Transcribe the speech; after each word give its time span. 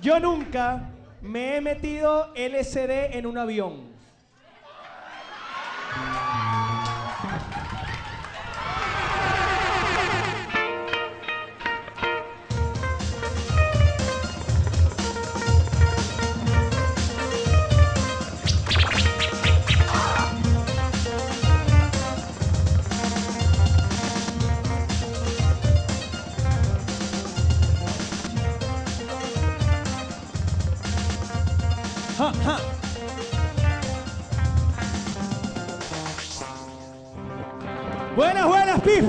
Yo 0.00 0.18
nunca 0.18 0.88
me 1.20 1.56
he 1.56 1.60
metido 1.60 2.32
LCD 2.34 3.16
en 3.16 3.26
un 3.26 3.36
avión. 3.36 3.90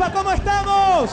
¿Cómo 0.10 0.32
estamos? 0.32 1.12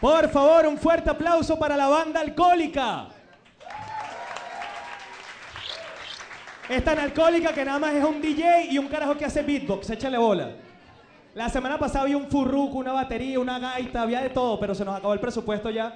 Por 0.00 0.28
favor, 0.28 0.66
un 0.66 0.76
fuerte 0.76 1.08
aplauso 1.08 1.58
para 1.58 1.76
la 1.76 1.88
banda 1.88 2.20
alcohólica. 2.20 3.06
Es 6.68 6.84
tan 6.84 6.98
alcohólica 6.98 7.54
que 7.54 7.64
nada 7.64 7.78
más 7.78 7.94
es 7.94 8.04
un 8.04 8.20
DJ 8.20 8.66
y 8.70 8.78
un 8.78 8.88
carajo 8.88 9.16
que 9.16 9.24
hace 9.24 9.42
beatbox, 9.42 9.88
échale 9.88 10.18
bola. 10.18 10.50
La 11.34 11.48
semana 11.48 11.78
pasada 11.78 12.02
había 12.02 12.18
un 12.18 12.28
furruco, 12.28 12.76
una 12.76 12.92
batería, 12.92 13.40
una 13.40 13.58
gaita, 13.58 14.02
había 14.02 14.20
de 14.20 14.30
todo, 14.30 14.60
pero 14.60 14.74
se 14.74 14.84
nos 14.84 14.96
acabó 14.96 15.14
el 15.14 15.20
presupuesto 15.20 15.70
ya. 15.70 15.94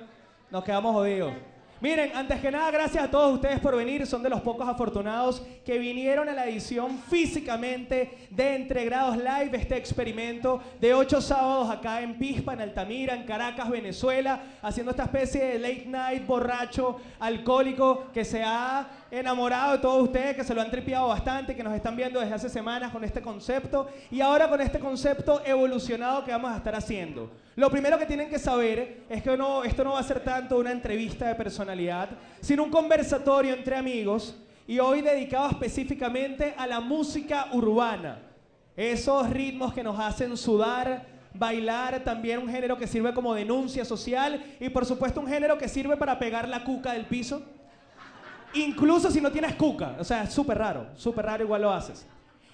Nos 0.50 0.64
quedamos 0.64 0.94
jodidos. 0.94 1.52
Miren, 1.83 2.12
antes 2.14 2.41
que 2.41 2.48
nada, 2.52 2.70
gracias 2.70 3.02
a 3.02 3.11
todos 3.11 3.34
ustedes 3.34 3.58
por 3.58 3.75
venir. 3.75 4.06
Son 4.06 4.22
de 4.22 4.28
los 4.28 4.41
pocos 4.41 4.69
afortunados 4.69 5.42
que 5.64 5.78
vinieron 5.78 6.28
a 6.28 6.33
la 6.33 6.47
edición 6.47 6.97
físicamente 7.11 8.28
de 8.30 8.55
Entregrados 8.55 9.16
Live, 9.16 9.50
este 9.55 9.78
experimento 9.78 10.62
de 10.80 10.94
ocho 10.94 11.20
sábados 11.20 11.69
acá 11.70 12.00
en 12.00 12.16
Pispa, 12.16 12.53
en 12.53 12.60
Altamira, 12.60 13.16
en 13.16 13.25
Caracas, 13.25 13.69
Venezuela, 13.69 14.41
haciendo 14.62 14.92
esta 14.92 15.03
especie 15.03 15.44
de 15.44 15.58
late 15.58 15.86
night 15.88 16.25
borracho, 16.25 17.00
alcohólico, 17.19 18.12
que 18.14 18.25
se 18.25 18.44
ha 18.44 18.86
enamorado 19.10 19.72
de 19.72 19.78
todos 19.78 20.05
ustedes, 20.05 20.36
que 20.36 20.44
se 20.44 20.55
lo 20.55 20.62
han 20.62 20.70
tripeado 20.70 21.08
bastante, 21.08 21.56
que 21.56 21.64
nos 21.64 21.75
están 21.75 21.97
viendo 21.97 22.20
desde 22.20 22.34
hace 22.34 22.48
semanas 22.48 22.92
con 22.92 23.03
este 23.03 23.20
concepto 23.20 23.88
y 24.08 24.20
ahora 24.20 24.48
con 24.48 24.60
este 24.60 24.78
concepto 24.78 25.42
evolucionado 25.44 26.25
que 26.25 26.30
vamos 26.30 26.53
a 26.53 26.58
estar 26.58 26.77
haciendo. 26.77 27.28
Lo 27.55 27.70
primero 27.70 27.98
que 27.98 28.06
tienen 28.06 28.30
que 28.30 28.38
saber 28.38 29.03
es 29.10 29.22
que 29.22 29.30
esto 29.64 29.84
no 29.84 29.92
va 29.92 29.98
a 29.98 30.03
ser 30.03 30.20
tanto 30.20 30.58
una 30.58 30.72
entrevista 30.72 31.28
de 31.28 31.34
personalidad, 31.73 32.11
sino 32.41 32.65
un 32.65 32.70
conversatorio 32.70 33.55
entre 33.55 33.77
amigos 33.77 34.37
y 34.67 34.78
hoy 34.78 35.01
dedicado 35.01 35.48
específicamente 35.51 36.55
a 36.56 36.67
la 36.67 36.81
música 36.81 37.48
urbana. 37.53 38.19
Esos 38.77 39.28
ritmos 39.31 39.73
que 39.73 39.83
nos 39.83 39.98
hacen 39.98 40.37
sudar, 40.37 41.06
bailar, 41.34 42.00
también 42.05 42.41
un 42.41 42.48
género 42.48 42.77
que 42.77 42.87
sirve 42.87 43.15
como 43.15 43.34
denuncia 43.34 43.84
social 43.84 44.43
y 44.61 44.69
por 44.69 44.84
supuesto 44.84 45.20
un 45.20 45.27
género 45.27 45.56
que 45.56 45.69
sirve 45.69 45.97
para 45.97 46.19
pegar 46.19 46.48
la 46.48 46.62
cuca 46.62 46.93
del 46.93 47.06
piso. 47.06 47.43
Incluso 48.55 49.11
si 49.11 49.20
no 49.20 49.31
tienes 49.31 49.55
cuca, 49.55 49.97
o 49.98 50.05
sea, 50.05 50.25
es 50.25 50.33
súper 50.33 50.59
raro, 50.59 50.89
súper 50.95 51.25
raro 51.25 51.43
igual 51.43 51.62
lo 51.62 51.73
haces. 51.73 52.06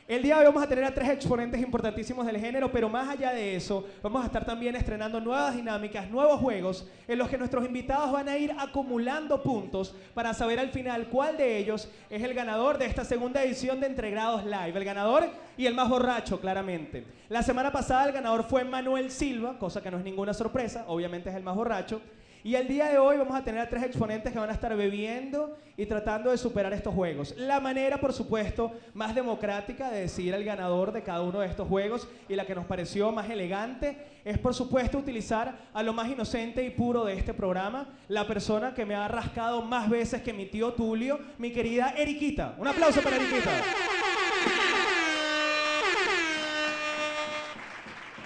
El 0.09 0.23
día 0.23 0.37
de 0.37 0.41
hoy 0.41 0.47
vamos 0.47 0.63
a 0.63 0.67
tener 0.67 0.85
a 0.85 0.95
tres 0.95 1.11
exponentes 1.11 1.61
importantísimos 1.61 2.25
del 2.25 2.39
género, 2.39 2.73
pero 2.73 2.89
más 2.89 3.11
allá 3.11 3.31
de 3.31 3.55
eso, 3.55 3.87
vamos 4.03 4.23
a 4.23 4.25
estar 4.25 4.43
también 4.43 4.75
estrenando 4.75 5.21
nuevas 5.21 5.55
dinámicas, 5.55 6.09
nuevos 6.09 6.41
juegos, 6.41 6.89
en 7.07 7.19
los 7.19 7.29
que 7.29 7.37
nuestros 7.37 7.67
invitados 7.67 8.11
van 8.11 8.27
a 8.27 8.39
ir 8.39 8.55
acumulando 8.59 9.43
puntos 9.43 9.95
para 10.15 10.33
saber 10.33 10.61
al 10.61 10.71
final 10.71 11.09
cuál 11.09 11.37
de 11.37 11.59
ellos 11.59 11.91
es 12.09 12.23
el 12.23 12.33
ganador 12.33 12.79
de 12.79 12.87
esta 12.87 13.05
segunda 13.05 13.45
edición 13.45 13.81
de 13.81 13.87
Entregrados 13.87 14.47
Live. 14.47 14.79
El 14.79 14.85
ganador 14.87 15.29
y 15.59 15.67
el 15.67 15.75
más 15.75 15.91
borracho, 15.91 16.41
claramente. 16.41 17.05
La 17.29 17.43
semana 17.43 17.71
pasada 17.71 18.07
el 18.07 18.13
ganador 18.13 18.45
fue 18.45 18.65
Manuel 18.65 19.11
Silva, 19.11 19.59
cosa 19.59 19.83
que 19.83 19.91
no 19.91 19.99
es 19.99 20.05
ninguna 20.05 20.33
sorpresa, 20.33 20.87
obviamente 20.89 21.29
es 21.29 21.37
el 21.37 21.43
más 21.43 21.55
borracho. 21.55 22.01
Y 22.45 22.55
el 22.55 22.69
día 22.69 22.87
de 22.89 22.99
hoy 22.99 23.17
vamos 23.17 23.37
a 23.37 23.43
tener 23.43 23.61
a 23.61 23.69
tres 23.69 23.83
exponentes 23.83 24.33
que 24.33 24.39
van 24.39 24.49
a 24.49 24.53
estar 24.53 24.75
bebiendo 24.77 25.57
y 25.77 25.87
tratando 25.87 26.31
de 26.31 26.39
superar 26.39 26.73
estos 26.73 26.95
juegos. 26.95 27.35
La 27.37 27.61
manera, 27.61 27.99
por 27.99 28.13
supuesto, 28.13 28.73
más 28.95 29.15
democrática 29.15 29.91
de 29.91 30.03
decidir 30.03 30.35
el 30.35 30.45
ganador 30.45 30.93
de 30.93 31.03
cada 31.03 31.23
uno 31.23 31.41
de 31.41 31.49
estos 31.49 31.67
juegos 31.67 32.09
y 32.29 32.37
la 32.37 32.47
que 32.47 32.55
nos 32.55 32.65
pareció 32.65 33.11
más 33.11 33.29
elegante 33.29 33.99
es, 34.25 34.39
por 34.39 34.55
supuesto, 34.55 34.99
utilizar 34.99 35.59
a 35.73 35.83
lo 35.83 35.93
más 35.93 36.09
inocente 36.09 36.65
y 36.65 36.71
puro 36.71 37.05
de 37.05 37.15
este 37.15 37.35
programa, 37.35 37.89
la 38.09 38.27
persona 38.27 38.75
que 38.75 38.87
me 38.87 38.95
ha 38.95 39.09
rascado 39.09 39.63
más 39.63 39.91
veces 39.91 40.23
que 40.23 40.33
mi 40.33 40.47
tío 40.47 40.75
Tulio, 40.75 41.19
mi 41.39 41.51
querida 41.51 41.95
Eriquita. 41.97 42.55
Un 42.59 42.69
aplauso 42.69 43.01
para 43.01 43.17
Eriquita. 43.17 43.51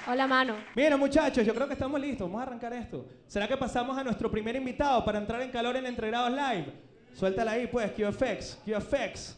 Hola, 0.04 0.26
mano. 0.26 0.56
Miren, 0.74 0.98
muchachos, 0.98 1.46
yo 1.46 1.54
creo 1.54 1.68
que 1.68 1.74
estamos 1.74 2.00
listos. 2.00 2.26
Vamos 2.26 2.40
a 2.40 2.42
arrancar 2.42 2.72
esto. 2.72 3.06
¿Será 3.26 3.46
que 3.46 3.56
pasamos 3.56 3.96
a 3.96 4.02
nuestro 4.02 4.28
primer 4.28 4.56
invitado 4.56 5.04
para 5.04 5.18
entrar 5.18 5.40
en 5.42 5.50
calor 5.50 5.76
en 5.76 5.86
Entregrados 5.86 6.30
Live? 6.30 6.72
Suéltala 7.14 7.52
ahí, 7.52 7.68
pues, 7.68 7.92
QFX, 7.92 8.58
QFX. 8.64 9.36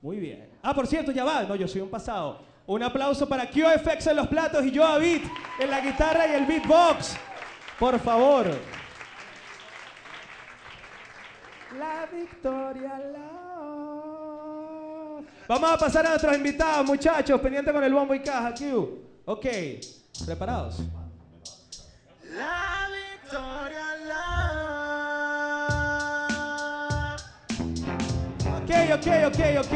Muy 0.00 0.18
bien. 0.18 0.48
Ah, 0.62 0.72
por 0.72 0.86
cierto, 0.86 1.10
ya 1.10 1.24
va. 1.24 1.42
No, 1.42 1.56
yo 1.56 1.66
soy 1.66 1.80
un 1.80 1.90
pasado. 1.90 2.42
Un 2.66 2.82
aplauso 2.84 3.28
para 3.28 3.50
QFX 3.50 4.06
en 4.06 4.16
los 4.16 4.28
platos 4.28 4.64
y 4.64 4.70
yo 4.70 4.84
a 4.84 4.98
Beat 4.98 5.22
en 5.58 5.70
la 5.70 5.80
guitarra 5.80 6.28
y 6.28 6.32
el 6.34 6.46
beatbox. 6.46 7.16
Por 7.78 7.98
favor. 7.98 8.46
La 11.76 12.06
victoria 12.06 12.98
la... 13.12 13.30
Vamos 15.48 15.70
a 15.72 15.76
pasar 15.76 16.06
a 16.06 16.10
nuestros 16.10 16.36
invitados, 16.36 16.86
muchachos. 16.86 17.40
Pendiente 17.40 17.72
con 17.72 17.82
el 17.82 17.92
bombo 17.92 18.14
y 18.14 18.20
caja, 18.20 18.54
Q. 18.54 19.09
Ok, 19.32 19.46
¿preparados? 20.26 20.78
La 22.36 22.88
victoria 22.90 23.94
la. 24.08 24.66
Ok, 28.56 28.70
ok, 28.92 29.06
ok, 29.28 29.40
ok. 29.60 29.74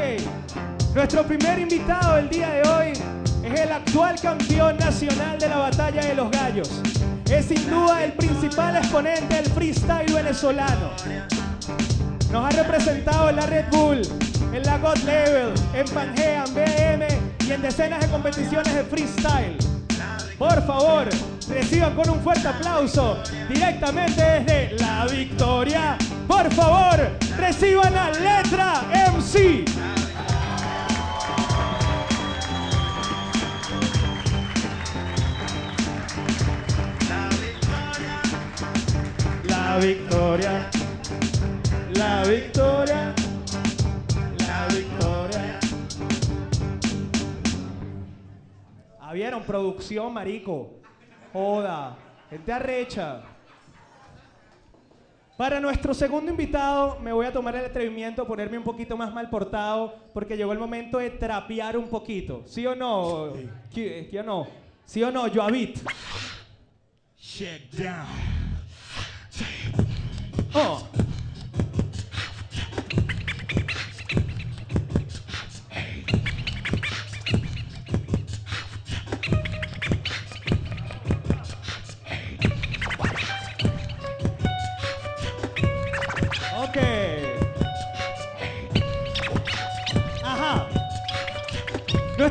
Nuestro 0.96 1.22
primer 1.22 1.60
invitado 1.60 2.16
del 2.16 2.28
día 2.30 2.50
de 2.50 2.68
hoy 2.68 2.92
es 3.44 3.60
el 3.60 3.70
actual 3.70 4.20
campeón 4.20 4.76
nacional 4.76 5.38
de 5.38 5.48
la 5.48 5.58
batalla 5.58 6.04
de 6.04 6.16
los 6.16 6.32
gallos. 6.32 6.68
Es 7.30 7.44
sin 7.44 7.70
duda 7.70 8.02
el 8.02 8.14
principal 8.14 8.74
exponente 8.74 9.36
del 9.36 9.46
freestyle 9.52 10.12
venezolano. 10.12 10.90
Nos 12.32 12.44
ha 12.44 12.50
representado 12.60 13.30
en 13.30 13.36
la 13.36 13.46
Red 13.46 13.66
Bull, 13.70 14.02
en 14.52 14.62
la 14.64 14.78
God 14.78 14.98
Level, 15.04 15.54
en 15.74 15.88
Pangea, 15.90 16.42
en 16.44 16.54
BM 16.54 17.33
y 17.46 17.52
en 17.52 17.62
decenas 17.62 18.00
de 18.00 18.08
competiciones 18.08 18.74
de 18.74 18.84
freestyle. 18.84 19.56
Por 20.38 20.66
favor, 20.66 21.08
reciban 21.48 21.94
con 21.94 22.08
un 22.08 22.20
fuerte 22.22 22.48
aplauso 22.48 23.18
directamente 23.48 24.22
desde 24.22 24.76
La 24.78 25.06
Victoria. 25.06 25.98
Por 26.26 26.52
favor, 26.54 27.10
reciban 27.36 27.96
a 27.96 28.10
Letra 28.10 28.82
MC. 29.12 29.64
La 39.48 39.76
victoria, 39.78 40.70
la 41.94 42.22
victoria, 42.24 43.14
la 43.14 43.23
vieron, 49.14 49.42
producción, 49.44 50.12
marico. 50.12 50.70
Joda, 51.32 51.96
gente 52.28 52.52
arrecha. 52.52 53.22
Para 55.36 55.58
nuestro 55.58 55.94
segundo 55.94 56.30
invitado, 56.30 57.00
me 57.00 57.12
voy 57.12 57.26
a 57.26 57.32
tomar 57.32 57.56
el 57.56 57.64
atrevimiento 57.64 58.22
de 58.22 58.28
ponerme 58.28 58.58
un 58.58 58.62
poquito 58.62 58.96
más 58.96 59.12
mal 59.12 59.28
portado, 59.30 59.94
porque 60.12 60.36
llegó 60.36 60.52
el 60.52 60.58
momento 60.58 60.98
de 60.98 61.10
trapear 61.10 61.76
un 61.76 61.88
poquito. 61.88 62.42
¿Sí 62.46 62.64
o 62.66 62.74
no? 62.76 63.32
¿Sí, 63.72 64.06
sí 64.10 64.18
o 64.18 64.22
no? 64.22 64.46
¿Sí 64.84 65.02
o 65.02 65.10
no, 65.10 65.28
Joavit? 65.32 65.78
Check 67.16 67.70
down. 67.72 68.06
Oh. 70.54 70.86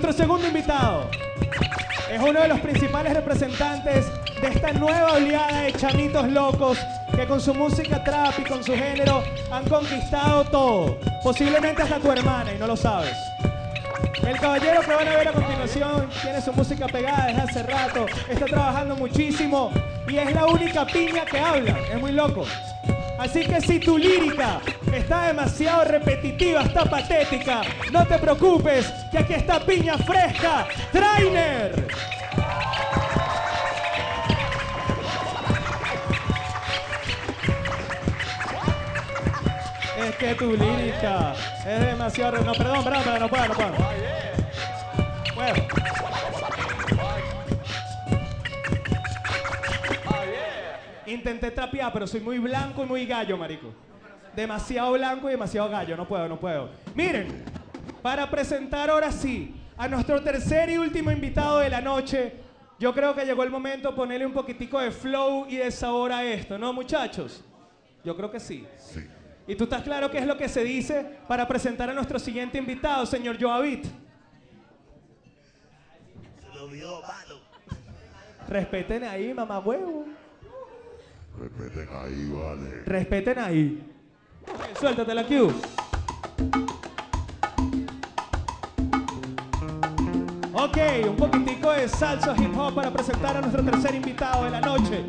Nuestro 0.04 0.26
segundo 0.26 0.46
invitado 0.46 1.10
Es 2.12 2.20
uno 2.20 2.42
de 2.42 2.50
los 2.50 2.60
principales 2.60 3.14
representantes 3.14 4.06
de 4.42 4.48
esta 4.50 4.74
nueva 4.74 5.14
oleada 5.14 5.62
de 5.62 5.72
chamitos 5.72 6.30
locos 6.30 6.78
que 7.16 7.26
con 7.26 7.40
su 7.40 7.54
música 7.54 8.04
trap 8.04 8.38
y 8.38 8.44
con 8.44 8.62
su 8.62 8.74
género 8.74 9.24
han 9.50 9.64
conquistado 9.64 10.44
todo. 10.44 10.98
Posiblemente 11.24 11.84
hasta 11.84 12.00
tu 12.00 12.12
hermana 12.12 12.52
y 12.54 12.58
no 12.58 12.68
lo 12.68 12.76
sabes. 12.76 13.16
El 14.28 14.38
caballero 14.38 14.82
que 14.82 14.94
van 14.94 15.08
a 15.08 15.16
ver 15.16 15.28
a 15.30 15.32
continuación 15.32 16.10
tiene 16.22 16.42
su 16.42 16.52
música 16.52 16.86
pegada 16.88 17.28
desde 17.28 17.42
hace 17.42 17.64
rato, 17.64 18.06
está 18.28 18.46
trabajando 18.46 18.98
muchísimo 18.98 19.72
y 20.10 20.18
es 20.18 20.34
la 20.34 20.48
única 20.48 20.86
piña 20.86 21.24
que 21.24 21.40
habla. 21.40 21.80
Es 21.94 22.02
muy 22.02 22.12
loco. 22.12 22.46
Así 23.24 23.46
que 23.46 23.62
si 23.62 23.80
tu 23.80 23.98
lírica 23.98 24.60
está 24.92 25.28
demasiado 25.28 25.86
repetitiva, 25.86 26.62
está 26.64 26.84
patética, 26.84 27.62
no 27.90 28.06
te 28.06 28.18
preocupes, 28.18 28.92
que 29.12 29.18
aquí 29.20 29.34
está 29.36 29.62
piña 29.62 29.98
fresca, 29.98 30.68
Trainer. 30.92 31.88
Es 40.06 40.16
que 40.18 40.36
tu 40.36 40.58
lírica 40.58 41.34
es 41.66 41.80
demasiado... 41.80 42.42
No, 42.42 42.52
perdón, 42.52 42.84
perdón, 42.84 43.04
perdón, 43.04 43.20
no 43.22 43.30
puedo, 43.30 43.48
no 43.48 43.54
puedo. 43.54 43.74
Bueno. 45.34 46.03
Intenté 51.06 51.52
trapear, 51.52 51.92
pero 51.92 52.08
soy 52.08 52.22
muy 52.22 52.40
blanco 52.40 52.84
y 52.84 52.88
muy 52.88 53.06
gallo, 53.06 53.38
marico. 53.38 53.74
Demasiado 54.36 54.94
blanco 54.94 55.28
y 55.28 55.32
demasiado 55.32 55.70
gallo, 55.70 55.96
no 55.96 56.08
puedo, 56.08 56.28
no 56.28 56.40
puedo. 56.40 56.70
Miren, 56.96 57.44
para 58.02 58.30
presentar 58.30 58.90
ahora 58.90 59.12
sí 59.12 59.54
a 59.78 59.88
nuestro 59.88 60.22
tercer 60.22 60.70
y 60.70 60.78
último 60.78 61.12
invitado 61.12 61.60
de 61.60 61.70
la 61.70 61.82
noche, 61.82 62.34
yo 62.80 62.94
creo 62.94 63.14
que 63.14 63.26
llegó 63.26 63.44
el 63.44 63.50
momento 63.50 63.90
de 63.90 63.96
ponerle 63.96 64.26
un 64.26 64.34
poquitico 64.34 64.80
de 64.80 64.92
flow 64.92 65.46
y 65.48 65.58
de 65.58 65.72
sabor 65.72 66.12
a 66.12 66.24
esto, 66.24 66.58
¿no, 66.58 66.74
muchachos? 66.74 67.44
Yo 68.04 68.16
creo 68.16 68.32
que 68.32 68.40
sí. 68.40 68.66
¿Y 69.48 69.56
tú 69.56 69.66
estás 69.66 69.84
claro 69.84 70.10
qué 70.10 70.20
es 70.20 70.26
lo 70.26 70.38
que 70.38 70.50
se 70.50 70.64
dice 70.64 71.06
para 71.28 71.48
presentar 71.48 71.90
a 71.90 71.94
nuestro 71.94 72.18
siguiente 72.18 72.58
invitado, 72.58 73.06
señor 73.06 73.38
Joavit? 73.40 73.86
Se 73.86 73.92
lo 76.56 76.66
olvidó. 76.66 77.02
Respeten 78.48 79.04
ahí, 79.04 79.34
mamá 79.34 79.60
huevo. 79.60 80.06
Respeten 81.40 81.88
ahí, 81.96 82.32
vale. 82.32 82.84
Respeten 82.86 83.40
ahí. 83.40 83.84
Suéltate 84.80 85.14
la 85.14 85.26
Q. 85.26 85.54
Ok, 90.54 90.78
un 91.10 91.16
poquitico 91.16 91.72
de 91.72 91.90
salsa 91.90 92.36
hip 92.38 92.58
hop 92.58 92.76
para 92.76 92.92
presentar 92.92 93.36
a 93.38 93.42
nuestro 93.42 93.64
tercer 93.64 93.96
invitado 93.96 94.46
de 94.46 94.52
la 94.52 94.62
noche. 94.62 95.04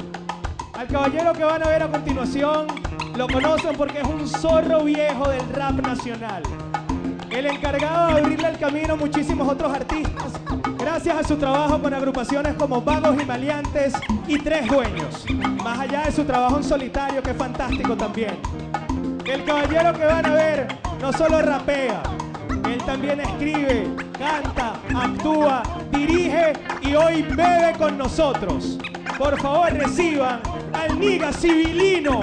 Al 0.73 0.88
caballero 0.88 1.32
que 1.32 1.44
van 1.44 1.62
a 1.62 1.69
ver 1.69 1.82
a 1.82 1.88
continuación, 1.88 2.67
lo 3.17 3.29
conocen 3.29 3.76
porque 3.76 4.00
es 4.00 4.06
un 4.06 4.26
zorro 4.26 4.82
viejo 4.82 5.29
del 5.29 5.49
rap 5.50 5.75
nacional. 5.81 6.43
El 7.31 7.47
encargado 7.47 8.15
de 8.15 8.21
abrirle 8.21 8.49
el 8.49 8.59
camino 8.59 8.94
a 8.94 8.97
muchísimos 8.97 9.47
otros 9.49 9.73
artistas, 9.73 10.32
gracias 10.85 11.17
a 11.17 11.27
su 11.27 11.37
trabajo 11.37 11.81
con 11.81 11.95
agrupaciones 11.95 12.53
como 12.55 12.83
Vagos 12.83 13.17
y 13.19 13.25
Maleantes 13.25 13.95
y 14.29 14.39
Tres 14.39 14.69
Dueños. 14.69 15.25
Más 15.63 15.81
allá 15.81 16.03
de 16.03 16.13
su 16.13 16.25
trabajo 16.25 16.59
en 16.59 16.63
solitario, 16.65 17.23
que 17.23 17.31
es 17.31 17.37
fantástico 17.39 17.97
también. 17.97 18.39
El 19.25 19.45
caballero 19.45 19.95
que 19.95 20.05
van 20.05 20.27
a 20.27 20.35
ver 20.35 20.69
no 21.01 21.11
solo 21.11 21.41
rapea, 21.41 22.03
él 22.71 22.83
también 22.85 23.19
escribe, 23.21 23.89
canta, 24.19 24.75
actúa, 24.95 25.63
dirige 25.91 26.53
y 26.83 26.95
hoy 26.95 27.23
bebe 27.23 27.73
con 27.79 27.97
nosotros. 27.97 28.79
Por 29.17 29.41
favor 29.41 29.73
reciban 29.73 30.43
al 30.75 31.01
Niga 31.01 31.33
Civilino. 31.33 32.21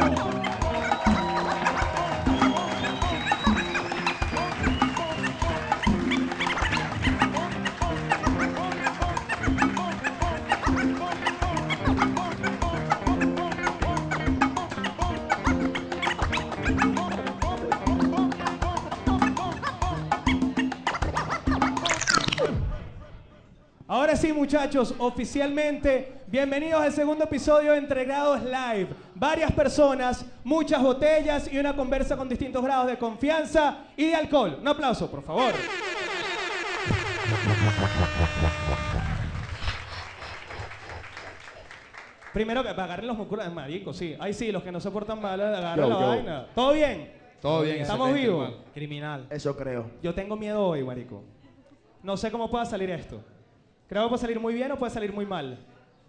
Ahora 23.91 24.15
sí, 24.15 24.31
muchachos, 24.31 24.95
oficialmente, 24.99 26.21
bienvenidos 26.27 26.81
al 26.81 26.93
segundo 26.93 27.25
episodio 27.25 27.73
de 27.73 27.77
Entregados 27.79 28.41
Live. 28.41 28.87
Varias 29.15 29.51
personas, 29.51 30.25
muchas 30.45 30.81
botellas 30.81 31.51
y 31.51 31.57
una 31.57 31.75
conversa 31.75 32.15
con 32.15 32.29
distintos 32.29 32.63
grados 32.63 32.87
de 32.87 32.97
confianza 32.97 33.79
y 33.97 34.05
de 34.07 34.15
alcohol. 34.15 34.59
Un 34.61 34.67
aplauso, 34.69 35.11
por 35.11 35.21
favor. 35.23 35.51
Primero 42.33 42.63
que 42.63 42.69
agarren 42.69 43.07
los 43.07 43.17
mucuras, 43.17 43.51
marico, 43.53 43.91
sí. 43.91 44.15
Ahí 44.21 44.33
sí, 44.33 44.53
los 44.53 44.63
que 44.63 44.71
no 44.71 44.79
se 44.79 44.89
portan 44.89 45.21
mal, 45.21 45.41
agarren 45.41 45.89
la 45.89 45.99
yo. 45.99 46.07
vaina. 46.07 46.47
¿Todo 46.55 46.71
bien? 46.71 47.11
Todo 47.41 47.63
bien, 47.63 47.81
¿Estamos 47.81 48.13
vivos? 48.13 48.53
Criminal. 48.73 49.27
Eso 49.29 49.53
creo. 49.57 49.91
Yo 50.01 50.13
tengo 50.13 50.37
miedo 50.37 50.65
hoy, 50.65 50.81
marico. 50.81 51.25
No 52.03 52.15
sé 52.15 52.31
cómo 52.31 52.49
pueda 52.49 52.63
salir 52.63 52.89
esto. 52.89 53.21
Creo 53.91 54.03
que 54.03 54.07
puede 54.07 54.21
salir 54.21 54.39
muy 54.39 54.53
bien 54.53 54.71
o 54.71 54.79
puede 54.79 54.93
salir 54.93 55.11
muy 55.11 55.25
mal. 55.25 55.57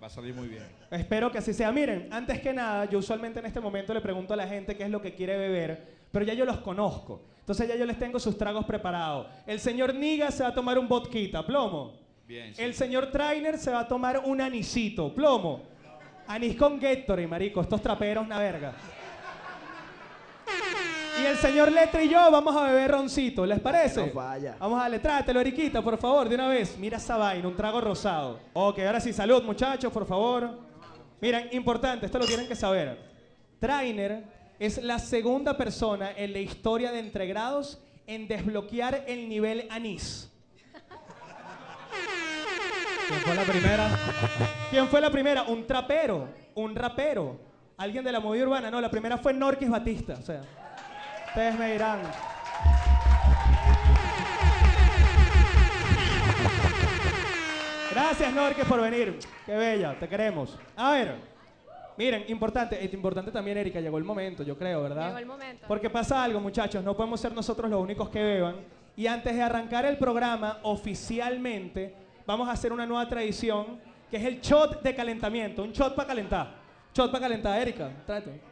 Va 0.00 0.06
a 0.06 0.08
salir 0.08 0.32
muy 0.32 0.46
bien. 0.46 0.62
Espero 0.88 1.32
que 1.32 1.38
así 1.38 1.52
sea. 1.52 1.72
Miren, 1.72 2.08
antes 2.12 2.40
que 2.40 2.52
nada, 2.52 2.84
yo 2.84 3.00
usualmente 3.00 3.40
en 3.40 3.46
este 3.46 3.58
momento 3.58 3.92
le 3.92 4.00
pregunto 4.00 4.32
a 4.34 4.36
la 4.36 4.46
gente 4.46 4.76
qué 4.76 4.84
es 4.84 4.88
lo 4.88 5.02
que 5.02 5.16
quiere 5.16 5.36
beber, 5.36 5.84
pero 6.12 6.24
ya 6.24 6.32
yo 6.32 6.44
los 6.44 6.58
conozco. 6.58 7.22
Entonces 7.40 7.66
ya 7.66 7.74
yo 7.74 7.84
les 7.84 7.98
tengo 7.98 8.20
sus 8.20 8.38
tragos 8.38 8.66
preparados. 8.66 9.26
El 9.48 9.58
señor 9.58 9.92
Niga 9.96 10.30
se 10.30 10.44
va 10.44 10.50
a 10.50 10.54
tomar 10.54 10.78
un 10.78 10.86
vodquita, 10.86 11.44
plomo. 11.44 11.94
Bien, 12.24 12.54
sí. 12.54 12.62
El 12.62 12.72
señor 12.74 13.10
Trainer 13.10 13.58
se 13.58 13.72
va 13.72 13.80
a 13.80 13.88
tomar 13.88 14.22
un 14.24 14.40
anisito, 14.40 15.12
plomo. 15.12 15.62
Anís 16.28 16.54
con 16.54 16.78
Gatorade, 16.78 17.26
marico. 17.26 17.62
Estos 17.62 17.82
traperos, 17.82 18.24
una 18.24 18.38
verga. 18.38 18.74
Y 21.22 21.26
el 21.26 21.36
señor 21.36 21.70
Letra 21.70 22.02
y 22.02 22.08
yo 22.08 22.18
vamos 22.32 22.56
a 22.56 22.64
beber 22.64 22.90
roncito, 22.90 23.46
¿les 23.46 23.60
parece? 23.60 24.06
No 24.06 24.12
falla. 24.12 24.56
Vamos 24.58 24.76
a 24.76 24.82
darle, 24.82 24.98
tráetelo, 24.98 25.40
Eriquita, 25.40 25.80
por 25.80 25.96
favor, 25.96 26.28
de 26.28 26.34
una 26.34 26.48
vez. 26.48 26.76
Mira 26.76 26.96
esa 26.96 27.16
vaina, 27.16 27.46
un 27.46 27.54
trago 27.54 27.80
rosado. 27.80 28.40
Ok, 28.54 28.80
ahora 28.80 28.98
sí, 28.98 29.12
salud, 29.12 29.40
muchachos, 29.44 29.92
por 29.92 30.04
favor. 30.04 30.58
Miren, 31.20 31.48
importante, 31.52 32.06
esto 32.06 32.18
lo 32.18 32.26
tienen 32.26 32.48
que 32.48 32.56
saber. 32.56 32.98
Trainer 33.60 34.24
es 34.58 34.82
la 34.82 34.98
segunda 34.98 35.56
persona 35.56 36.10
en 36.16 36.32
la 36.32 36.40
historia 36.40 36.90
de 36.90 36.98
entregrados 36.98 37.80
en 38.08 38.26
desbloquear 38.26 39.04
el 39.06 39.28
nivel 39.28 39.68
anís. 39.70 40.28
¿Quién 43.06 43.20
fue 43.20 43.34
la 43.36 43.44
primera? 43.44 43.90
¿Quién 44.70 44.88
fue 44.88 45.00
la 45.00 45.10
primera? 45.10 45.42
Un 45.44 45.66
trapero, 45.68 46.28
un 46.56 46.74
rapero, 46.74 47.38
alguien 47.76 48.02
de 48.02 48.10
la 48.10 48.18
movida 48.18 48.42
urbana. 48.42 48.72
No, 48.72 48.80
la 48.80 48.90
primera 48.90 49.18
fue 49.18 49.32
Norquis 49.32 49.70
Batista. 49.70 50.14
O 50.14 50.22
sea, 50.22 50.42
ustedes 51.32 51.58
me 51.58 51.72
dirán. 51.72 52.00
Gracias, 57.90 58.34
Norquis, 58.34 58.64
por 58.66 58.82
venir. 58.82 59.18
Qué 59.46 59.54
bella, 59.54 59.98
te 59.98 60.08
queremos. 60.08 60.58
A 60.76 60.92
ver, 60.92 61.16
miren, 61.96 62.24
importante, 62.28 62.84
es 62.84 62.92
importante 62.92 63.30
también, 63.30 63.56
Erika, 63.56 63.80
llegó 63.80 63.96
el 63.96 64.04
momento, 64.04 64.42
yo 64.42 64.58
creo, 64.58 64.82
¿verdad? 64.82 65.06
Llegó 65.06 65.18
el 65.18 65.26
momento. 65.26 65.64
Porque 65.66 65.88
pasa 65.88 66.22
algo, 66.22 66.38
muchachos, 66.38 66.84
no 66.84 66.94
podemos 66.94 67.18
ser 67.18 67.32
nosotros 67.32 67.70
los 67.70 67.80
únicos 67.80 68.10
que 68.10 68.22
beban. 68.22 68.56
Y 68.94 69.06
antes 69.06 69.34
de 69.34 69.40
arrancar 69.40 69.86
el 69.86 69.96
programa 69.96 70.58
oficialmente, 70.64 71.94
vamos 72.26 72.46
a 72.46 72.52
hacer 72.52 72.74
una 72.74 72.84
nueva 72.84 73.08
tradición, 73.08 73.80
que 74.10 74.18
es 74.18 74.24
el 74.24 74.38
shot 74.42 74.82
de 74.82 74.94
calentamiento, 74.94 75.62
un 75.62 75.72
shot 75.72 75.94
para 75.94 76.08
calentar. 76.08 76.56
Shot 76.94 77.10
para 77.10 77.22
calentar, 77.22 77.58
Erika, 77.58 77.90
tráete. 78.04 78.51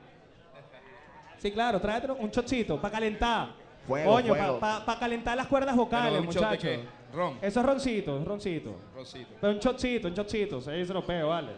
Sí, 1.40 1.50
claro, 1.50 1.80
tráete 1.80 2.12
un 2.12 2.30
shotcito 2.30 2.78
para 2.80 2.92
calentar. 2.92 3.48
Fuego, 3.86 4.12
Coño, 4.12 4.34
fuego. 4.34 4.58
para 4.60 4.98
calentar 4.98 5.36
las 5.36 5.46
cuerdas 5.46 5.74
vocales, 5.74 6.22
muchachos. 6.22 6.70
Ron. 7.12 7.38
Eso 7.40 7.60
es 7.60 7.66
roncito, 7.66 8.20
es 8.20 8.24
roncito. 8.24 8.76
Rosito. 8.94 9.34
Pero 9.40 9.52
un 9.54 9.58
shotcito, 9.58 10.08
un 10.08 10.14
shotcito, 10.14 10.60
se 10.60 10.72
dice 10.72 10.92
lo 10.92 11.04
peo, 11.04 11.28
vale. 11.28 11.52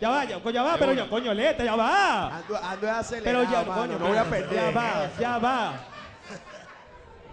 Ya 0.00 0.10
va, 0.10 0.24
ya, 0.24 0.38
ya 0.52 0.62
va, 0.62 0.76
pero 0.78 0.92
ya, 0.92 1.08
coño, 1.08 1.34
leta, 1.34 1.64
ya 1.64 1.74
va. 1.74 2.36
Ando, 2.36 2.56
ando 2.56 2.90
acelerado, 2.90 3.24
Pero 3.24 3.52
ya, 3.52 3.62
mano, 3.64 3.80
coño, 3.82 3.98
no 3.98 4.08
voy 4.08 4.16
a 4.16 4.24
perder. 4.24 4.54
Ya 4.54 4.70
va, 4.70 5.10
ya 5.18 5.38
va. 5.38 5.72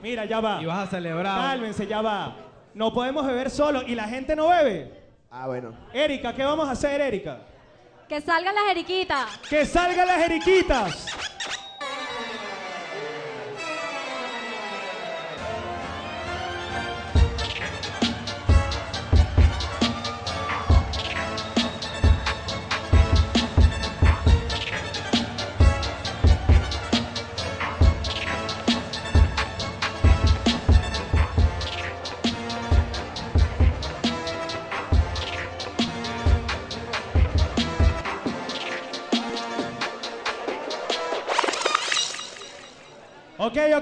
Mira, 0.01 0.25
ya 0.25 0.39
va. 0.39 0.61
Y 0.61 0.65
vas 0.65 0.87
a 0.87 0.91
celebrar. 0.91 1.41
Cálmense, 1.41 1.85
ya 1.87 2.01
va. 2.01 2.35
No 2.73 2.91
podemos 2.91 3.25
beber 3.25 3.49
solo 3.49 3.83
y 3.83 3.95
la 3.95 4.07
gente 4.07 4.35
no 4.35 4.47
bebe. 4.49 5.03
Ah, 5.29 5.47
bueno. 5.47 5.73
Erika, 5.93 6.33
¿qué 6.33 6.43
vamos 6.43 6.67
a 6.67 6.71
hacer, 6.71 6.99
Erika? 7.01 7.39
Que 8.09 8.19
salgan 8.19 8.55
las 8.55 8.65
eriquitas. 8.71 9.37
¡Que 9.49 9.65
salgan 9.65 10.07
las 10.07 10.21
eriquitas! 10.21 11.07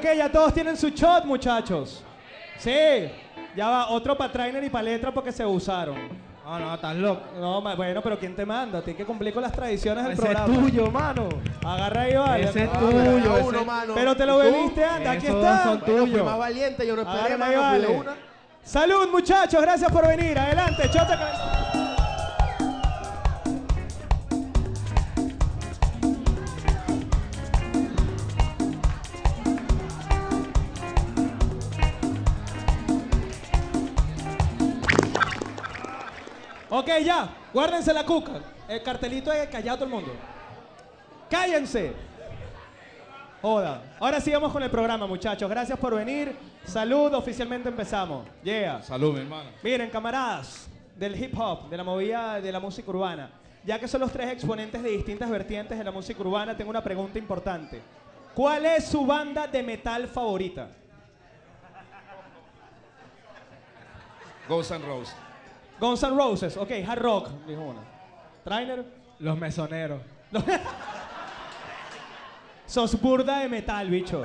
Ok, 0.04 0.18
ya 0.18 0.32
todos 0.32 0.52
tienen 0.52 0.76
su 0.76 0.90
shot, 0.90 1.26
muchachos. 1.26 2.04
Sí, 2.58 2.72
ya 3.56 3.70
va, 3.70 3.90
otro 3.90 4.18
para 4.18 4.32
trainer 4.34 4.64
y 4.64 4.70
para 4.70 4.84
letra 4.86 5.12
porque 5.12 5.32
se 5.32 5.46
usaron. 5.46 5.96
No, 6.44 6.58
no, 6.60 6.74
estás 6.74 6.96
loco. 6.96 7.22
No, 7.40 7.62
ma- 7.62 7.76
bueno, 7.76 8.02
pero 8.02 8.18
¿quién 8.18 8.36
te 8.36 8.44
manda? 8.44 8.82
Tienes 8.82 8.98
que 8.98 9.06
cumplir 9.06 9.32
con 9.32 9.44
las 9.44 9.52
tradiciones 9.52 10.04
del 10.04 10.14
Ese 10.14 10.22
es 10.24 10.28
programa. 10.36 10.60
tuyo, 10.60 10.90
mano. 10.90 11.30
Agarra 11.64 12.02
ahí, 12.02 12.16
vale. 12.16 12.44
Ese 12.46 12.64
es 12.64 12.70
Ah, 12.74 12.80
tuyo. 12.80 13.18
Ese- 13.38 13.44
uno, 13.48 13.64
mano. 13.66 13.94
Pero 13.94 14.16
te 14.16 14.26
lo 14.26 14.40
¿Y 14.44 14.48
tú? 14.52 14.56
bebiste, 14.58 14.84
anda, 14.84 15.12
aquí 15.12 15.28
Esos 15.28 15.38
está. 15.38 15.64
son 15.66 15.80
Bueno, 15.82 15.98
fui 16.02 16.12
tuyo. 16.12 16.26
más 16.26 16.38
valiente, 16.40 16.88
yo 16.88 16.96
no 16.96 17.02
esperé, 17.04 17.20
Agárrame 17.20 17.46
ahí, 17.46 17.56
mano, 17.56 17.70
fui 17.70 17.80
de 17.82 17.86
vale. 17.88 18.00
una. 18.00 18.16
Salud, 18.64 19.08
muchachos, 19.12 19.62
gracias 19.62 19.92
por 19.92 20.08
venir. 20.08 20.38
Adelante, 20.40 20.84
chota. 20.92 21.18
con- 21.18 21.81
Ok, 36.74 36.88
ya, 37.04 37.28
guárdense 37.54 37.94
la 37.94 38.06
cuca. 38.06 38.40
El 38.66 38.82
cartelito 38.82 39.30
es 39.30 39.50
callado 39.50 39.80
todo 39.80 39.86
el 39.88 39.92
mundo. 39.92 40.14
Cállense. 41.30 41.92
Joda. 43.42 43.82
Ahora 44.00 44.22
sí 44.22 44.32
vamos 44.32 44.54
con 44.54 44.64
el 44.64 44.72
programa, 44.72 45.06
muchachos. 45.06 45.50
Gracias 45.50 45.78
por 45.78 45.94
venir. 45.94 46.34
Salud, 46.64 47.14
oficialmente 47.14 47.68
empezamos. 47.68 48.26
Yeah. 48.42 48.82
Salud, 48.84 49.14
mi 49.14 49.20
hermano. 49.20 49.50
Miren, 49.62 49.90
camaradas 49.90 50.70
del 50.96 51.22
hip 51.22 51.38
hop, 51.38 51.70
de 51.70 51.76
la 51.76 51.84
movida 51.84 52.40
de 52.40 52.52
la 52.54 52.62
música 52.62 52.90
urbana, 52.90 53.30
ya 53.66 53.78
que 53.78 53.90
son 53.90 54.00
los 54.00 54.12
tres 54.14 54.32
exponentes 54.32 54.82
de 54.82 54.92
distintas 54.92 55.30
vertientes 55.30 55.78
de 55.78 55.84
la 55.84 55.92
música 55.92 56.22
urbana, 56.22 56.56
tengo 56.56 56.70
una 56.70 56.82
pregunta 56.82 57.20
importante. 57.20 57.82
¿Cuál 58.34 58.66
es 58.66 58.86
su 58.86 59.06
banda 59.06 59.46
de 59.46 59.62
metal 59.62 60.08
favorita? 60.08 60.70
Guns 64.48 64.72
N' 64.72 64.86
Roses. 64.86 65.31
Guns 65.82 66.04
N' 66.04 66.16
Roses, 66.16 66.56
ok, 66.58 66.72
hard 66.88 67.00
rock, 67.02 67.30
dijo 67.48 67.62
una. 67.62 67.82
Trainer, 68.46 68.86
Los 69.20 69.38
mesoneros. 69.38 70.00
sos 72.66 73.00
burda 73.02 73.40
de 73.40 73.50
metal, 73.50 73.90
bicho. 73.90 74.24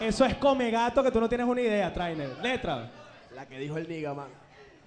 Eso 0.00 0.24
es 0.24 0.34
come 0.36 0.70
gato 0.70 1.02
que 1.02 1.10
tú 1.10 1.20
no 1.20 1.28
tienes 1.28 1.46
una 1.46 1.60
idea, 1.60 1.92
Trainer. 1.92 2.30
Letra, 2.42 2.88
La 3.34 3.46
que 3.46 3.58
dijo 3.58 3.76
el 3.76 3.88
niga, 3.88 4.14
man. 4.14 4.28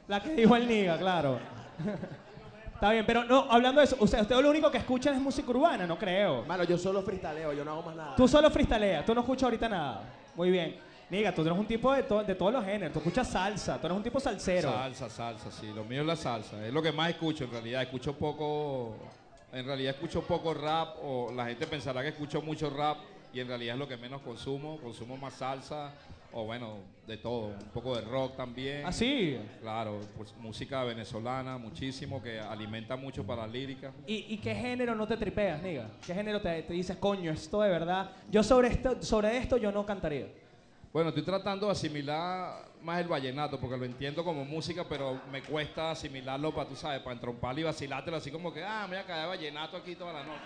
la 0.07 0.19
que 0.21 0.29
dijo 0.35 0.55
el 0.55 0.67
niga, 0.67 0.97
claro. 0.97 1.39
Está 2.73 2.91
bien, 2.91 3.05
pero 3.05 3.23
no, 3.23 3.47
hablando 3.49 3.79
de 3.79 3.85
eso, 3.85 3.95
usted, 3.99 4.19
usted 4.21 4.35
lo 4.41 4.49
único 4.49 4.69
que 4.69 4.79
escuchan 4.79 5.13
es 5.15 5.21
música 5.21 5.49
urbana, 5.51 5.85
no 5.87 5.97
creo. 5.97 6.43
Mano, 6.45 6.63
yo 6.65 6.77
solo 6.77 7.01
freestaleo, 7.01 7.53
yo 7.53 7.63
no 7.63 7.71
hago 7.71 7.83
más 7.83 7.95
nada. 7.95 8.15
Tú 8.15 8.27
solo 8.27 8.49
freestaleas, 8.51 9.05
tú 9.05 9.13
no 9.15 9.21
escuchas 9.21 9.43
ahorita 9.43 9.69
nada. 9.69 10.01
Muy 10.35 10.49
bien. 10.51 10.75
Niga, 11.13 11.31
tú 11.31 11.41
eres 11.43 11.53
un 11.53 11.67
tipo 11.67 11.93
de, 11.93 12.01
to- 12.01 12.23
de 12.23 12.33
todos 12.33 12.51
los 12.51 12.65
géneros. 12.65 12.91
Tú 12.91 12.97
escuchas 12.97 13.27
salsa, 13.29 13.79
tú 13.79 13.85
eres 13.85 13.95
un 13.97 14.01
tipo 14.03 14.19
salsero. 14.19 14.71
Salsa, 14.71 15.09
salsa, 15.11 15.51
sí. 15.51 15.67
Lo 15.71 15.83
mío 15.85 16.01
es 16.01 16.07
la 16.07 16.15
salsa. 16.15 16.65
Es 16.65 16.73
lo 16.73 16.81
que 16.81 16.91
más 16.91 17.11
escucho 17.11 17.43
en 17.43 17.51
realidad. 17.51 17.83
Escucho 17.83 18.13
poco. 18.17 18.95
En 19.51 19.63
realidad 19.63 19.93
escucho 19.93 20.23
poco 20.23 20.55
rap. 20.55 20.95
O 21.03 21.31
la 21.31 21.45
gente 21.45 21.67
pensará 21.67 22.01
que 22.01 22.07
escucho 22.07 22.41
mucho 22.41 22.71
rap. 22.71 22.97
Y 23.31 23.39
en 23.41 23.47
realidad 23.47 23.75
es 23.75 23.79
lo 23.79 23.87
que 23.87 23.95
menos 23.95 24.23
consumo. 24.23 24.79
Consumo 24.81 25.15
más 25.15 25.33
salsa. 25.35 25.91
O 26.31 26.45
bueno, 26.45 26.77
de 27.05 27.17
todo. 27.17 27.49
Un 27.49 27.69
poco 27.71 27.95
de 27.95 28.01
rock 28.01 28.35
también. 28.35 28.81
¿Ah, 28.83 28.91
sí? 28.91 29.37
Claro, 29.61 29.99
pues 30.17 30.33
música 30.39 30.83
venezolana, 30.83 31.59
muchísimo, 31.59 32.23
que 32.23 32.39
alimenta 32.39 32.95
mucho 32.95 33.23
para 33.23 33.45
la 33.45 33.53
lírica. 33.53 33.91
¿Y, 34.07 34.33
y 34.33 34.37
qué 34.39 34.55
género 34.55 34.95
no 34.95 35.07
te 35.07 35.15
tripeas, 35.15 35.61
niga? 35.61 35.91
¿Qué 36.03 36.11
género 36.15 36.41
te, 36.41 36.63
te 36.63 36.73
dices, 36.73 36.97
coño, 36.97 37.31
esto 37.31 37.61
de 37.61 37.69
verdad? 37.69 38.09
Yo 38.31 38.41
sobre 38.41 38.69
esto, 38.69 38.99
sobre 39.03 39.37
esto 39.37 39.57
yo 39.57 39.71
no 39.71 39.85
cantaría. 39.85 40.25
Bueno, 40.93 41.09
estoy 41.09 41.23
tratando 41.23 41.65
de 41.65 41.71
asimilar 41.71 42.65
más 42.83 43.01
el 43.01 43.07
vallenato, 43.07 43.59
porque 43.59 43.75
lo 43.77 43.83
entiendo 43.85 44.23
como 44.23 44.45
música, 44.45 44.85
pero 44.87 45.19
me 45.31 45.41
cuesta 45.41 45.89
asimilarlo 45.89 46.53
para, 46.53 46.69
tú 46.69 46.75
sabes, 46.75 46.99
para 47.01 47.15
entromparlo 47.15 47.61
y 47.61 47.63
vacilártelo 47.63 48.17
así 48.17 48.29
como 48.29 48.53
que, 48.53 48.63
ah, 48.63 48.85
mira, 48.87 49.03
cae 49.03 49.25
vallenato 49.25 49.75
aquí 49.75 49.95
toda 49.95 50.13
la 50.13 50.19
noche. 50.23 50.39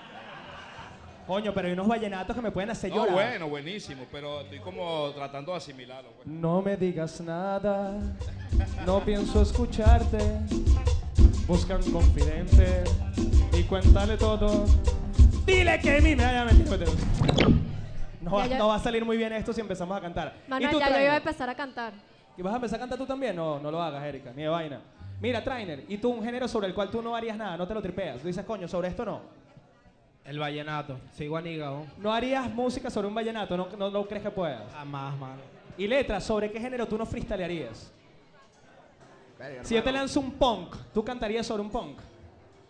Coño, 1.27 1.53
pero 1.53 1.67
hay 1.67 1.73
unos 1.73 1.85
vallenatos 1.89 2.33
que 2.33 2.41
me 2.41 2.51
pueden 2.51 2.69
hacer 2.69 2.89
No, 2.91 2.95
llorar. 2.99 3.13
bueno, 3.13 3.49
buenísimo, 3.49 4.05
pero 4.09 4.39
estoy 4.39 4.59
como 4.59 5.11
tratando 5.13 5.51
de 5.51 5.57
asimilarlo. 5.57 6.11
pues. 6.11 6.25
No 6.25 6.61
me 6.61 6.77
digas 6.77 7.19
nada, 7.19 7.99
no 8.85 9.01
pienso 9.01 9.41
escucharte. 9.41 10.17
Busca 11.45 11.75
un 11.75 11.91
confidente 11.91 12.85
y 13.51 13.63
cuéntale 13.63 14.15
todo. 14.15 14.65
Dile 15.45 15.77
que 15.79 15.99
mi... 15.99 16.15
Ya, 16.15 16.31
ya, 16.31 16.45
mentira, 16.45 16.77
mentira. 16.77 17.47
No, 18.29 18.35
va, 18.35 18.43
Ya, 18.45 18.51
ya. 18.51 18.57
no 18.57 18.67
va 18.67 18.75
a 18.75 18.79
salir 18.79 19.03
muy 19.05 19.17
bien 19.17 19.33
esto 19.33 19.53
si 19.53 19.61
empezamos 19.61 19.97
a 19.97 20.01
cantar. 20.01 20.33
¿Y 20.45 20.49
Manuel, 20.49 20.71
tú, 20.71 20.79
ya 20.79 20.89
yo 20.89 20.99
iba 21.03 21.13
a 21.13 21.17
empezar 21.17 21.49
a 21.49 21.55
cantar. 21.55 21.93
¿Y 22.37 22.41
vas 22.41 22.53
a 22.53 22.57
empezar 22.57 22.77
a 22.77 22.79
cantar 22.81 22.97
tú 22.97 23.05
también? 23.05 23.35
No, 23.35 23.59
no 23.59 23.71
lo 23.71 23.81
hagas, 23.81 24.03
Erika, 24.03 24.31
ni 24.35 24.43
de 24.43 24.47
vaina. 24.49 24.79
Mira, 25.19 25.43
Trainer, 25.43 25.83
¿y 25.87 25.97
tú 25.97 26.09
un 26.11 26.23
género 26.23 26.47
sobre 26.47 26.67
el 26.67 26.75
cual 26.75 26.91
tú 26.91 27.01
no 27.01 27.15
harías 27.15 27.35
nada? 27.37 27.57
No 27.57 27.67
te 27.67 27.73
lo 27.73 27.81
tripeas. 27.81 28.19
Tú 28.21 28.27
dices, 28.27 28.45
coño, 28.45 28.67
sobre 28.67 28.89
esto 28.89 29.03
no. 29.03 29.21
El 30.23 30.37
vallenato, 30.37 30.99
sigo 31.13 31.37
a 31.37 31.41
Nígado. 31.41 31.85
No 31.97 32.13
harías 32.13 32.49
música 32.53 32.89
sobre 32.89 33.07
un 33.07 33.15
vallenato, 33.15 33.55
no, 33.55 33.69
no, 33.77 33.89
no 33.89 34.05
crees 34.05 34.23
que 34.23 34.29
puedas. 34.31 34.61
Jamás, 34.73 35.17
mano. 35.17 35.41
Y 35.77 35.87
letras, 35.87 36.23
¿sobre 36.23 36.51
qué 36.51 36.59
género 36.59 36.85
tú 36.85 36.97
no 36.97 37.05
freestylearías? 37.05 37.91
Verga, 39.39 39.63
Si 39.63 39.75
yo 39.75 39.83
te 39.83 39.91
lanzo 39.91 40.19
un 40.19 40.31
punk, 40.31 40.75
¿tú 40.93 41.03
cantarías 41.03 41.45
sobre 41.45 41.61
un 41.61 41.69
punk? 41.69 41.99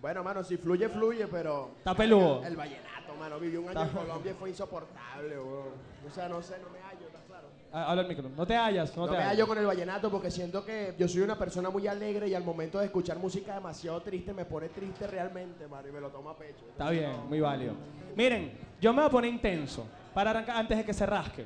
Bueno, 0.02 0.24
mano, 0.24 0.44
si 0.44 0.58
fluye, 0.58 0.88
fluye, 0.90 1.28
pero. 1.28 1.72
Está 1.80 1.96
peludo. 1.96 2.44
El 2.46 2.56
vallenato, 2.56 2.87
mano. 3.18 3.40
Viví 3.40 3.58
un 3.58 3.70
año 3.70 3.82
en 3.82 3.90
Colombia 3.90 4.32
y 4.32 4.36
fue 4.36 4.50
insoportable, 4.50 5.40
weón. 5.40 5.68
O 6.10 6.14
sea, 6.14 6.30
no 6.30 6.42
sé, 6.42 6.56
no 6.64 6.70
me 6.70 6.80
hallo, 6.80 7.08
¿está 7.08 7.20
claro? 7.28 7.48
Ah, 7.74 7.90
Habla 7.90 8.04
el 8.04 8.08
micrófono. 8.08 8.36
No 8.36 8.48
te 8.48 8.56
hallas, 8.56 8.96
no, 8.96 9.04
No, 9.06 9.12
te 9.12 9.18
me 9.18 9.24
hallas. 9.24 9.34
hallo 9.34 9.48
con 9.48 9.58
el 9.58 9.66
vallenato 9.66 10.10
porque 10.10 10.32
siento 10.32 10.64
que 10.66 10.94
yo 10.98 11.08
soy 11.08 11.22
una 11.22 11.38
persona 11.38 11.70
muy 11.70 11.86
alegre 11.88 12.28
y 12.30 12.34
al 12.34 12.44
momento 12.44 12.80
de 12.80 12.86
escuchar 12.86 13.18
música 13.18 13.54
demasiado 13.56 14.02
triste 14.02 14.32
me 14.34 14.46
pone 14.46 14.70
triste 14.70 15.06
realmente, 15.08 15.68
mano, 15.68 15.88
y 15.88 15.92
me 15.92 16.00
lo 16.00 16.10
tomo 16.10 16.30
a 16.30 16.38
pecho. 16.38 16.66
Está 16.70 16.90
bien, 16.92 17.28
muy 17.28 17.40
válido. 17.42 17.74
Miren, 18.16 18.52
yo 18.80 18.94
me 18.94 19.02
voy 19.02 19.08
a 19.08 19.12
poner 19.12 19.32
intenso 19.34 19.86
para 20.14 20.30
arrancar 20.32 20.56
antes 20.58 20.78
de 20.78 20.86
que 20.86 20.94
se 20.94 21.06
rasquen. 21.06 21.46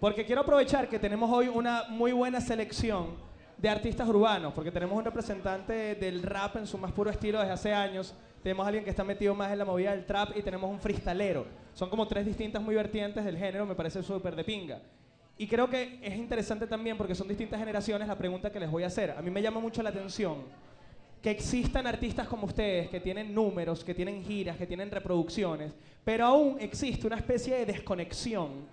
Porque 0.00 0.24
quiero 0.24 0.42
aprovechar 0.42 0.88
que 0.88 0.98
tenemos 1.00 1.28
hoy 1.30 1.48
una 1.48 1.84
muy 1.88 2.12
buena 2.12 2.40
selección 2.40 3.26
de 3.56 3.68
artistas 3.68 4.08
urbanos, 4.08 4.52
porque 4.54 4.70
tenemos 4.70 4.96
un 4.96 5.04
representante 5.04 5.96
del 5.96 6.22
rap 6.22 6.54
en 6.56 6.66
su 6.68 6.78
más 6.78 6.92
puro 6.92 7.10
estilo 7.10 7.40
desde 7.40 7.52
hace 7.52 7.74
años. 7.74 8.14
Tenemos 8.42 8.64
a 8.64 8.68
alguien 8.68 8.84
que 8.84 8.90
está 8.90 9.04
metido 9.04 9.34
más 9.34 9.52
en 9.52 9.58
la 9.58 9.64
movida 9.64 9.90
del 9.90 10.06
trap 10.06 10.36
y 10.36 10.42
tenemos 10.42 10.70
un 10.70 10.78
freestalero. 10.78 11.46
Son 11.74 11.90
como 11.90 12.06
tres 12.06 12.24
distintas 12.24 12.62
muy 12.62 12.74
vertientes 12.74 13.24
del 13.24 13.36
género, 13.36 13.66
me 13.66 13.74
parece 13.74 14.02
súper 14.02 14.36
de 14.36 14.44
pinga. 14.44 14.80
Y 15.36 15.46
creo 15.46 15.68
que 15.68 16.00
es 16.02 16.16
interesante 16.16 16.66
también 16.66 16.96
porque 16.96 17.14
son 17.14 17.28
distintas 17.28 17.60
generaciones 17.60 18.08
la 18.08 18.18
pregunta 18.18 18.50
que 18.50 18.58
les 18.58 18.70
voy 18.70 18.82
a 18.82 18.88
hacer. 18.88 19.12
A 19.12 19.22
mí 19.22 19.30
me 19.30 19.40
llama 19.40 19.60
mucho 19.60 19.82
la 19.82 19.90
atención 19.90 20.44
que 21.22 21.30
existan 21.30 21.86
artistas 21.86 22.28
como 22.28 22.46
ustedes 22.46 22.88
que 22.88 23.00
tienen 23.00 23.34
números, 23.34 23.82
que 23.84 23.94
tienen 23.94 24.22
giras, 24.22 24.56
que 24.56 24.66
tienen 24.66 24.90
reproducciones, 24.90 25.74
pero 26.04 26.26
aún 26.26 26.56
existe 26.60 27.06
una 27.06 27.16
especie 27.16 27.56
de 27.56 27.66
desconexión 27.66 28.66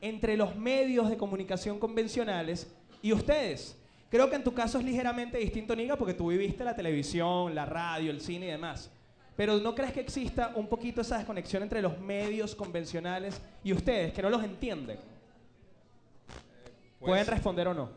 entre 0.00 0.36
los 0.36 0.56
medios 0.56 1.08
de 1.08 1.16
comunicación 1.16 1.78
convencionales 1.78 2.72
y 3.00 3.12
ustedes. 3.12 3.78
Creo 4.10 4.28
que 4.28 4.36
en 4.36 4.44
tu 4.44 4.52
caso 4.52 4.78
es 4.78 4.84
ligeramente 4.84 5.38
distinto, 5.38 5.74
Niga, 5.74 5.96
porque 5.96 6.12
tú 6.12 6.28
viviste 6.28 6.64
la 6.64 6.74
televisión, 6.74 7.54
la 7.54 7.64
radio, 7.64 8.10
el 8.10 8.20
cine 8.20 8.46
y 8.46 8.50
demás. 8.50 8.90
Pero 9.36 9.56
¿no 9.58 9.74
crees 9.74 9.92
que 9.92 10.00
exista 10.00 10.52
un 10.54 10.66
poquito 10.68 11.00
esa 11.00 11.16
desconexión 11.16 11.62
entre 11.62 11.80
los 11.80 11.98
medios 11.98 12.54
convencionales 12.54 13.40
y 13.64 13.72
ustedes, 13.72 14.12
que 14.12 14.20
no 14.22 14.28
los 14.30 14.44
entienden? 14.44 14.98
Pues, 16.98 17.10
Pueden 17.10 17.26
responder 17.26 17.68
o 17.68 17.74
no. 17.74 17.90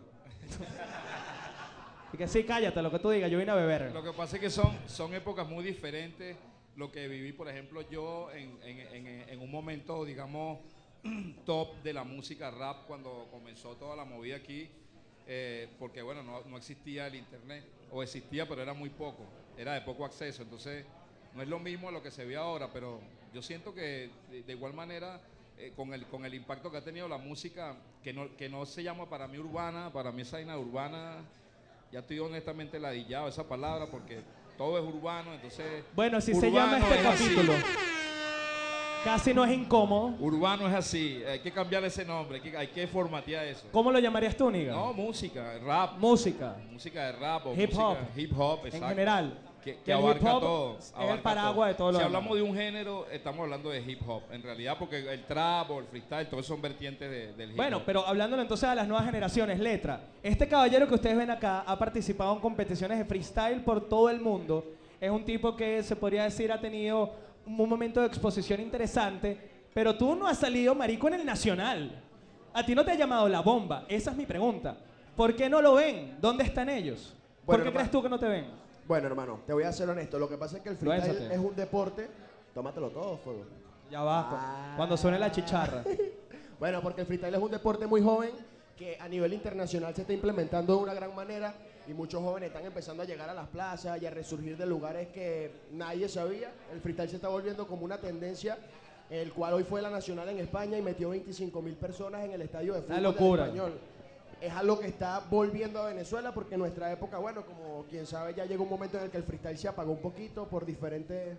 y 2.13 2.17
que 2.17 2.27
sí, 2.27 2.43
cállate, 2.43 2.81
lo 2.81 2.89
que 2.91 2.99
tú 2.99 3.09
digas, 3.09 3.29
yo 3.29 3.37
vine 3.37 3.51
a 3.51 3.55
beber. 3.55 3.91
Lo 3.91 4.03
que 4.03 4.13
pasa 4.13 4.37
es 4.37 4.41
que 4.41 4.49
son, 4.49 4.75
son 4.87 5.13
épocas 5.13 5.47
muy 5.47 5.63
diferentes. 5.63 6.37
Lo 6.77 6.91
que 6.91 7.07
viví, 7.07 7.31
por 7.31 7.47
ejemplo, 7.49 7.81
yo 7.89 8.31
en, 8.31 8.57
en- 8.63 9.07
en- 9.07 9.29
en 9.29 9.39
un 9.41 9.51
momento, 9.51 10.03
digamos, 10.05 10.59
top 11.45 11.81
de 11.83 11.93
la 11.93 12.03
música 12.03 12.49
rap 12.51 12.85
cuando 12.87 13.27
comenzó 13.31 13.75
toda 13.75 13.95
la 13.95 14.05
movida 14.05 14.37
aquí, 14.37 14.69
eh, 15.27 15.67
porque 15.79 16.01
bueno, 16.01 16.23
no, 16.23 16.41
no 16.45 16.57
existía 16.57 17.07
el 17.07 17.15
internet, 17.15 17.63
o 17.91 18.01
existía, 18.03 18.47
pero 18.47 18.61
era 18.61 18.73
muy 18.73 18.89
poco, 18.89 19.23
era 19.57 19.73
de 19.73 19.81
poco 19.81 20.03
acceso. 20.05 20.41
Entonces, 20.43 20.85
no 21.35 21.41
es 21.43 21.49
lo 21.49 21.59
mismo 21.59 21.89
a 21.89 21.91
lo 21.91 22.01
que 22.01 22.11
se 22.11 22.25
ve 22.25 22.35
ahora, 22.37 22.69
pero 22.71 22.99
yo 23.33 23.41
siento 23.41 23.73
que 23.73 24.09
de, 24.31 24.43
de 24.43 24.53
igual 24.53 24.73
manera, 24.73 25.19
eh, 25.57 25.73
con, 25.75 25.93
el, 25.93 26.05
con 26.05 26.25
el 26.25 26.33
impacto 26.33 26.71
que 26.71 26.77
ha 26.77 26.83
tenido 26.83 27.07
la 27.07 27.17
música, 27.17 27.75
que 28.03 28.13
no, 28.13 28.35
que 28.37 28.49
no 28.49 28.65
se 28.65 28.83
llama 28.83 29.07
para 29.09 29.27
mí 29.27 29.37
urbana, 29.37 29.91
para 29.91 30.11
mí 30.11 30.21
esa 30.21 30.37
vaina 30.37 30.57
urbana 30.57 31.17
ya 31.91 31.99
estoy 31.99 32.19
honestamente 32.19 32.79
ladillado 32.79 33.27
esa 33.27 33.47
palabra 33.47 33.85
porque 33.87 34.21
todo 34.57 34.77
es 34.79 34.85
urbano, 34.85 35.33
entonces... 35.33 35.83
Bueno, 35.93 36.19
si 36.21 36.33
se 36.33 36.49
llama 36.51 36.77
este 36.79 36.99
así. 37.07 37.23
capítulo, 37.25 37.53
casi 39.03 39.33
no 39.33 39.45
es 39.45 39.51
incómodo. 39.51 40.15
Urbano 40.19 40.67
es 40.67 40.73
así, 40.73 41.21
hay 41.25 41.39
que 41.39 41.51
cambiar 41.51 41.83
ese 41.83 42.05
nombre, 42.05 42.37
hay 42.37 42.51
que, 42.51 42.57
hay 42.57 42.67
que 42.67 42.87
formatear 42.87 43.45
eso. 43.45 43.67
¿Cómo 43.71 43.91
lo 43.91 43.99
llamarías 43.99 44.35
tú, 44.35 44.49
Niga? 44.49 44.73
No, 44.73 44.93
música, 44.93 45.57
rap, 45.59 45.97
Música, 45.99 46.55
música 46.71 47.05
de 47.05 47.11
rap 47.13 47.45
o 47.47 47.53
Hip 47.53 47.73
música 47.73 47.87
hop. 47.87 47.97
hip 48.15 48.31
hop, 48.39 48.65
en 48.65 48.71
general. 48.81 49.37
Que, 49.65 49.77
Que 49.83 49.91
el 49.91 49.97
abarca 49.97 50.29
todo. 50.31 50.77
es 50.79 50.93
el 50.95 51.03
abarca 51.03 51.23
paraguas 51.23 51.67
de 51.69 51.73
todo 51.75 51.91
lo 51.91 51.97
Si 51.97 52.03
demás. 52.05 52.15
hablamos 52.15 52.37
de 52.37 52.43
un 52.43 52.55
género, 52.55 53.07
estamos 53.11 53.39
hablando 53.41 53.69
de 53.71 53.81
hip 53.81 53.99
hop. 54.07 54.21
En 54.31 54.41
realidad, 54.43 54.77
porque 54.79 54.99
el 55.11 55.25
trap 55.25 55.71
o 55.71 55.79
el 55.79 55.85
freestyle, 55.87 56.27
todos 56.29 56.45
son 56.45 56.61
vertientes 56.61 57.09
de- 57.09 57.33
del 57.33 57.49
hip 57.51 57.57
Bueno, 57.57 57.77
hop. 57.77 57.83
pero 57.85 58.07
hablándolo 58.07 58.41
entonces 58.43 58.69
a 58.69 58.75
las 58.75 58.87
nuevas 58.87 59.05
generaciones, 59.05 59.59
letra. 59.59 60.01
Este 60.23 60.47
caballero 60.47 60.87
que 60.87 60.93
ustedes 60.95 61.17
ven 61.17 61.31
acá 61.31 61.61
ha 61.67 61.77
participado 61.77 62.33
en 62.33 62.39
competiciones 62.39 62.97
de 62.99 63.03
freestyle 63.05 63.61
por 63.63 63.89
todo 63.89 64.09
el 64.09 64.21
mundo. 64.21 64.63
Es 65.01 65.09
un 65.11 65.25
tipo 65.25 65.55
que 65.55 65.83
se 65.83 65.95
podría 65.95 66.23
decir 66.23 66.51
ha 66.51 66.61
tenido 66.61 67.11
un 67.45 67.67
momento 67.69 67.99
de 67.99 68.07
exposición 68.07 68.61
interesante, 68.61 69.37
pero 69.73 69.95
tú 69.95 70.15
no 70.15 70.27
has 70.27 70.37
salido 70.37 70.73
marico 70.75 71.07
en 71.09 71.15
el 71.15 71.25
nacional. 71.25 72.01
A 72.53 72.65
ti 72.65 72.73
no 72.73 72.85
te 72.85 72.91
ha 72.91 72.95
llamado 72.95 73.27
la 73.27 73.41
bomba. 73.41 73.83
Esa 73.89 74.11
es 74.11 74.17
mi 74.17 74.25
pregunta. 74.25 74.77
¿Por 75.15 75.35
qué 75.35 75.49
no 75.49 75.61
lo 75.61 75.73
ven? 75.75 76.15
¿Dónde 76.21 76.43
están 76.43 76.69
ellos? 76.69 77.13
¿Por 77.45 77.57
Bueno, 77.57 77.63
qué 77.63 77.67
hermano. 77.69 77.73
crees 77.73 77.91
tú 77.91 78.01
que 78.01 78.09
no 78.09 78.17
te 78.19 78.27
ven? 78.27 78.45
Bueno, 78.87 79.07
hermano, 79.07 79.39
te 79.47 79.53
voy 79.53 79.63
a 79.63 79.71
ser 79.71 79.89
honesto. 79.89 80.19
Lo 80.19 80.29
que 80.29 80.37
pasa 80.37 80.57
es 80.57 80.63
que 80.63 80.69
el 80.69 80.77
freestyle 80.77 81.13
Lánzate. 81.15 81.33
es 81.33 81.39
un 81.39 81.55
deporte. 81.55 82.07
Tómatelo 82.53 82.89
todo, 82.89 83.17
fuego. 83.17 83.45
Ya 83.89 84.01
va, 84.03 84.29
Ah. 84.31 84.73
cuando 84.77 84.95
suene 84.97 85.19
la 85.19 85.31
chicharra. 85.31 85.83
Bueno, 86.57 86.81
porque 86.81 87.01
el 87.01 87.07
freestyle 87.07 87.35
es 87.35 87.41
un 87.41 87.51
deporte 87.51 87.85
muy 87.85 88.01
joven 88.01 88.31
que 88.77 88.97
a 88.97 89.09
nivel 89.09 89.33
internacional 89.33 89.93
se 89.93 90.01
está 90.03 90.13
implementando 90.13 90.77
de 90.77 90.83
una 90.83 90.93
gran 90.93 91.13
manera 91.13 91.53
y 91.85 91.93
muchos 91.93 92.21
jóvenes 92.23 92.47
están 92.47 92.63
empezando 92.65 93.03
a 93.03 93.05
llegar 93.05 93.29
a 93.29 93.33
las 93.33 93.47
plazas 93.49 94.01
y 94.01 94.05
a 94.05 94.09
resurgir 94.09 94.55
de 94.55 94.65
lugares 94.65 95.09
que 95.09 95.51
nadie 95.73 96.07
sabía. 96.07 96.53
El 96.71 96.79
freestyle 96.79 97.09
se 97.09 97.17
está 97.17 97.27
volviendo 97.27 97.67
como 97.67 97.83
una 97.83 97.97
tendencia, 97.97 98.57
el 99.09 99.33
cual 99.33 99.53
hoy 99.55 99.63
fue 99.63 99.81
la 99.81 99.89
nacional 99.89 100.29
en 100.29 100.39
España 100.39 100.77
y 100.77 100.81
metió 100.81 101.09
25 101.09 101.61
mil 101.61 101.75
personas 101.75 102.23
en 102.23 102.31
el 102.31 102.41
estadio 102.41 102.73
de 102.73 102.81
fútbol 102.83 103.03
locura. 103.03 103.43
español. 103.47 103.73
Es 104.41 104.51
algo 104.53 104.79
que 104.79 104.87
está 104.87 105.21
volviendo 105.29 105.81
a 105.81 105.87
Venezuela 105.87 106.33
porque 106.33 106.57
nuestra 106.57 106.91
época, 106.91 107.17
bueno, 107.17 107.45
como 107.45 107.85
quien 107.89 108.05
sabe, 108.05 108.33
ya 108.33 108.45
llegó 108.45 108.63
un 108.63 108.69
momento 108.69 108.97
en 108.97 109.05
el 109.05 109.09
que 109.09 109.17
el 109.17 109.23
freestyle 109.23 109.57
se 109.57 109.67
apagó 109.67 109.91
un 109.91 110.01
poquito 110.01 110.47
por 110.47 110.65
diferentes 110.65 111.37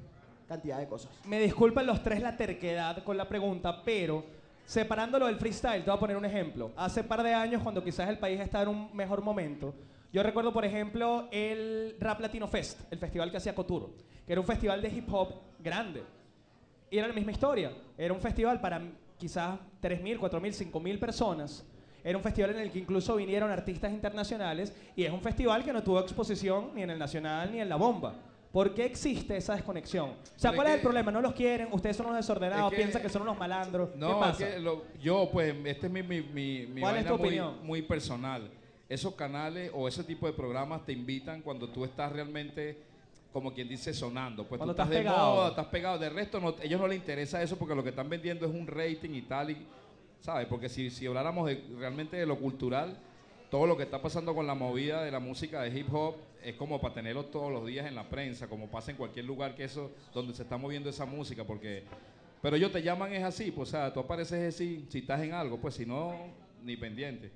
cantidades 0.48 0.86
de 0.86 0.88
cosas. 0.88 1.10
Me 1.24 1.40
disculpan 1.40 1.86
los 1.86 2.02
tres 2.02 2.20
la 2.20 2.36
terquedad 2.36 3.04
con 3.04 3.16
la 3.16 3.28
pregunta, 3.28 3.82
pero 3.84 4.24
separándolo 4.64 5.26
del 5.26 5.36
freestyle, 5.36 5.84
te 5.84 5.90
voy 5.90 5.96
a 5.96 6.00
poner 6.00 6.16
un 6.16 6.24
ejemplo. 6.24 6.72
Hace 6.76 7.04
par 7.04 7.22
de 7.22 7.34
años, 7.34 7.62
cuando 7.62 7.84
quizás 7.84 8.08
el 8.08 8.18
país 8.18 8.40
estaba 8.40 8.64
en 8.64 8.70
un 8.70 8.96
mejor 8.96 9.22
momento, 9.22 9.74
yo 10.12 10.22
recuerdo, 10.22 10.52
por 10.52 10.64
ejemplo, 10.64 11.28
el 11.30 11.96
Rap 12.00 12.20
Latino 12.20 12.48
Fest, 12.48 12.80
el 12.90 12.98
festival 12.98 13.30
que 13.30 13.36
hacía 13.36 13.54
Coturo, 13.54 13.90
que 14.26 14.32
era 14.32 14.40
un 14.40 14.46
festival 14.46 14.80
de 14.80 14.88
hip 14.88 15.12
hop 15.12 15.34
grande. 15.58 16.02
Y 16.90 16.98
era 16.98 17.08
la 17.08 17.14
misma 17.14 17.32
historia. 17.32 17.72
Era 17.98 18.14
un 18.14 18.20
festival 18.20 18.60
para 18.60 18.80
quizás 19.18 19.58
3.000, 19.82 20.18
4.000, 20.18 20.72
5.000 20.72 20.98
personas. 20.98 21.66
Era 22.06 22.16
un 22.16 22.22
festival 22.22 22.50
en 22.50 22.60
el 22.60 22.70
que 22.70 22.78
incluso 22.78 23.16
vinieron 23.16 23.50
artistas 23.50 23.90
internacionales 23.92 24.72
y 24.94 25.02
es 25.02 25.10
un 25.10 25.20
festival 25.20 25.64
que 25.64 25.72
no 25.72 25.82
tuvo 25.82 25.98
exposición 25.98 26.70
ni 26.72 26.82
en 26.82 26.90
el 26.90 26.98
Nacional 27.00 27.50
ni 27.50 27.60
en 27.60 27.68
La 27.68 27.74
Bomba. 27.74 28.14
¿Por 28.52 28.72
qué 28.74 28.84
existe 28.84 29.36
esa 29.36 29.54
desconexión? 29.56 30.10
O 30.10 30.14
sea, 30.38 30.52
Pero 30.52 30.54
¿cuál 30.62 30.66
es 30.68 30.72
es 30.74 30.76
el 30.78 30.82
problema? 30.82 31.10
¿No 31.10 31.20
los 31.20 31.32
quieren? 31.34 31.66
¿Ustedes 31.72 31.96
son 31.96 32.06
unos 32.06 32.18
desordenados? 32.18 32.66
Es 32.72 32.76
que- 32.76 32.82
¿Piensan 32.84 33.02
que 33.02 33.08
son 33.08 33.22
unos 33.22 33.36
malandros? 33.36 33.88
¿Qué 33.90 33.98
No, 33.98 34.20
pasa? 34.20 34.48
es 34.48 34.54
que 34.54 34.60
lo- 34.60 34.84
yo, 35.02 35.28
pues, 35.32 35.52
este 35.64 35.86
es 35.88 35.92
mi, 35.92 36.04
mi, 36.04 36.20
mi, 36.22 36.66
mi 36.68 36.80
¿Cuál 36.80 36.96
es 36.98 37.02
vaina 37.04 37.08
tu 37.10 37.18
muy, 37.18 37.26
opinión? 37.26 37.54
muy 37.66 37.82
personal. 37.82 38.50
Esos 38.88 39.14
canales 39.16 39.72
o 39.74 39.88
ese 39.88 40.04
tipo 40.04 40.28
de 40.28 40.32
programas 40.32 40.86
te 40.86 40.92
invitan 40.92 41.42
cuando 41.42 41.68
tú 41.68 41.84
estás 41.84 42.12
realmente, 42.12 42.78
como 43.32 43.52
quien 43.52 43.68
dice, 43.68 43.92
sonando. 43.92 44.44
Pues 44.46 44.58
Cuando 44.60 44.76
tú 44.76 44.80
estás, 44.80 44.86
estás 44.94 45.04
de 45.04 45.10
pegado. 45.10 45.34
moda, 45.34 45.48
estás 45.48 45.66
pegado. 45.66 45.98
De 45.98 46.08
resto, 46.08 46.38
no, 46.40 46.54
ellos 46.62 46.80
no 46.80 46.86
les 46.86 46.98
interesa 46.98 47.42
eso 47.42 47.56
porque 47.58 47.74
lo 47.74 47.82
que 47.82 47.88
están 47.90 48.08
vendiendo 48.08 48.46
es 48.46 48.54
un 48.54 48.68
rating 48.68 49.10
y 49.10 49.22
tal. 49.22 49.50
Y, 49.50 49.66
¿Sabes? 50.26 50.48
Porque 50.48 50.68
si, 50.68 50.90
si 50.90 51.06
habláramos 51.06 51.48
realmente 51.78 52.16
de 52.16 52.26
lo 52.26 52.36
cultural, 52.36 52.98
todo 53.48 53.64
lo 53.64 53.76
que 53.76 53.84
está 53.84 54.02
pasando 54.02 54.34
con 54.34 54.44
la 54.44 54.56
movida 54.56 55.04
de 55.04 55.12
la 55.12 55.20
música 55.20 55.62
de 55.62 55.78
hip 55.78 55.86
hop 55.94 56.16
es 56.42 56.56
como 56.56 56.80
para 56.80 56.94
tenerlo 56.94 57.26
todos 57.26 57.52
los 57.52 57.64
días 57.64 57.86
en 57.86 57.94
la 57.94 58.08
prensa, 58.08 58.48
como 58.48 58.68
pasa 58.68 58.90
en 58.90 58.96
cualquier 58.96 59.24
lugar 59.24 59.54
que 59.54 59.62
eso, 59.62 59.92
donde 60.12 60.34
se 60.34 60.42
está 60.42 60.56
moviendo 60.56 60.90
esa 60.90 61.06
música, 61.06 61.44
porque 61.44 61.84
pero 62.42 62.56
ellos 62.56 62.72
te 62.72 62.82
llaman 62.82 63.12
es 63.12 63.22
así, 63.22 63.52
pues, 63.52 63.68
o 63.68 63.70
sea, 63.70 63.94
tú 63.94 64.00
apareces 64.00 64.52
así, 64.52 64.84
si 64.88 64.98
estás 64.98 65.22
en 65.22 65.32
algo, 65.32 65.58
pues 65.58 65.74
si 65.74 65.86
no, 65.86 66.12
ni 66.64 66.76
pendiente. 66.76 67.30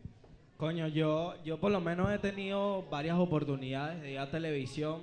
Coño, 0.56 0.88
yo, 0.88 1.40
yo 1.44 1.60
por 1.60 1.70
lo 1.70 1.80
menos 1.80 2.10
he 2.10 2.18
tenido 2.18 2.82
varias 2.90 3.16
oportunidades 3.16 4.02
de 4.02 4.10
ir 4.14 4.18
a 4.18 4.28
televisión 4.28 5.02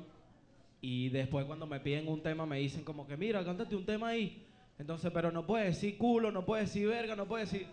y 0.82 1.08
después 1.08 1.46
cuando 1.46 1.66
me 1.66 1.80
piden 1.80 2.10
un 2.10 2.22
tema 2.22 2.46
me 2.46 2.60
dicen 2.60 2.84
como 2.84 3.08
que 3.08 3.16
mira, 3.16 3.46
cántate 3.46 3.78
un 3.78 3.86
tema 3.86 4.10
ahí. 4.10 4.44
Entonces, 4.80 5.12
pero 5.14 5.32
no 5.32 5.46
puedes 5.46 5.68
decir 5.76 5.98
culo, 5.98 6.32
no 6.32 6.46
puedes 6.46 6.68
decir 6.68 6.88
verga, 6.88 7.16
no 7.16 7.26
puedes 7.26 7.52
decir... 7.52 7.68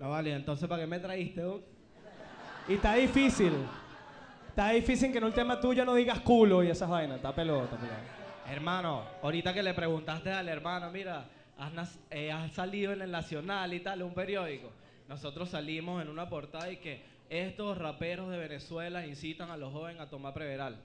No 0.00 0.10
vale, 0.10 0.32
entonces 0.32 0.68
¿para 0.68 0.82
qué 0.82 0.86
me 0.86 0.98
traíste? 0.98 1.44
oh? 1.44 1.60
Y 2.68 2.74
está 2.74 2.94
difícil. 2.94 3.52
Está 4.48 4.70
difícil 4.70 5.10
que 5.12 5.18
en 5.18 5.24
un 5.24 5.32
tema 5.32 5.60
tuyo 5.60 5.84
no 5.84 5.94
digas 5.94 6.20
culo 6.20 6.62
y 6.64 6.68
esas 6.70 6.88
vainas. 6.88 7.16
Está 7.16 7.34
pelota, 7.34 7.76
pelota. 7.76 7.96
Hermano, 8.50 9.04
ahorita 9.22 9.52
que 9.54 9.62
le 9.62 9.74
preguntaste 9.74 10.30
al 10.32 10.48
hermano, 10.48 10.90
mira, 10.90 11.26
has, 11.58 11.72
nas- 11.72 11.98
eh, 12.10 12.32
has 12.32 12.52
salido 12.52 12.92
en 12.92 13.02
el 13.02 13.10
Nacional 13.10 13.72
y 13.74 13.80
tal, 13.80 14.02
un 14.02 14.14
periódico. 14.14 14.70
Nosotros 15.08 15.50
salimos 15.50 16.02
en 16.02 16.08
una 16.08 16.28
portada 16.28 16.70
y 16.70 16.76
que 16.78 17.02
estos 17.30 17.76
raperos 17.78 18.30
de 18.30 18.38
Venezuela 18.38 19.06
incitan 19.06 19.50
a 19.50 19.56
los 19.56 19.72
jóvenes 19.72 20.00
a 20.00 20.08
tomar 20.08 20.32
preveral. 20.34 20.80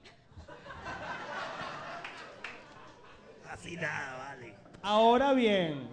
Así 3.50 3.76
nada, 3.76 4.18
vale. 4.18 4.54
Ahora 4.84 5.32
bien, 5.32 5.88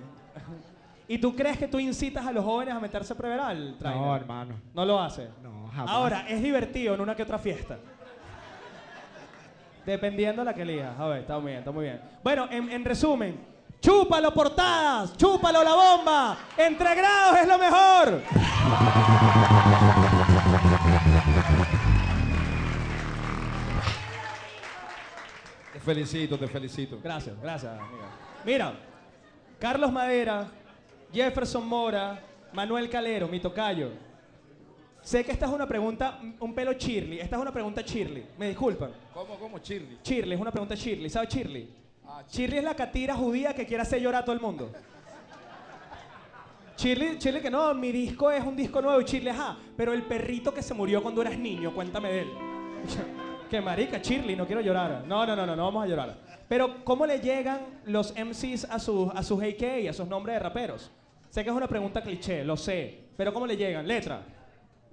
¿y 1.07 1.17
tú 1.17 1.33
crees 1.33 1.57
que 1.57 1.67
tú 1.69 1.79
incitas 1.79 2.25
a 2.25 2.31
los 2.33 2.43
jóvenes 2.43 2.73
a 2.73 2.79
meterse 2.79 3.15
preveral? 3.15 3.77
Trainer? 3.79 4.01
No, 4.01 4.13
hermano. 4.13 4.55
No 4.73 4.83
lo 4.83 5.01
hace. 5.01 5.29
No, 5.41 5.69
jamás. 5.73 5.89
Ahora, 5.89 6.25
es 6.27 6.43
divertido 6.43 6.95
en 6.95 6.99
una 6.99 7.15
que 7.15 7.23
otra 7.23 7.39
fiesta. 7.39 7.77
Dependiendo 9.85 10.41
de 10.41 10.45
la 10.45 10.53
que 10.53 10.63
elijas. 10.63 10.99
A 10.99 11.07
ver, 11.07 11.21
está 11.21 11.39
muy 11.39 11.47
bien, 11.51 11.59
está 11.59 11.71
muy 11.71 11.85
bien. 11.85 12.01
Bueno, 12.21 12.49
en, 12.51 12.69
en 12.69 12.83
resumen, 12.83 13.39
chúpalo 13.79 14.33
portadas, 14.33 15.15
chúpalo 15.15 15.63
la 15.63 15.73
bomba. 15.73 16.37
Entre 16.57 16.93
grados 16.93 17.39
es 17.39 17.47
lo 17.47 17.57
mejor. 17.57 18.21
Te 25.71 25.79
felicito, 25.79 26.37
te 26.37 26.47
felicito. 26.49 26.99
Gracias, 27.01 27.39
gracias. 27.41 27.71
amiga. 27.71 28.30
Mira, 28.43 28.73
Carlos 29.59 29.91
Madera, 29.91 30.47
Jefferson 31.13 31.67
Mora, 31.67 32.19
Manuel 32.53 32.89
Calero, 32.89 33.27
mi 33.27 33.39
tocayo. 33.39 33.91
Sé 35.01 35.23
que 35.23 35.31
esta 35.31 35.45
es 35.47 35.51
una 35.51 35.67
pregunta, 35.67 36.19
un 36.39 36.53
pelo 36.53 36.73
chirly. 36.73 37.19
Esta 37.19 37.35
es 37.35 37.41
una 37.41 37.51
pregunta 37.51 37.83
chirly. 37.83 38.25
Me 38.37 38.49
disculpan. 38.49 38.91
¿Cómo, 39.13 39.35
cómo, 39.35 39.59
Chirly? 39.59 39.97
Shirley, 40.03 40.35
es 40.35 40.41
una 40.41 40.51
pregunta 40.51 40.75
Shirley. 40.75 41.09
¿Sabe 41.09 41.27
Shirley? 41.27 41.69
Shirley 42.29 42.59
es 42.59 42.63
la 42.63 42.75
catira 42.75 43.15
judía 43.15 43.53
que 43.53 43.65
quiere 43.65 43.81
hacer 43.81 44.01
llorar 44.01 44.21
a 44.21 44.25
todo 44.25 44.35
el 44.35 44.41
mundo. 44.41 44.71
Shirley, 46.77 47.17
Shirley 47.17 47.41
que 47.41 47.49
no, 47.49 47.73
mi 47.73 47.91
disco 47.91 48.29
es 48.31 48.43
un 48.43 48.55
disco 48.55 48.81
nuevo. 48.81 49.01
Y 49.01 49.05
Shirley, 49.05 49.29
ajá, 49.29 49.57
pero 49.75 49.93
el 49.93 50.03
perrito 50.03 50.53
que 50.53 50.61
se 50.61 50.73
murió 50.73 51.01
cuando 51.01 51.21
eras 51.21 51.37
niño, 51.37 51.73
cuéntame 51.73 52.11
de 52.11 52.21
él. 52.21 52.31
Que 53.51 53.59
marica, 53.59 53.97
Shirley, 53.97 54.35
no 54.37 54.47
quiero 54.47 54.61
llorar. 54.61 55.03
No, 55.05 55.25
no, 55.25 55.35
no, 55.35 55.45
no, 55.45 55.57
no 55.57 55.65
vamos 55.65 55.83
a 55.83 55.87
llorar. 55.87 56.15
Pero, 56.47 56.85
¿cómo 56.85 57.05
le 57.05 57.19
llegan 57.19 57.59
los 57.85 58.15
MCs 58.17 58.63
a 58.63 58.79
sus, 58.79 59.09
a 59.13 59.21
sus 59.21 59.43
AK, 59.43 59.89
a 59.89 59.93
sus 59.93 60.07
nombres 60.07 60.35
de 60.35 60.39
raperos? 60.39 60.89
Sé 61.29 61.43
que 61.43 61.49
es 61.49 61.55
una 61.55 61.67
pregunta 61.67 62.01
cliché, 62.01 62.45
lo 62.45 62.55
sé. 62.55 63.09
Pero, 63.17 63.33
¿cómo 63.33 63.45
le 63.45 63.57
llegan? 63.57 63.85
Letra. 63.85 64.21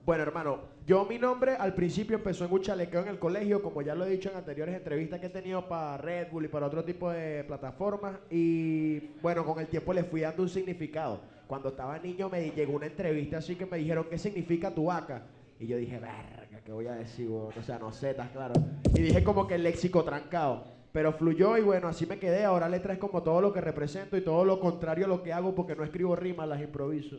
Bueno, 0.04 0.24
hermano, 0.24 0.58
yo 0.86 1.04
mi 1.04 1.18
nombre 1.18 1.54
al 1.54 1.74
principio 1.74 2.16
empezó 2.16 2.46
en 2.46 2.52
un 2.52 2.60
chalequeo 2.60 3.02
en 3.02 3.08
el 3.08 3.18
colegio, 3.20 3.62
como 3.62 3.80
ya 3.80 3.94
lo 3.94 4.04
he 4.04 4.10
dicho 4.10 4.28
en 4.30 4.38
anteriores 4.38 4.74
entrevistas 4.74 5.20
que 5.20 5.26
he 5.26 5.30
tenido 5.30 5.68
para 5.68 5.98
Red 5.98 6.32
Bull 6.32 6.46
y 6.46 6.48
para 6.48 6.66
otro 6.66 6.82
tipo 6.82 7.10
de 7.10 7.44
plataformas. 7.44 8.18
Y 8.28 8.98
bueno, 9.22 9.44
con 9.44 9.60
el 9.60 9.68
tiempo 9.68 9.92
le 9.92 10.02
fui 10.02 10.22
dando 10.22 10.42
un 10.42 10.48
significado. 10.48 11.20
Cuando 11.46 11.68
estaba 11.68 11.96
niño 11.98 12.28
me 12.28 12.50
llegó 12.50 12.72
una 12.72 12.86
entrevista 12.86 13.38
así 13.38 13.54
que 13.54 13.66
me 13.66 13.76
dijeron, 13.76 14.06
¿qué 14.10 14.18
significa 14.18 14.74
tu 14.74 14.86
vaca? 14.86 15.22
Y 15.60 15.66
yo 15.66 15.76
dije, 15.76 15.98
verga, 15.98 16.47
¿qué 16.68 16.74
voy 16.74 16.86
a 16.86 16.92
decir? 16.92 17.30
weón?". 17.30 17.50
O 17.58 17.62
sea, 17.62 17.78
no 17.78 17.90
sé, 17.90 18.10
estás 18.10 18.28
claro. 18.28 18.52
Y 18.94 19.00
dije 19.00 19.24
como 19.24 19.46
que 19.46 19.54
el 19.54 19.62
léxico 19.62 20.04
trancado. 20.04 20.64
Pero 20.92 21.14
fluyó 21.14 21.56
y 21.56 21.62
bueno, 21.62 21.88
así 21.88 22.04
me 22.04 22.18
quedé. 22.18 22.44
Ahora 22.44 22.68
letra 22.68 22.92
es 22.92 22.98
como 22.98 23.22
todo 23.22 23.40
lo 23.40 23.54
que 23.54 23.62
represento 23.62 24.18
y 24.18 24.20
todo 24.20 24.44
lo 24.44 24.60
contrario 24.60 25.06
a 25.06 25.08
lo 25.08 25.22
que 25.22 25.32
hago 25.32 25.54
porque 25.54 25.74
no 25.74 25.82
escribo 25.82 26.14
rimas, 26.14 26.46
las 26.46 26.60
improviso. 26.60 27.16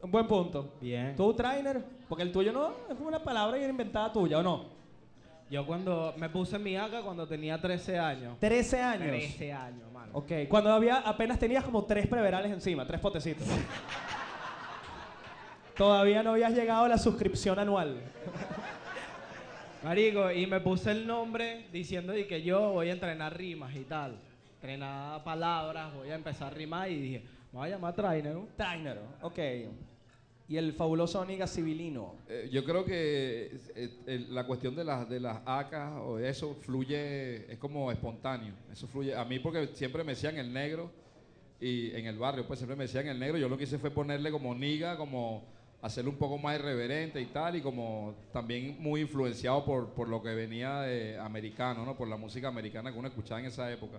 Un 0.00 0.10
buen 0.10 0.26
punto. 0.26 0.72
Bien. 0.80 1.14
¿Tú, 1.16 1.34
Trainer? 1.34 1.84
Porque 2.08 2.22
el 2.22 2.32
tuyo 2.32 2.50
no 2.50 2.70
es 2.88 2.98
una 2.98 3.22
palabra 3.22 3.58
inventada 3.58 4.10
tuya, 4.10 4.38
¿o 4.38 4.42
no? 4.42 4.64
Yo 5.50 5.66
cuando 5.66 6.14
me 6.16 6.30
puse 6.30 6.58
mi 6.58 6.76
AK 6.76 7.02
cuando 7.04 7.28
tenía 7.28 7.60
13 7.60 7.98
años. 7.98 8.38
13 8.40 8.80
años. 8.80 9.08
13 9.08 9.52
años, 9.52 9.92
mano. 9.92 10.12
Ok, 10.14 10.32
cuando 10.48 10.72
había, 10.72 10.96
apenas 10.96 11.38
tenías 11.38 11.62
como 11.62 11.84
tres 11.84 12.06
preverales 12.06 12.52
encima, 12.52 12.86
tres 12.86 13.00
potecitos. 13.00 13.46
Todavía 15.76 16.22
no 16.22 16.30
habías 16.30 16.54
llegado 16.54 16.84
a 16.84 16.88
la 16.88 16.98
suscripción 16.98 17.58
anual. 17.58 18.00
Marico, 19.82 20.30
y 20.32 20.46
me 20.46 20.60
puse 20.60 20.90
el 20.90 21.06
nombre 21.06 21.66
diciendo 21.72 22.12
de 22.12 22.26
que 22.26 22.42
yo 22.42 22.72
voy 22.72 22.88
a 22.88 22.92
entrenar 22.92 23.36
rimas 23.36 23.74
y 23.76 23.84
tal. 23.84 24.16
Entrenar 24.56 25.22
palabras, 25.22 25.94
voy 25.94 26.10
a 26.10 26.16
empezar 26.16 26.52
a 26.52 26.56
rimar 26.56 26.90
y 26.90 26.96
dije, 27.00 27.22
me 27.52 27.58
voy 27.60 27.68
a 27.68 27.70
llamar 27.72 27.94
Trainer. 27.94 28.34
¿no? 28.34 28.48
Trainer, 28.56 28.98
ok. 29.22 29.38
y 30.50 30.56
el 30.56 30.72
fabuloso 30.72 31.24
Niga 31.26 31.46
Civilino. 31.46 32.14
Eh, 32.28 32.48
yo 32.50 32.64
creo 32.64 32.82
que 32.84 33.52
eh, 33.76 33.90
el- 34.06 34.34
la 34.34 34.44
cuestión 34.46 34.74
de 34.74 34.82
las 34.82 35.06
de 35.08 35.20
las 35.20 35.42
acas 35.44 35.92
o 36.00 36.18
eso 36.18 36.54
fluye, 36.54 37.52
es 37.52 37.58
como 37.58 37.92
espontáneo. 37.92 38.54
Eso 38.72 38.88
fluye. 38.88 39.14
A 39.14 39.24
mí 39.26 39.38
porque 39.38 39.68
siempre 39.74 40.02
me 40.04 40.12
decían 40.12 40.38
el 40.38 40.50
negro 40.52 40.90
y 41.60 41.90
en 41.94 42.06
el 42.06 42.18
barrio 42.18 42.46
pues 42.46 42.58
siempre 42.58 42.76
me 42.76 42.84
decían 42.84 43.06
el 43.08 43.18
negro. 43.18 43.36
Yo 43.38 43.48
lo 43.48 43.58
que 43.58 43.64
hice 43.64 43.78
fue 43.78 43.90
ponerle 43.90 44.30
como 44.30 44.54
niga, 44.54 44.96
como 44.96 45.44
hacerlo 45.80 46.10
un 46.10 46.16
poco 46.16 46.38
más 46.38 46.58
irreverente 46.58 47.20
y 47.20 47.26
tal 47.26 47.56
y 47.56 47.60
como 47.60 48.14
también 48.32 48.76
muy 48.80 49.00
influenciado 49.02 49.64
por, 49.64 49.90
por 49.90 50.08
lo 50.08 50.20
que 50.22 50.34
venía 50.34 50.80
de 50.82 51.18
americano, 51.18 51.84
¿no? 51.84 51.96
Por 51.96 52.08
la 52.08 52.16
música 52.16 52.48
americana 52.48 52.92
que 52.92 52.98
uno 52.98 53.08
escuchaba 53.08 53.40
en 53.40 53.46
esa 53.46 53.70
época. 53.72 53.98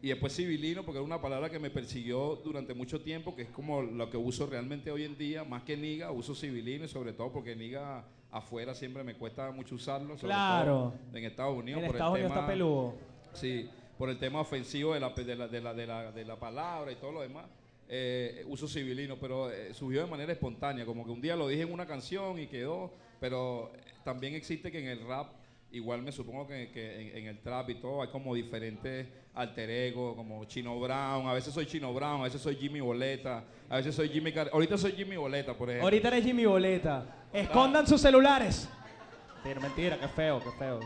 Y 0.00 0.08
después 0.08 0.36
civilino, 0.36 0.84
porque 0.84 0.98
era 0.98 1.04
una 1.04 1.20
palabra 1.20 1.50
que 1.50 1.58
me 1.58 1.70
persiguió 1.70 2.36
durante 2.44 2.72
mucho 2.72 3.00
tiempo, 3.00 3.34
que 3.34 3.42
es 3.42 3.48
como 3.48 3.82
lo 3.82 4.08
que 4.10 4.16
uso 4.16 4.46
realmente 4.46 4.90
hoy 4.92 5.04
en 5.04 5.18
día, 5.18 5.42
más 5.44 5.62
que 5.64 5.76
niga, 5.76 6.12
uso 6.12 6.34
civilino 6.36 6.84
y 6.84 6.88
sobre 6.88 7.12
todo 7.12 7.32
porque 7.32 7.56
niga 7.56 8.04
afuera 8.30 8.74
siempre 8.74 9.02
me 9.02 9.14
cuesta 9.14 9.50
mucho 9.50 9.74
usarlo, 9.74 10.16
sobre 10.16 10.34
Claro. 10.34 10.92
todo 11.08 11.16
en 11.18 11.24
Estados 11.24 11.56
Unidos. 11.58 11.80
en 11.80 11.86
por 11.86 11.96
Estados 11.96 12.14
el 12.16 12.20
Unidos 12.24 12.32
tema, 12.32 12.40
está 12.44 12.52
peludo. 12.52 12.94
Sí, 13.32 13.68
por 13.96 14.10
el 14.10 14.18
tema 14.18 14.40
ofensivo 14.40 14.94
de 14.94 15.00
la, 15.00 15.08
de 15.10 15.34
la, 15.34 15.48
de 15.48 15.60
la, 15.60 15.74
de 15.74 15.86
la, 15.86 16.12
de 16.12 16.24
la 16.24 16.36
palabra 16.38 16.92
y 16.92 16.96
todo 16.96 17.10
lo 17.10 17.22
demás. 17.22 17.46
Eh, 17.88 18.44
uso 18.46 18.68
civilino, 18.68 19.16
pero 19.18 19.50
eh, 19.50 19.72
surgió 19.72 20.02
de 20.02 20.10
manera 20.10 20.32
espontánea, 20.32 20.84
como 20.84 21.04
que 21.04 21.10
un 21.10 21.20
día 21.20 21.36
lo 21.36 21.48
dije 21.48 21.62
en 21.62 21.72
una 21.72 21.86
canción 21.86 22.38
y 22.38 22.46
quedó, 22.46 22.92
pero 23.18 23.72
eh, 23.74 23.80
también 24.04 24.34
existe 24.34 24.70
que 24.70 24.78
en 24.78 24.88
el 24.88 25.06
rap, 25.06 25.32
igual 25.72 26.02
me 26.02 26.12
supongo 26.12 26.46
que, 26.46 26.70
que 26.70 27.00
en, 27.00 27.16
en 27.16 27.26
el 27.26 27.38
trap 27.40 27.70
y 27.70 27.74
todo, 27.76 28.02
hay 28.02 28.08
como 28.08 28.34
diferentes 28.34 29.06
alter 29.34 29.70
ego, 29.70 30.16
como 30.16 30.44
Chino 30.46 30.78
Brown, 30.80 31.26
a 31.28 31.32
veces 31.32 31.54
soy 31.54 31.64
Chino 31.66 31.94
Brown, 31.94 32.20
a 32.20 32.24
veces 32.24 32.42
soy 32.42 32.56
Jimmy 32.56 32.80
Boleta, 32.80 33.44
a 33.68 33.76
veces 33.76 33.94
soy 33.94 34.08
Jimmy 34.08 34.32
Car 34.32 34.50
ahorita 34.52 34.76
soy 34.76 34.92
Jimmy 34.92 35.16
Boleta, 35.16 35.54
por 35.54 35.68
ejemplo. 35.68 35.86
Ahorita 35.86 36.08
eres 36.08 36.24
Jimmy 36.24 36.44
Boleta. 36.44 37.04
Escondan 37.32 37.86
sus 37.86 38.00
celulares. 38.00 38.68
Mentira, 39.44 39.60
mentira, 39.60 39.98
qué 40.00 40.08
feo, 40.08 40.40
qué 40.40 40.50
feo. 40.58 40.80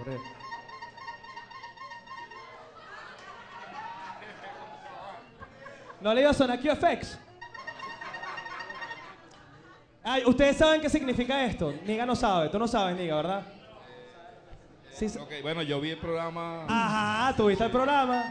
¿No 6.03 6.12
le 6.15 6.21
iba 6.23 6.31
a 6.31 6.35
sonar 6.35 6.59
QFX? 6.61 7.19
Ay, 10.05 10.25
ustedes 10.27 10.57
saben 10.57 10.81
qué 10.81 10.88
significa 10.91 11.45
esto. 11.45 11.73
Niga 11.87 12.05
no 12.05 12.17
sabe, 12.17 12.49
tú 12.49 12.59
no 12.59 12.67
sabes, 12.67 12.97
Niga, 12.97 13.17
¿verdad? 13.17 13.43
Sí, 14.93 15.09
sa- 15.09 15.23
Ok, 15.23 15.31
bueno, 15.43 15.62
yo 15.62 15.81
vi 15.81 15.91
el 15.91 15.99
programa... 15.99 16.65
Ajá, 16.69 17.37
tuviste 17.37 17.65
el 17.65 17.71
programa. 17.71 18.25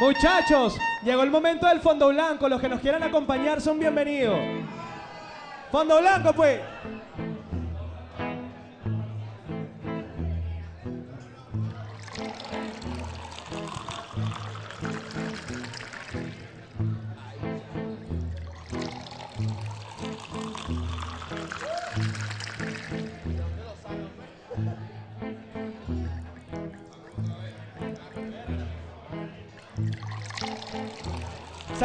Muchachos, 0.00 0.76
llegó 1.02 1.22
el 1.22 1.30
momento 1.30 1.66
del 1.66 1.80
fondo 1.80 2.08
blanco. 2.08 2.48
Los 2.48 2.60
que 2.60 2.68
nos 2.68 2.80
quieran 2.80 3.02
acompañar 3.02 3.60
son 3.60 3.78
bienvenidos. 3.78 4.38
Fondo 5.72 5.98
blanco, 6.00 6.32
pues. 6.34 6.60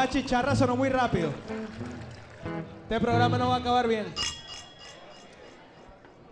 Chicharra 0.10 0.56
sonó 0.56 0.76
muy 0.76 0.89
rápido. 0.89 1.32
Este 2.84 3.00
programa 3.00 3.38
no 3.38 3.50
va 3.50 3.56
a 3.56 3.60
acabar 3.60 3.88
bien. 3.88 4.13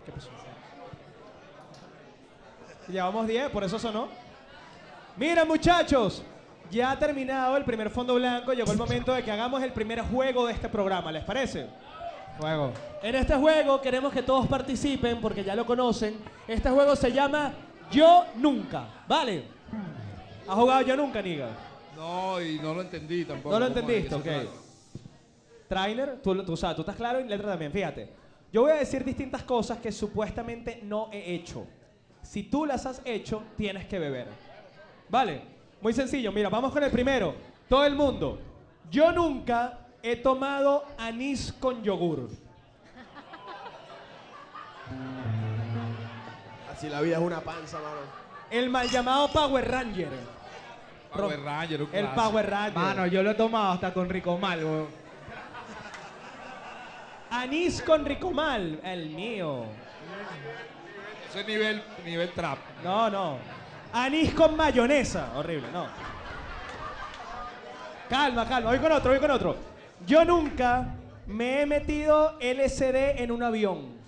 ¿Qué 0.04 0.12
pasó? 0.12 0.28
Llevamos 2.88 3.26
10, 3.26 3.50
por 3.50 3.64
eso 3.64 3.78
sonó. 3.78 4.08
Miren 5.16 5.46
muchachos, 5.46 6.22
ya 6.70 6.90
ha 6.90 6.98
terminado 6.98 7.56
el 7.56 7.64
primer 7.64 7.90
fondo 7.90 8.14
blanco, 8.14 8.52
llegó 8.52 8.72
el 8.72 8.78
momento 8.78 9.12
de 9.12 9.22
que 9.22 9.30
hagamos 9.30 9.62
el 9.62 9.72
primer 9.72 10.00
juego 10.02 10.46
de 10.46 10.54
este 10.54 10.68
programa, 10.68 11.12
¿les 11.12 11.24
parece? 11.24 11.66
Juego. 12.38 12.72
En 13.02 13.14
este 13.14 13.34
juego 13.34 13.80
queremos 13.80 14.12
que 14.12 14.22
todos 14.22 14.46
participen 14.46 15.20
porque 15.20 15.44
ya 15.44 15.54
lo 15.54 15.66
conocen. 15.66 16.18
Este 16.48 16.70
juego 16.70 16.96
se 16.96 17.12
llama 17.12 17.52
Yo 17.90 18.24
Nunca, 18.36 18.84
¿vale? 19.06 19.44
¿Has 20.48 20.54
jugado 20.54 20.82
Yo 20.82 20.96
Nunca, 20.96 21.20
Niga? 21.20 21.48
No, 21.96 22.40
y 22.40 22.58
no 22.58 22.74
lo 22.74 22.82
entendí 22.82 23.24
tampoco. 23.24 23.50
No 23.50 23.60
lo 23.60 23.66
entendiste, 23.66 24.16
¿De 24.16 24.22
qué 24.22 24.30
se 24.30 24.36
ok. 24.38 24.42
trata? 24.42 24.58
Trainer, 25.68 26.20
tú, 26.22 26.44
tú, 26.44 26.56
sabes, 26.56 26.76
tú 26.76 26.82
estás 26.82 26.96
claro 26.96 27.20
y 27.20 27.24
letra 27.24 27.50
también, 27.50 27.72
fíjate. 27.72 28.12
Yo 28.52 28.62
voy 28.62 28.72
a 28.72 28.74
decir 28.74 29.04
distintas 29.04 29.42
cosas 29.42 29.78
que 29.78 29.90
supuestamente 29.90 30.80
no 30.82 31.08
he 31.12 31.34
hecho. 31.34 31.66
Si 32.22 32.42
tú 32.44 32.66
las 32.66 32.84
has 32.86 33.00
hecho, 33.04 33.42
tienes 33.56 33.86
que 33.86 33.98
beber. 33.98 34.26
¿Vale? 35.08 35.42
Muy 35.80 35.92
sencillo, 35.92 36.30
mira, 36.32 36.48
vamos 36.48 36.72
con 36.72 36.82
el 36.84 36.90
primero. 36.90 37.34
Todo 37.68 37.84
el 37.86 37.94
mundo. 37.94 38.38
Yo 38.90 39.10
nunca 39.12 39.86
he 40.02 40.16
tomado 40.16 40.84
anís 40.98 41.52
con 41.52 41.82
yogur. 41.82 42.28
Así 46.70 46.88
la 46.88 47.00
vida 47.00 47.16
es 47.16 47.22
una 47.22 47.40
panza, 47.40 47.78
mano. 47.78 48.00
El 48.50 48.68
mal 48.68 48.88
llamado 48.88 49.28
Power 49.32 49.70
Ranger. 49.70 50.08
Power 51.12 51.40
Ranger, 51.40 51.82
un 51.82 51.88
El 51.92 52.06
clásico. 52.06 52.22
Power 52.22 52.50
Ranger. 52.50 52.74
Mano, 52.74 53.06
yo 53.06 53.22
lo 53.22 53.30
he 53.30 53.34
tomado 53.34 53.72
hasta 53.72 53.92
con 53.92 54.08
Rico 54.08 54.38
Mal, 54.38 54.64
weón. 54.64 55.02
Anís 57.32 57.80
con 57.80 58.04
ricomal. 58.04 58.78
El 58.84 59.08
mío. 59.08 59.64
Eso 61.30 61.40
es 61.40 61.46
nivel, 61.46 61.82
nivel 62.04 62.30
trap. 62.32 62.58
No, 62.84 63.08
no. 63.08 63.38
Anís 63.92 64.34
con 64.34 64.54
mayonesa. 64.54 65.32
Horrible, 65.34 65.68
no. 65.72 65.86
Calma, 68.10 68.46
calma. 68.46 68.70
Voy 68.70 68.78
con 68.80 68.92
otro, 68.92 69.10
voy 69.10 69.20
con 69.20 69.30
otro. 69.30 69.56
Yo 70.06 70.26
nunca 70.26 70.94
me 71.26 71.62
he 71.62 71.66
metido 71.66 72.36
LSD 72.38 73.22
en 73.22 73.30
un 73.30 73.42
avión. 73.42 74.01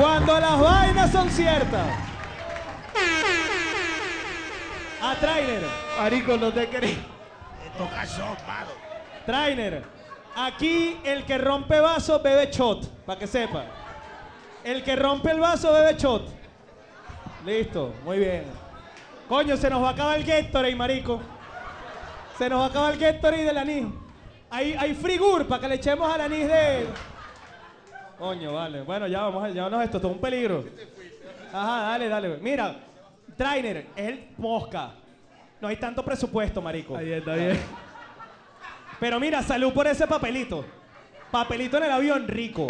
Cuando 0.00 0.40
las 0.40 0.58
vainas 0.58 1.12
son 1.12 1.28
ciertas. 1.28 1.86
A 5.02 5.14
trainer. 5.16 5.60
Marico, 5.98 6.38
no 6.38 6.50
te 6.50 6.66
crees. 6.68 6.96
Estos 7.66 7.90
cachos, 7.90 8.46
mano. 8.46 8.70
Trainer, 9.26 9.82
aquí 10.34 10.98
el 11.04 11.26
que 11.26 11.36
rompe 11.36 11.80
vaso 11.80 12.18
bebe 12.20 12.50
shot, 12.50 12.88
para 13.04 13.18
que 13.18 13.26
sepa. 13.26 13.64
El 14.64 14.82
que 14.82 14.96
rompe 14.96 15.32
el 15.32 15.40
vaso 15.40 15.70
bebe 15.70 15.94
shot. 15.98 16.22
Listo, 17.44 17.92
muy 18.02 18.18
bien. 18.20 18.44
Coño, 19.28 19.54
se 19.58 19.68
nos 19.68 19.82
va 19.82 19.90
a 19.90 19.92
acabar 19.92 20.16
el 20.16 20.24
Gatorade, 20.24 20.76
marico. 20.76 21.20
Se 22.38 22.48
nos 22.48 22.60
va 22.60 22.64
a 22.64 22.68
acabar 22.68 22.94
el 22.94 22.98
Gatorade 22.98 23.44
del 23.44 23.58
anís. 23.58 23.86
Hay, 24.48 24.74
hay 24.78 24.94
frigur 24.94 25.46
para 25.46 25.60
que 25.60 25.68
le 25.68 25.74
echemos 25.74 26.10
al 26.10 26.22
anís 26.22 26.48
de... 26.48 26.86
Coño, 28.20 28.52
vale. 28.52 28.82
Bueno, 28.82 29.06
ya 29.06 29.22
vamos 29.22 29.42
a 29.42 29.48
llevarnos 29.48 29.82
esto, 29.82 29.96
esto 29.96 30.08
es 30.08 30.14
un 30.14 30.20
peligro. 30.20 30.62
Ajá, 31.50 31.82
dale, 31.92 32.06
dale. 32.06 32.36
Mira, 32.36 32.76
Trainer, 33.34 33.86
es 33.96 34.08
el 34.08 34.28
mosca. 34.36 34.90
No 35.58 35.68
hay 35.68 35.76
tanto 35.76 36.04
presupuesto, 36.04 36.60
marico. 36.60 36.92
Está 36.92 37.02
bien, 37.02 37.18
está 37.20 37.34
bien. 37.34 37.58
Pero 39.00 39.18
mira, 39.18 39.42
salud 39.42 39.72
por 39.72 39.86
ese 39.86 40.06
papelito. 40.06 40.66
Papelito 41.30 41.78
en 41.78 41.84
el 41.84 41.92
avión, 41.92 42.28
rico. 42.28 42.66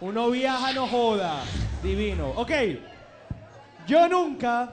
Uno 0.00 0.30
viaja, 0.30 0.72
no 0.72 0.86
joda. 0.86 1.42
Divino. 1.82 2.30
Ok. 2.36 2.52
Yo 3.86 4.08
nunca 4.08 4.70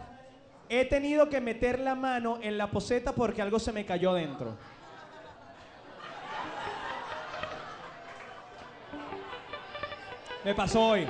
he 0.69 0.85
tenido 0.85 1.27
que 1.29 1.41
meter 1.41 1.79
la 1.79 1.95
mano 1.95 2.39
en 2.41 2.57
la 2.57 2.67
poseta 2.67 3.13
porque 3.13 3.41
algo 3.41 3.59
se 3.59 3.73
me 3.73 3.85
cayó 3.85 4.13
dentro. 4.13 4.55
Me 10.45 10.53
pasó 10.53 10.89
hoy. 10.89 11.05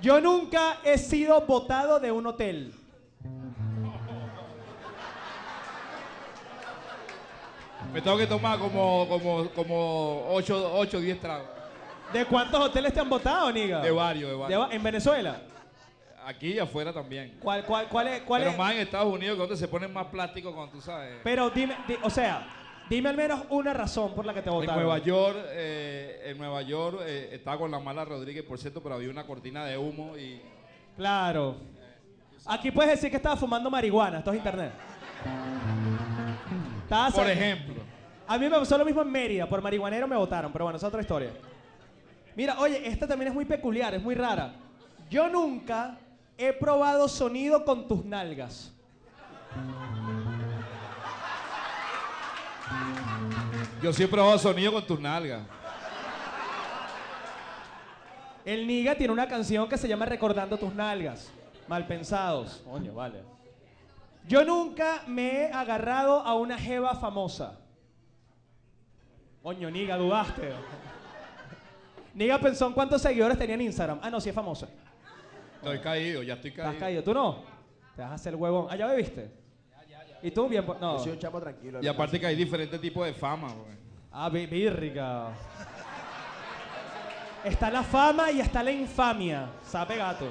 Yo 0.00 0.20
nunca 0.20 0.78
he 0.84 0.96
sido 0.96 1.40
botado 1.42 1.98
de 1.98 2.12
un 2.12 2.24
hotel. 2.26 2.72
Me 7.92 8.00
tengo 8.02 8.16
que 8.18 8.26
tomar 8.26 8.58
como, 8.58 9.06
como, 9.08 9.48
como 9.50 10.26
8 10.30 10.72
o 10.74 10.84
10 11.00 11.20
tragos. 11.20 11.46
¿De 12.12 12.24
cuántos 12.24 12.60
hoteles 12.60 12.92
te 12.92 13.00
han 13.00 13.08
votado, 13.08 13.50
Niga? 13.52 13.80
De 13.80 13.90
varios, 13.90 14.30
de 14.30 14.36
¿De 14.36 14.40
varios. 14.40 14.60
va- 14.62 14.72
¿En 14.74 14.82
Venezuela? 14.82 15.40
Aquí 16.24 16.52
y 16.54 16.58
afuera 16.58 16.92
también. 16.92 17.38
¿Cuál, 17.40 17.64
cuál, 17.64 17.88
cuál 17.88 18.08
es? 18.08 18.20
Cuál 18.22 18.42
Pero 18.42 18.52
es? 18.52 18.58
más 18.58 18.72
en 18.74 18.80
Estados 18.80 19.12
Unidos, 19.12 19.34
que 19.36 19.40
donde 19.40 19.56
se 19.56 19.66
ponen 19.68 19.92
más 19.92 20.06
plásticos 20.06 20.54
cuando 20.54 20.72
tú 20.72 20.80
sabes. 20.80 21.16
Pero 21.24 21.50
dime, 21.50 21.76
di- 21.86 21.98
o 22.02 22.10
sea, 22.10 22.46
Dime 22.88 23.10
al 23.10 23.16
menos 23.16 23.42
una 23.50 23.74
razón 23.74 24.14
por 24.14 24.24
la 24.24 24.32
que 24.32 24.40
te 24.42 24.48
En 24.48 24.54
votaron. 24.54 24.76
Nueva 24.82 24.98
York, 24.98 25.36
eh, 25.50 26.22
en 26.26 26.38
Nueva 26.38 26.62
York 26.62 27.00
eh, 27.04 27.30
estaba 27.32 27.58
con 27.58 27.70
la 27.70 27.78
mala 27.78 28.04
Rodríguez, 28.04 28.42
por 28.44 28.58
cierto, 28.58 28.82
pero 28.82 28.94
había 28.94 29.10
una 29.10 29.26
cortina 29.26 29.64
de 29.66 29.76
humo 29.76 30.16
y 30.16 30.40
Claro. 30.96 31.56
Aquí 32.46 32.70
puedes 32.70 32.92
decir 32.92 33.10
que 33.10 33.16
estaba 33.18 33.36
fumando 33.36 33.70
marihuana. 33.70 34.18
Esto 34.18 34.30
es 34.32 34.38
internet. 34.38 34.72
Estabas- 36.84 37.14
por 37.14 37.28
ejemplo. 37.28 37.74
A 38.26 38.38
mí 38.38 38.44
me 38.48 38.56
pasó 38.58 38.76
lo 38.78 38.84
mismo 38.84 39.02
en 39.02 39.10
Mérida. 39.10 39.46
Por 39.48 39.60
marihuanero 39.62 40.08
me 40.08 40.16
votaron, 40.16 40.50
pero 40.52 40.64
bueno, 40.64 40.76
es 40.78 40.84
otra 40.84 41.00
historia. 41.00 41.30
Mira, 42.34 42.58
oye, 42.58 42.86
esta 42.88 43.06
también 43.06 43.28
es 43.28 43.34
muy 43.34 43.44
peculiar, 43.44 43.94
es 43.94 44.02
muy 44.02 44.14
rara. 44.14 44.54
Yo 45.10 45.28
nunca 45.28 45.98
he 46.36 46.52
probado 46.52 47.06
sonido 47.08 47.64
con 47.64 47.86
tus 47.88 48.04
nalgas. 48.04 48.72
Yo 53.82 53.90
he 53.90 54.08
probado 54.08 54.38
sonido 54.38 54.72
con 54.72 54.86
tus 54.86 55.00
nalgas. 55.00 55.42
El 58.44 58.66
Niga 58.66 58.94
tiene 58.94 59.12
una 59.12 59.28
canción 59.28 59.68
que 59.68 59.76
se 59.76 59.86
llama 59.86 60.06
Recordando 60.06 60.56
tus 60.58 60.74
nalgas. 60.74 61.30
Mal 61.68 61.86
pensados. 61.86 62.62
Coño, 62.64 62.94
vale. 62.94 63.22
Yo 64.26 64.44
nunca 64.44 65.02
me 65.06 65.42
he 65.42 65.52
agarrado 65.52 66.20
a 66.20 66.34
una 66.34 66.58
jeva 66.58 66.94
famosa. 66.94 67.58
Coño, 69.42 69.70
Niga, 69.70 69.96
dudaste. 69.96 70.52
Niga 72.14 72.38
pensó 72.38 72.66
en 72.66 72.72
cuántos 72.72 73.00
seguidores 73.02 73.38
tenía 73.38 73.54
en 73.54 73.60
Instagram. 73.62 74.00
Ah, 74.02 74.10
no, 74.10 74.20
sí 74.20 74.30
es 74.30 74.34
famosa. 74.34 74.68
Estoy 75.56 75.78
caído, 75.80 76.22
ya 76.22 76.34
estoy 76.34 76.50
Estás 76.50 76.66
caído. 76.66 76.80
caído. 76.80 77.02
¿Tú 77.04 77.14
no? 77.14 77.42
Te 77.94 78.02
vas 78.02 78.10
a 78.12 78.14
hacer 78.14 78.34
huevón. 78.34 78.66
Ah, 78.70 78.76
¿ya 78.76 78.86
bebiste? 78.86 79.30
¿Y 80.22 80.30
tú 80.30 80.48
bien? 80.48 80.64
No. 80.80 80.96
Yo 80.98 81.02
soy 81.04 81.12
un 81.12 81.18
chamo 81.18 81.40
tranquilo. 81.40 81.80
Y 81.82 81.86
aparte 81.86 82.18
que 82.18 82.26
hay 82.26 82.36
diferentes 82.36 82.80
tipos 82.80 83.06
de 83.06 83.14
fama. 83.14 83.48
pues. 83.48 83.76
Ah, 84.10 84.28
birrica. 84.28 85.28
Está 87.44 87.70
la 87.70 87.82
fama 87.82 88.30
y 88.30 88.40
está 88.40 88.62
la 88.62 88.72
infamia. 88.72 89.48
Sabe 89.64 89.96
gato. 89.96 90.28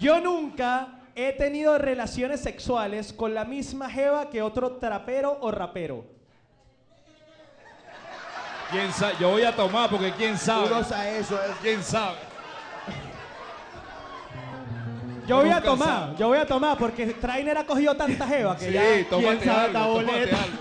Yo 0.00 0.20
nunca 0.20 1.00
he 1.14 1.32
tenido 1.32 1.78
relaciones 1.78 2.40
sexuales 2.40 3.12
con 3.12 3.34
la 3.34 3.44
misma 3.44 3.88
jeva 3.90 4.30
que 4.30 4.42
otro 4.42 4.76
trapero 4.76 5.38
o 5.40 5.50
rapero. 5.50 6.04
¿Quién 8.70 8.92
sabe? 8.92 9.14
Yo 9.18 9.30
voy 9.30 9.42
a 9.44 9.54
tomar 9.54 9.88
porque 9.88 10.12
quién 10.12 10.36
sabe. 10.36 10.66
Uno 10.66 10.84
sabe 10.84 11.18
eso. 11.18 11.42
Es. 11.42 11.56
¿Quién 11.62 11.82
sabe? 11.82 12.16
Yo 15.28 15.36
voy 15.36 15.50
a 15.50 15.54
Nunca 15.56 15.62
tomar, 15.66 15.88
sabe. 15.88 16.16
yo 16.16 16.28
voy 16.28 16.38
a 16.38 16.46
tomar 16.46 16.78
porque 16.78 17.06
Trainer 17.06 17.58
ha 17.58 17.64
cogido 17.66 17.94
tanta 17.94 18.26
jeva 18.26 18.56
que 18.56 18.66
Sí, 18.66 18.72
ya. 18.72 18.80
¿quién 18.82 19.40
sabe 19.44 19.76
algo, 19.76 20.00
esta 20.00 20.12
tómate 20.12 20.30
algo. 20.34 20.58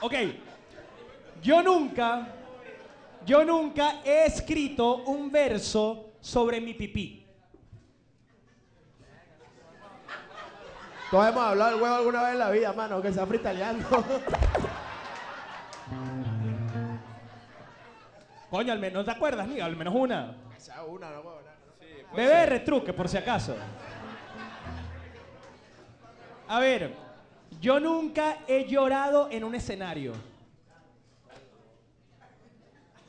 Ok. 0.00 0.14
Yo 1.42 1.62
nunca, 1.62 2.26
yo 3.24 3.44
nunca 3.44 4.00
he 4.04 4.26
escrito 4.26 4.96
un 5.04 5.30
verso 5.30 6.10
sobre 6.20 6.60
mi 6.60 6.74
pipí. 6.74 7.24
Todos 11.10 11.28
hemos 11.28 11.42
hablado 11.42 11.70
del 11.72 11.82
huevo 11.82 11.94
alguna 11.96 12.22
vez 12.24 12.32
en 12.32 12.38
la 12.40 12.50
vida, 12.50 12.72
mano, 12.72 13.00
que 13.00 13.12
se 13.12 13.20
ha 13.20 13.26
fritaleando. 13.26 13.86
Coño, 18.50 18.72
al 18.72 18.78
menos, 18.80 18.94
¿no 18.94 19.04
te 19.04 19.10
acuerdas, 19.16 19.46
ni 19.46 19.60
Al 19.60 19.76
menos 19.76 19.94
una. 19.94 20.34
O 20.56 20.60
sea, 20.60 20.82
una, 20.82 21.10
no 21.10 21.22
nada. 21.22 21.49
Bebé 22.14 22.46
retruque, 22.46 22.92
por 22.92 23.08
si 23.08 23.16
acaso. 23.16 23.56
A 26.48 26.58
ver, 26.58 26.92
yo 27.60 27.78
nunca 27.78 28.38
he 28.48 28.66
llorado 28.66 29.28
en 29.30 29.44
un 29.44 29.54
escenario. 29.54 30.12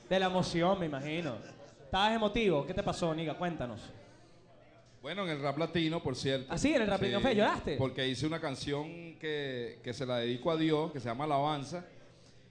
De 0.08 0.20
la 0.20 0.28
emoción, 0.28 0.80
me 0.80 0.86
imagino. 0.86 1.38
¿Estabas 1.84 2.16
emotivo? 2.16 2.66
¿Qué 2.66 2.74
te 2.74 2.84
pasó, 2.84 3.14
Niga? 3.16 3.34
Cuéntanos. 3.34 3.82
Bueno, 5.02 5.24
en 5.24 5.30
el 5.30 5.42
rap 5.42 5.58
latino, 5.58 6.04
por 6.04 6.16
cierto. 6.16 6.48
¿Ah, 6.50 6.58
sí? 6.58 6.74
¿En 6.74 6.84
el 6.84 6.88
rap 6.88 7.02
latino 7.02 7.20
fue? 7.22 7.36
¿Lloraste? 7.36 7.78
Porque 7.78 8.08
hice 8.08 8.28
una 8.28 8.40
canción 8.40 9.18
que, 9.18 9.80
que 9.84 9.94
se 9.94 10.06
la 10.06 10.18
dedico 10.18 10.52
a 10.52 10.58
Dios, 10.58 10.92
que 10.92 11.00
se 11.00 11.10
llama 11.10 11.24
Alabanza, 11.24 11.84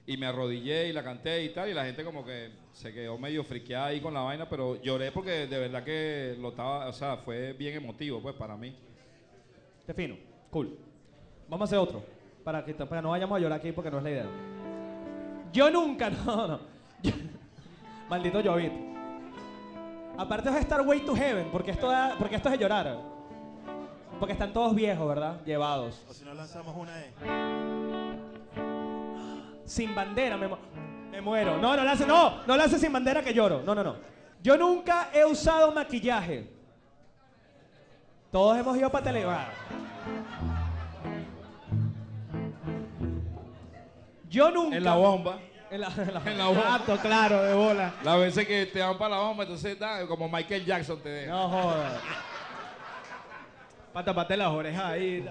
y 0.06 0.16
me 0.16 0.26
arrodillé 0.26 0.88
y 0.88 0.92
la 0.92 1.04
canté 1.04 1.44
y 1.44 1.50
tal, 1.50 1.68
y 1.68 1.74
la 1.74 1.84
gente 1.84 2.02
como 2.02 2.24
que 2.24 2.50
se 2.72 2.92
quedó 2.92 3.18
medio 3.18 3.42
friqueada 3.44 3.86
ahí 3.86 4.00
con 4.00 4.14
la 4.14 4.20
vaina, 4.20 4.48
pero 4.48 4.80
lloré 4.80 5.12
porque 5.12 5.46
de 5.46 5.58
verdad 5.58 5.82
que 5.84 6.36
lo 6.40 6.50
estaba, 6.50 6.88
o 6.88 6.92
sea, 6.92 7.16
fue 7.18 7.52
bien 7.52 7.76
emotivo, 7.76 8.20
pues, 8.20 8.34
para 8.36 8.56
mí. 8.56 8.74
Te 9.86 9.92
fino. 9.94 10.16
Cool. 10.50 10.76
Vamos 11.48 11.66
a 11.66 11.68
hacer 11.68 11.78
otro. 11.78 12.02
Para 12.44 12.64
que, 12.64 12.72
para 12.74 13.02
no 13.02 13.10
vayamos 13.10 13.36
a 13.36 13.40
llorar 13.40 13.58
aquí 13.58 13.72
porque 13.72 13.90
no 13.90 13.98
es 13.98 14.04
la 14.04 14.10
idea. 14.10 14.26
Yo 15.52 15.70
nunca, 15.70 16.10
no, 16.26 16.46
no. 16.46 16.60
Yo- 17.02 17.12
Maldito 18.08 18.42
Jovit. 18.42 18.72
Aparte 20.16 20.48
es 20.50 20.56
estar 20.56 20.80
way 20.86 21.00
to 21.00 21.14
heaven, 21.14 21.48
porque 21.50 21.70
esto, 21.72 21.88
da- 21.90 22.14
porque 22.18 22.36
esto 22.36 22.48
es 22.48 22.52
de 22.58 22.62
llorar. 22.62 22.98
Porque 24.18 24.32
están 24.32 24.52
todos 24.52 24.74
viejos, 24.74 25.08
¿verdad? 25.08 25.40
Llevados. 25.46 26.04
O 26.08 26.12
si 26.12 26.24
no 26.24 26.34
lanzamos 26.34 26.76
una 26.76 26.92
E. 27.00 27.10
Sin 29.64 29.94
bandera, 29.94 30.36
me, 30.36 30.48
me 31.10 31.20
muero. 31.20 31.58
No, 31.58 31.76
no 31.76 31.84
lance, 31.84 32.06
no, 32.06 32.44
no 32.46 32.56
lance 32.56 32.78
sin 32.78 32.92
bandera 32.92 33.22
que 33.22 33.32
lloro. 33.34 33.62
No, 33.64 33.74
no, 33.74 33.82
no. 33.84 33.96
Yo 34.42 34.56
nunca 34.56 35.10
he 35.12 35.24
usado 35.24 35.72
maquillaje. 35.72 36.48
Todos 38.30 38.56
hemos 38.58 38.76
ido 38.76 38.90
para 38.90 39.04
tele. 39.04 39.24
ah. 39.28 39.48
Yo 44.28 44.50
nunca. 44.50 44.76
En 44.76 44.84
la 44.84 44.94
bomba. 44.94 45.38
En 45.70 45.80
la, 45.80 45.86
en 45.96 46.14
la- 46.14 46.30
En 46.30 46.38
la 46.38 46.46
bomba. 46.46 46.80
Claro, 47.02 47.42
de 47.42 47.54
bola. 47.54 47.92
Las 48.04 48.18
veces 48.18 48.46
que 48.46 48.66
te 48.66 48.80
van 48.80 48.96
para 48.96 49.16
la 49.16 49.22
bomba, 49.22 49.42
entonces 49.44 49.78
da, 49.78 50.06
como 50.06 50.28
Michael 50.28 50.64
Jackson 50.64 51.00
te 51.02 51.08
deja. 51.08 51.32
No 51.32 51.48
jodas. 51.48 51.92
Para 53.92 54.04
taparte 54.04 54.36
las 54.36 54.48
orejas 54.48 54.84
ahí. 54.84 55.28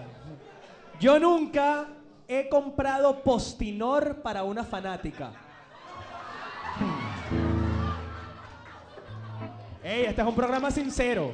Yo 1.00 1.18
nunca 1.18 1.88
he 2.28 2.50
comprado 2.50 3.22
postinor 3.24 4.22
para 4.22 4.44
una 4.44 4.63
fanática. 4.65 5.32
Ey, 9.84 10.06
este 10.06 10.22
es 10.22 10.28
un 10.28 10.36
programa 10.36 10.72
sincero. 10.72 11.34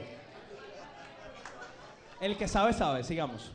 El 2.22 2.38
que 2.38 2.48
sabe, 2.48 2.74
sabe. 2.74 3.04
Sigamos. 3.04 3.52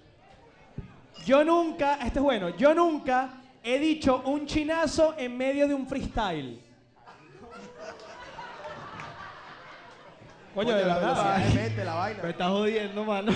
Yo 1.24 1.44
nunca, 1.44 1.94
este 2.05 2.18
es 2.18 2.22
bueno, 2.22 2.48
yo 2.57 2.74
nunca 2.74 3.31
he 3.62 3.79
dicho 3.79 4.22
un 4.24 4.46
chinazo 4.46 5.14
en 5.18 5.37
medio 5.37 5.68
de 5.68 5.74
un 5.74 5.87
freestyle. 5.87 6.61
Coño, 10.55 10.74
de 10.74 10.85
la 10.85 10.94
verdad. 10.94 11.14
velocidad 11.14 11.48
de 11.48 11.55
mente, 11.68 11.85
la 11.85 11.94
vaina. 11.94 12.22
Me 12.22 12.31
estás 12.31 12.48
jodiendo, 12.48 13.05
mano. 13.05 13.33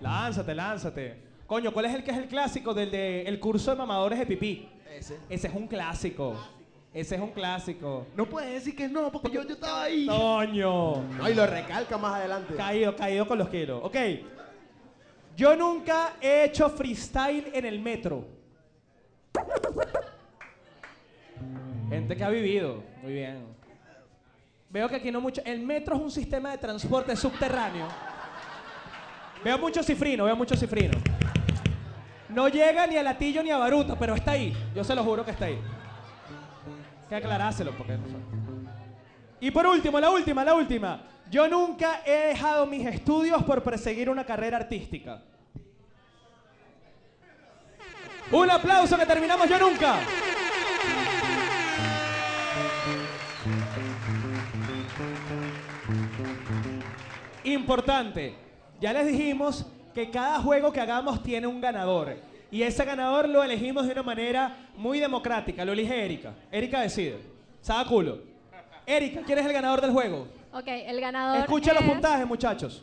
Lánzate, 0.00 0.54
lánzate. 0.54 1.22
Coño, 1.46 1.72
¿cuál 1.72 1.86
es 1.86 1.94
el 1.94 2.04
que 2.04 2.10
es 2.10 2.18
el 2.18 2.28
clásico 2.28 2.74
del 2.74 2.90
de 2.90 3.22
el 3.22 3.40
curso 3.40 3.70
de 3.70 3.76
mamadores 3.78 4.18
de 4.18 4.26
pipí? 4.26 4.68
Ese. 4.90 5.18
Ese 5.30 5.48
es 5.48 5.54
un 5.54 5.66
clásico. 5.66 6.36
Ese 6.98 7.14
es 7.14 7.20
un 7.20 7.30
clásico. 7.30 8.08
No 8.16 8.26
puedes 8.26 8.52
decir 8.54 8.74
que 8.74 8.88
no, 8.88 9.12
porque 9.12 9.30
yo, 9.30 9.44
yo 9.44 9.54
estaba 9.54 9.82
ahí. 9.82 10.04
Coño. 10.04 11.00
No, 11.02 11.30
y 11.30 11.34
lo 11.34 11.46
recalca 11.46 11.96
más 11.96 12.16
adelante. 12.16 12.56
Caído, 12.56 12.96
caído 12.96 13.24
con 13.24 13.38
los 13.38 13.48
kilos. 13.48 13.80
Ok. 13.84 13.96
Yo 15.36 15.54
nunca 15.54 16.14
he 16.20 16.46
hecho 16.46 16.68
freestyle 16.68 17.52
en 17.54 17.66
el 17.66 17.78
metro. 17.78 18.26
Gente 21.88 22.16
que 22.16 22.24
ha 22.24 22.30
vivido. 22.30 22.82
Muy 23.00 23.12
bien. 23.12 23.46
Veo 24.68 24.88
que 24.88 24.96
aquí 24.96 25.12
no 25.12 25.20
mucho. 25.20 25.40
El 25.44 25.60
metro 25.60 25.94
es 25.94 26.02
un 26.02 26.10
sistema 26.10 26.50
de 26.50 26.58
transporte 26.58 27.14
subterráneo. 27.14 27.86
Veo 29.44 29.56
mucho 29.56 29.84
cifrino, 29.84 30.24
veo 30.24 30.34
mucho 30.34 30.56
cifrino. 30.56 30.98
No 32.28 32.48
llega 32.48 32.88
ni 32.88 32.96
a 32.96 33.04
Latillo 33.04 33.40
ni 33.44 33.52
a 33.52 33.56
Baruta, 33.56 33.96
pero 33.96 34.16
está 34.16 34.32
ahí. 34.32 34.52
Yo 34.74 34.82
se 34.82 34.96
lo 34.96 35.04
juro 35.04 35.24
que 35.24 35.30
está 35.30 35.44
ahí. 35.44 35.60
Que 37.08 37.14
aclarárselo 37.16 37.72
porque 37.72 37.94
no. 37.94 38.04
Y 39.40 39.50
por 39.50 39.66
último, 39.66 39.98
la 40.00 40.10
última, 40.10 40.44
la 40.44 40.54
última. 40.54 41.02
Yo 41.30 41.48
nunca 41.48 42.02
he 42.04 42.28
dejado 42.28 42.66
mis 42.66 42.86
estudios 42.86 43.42
por 43.44 43.62
perseguir 43.62 44.10
una 44.10 44.24
carrera 44.24 44.56
artística. 44.56 45.22
Un 48.30 48.50
aplauso 48.50 48.96
que 48.98 49.06
terminamos 49.06 49.48
yo 49.48 49.58
nunca. 49.58 50.00
Importante, 57.44 58.34
ya 58.80 58.92
les 58.92 59.06
dijimos 59.06 59.66
que 59.94 60.10
cada 60.10 60.40
juego 60.40 60.72
que 60.72 60.80
hagamos 60.80 61.22
tiene 61.22 61.46
un 61.46 61.60
ganador. 61.60 62.27
Y 62.50 62.62
ese 62.62 62.84
ganador 62.84 63.28
lo 63.28 63.42
elegimos 63.44 63.86
de 63.86 63.92
una 63.92 64.02
manera 64.02 64.56
muy 64.76 64.98
democrática. 65.00 65.64
Lo 65.64 65.72
elige 65.72 66.04
Erika. 66.04 66.32
Erika 66.50 66.80
decide. 66.80 67.18
Saca 67.60 67.88
culo. 67.88 68.18
Erika, 68.86 69.20
¿quién 69.26 69.38
es 69.38 69.46
el 69.46 69.52
ganador 69.52 69.80
del 69.82 69.90
juego? 69.92 70.26
Ok, 70.52 70.64
el 70.66 71.00
ganador 71.00 71.40
Escucha 71.40 71.74
los 71.74 71.82
es- 71.82 71.90
puntajes, 71.90 72.26
muchachos. 72.26 72.82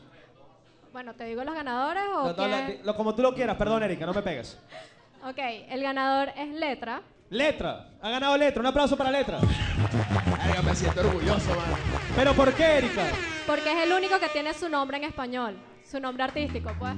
Bueno, 0.93 1.13
¿te 1.15 1.25
digo 1.25 1.43
los 1.43 1.56
ganadores 1.56 2.04
o 2.13 2.32
No, 2.34 2.47
lo- 2.47 2.58
lo- 2.84 2.95
como 2.95 3.15
tú 3.15 3.21
lo 3.23 3.34
quieras, 3.34 3.58
perdón, 3.58 3.82
Erika, 3.84 4.06
no 4.06 4.13
me 4.13 4.21
pegues. 4.21 4.58
Ok, 5.28 5.39
el 5.69 5.82
ganador 5.82 6.30
es 6.38 6.47
Letra. 6.54 7.01
Letra, 7.32 7.89
ha 8.01 8.10
ganado 8.12 8.38
Letra, 8.38 8.62
un 8.62 8.67
aplauso 8.67 8.95
para 8.95 9.10
Letra. 9.10 9.39
Me 10.63 10.75
siento 10.75 11.01
orgulloso, 11.01 11.49
mano. 11.49 11.75
¿Pero 12.15 12.34
por 12.34 12.54
qué, 12.54 12.78
Erika? 12.78 13.01
Porque 13.47 13.71
es 13.71 13.84
el 13.88 13.91
único 13.93 14.19
que 14.19 14.30
tiene 14.30 14.54
su 14.54 14.69
nombre 14.69 14.97
en 14.97 15.04
español. 15.06 15.58
Su 15.84 15.99
nombre 15.99 16.23
artístico, 16.23 16.71
pues. 16.80 16.93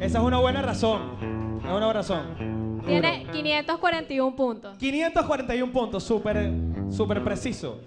Esa 0.00 0.18
es 0.18 0.24
una 0.24 0.38
buena 0.38 0.60
razón. 0.60 1.39
Es 1.60 1.64
una 1.64 1.72
buena 1.72 1.92
razón. 1.92 2.82
Tiene 2.86 3.26
541 3.30 4.36
puntos. 4.36 4.76
541 4.78 5.72
puntos, 5.72 6.02
súper, 6.02 6.50
súper 6.90 7.22
preciso. 7.22 7.80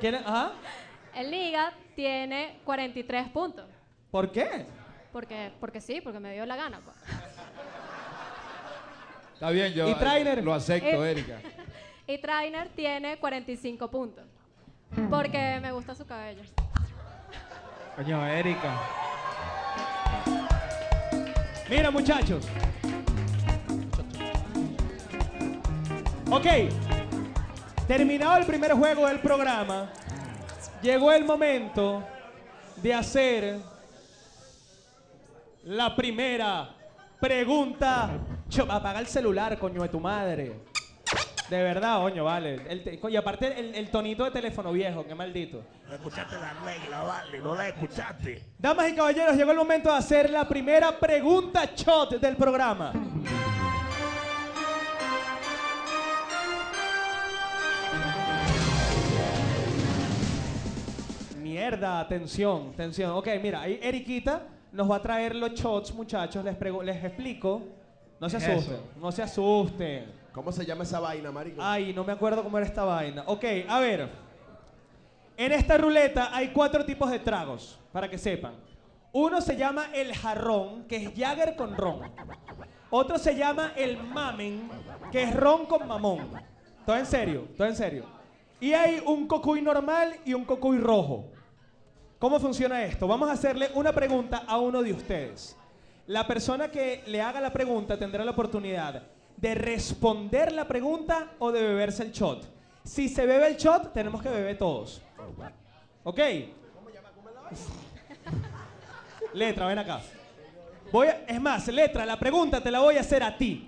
¿Quién 0.00 0.16
es? 0.16 0.22
Ajá. 0.26 0.52
El 1.14 1.30
Liga 1.30 1.72
tiene 1.94 2.58
43 2.64 3.28
puntos. 3.28 3.66
¿Por 4.10 4.30
qué? 4.32 4.66
Porque, 5.12 5.52
porque 5.60 5.80
sí, 5.80 6.00
porque 6.00 6.20
me 6.20 6.32
dio 6.34 6.44
la 6.46 6.56
gana. 6.56 6.80
pues. 6.84 6.96
Está 9.34 9.50
bien, 9.50 9.72
yo 9.72 9.88
¿Y 9.88 9.94
Trainer? 9.94 10.42
lo 10.44 10.52
acepto, 10.52 11.04
Eh. 11.04 11.10
Erika. 11.12 11.38
Y 12.06 12.18
Trainer 12.18 12.68
tiene 12.70 13.18
45 13.18 13.88
puntos. 13.88 14.24
Porque 15.08 15.60
me 15.62 15.70
gusta 15.70 15.94
su 15.94 16.04
cabello. 16.04 16.42
Coño, 17.94 18.26
Erika. 18.26 18.74
Mira, 21.68 21.92
muchachos. 21.92 22.48
Ok. 26.32 26.46
Terminado 27.88 28.36
el 28.36 28.46
primer 28.46 28.72
juego 28.74 29.08
del 29.08 29.18
programa, 29.18 29.90
llegó 30.80 31.10
el 31.10 31.24
momento 31.24 32.04
de 32.76 32.94
hacer 32.94 33.58
la 35.64 35.96
primera 35.96 36.70
pregunta. 37.18 38.10
Cho, 38.48 38.62
apaga 38.70 39.00
el 39.00 39.08
celular, 39.08 39.58
coño 39.58 39.82
de 39.82 39.88
tu 39.88 39.98
madre. 39.98 40.60
De 41.48 41.62
verdad, 41.64 42.00
coño, 42.00 42.22
vale. 42.22 42.62
El 42.68 43.00
y 43.08 43.16
aparte 43.16 43.58
el, 43.58 43.74
el 43.74 43.90
tonito 43.90 44.22
de 44.22 44.30
teléfono 44.30 44.70
viejo, 44.70 45.04
qué 45.04 45.16
maldito. 45.16 45.64
No 45.88 45.94
escuchaste 45.96 46.36
la 46.36 46.52
regla, 46.64 47.02
vale, 47.02 47.40
no 47.40 47.56
la 47.56 47.68
escuchaste. 47.70 48.44
Damas 48.56 48.88
y 48.88 48.94
caballeros, 48.94 49.36
llegó 49.36 49.50
el 49.50 49.56
momento 49.56 49.90
de 49.90 49.98
hacer 49.98 50.30
la 50.30 50.48
primera 50.48 50.96
pregunta 50.96 51.72
shot 51.74 52.20
del 52.20 52.36
programa. 52.36 52.92
Mierda, 61.70 62.00
atención, 62.00 62.70
atención. 62.74 63.12
Ok, 63.12 63.28
mira, 63.40 63.60
ahí 63.60 63.78
Eriquita 63.80 64.42
nos 64.72 64.90
va 64.90 64.96
a 64.96 65.02
traer 65.02 65.36
los 65.36 65.52
shots, 65.52 65.94
muchachos. 65.94 66.44
Les, 66.44 66.56
les 66.82 67.04
explico. 67.04 67.62
No 68.18 68.28
se 68.28 68.38
¿Qué 68.38 68.42
es 68.44 68.50
asusten, 68.50 68.74
eso? 68.74 68.84
no 69.00 69.12
se 69.12 69.22
asusten. 69.22 70.12
¿Cómo 70.32 70.50
se 70.50 70.66
llama 70.66 70.82
esa 70.82 70.98
vaina, 70.98 71.30
marico? 71.30 71.62
Ay, 71.62 71.92
no 71.94 72.02
me 72.02 72.12
acuerdo 72.12 72.42
cómo 72.42 72.58
era 72.58 72.66
esta 72.66 72.82
vaina. 72.84 73.22
Ok, 73.26 73.44
a 73.68 73.78
ver. 73.78 74.08
En 75.36 75.52
esta 75.52 75.78
ruleta 75.78 76.34
hay 76.34 76.48
cuatro 76.48 76.84
tipos 76.84 77.08
de 77.08 77.20
tragos, 77.20 77.78
para 77.92 78.10
que 78.10 78.18
sepan. 78.18 78.54
Uno 79.12 79.40
se 79.40 79.56
llama 79.56 79.90
el 79.94 80.12
jarrón, 80.12 80.86
que 80.88 80.96
es 80.96 81.12
Jagger 81.16 81.54
con 81.54 81.76
ron. 81.76 82.00
Otro 82.90 83.16
se 83.16 83.36
llama 83.36 83.74
el 83.76 83.96
mamen, 83.96 84.68
que 85.12 85.22
es 85.22 85.36
ron 85.36 85.66
con 85.66 85.86
mamón. 85.86 86.32
Todo 86.84 86.96
en 86.96 87.06
serio, 87.06 87.46
todo 87.56 87.68
en 87.68 87.76
serio. 87.76 88.06
Y 88.60 88.72
hay 88.72 89.00
un 89.06 89.28
cocuy 89.28 89.62
normal 89.62 90.16
y 90.24 90.34
un 90.34 90.44
cocuy 90.44 90.78
rojo. 90.78 91.26
¿Cómo 92.20 92.38
funciona 92.38 92.84
esto? 92.84 93.08
Vamos 93.08 93.28
a 93.28 93.32
hacerle 93.32 93.70
una 93.74 93.92
pregunta 93.92 94.44
a 94.46 94.58
uno 94.58 94.82
de 94.82 94.92
ustedes. 94.92 95.56
La 96.06 96.26
persona 96.26 96.70
que 96.70 97.02
le 97.06 97.20
haga 97.22 97.40
la 97.40 97.50
pregunta 97.50 97.98
tendrá 97.98 98.22
la 98.24 98.32
oportunidad 98.32 99.02
de 99.38 99.54
responder 99.54 100.52
la 100.52 100.68
pregunta 100.68 101.32
o 101.38 101.50
de 101.50 101.62
beberse 101.62 102.02
el 102.02 102.12
shot. 102.12 102.44
Si 102.84 103.08
se 103.08 103.24
bebe 103.24 103.46
el 103.48 103.56
shot, 103.56 103.92
tenemos 103.94 104.22
que 104.22 104.28
beber 104.28 104.58
todos. 104.58 105.00
¿Ok? 106.04 106.18
Letra, 109.32 109.66
ven 109.66 109.78
acá. 109.78 110.00
Voy 110.92 111.06
a- 111.08 111.24
es 111.26 111.40
más, 111.40 111.68
Letra, 111.68 112.04
la 112.04 112.18
pregunta 112.18 112.60
te 112.62 112.70
la 112.70 112.80
voy 112.80 112.96
a 112.96 113.00
hacer 113.00 113.22
a 113.22 113.36
ti. 113.38 113.66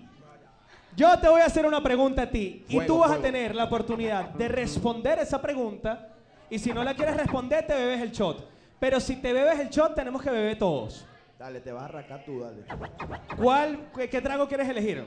Yo 0.95 1.19
te 1.21 1.29
voy 1.29 1.41
a 1.41 1.47
hacer 1.47 1.65
una 1.65 1.83
pregunta 1.83 2.23
a 2.23 2.27
ti 2.31 2.67
y 2.69 2.81
tú 2.81 2.99
vas 2.99 3.13
a 3.13 3.19
tener 3.19 3.55
la 3.55 3.65
oportunidad 3.65 4.29
de 4.31 4.49
responder 4.49 5.21
esa 5.21 5.41
pregunta 5.41 6.09
y 6.53 6.59
si 6.59 6.71
no 6.71 6.85
la 6.85 6.93
quieres 6.95 7.17
responder 7.17 7.67
te 7.67 7.75
bebes 7.75 8.03
el 8.03 8.13
shot. 8.13 8.47
Pero 8.79 9.01
si 9.01 9.17
te 9.17 9.33
bebes 9.33 9.59
el 9.59 9.71
shot 9.71 9.95
tenemos 9.95 10.21
que 10.21 10.31
beber 10.31 10.59
todos. 10.59 11.07
Dale, 11.39 11.61
te 11.61 11.73
vas 11.73 11.85
a 11.85 11.87
arrancar 11.87 12.23
tú, 12.27 12.41
dale. 12.41 12.65
¿Cuál, 13.39 13.89
qué, 13.97 14.11
qué 14.11 14.21
trago 14.21 14.47
quieres 14.47 14.69
elegir? 14.69 15.03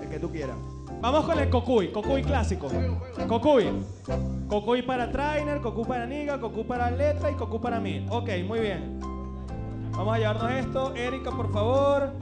El 0.00 0.08
que 0.08 0.20
tú 0.20 0.30
quieras. 0.30 0.56
Vamos 1.00 1.24
con 1.24 1.40
el 1.40 1.50
cocuy, 1.50 1.90
cocuy 1.90 2.22
clásico. 2.22 2.70
Cocuy. 3.26 3.66
Cocuy 4.46 4.82
para 4.82 5.10
Trainer, 5.10 5.60
cocuy 5.60 5.84
para 5.84 6.06
Niga, 6.06 6.40
cocuy 6.40 6.62
para 6.62 6.88
Letra 6.92 7.32
y 7.32 7.34
cocuy 7.34 7.58
para 7.58 7.80
mí. 7.80 8.06
Ok, 8.08 8.28
muy 8.46 8.60
bien. 8.60 9.00
Vamos 9.90 10.14
a 10.14 10.18
llevarnos 10.18 10.52
esto. 10.52 10.94
Erika, 10.94 11.32
por 11.32 11.52
favor. 11.52 12.12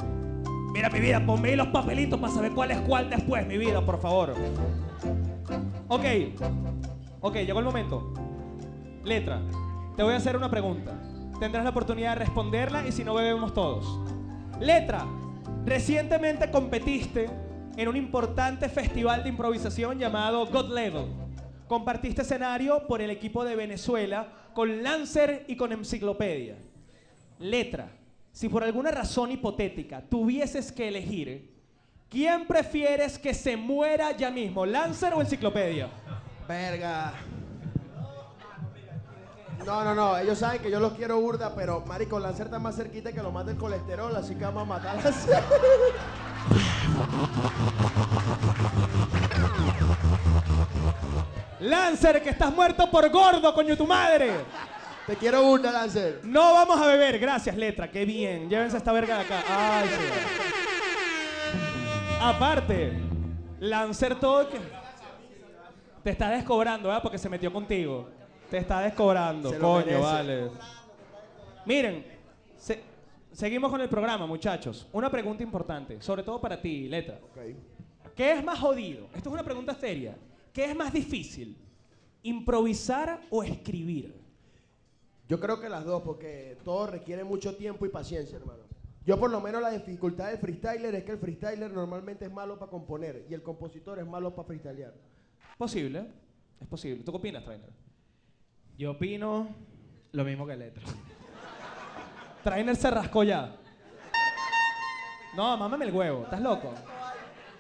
Mira, 0.72 0.88
mi 0.88 1.00
vida, 1.00 1.24
ponme 1.27 1.50
ahí 1.50 1.57
los 1.57 1.68
papelitos 1.68 2.18
para 2.18 2.33
saber 2.33 2.53
cuál 2.53 2.70
es 2.70 2.81
cuál 2.81 3.11
después, 3.11 3.46
mi 3.46 3.59
vida, 3.59 3.85
por 3.85 4.00
favor. 4.00 4.35
Ok. 5.88 6.05
Ok, 7.20 7.35
llegó 7.37 7.59
el 7.59 7.64
momento. 7.66 8.14
Letra, 9.05 9.43
te 9.97 10.03
voy 10.03 10.14
a 10.14 10.17
hacer 10.17 10.35
una 10.35 10.51
pregunta. 10.51 10.99
Tendrás 11.38 11.62
la 11.62 11.71
oportunidad 11.71 12.11
de 12.11 12.25
responderla 12.25 12.87
y 12.88 12.93
si 12.93 13.05
no 13.05 13.14
bebemos 13.14 13.53
todos. 13.53 14.01
Letra, 14.59 15.05
recientemente 15.67 16.51
competiste 16.51 17.29
en 17.77 17.88
un 17.88 17.97
importante 17.97 18.69
festival 18.71 19.23
de 19.23 19.29
improvisación 19.29 19.99
llamado 19.99 20.47
God 20.47 20.73
Level. 20.73 21.07
Compartiste 21.69 22.23
escenario 22.23 22.87
por 22.87 23.03
el 23.03 23.11
equipo 23.11 23.45
de 23.45 23.57
Venezuela 23.57 24.29
con 24.55 24.83
Lancer 24.83 25.45
y 25.49 25.57
con 25.57 25.73
Enciclopedia. 25.73 26.57
Letra, 27.38 27.90
si 28.33 28.49
por 28.49 28.64
alguna 28.64 28.90
razón 28.90 29.31
hipotética 29.33 30.01
tuvieses 30.01 30.73
que 30.73 30.88
elegir, 30.88 31.53
¿quién 32.09 32.47
prefieres 32.47 33.19
que 33.19 33.35
se 33.35 33.57
muera 33.57 34.12
ya 34.12 34.31
mismo, 34.31 34.64
Lancer 34.64 35.12
o 35.12 35.21
Enciclopedia? 35.21 35.90
Verga. 36.49 37.12
No, 39.64 39.83
no, 39.83 39.94
no, 39.94 40.18
ellos 40.18 40.38
saben 40.38 40.61
que 40.61 40.70
yo 40.70 40.79
los 40.79 40.92
quiero 40.92 41.18
burda, 41.18 41.55
pero 41.55 41.83
marico, 41.87 42.20
Lancer 42.20 42.44
está 42.46 42.59
más 42.59 42.77
cerquita 42.77 43.12
que 43.12 43.22
lo 43.22 43.33
mata 43.33 43.50
el 43.50 43.57
colesterol, 43.57 44.14
así 44.14 44.35
que 44.35 44.44
vamos 44.44 44.64
a 44.64 44.66
matar 44.66 44.98
a 44.98 45.03
Lancer. 45.03 45.42
Lancer, 51.61 52.22
que 52.22 52.29
estás 52.29 52.55
muerto 52.55 52.90
por 52.90 53.09
gordo, 53.09 53.55
coño 53.55 53.74
tu 53.74 53.87
madre. 53.87 54.33
Te 55.07 55.16
quiero 55.16 55.42
burda, 55.42 55.72
Lancer. 55.72 56.20
No 56.24 56.53
vamos 56.53 56.79
a 56.79 56.87
beber, 56.87 57.18
gracias, 57.18 57.57
letra, 57.57 57.90
qué 57.90 58.05
bien. 58.05 58.50
Llévense 58.50 58.77
esta 58.77 58.92
verga 58.92 59.16
de 59.16 59.22
acá. 59.22 59.42
Ay, 59.48 59.88
sí. 59.88 59.94
Aparte, 62.20 62.92
Lancer 63.61 64.20
todo 64.20 64.46
que. 64.50 64.61
Te 66.03 66.11
está 66.11 66.29
descobrando, 66.29 66.88
¿verdad? 66.88 67.03
Porque 67.03 67.16
se 67.16 67.31
metió 67.31 67.50
contigo. 67.50 68.11
Te 68.50 68.59
está 68.59 68.80
descobrando, 68.80 69.50
Se 69.50 69.59
lo 69.59 69.62
coño, 69.66 69.87
merece. 69.87 70.00
vale. 70.02 70.50
Miren, 71.66 72.04
se- 72.56 72.83
seguimos 73.33 73.71
con 73.71 73.81
el 73.81 73.88
programa, 73.88 74.27
muchachos. 74.27 74.87
Una 74.92 75.10
pregunta 75.10 75.42
importante, 75.42 76.00
sobre 76.02 76.23
todo 76.23 76.40
para 76.40 76.60
ti, 76.60 76.88
letra. 76.88 77.19
Ok. 77.31 78.12
¿Qué 78.14 78.33
es 78.33 78.44
más 78.44 78.58
jodido? 78.60 79.06
Esto 79.14 79.29
es 79.31 79.33
una 79.33 79.42
pregunta 79.42 79.75
seria. 79.75 80.16
¿Qué 80.52 80.64
es 80.66 80.77
más 80.77 80.92
difícil? 80.92 81.56
¿Improvisar 82.23 83.21
o 83.31 83.42
escribir? 83.42 84.14
Yo 85.29 85.40
creo 85.40 85.60
que 85.60 85.69
las 85.69 85.85
dos, 85.85 86.02
porque 86.02 86.58
todo 86.64 86.87
requiere 86.87 87.25
mucho 87.25 87.56
tiempo 87.56 87.87
y 87.87 87.88
paciencia, 87.88 88.37
hermano. 88.37 88.60
Yo 89.06 89.19
por 89.19 89.31
lo 89.31 89.40
menos 89.40 89.60
la 89.60 89.71
dificultad 89.71 90.29
del 90.29 90.38
freestyler 90.38 90.94
es 90.94 91.04
que 91.04 91.12
el 91.12 91.19
freestyler 91.19 91.71
normalmente 91.73 92.25
es 92.27 92.33
malo 92.33 92.58
para 92.58 92.71
componer 92.71 93.27
y 93.29 93.35
el 93.35 93.42
compositor 93.42 93.98
es 93.98 94.06
malo 94.06 94.35
para 94.35 94.46
freestylear. 94.46 94.94
Posible, 95.58 96.06
es 96.60 96.66
posible. 96.69 97.02
¿Tú 97.04 97.10
qué 97.12 97.19
opinas, 97.19 97.44
Trainer? 97.44 97.69
Yo 98.77 98.90
opino 98.92 99.48
lo 100.12 100.25
mismo 100.25 100.46
que 100.46 100.56
Letra. 100.56 100.83
Trainer 102.42 102.77
se 102.77 102.90
rascó 102.90 103.22
ya. 103.22 103.54
No, 105.37 105.56
mámame 105.56 105.87
el 105.87 105.92
huevo, 105.92 106.25
¿estás 106.25 106.40
loco? 106.40 106.72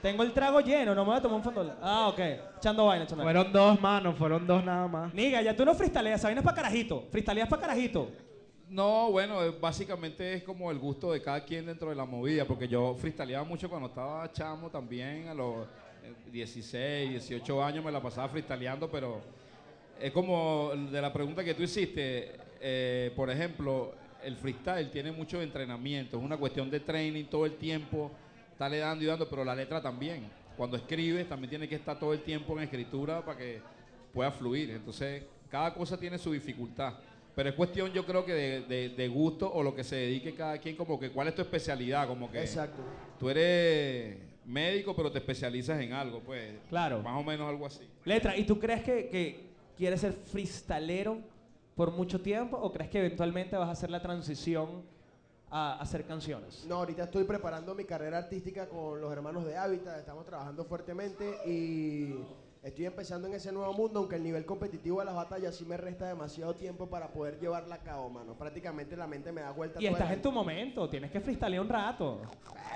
Tengo 0.02 0.22
el 0.22 0.32
trago 0.32 0.60
lleno, 0.60 0.94
no 0.94 1.02
me 1.02 1.10
voy 1.10 1.18
a 1.18 1.22
tomar 1.22 1.38
un 1.38 1.42
fondo. 1.42 1.76
Ah, 1.80 2.08
ok. 2.08 2.18
Echando 2.58 2.86
vaina, 2.86 3.04
echando 3.04 3.24
vaina. 3.24 3.40
Fueron 3.40 3.52
dos 3.52 3.80
manos, 3.80 4.16
fueron 4.16 4.46
dos 4.46 4.62
nada 4.62 4.86
más. 4.86 5.14
Niga, 5.14 5.40
ya 5.40 5.56
tú 5.56 5.64
no 5.64 5.74
freestaleas, 5.74 6.20
esa 6.20 6.28
vaina 6.28 6.40
es 6.40 6.44
para 6.44 6.56
carajito. 6.56 7.06
Freestaleas 7.10 7.48
para 7.48 7.62
carajito. 7.62 8.10
No, 8.68 9.10
bueno, 9.10 9.42
eh, 9.42 9.54
básicamente 9.58 10.34
es 10.34 10.42
como 10.42 10.70
el 10.70 10.78
gusto 10.78 11.12
de 11.12 11.22
cada 11.22 11.44
quien 11.44 11.66
dentro 11.66 11.90
de 11.90 11.96
la 11.96 12.04
movida, 12.04 12.44
porque 12.44 12.68
yo 12.68 12.94
freestyleaba 12.96 13.44
mucho 13.44 13.70
cuando 13.70 13.88
estaba 13.88 14.30
chamo 14.32 14.68
también, 14.68 15.28
a 15.28 15.34
los 15.34 15.66
eh, 16.02 16.12
16, 16.30 17.10
18 17.10 17.64
años 17.64 17.84
me 17.84 17.92
la 17.92 18.02
pasaba 18.02 18.28
freestyleando, 18.28 18.90
pero 18.90 19.22
es 20.00 20.12
como 20.12 20.72
de 20.90 21.00
la 21.00 21.12
pregunta 21.12 21.42
que 21.44 21.54
tú 21.54 21.62
hiciste, 21.62 22.32
eh, 22.60 23.12
por 23.16 23.30
ejemplo, 23.30 23.94
el 24.22 24.36
freestyle 24.36 24.90
tiene 24.90 25.12
mucho 25.12 25.40
entrenamiento, 25.42 26.16
es 26.18 26.22
una 26.22 26.36
cuestión 26.36 26.70
de 26.70 26.80
training 26.80 27.24
todo 27.24 27.46
el 27.46 27.56
tiempo, 27.56 28.10
estarle 28.52 28.78
dando 28.78 29.04
y 29.04 29.06
dando, 29.06 29.28
pero 29.28 29.44
la 29.44 29.54
letra 29.54 29.80
también. 29.82 30.24
Cuando 30.56 30.76
escribes 30.76 31.28
también 31.28 31.50
tiene 31.50 31.68
que 31.68 31.74
estar 31.74 31.98
todo 31.98 32.12
el 32.12 32.20
tiempo 32.20 32.56
en 32.56 32.64
escritura 32.64 33.24
para 33.24 33.38
que 33.38 33.60
pueda 34.12 34.30
fluir. 34.30 34.70
Entonces, 34.70 35.24
cada 35.50 35.74
cosa 35.74 35.98
tiene 35.98 36.16
su 36.18 36.32
dificultad. 36.32 36.94
Pero 37.34 37.48
es 37.48 37.54
cuestión, 37.56 37.92
yo 37.92 38.06
creo 38.06 38.24
que 38.24 38.32
de, 38.32 38.60
de- 38.62 38.88
de 38.90 39.08
gusto 39.08 39.52
o 39.52 39.60
lo 39.62 39.74
que 39.74 39.82
se 39.82 39.96
dedique 39.96 40.34
cada 40.34 40.56
quien, 40.58 40.76
como 40.76 41.00
que 41.00 41.10
cuál 41.10 41.26
es 41.28 41.34
tu 41.34 41.42
especialidad, 41.42 42.06
como 42.06 42.30
que 42.30 42.38
Exacto. 42.40 42.80
tú 43.18 43.28
eres 43.28 44.16
médico, 44.46 44.94
pero 44.94 45.10
te 45.10 45.18
especializas 45.18 45.80
en 45.80 45.92
algo, 45.92 46.20
pues. 46.20 46.52
Claro. 46.68 47.02
Más 47.02 47.18
o 47.20 47.24
menos 47.24 47.48
algo 47.48 47.66
así. 47.66 47.82
Letra, 48.04 48.36
¿y 48.36 48.44
tú 48.44 48.60
crees 48.60 48.82
que, 48.84 49.08
que 49.08 49.53
quieres 49.76 50.00
ser 50.00 50.12
freestalero 50.12 51.18
por 51.74 51.90
mucho 51.90 52.20
tiempo 52.20 52.56
o 52.56 52.72
crees 52.72 52.90
que 52.90 52.98
eventualmente 52.98 53.56
vas 53.56 53.68
a 53.68 53.72
hacer 53.72 53.90
la 53.90 54.00
transición 54.00 54.82
a 55.50 55.80
hacer 55.80 56.04
canciones? 56.04 56.64
No, 56.68 56.76
ahorita 56.76 57.04
estoy 57.04 57.24
preparando 57.24 57.74
mi 57.74 57.84
carrera 57.84 58.18
artística 58.18 58.68
con 58.68 59.00
los 59.00 59.12
hermanos 59.12 59.44
de 59.44 59.56
Hábitat, 59.56 59.98
estamos 59.98 60.24
trabajando 60.24 60.64
fuertemente 60.64 61.38
y 61.46 62.14
estoy 62.64 62.86
empezando 62.86 63.28
en 63.28 63.34
ese 63.34 63.52
nuevo 63.52 63.72
mundo, 63.74 64.00
aunque 64.00 64.16
el 64.16 64.22
nivel 64.22 64.44
competitivo 64.46 64.98
de 65.00 65.04
las 65.04 65.14
batallas 65.14 65.54
sí 65.54 65.64
me 65.64 65.76
resta 65.76 66.06
demasiado 66.08 66.54
tiempo 66.54 66.88
para 66.88 67.08
poder 67.12 67.38
llevarla 67.38 67.76
a 67.76 67.78
cabo, 67.78 68.08
mano. 68.10 68.34
Prácticamente 68.34 68.96
la 68.96 69.06
mente 69.06 69.30
me 69.32 69.42
da 69.42 69.50
vuelta. 69.50 69.80
Y 69.80 69.86
estás 69.86 70.10
en 70.10 70.22
tu 70.22 70.32
momento, 70.32 70.88
tienes 70.88 71.10
que 71.10 71.20
freestylear 71.20 71.60
un 71.62 71.68
rato. 71.68 72.22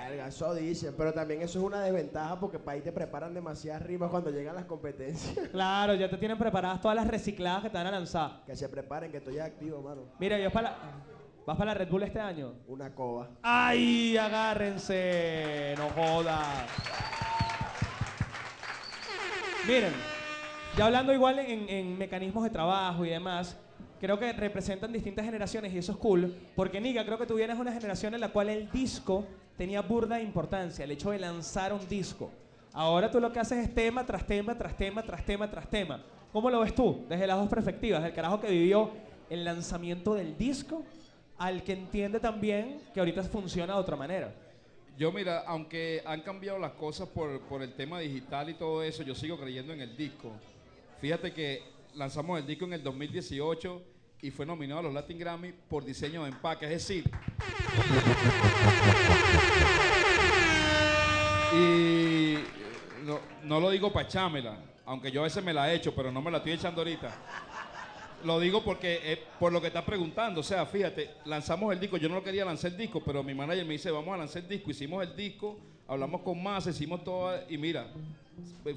Verga, 0.07 0.27
eso 0.27 0.53
dicen, 0.53 0.93
pero 0.97 1.11
también 1.13 1.41
eso 1.41 1.59
es 1.59 1.65
una 1.65 1.81
desventaja 1.81 2.39
porque 2.39 2.57
para 2.59 2.75
ahí 2.75 2.81
te 2.81 2.91
preparan 2.91 3.33
demasiadas 3.33 3.81
rimas 3.81 4.09
cuando 4.09 4.29
llegan 4.31 4.55
las 4.55 4.65
competencias. 4.65 5.49
Claro, 5.51 5.93
ya 5.95 6.09
te 6.09 6.17
tienen 6.17 6.37
preparadas 6.37 6.79
todas 6.81 6.95
las 6.95 7.07
recicladas 7.07 7.63
que 7.63 7.69
te 7.69 7.77
van 7.77 7.87
a 7.87 7.91
lanzar. 7.91 8.43
que 8.45 8.55
se 8.55 8.69
preparen, 8.69 9.11
que 9.11 9.17
estoy 9.17 9.39
activo, 9.39 9.81
mano. 9.81 10.03
Mira, 10.19 10.37
yo 10.39 10.51
para 10.51 10.71
la- 10.71 10.77
¿Vas 11.45 11.57
para 11.57 11.71
la 11.73 11.79
Red 11.79 11.89
Bull 11.89 12.03
este 12.03 12.19
año? 12.19 12.53
Una 12.67 12.93
coba. 12.93 13.29
¡Ay, 13.41 14.15
agárrense! 14.17 15.73
No 15.77 15.89
joda. 15.89 16.39
Miren, 19.69 19.93
ya 20.75 20.87
hablando 20.87 21.13
igual 21.13 21.37
en, 21.37 21.69
en 21.69 21.95
mecanismos 21.95 22.43
de 22.43 22.49
trabajo 22.49 23.05
y 23.05 23.09
demás, 23.09 23.55
creo 24.01 24.17
que 24.17 24.33
representan 24.33 24.91
distintas 24.91 25.23
generaciones 25.23 25.71
y 25.71 25.77
eso 25.77 25.91
es 25.91 25.97
cool, 25.99 26.35
porque 26.55 26.81
Niga, 26.81 27.05
creo 27.05 27.19
que 27.19 27.27
tú 27.27 27.35
vienes 27.35 27.55
una 27.59 27.71
generación 27.71 28.15
en 28.15 28.21
la 28.21 28.29
cual 28.29 28.49
el 28.49 28.71
disco 28.71 29.27
tenía 29.59 29.83
burda 29.83 30.19
importancia, 30.19 30.83
el 30.85 30.89
hecho 30.89 31.11
de 31.11 31.19
lanzar 31.19 31.71
un 31.71 31.87
disco. 31.87 32.31
Ahora 32.73 33.11
tú 33.11 33.19
lo 33.19 33.31
que 33.31 33.41
haces 33.41 33.59
es 33.59 33.75
tema 33.75 34.03
tras 34.07 34.25
tema, 34.25 34.57
tras 34.57 34.75
tema, 34.75 35.03
tras 35.03 35.23
tema, 35.23 35.47
tras 35.47 35.69
tema. 35.69 36.03
¿Cómo 36.33 36.49
lo 36.49 36.61
ves 36.61 36.73
tú? 36.73 37.05
Desde 37.07 37.27
las 37.27 37.37
dos 37.37 37.47
perspectivas, 37.47 38.01
del 38.01 38.13
carajo 38.13 38.41
que 38.41 38.49
vivió 38.49 38.89
el 39.29 39.45
lanzamiento 39.45 40.15
del 40.15 40.35
disco 40.35 40.81
al 41.37 41.61
que 41.61 41.73
entiende 41.73 42.19
también 42.19 42.81
que 42.91 43.01
ahorita 43.01 43.21
funciona 43.21 43.73
de 43.75 43.79
otra 43.79 43.95
manera. 43.95 44.33
Yo, 44.99 45.13
mira, 45.13 45.45
aunque 45.47 46.03
han 46.05 46.19
cambiado 46.23 46.59
las 46.59 46.73
cosas 46.73 47.07
por, 47.07 47.39
por 47.43 47.63
el 47.63 47.73
tema 47.73 48.01
digital 48.01 48.49
y 48.49 48.55
todo 48.55 48.83
eso, 48.83 49.01
yo 49.01 49.15
sigo 49.15 49.39
creyendo 49.39 49.71
en 49.71 49.79
el 49.79 49.95
disco. 49.95 50.29
Fíjate 50.99 51.31
que 51.31 51.63
lanzamos 51.95 52.37
el 52.37 52.45
disco 52.45 52.65
en 52.65 52.73
el 52.73 52.83
2018 52.83 53.81
y 54.21 54.29
fue 54.29 54.45
nominado 54.45 54.81
a 54.81 54.83
los 54.83 54.93
Latin 54.93 55.17
Grammy 55.17 55.53
por 55.53 55.85
diseño 55.85 56.23
de 56.23 56.31
empaque, 56.31 56.65
es 56.65 56.71
decir. 56.71 57.09
Y 61.53 62.35
no, 63.05 63.21
no 63.45 63.61
lo 63.61 63.69
digo 63.69 63.93
para 63.93 64.05
echármela, 64.05 64.59
aunque 64.85 65.11
yo 65.11 65.21
a 65.21 65.23
veces 65.23 65.41
me 65.41 65.53
la 65.53 65.71
he 65.71 65.75
hecho, 65.75 65.95
pero 65.95 66.11
no 66.11 66.21
me 66.21 66.29
la 66.29 66.39
estoy 66.39 66.51
echando 66.51 66.81
ahorita. 66.81 67.09
Lo 68.23 68.39
digo 68.39 68.63
porque 68.63 68.99
eh, 69.03 69.19
por 69.39 69.51
lo 69.53 69.61
que 69.61 69.67
estás 69.67 69.83
preguntando, 69.83 70.41
o 70.41 70.43
sea, 70.43 70.65
fíjate, 70.65 71.09
lanzamos 71.25 71.71
el 71.73 71.79
disco, 71.79 71.97
yo 71.97 72.09
no 72.09 72.15
lo 72.15 72.23
quería 72.23 72.43
lanzar 72.45 72.71
el 72.71 72.77
disco, 72.77 73.01
pero 73.03 73.23
mi 73.23 73.33
manager 73.33 73.65
me 73.65 73.73
dice, 73.73 73.91
vamos 73.91 74.13
a 74.13 74.17
lanzar 74.17 74.41
el 74.43 74.49
disco, 74.49 74.71
hicimos 74.71 75.01
el 75.07 75.15
disco, 75.15 75.57
hablamos 75.87 76.21
con 76.21 76.41
Massa, 76.41 76.69
hicimos 76.71 77.03
todo, 77.03 77.33
y 77.49 77.57
mira, 77.57 77.87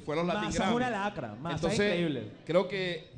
fue 0.05 0.17
los 0.17 0.27
Latin 0.27 0.51
Grammy. 0.53 0.77
una 0.77 0.91
lacra, 0.91 1.35
Massa 1.35 1.57
es 1.57 1.63
Entonces, 1.63 1.87
increíble. 1.95 2.23
creo 2.47 2.69
que 2.69 3.09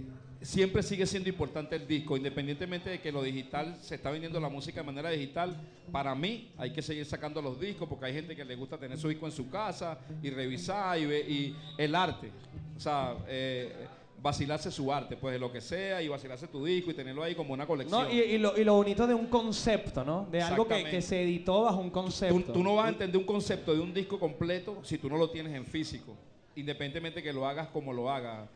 siempre 0.40 0.82
sigue 0.82 1.06
siendo 1.06 1.28
importante 1.30 1.76
el 1.76 1.86
disco, 1.86 2.16
independientemente 2.16 2.90
de 2.90 3.00
que 3.00 3.10
lo 3.10 3.22
digital 3.22 3.76
se 3.80 3.94
está 3.94 4.10
vendiendo 4.10 4.38
la 4.40 4.50
música 4.50 4.80
de 4.80 4.86
manera 4.86 5.08
digital. 5.10 5.56
Para 5.90 6.14
mí 6.14 6.50
hay 6.58 6.70
que 6.70 6.82
seguir 6.82 7.06
sacando 7.06 7.40
los 7.40 7.58
discos 7.58 7.88
porque 7.88 8.06
hay 8.06 8.12
gente 8.12 8.36
que 8.36 8.44
le 8.44 8.54
gusta 8.54 8.76
tener 8.76 8.98
su 8.98 9.08
disco 9.08 9.24
en 9.26 9.32
su 9.32 9.48
casa 9.48 9.98
y 10.22 10.28
revisar 10.28 10.98
y, 10.98 11.06
ver- 11.06 11.30
y 11.30 11.56
el 11.78 11.94
arte, 11.94 12.30
o 12.76 12.80
sea, 12.80 13.14
eh, 13.26 13.86
vacilarse 14.24 14.70
su 14.70 14.90
arte, 14.90 15.16
pues 15.18 15.34
de 15.34 15.38
lo 15.38 15.52
que 15.52 15.60
sea 15.60 16.00
y 16.00 16.08
vacilarse 16.08 16.48
tu 16.48 16.64
disco 16.64 16.90
y 16.90 16.94
tenerlo 16.94 17.22
ahí 17.22 17.34
como 17.34 17.52
una 17.52 17.66
colección. 17.66 18.04
No, 18.04 18.10
y, 18.10 18.20
y 18.20 18.38
lo, 18.38 18.56
y 18.58 18.64
lo 18.64 18.72
bonito 18.74 19.06
de 19.06 19.12
un 19.12 19.26
concepto, 19.26 20.02
¿no? 20.02 20.26
De 20.32 20.40
algo 20.40 20.66
que, 20.66 20.82
que 20.84 21.02
se 21.02 21.22
editó 21.22 21.64
bajo 21.64 21.78
un 21.78 21.90
concepto. 21.90 22.52
tú 22.54 22.62
no 22.64 22.76
vas 22.76 22.86
a 22.86 22.88
entender 22.88 23.18
un 23.18 23.26
concepto 23.26 23.74
de 23.74 23.80
un 23.80 23.92
disco 23.92 24.18
completo 24.18 24.78
si 24.82 24.96
tú 24.96 25.10
no 25.10 25.18
lo 25.18 25.28
tienes 25.28 25.52
en 25.54 25.66
físico, 25.66 26.16
independientemente 26.56 27.22
que 27.22 27.34
lo 27.34 27.46
hagas 27.46 27.68
como 27.68 27.92
lo 27.92 28.10
hagas. 28.10 28.48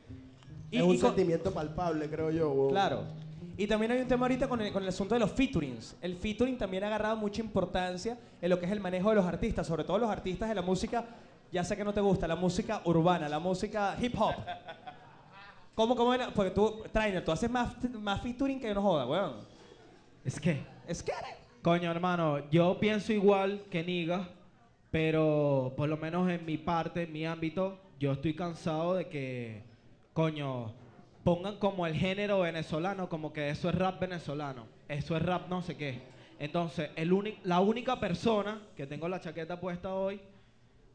Y- 0.70 0.78
es 0.78 0.82
un 0.82 0.94
y 0.94 0.98
con- 0.98 1.10
sentimiento 1.10 1.52
palpable, 1.52 2.08
creo 2.08 2.30
yo. 2.30 2.68
Claro. 2.70 3.02
Y 3.58 3.66
también 3.66 3.92
hay 3.92 4.00
un 4.00 4.08
tema 4.08 4.24
ahorita 4.24 4.48
con 4.48 4.62
el, 4.62 4.72
con 4.72 4.82
el 4.82 4.88
asunto 4.88 5.14
de 5.16 5.20
los 5.20 5.30
featurings. 5.32 5.96
El 6.00 6.16
featuring 6.16 6.56
también 6.56 6.84
ha 6.84 6.86
agarrado 6.86 7.16
mucha 7.16 7.42
importancia 7.42 8.16
en 8.40 8.48
lo 8.48 8.58
que 8.58 8.64
es 8.64 8.72
el 8.72 8.80
manejo 8.80 9.10
de 9.10 9.16
los 9.16 9.26
artistas, 9.26 9.66
sobre 9.66 9.84
todo 9.84 9.98
los 9.98 10.08
artistas 10.08 10.48
de 10.48 10.54
la 10.54 10.62
música, 10.62 11.04
ya 11.52 11.62
sé 11.62 11.76
que 11.76 11.84
no 11.84 11.92
te 11.92 12.00
gusta, 12.00 12.26
la 12.26 12.36
música 12.36 12.80
urbana, 12.86 13.28
la 13.28 13.38
música 13.38 13.98
hip 14.00 14.14
hop. 14.18 14.32
¿Cómo, 15.78 15.94
cómo 15.94 16.12
era? 16.12 16.34
Porque 16.34 16.50
tú, 16.50 16.82
Trainer, 16.90 17.24
tú 17.24 17.30
haces 17.30 17.48
más, 17.48 17.76
más 18.00 18.20
featuring 18.20 18.58
que 18.58 18.74
no 18.74 18.82
joda, 18.82 19.06
weón. 19.06 19.36
Es 20.24 20.40
que, 20.40 20.60
Es 20.88 21.04
que... 21.04 21.12
coño, 21.62 21.88
hermano, 21.88 22.50
yo 22.50 22.80
pienso 22.80 23.12
igual 23.12 23.62
que 23.70 23.84
Niga, 23.84 24.28
pero 24.90 25.74
por 25.76 25.88
lo 25.88 25.96
menos 25.96 26.28
en 26.28 26.44
mi 26.44 26.58
parte, 26.58 27.04
en 27.04 27.12
mi 27.12 27.24
ámbito, 27.24 27.78
yo 28.00 28.10
estoy 28.10 28.34
cansado 28.34 28.96
de 28.96 29.06
que, 29.06 29.62
coño, 30.14 30.74
pongan 31.22 31.60
como 31.60 31.86
el 31.86 31.94
género 31.94 32.40
venezolano, 32.40 33.08
como 33.08 33.32
que 33.32 33.48
eso 33.48 33.68
es 33.68 33.76
rap 33.76 34.00
venezolano, 34.00 34.66
eso 34.88 35.16
es 35.16 35.22
rap 35.22 35.48
no 35.48 35.62
sé 35.62 35.76
qué. 35.76 36.02
Entonces, 36.40 36.90
el 36.96 37.38
la 37.44 37.60
única 37.60 38.00
persona 38.00 38.62
que 38.76 38.88
tengo 38.88 39.08
la 39.08 39.20
chaqueta 39.20 39.60
puesta 39.60 39.94
hoy 39.94 40.20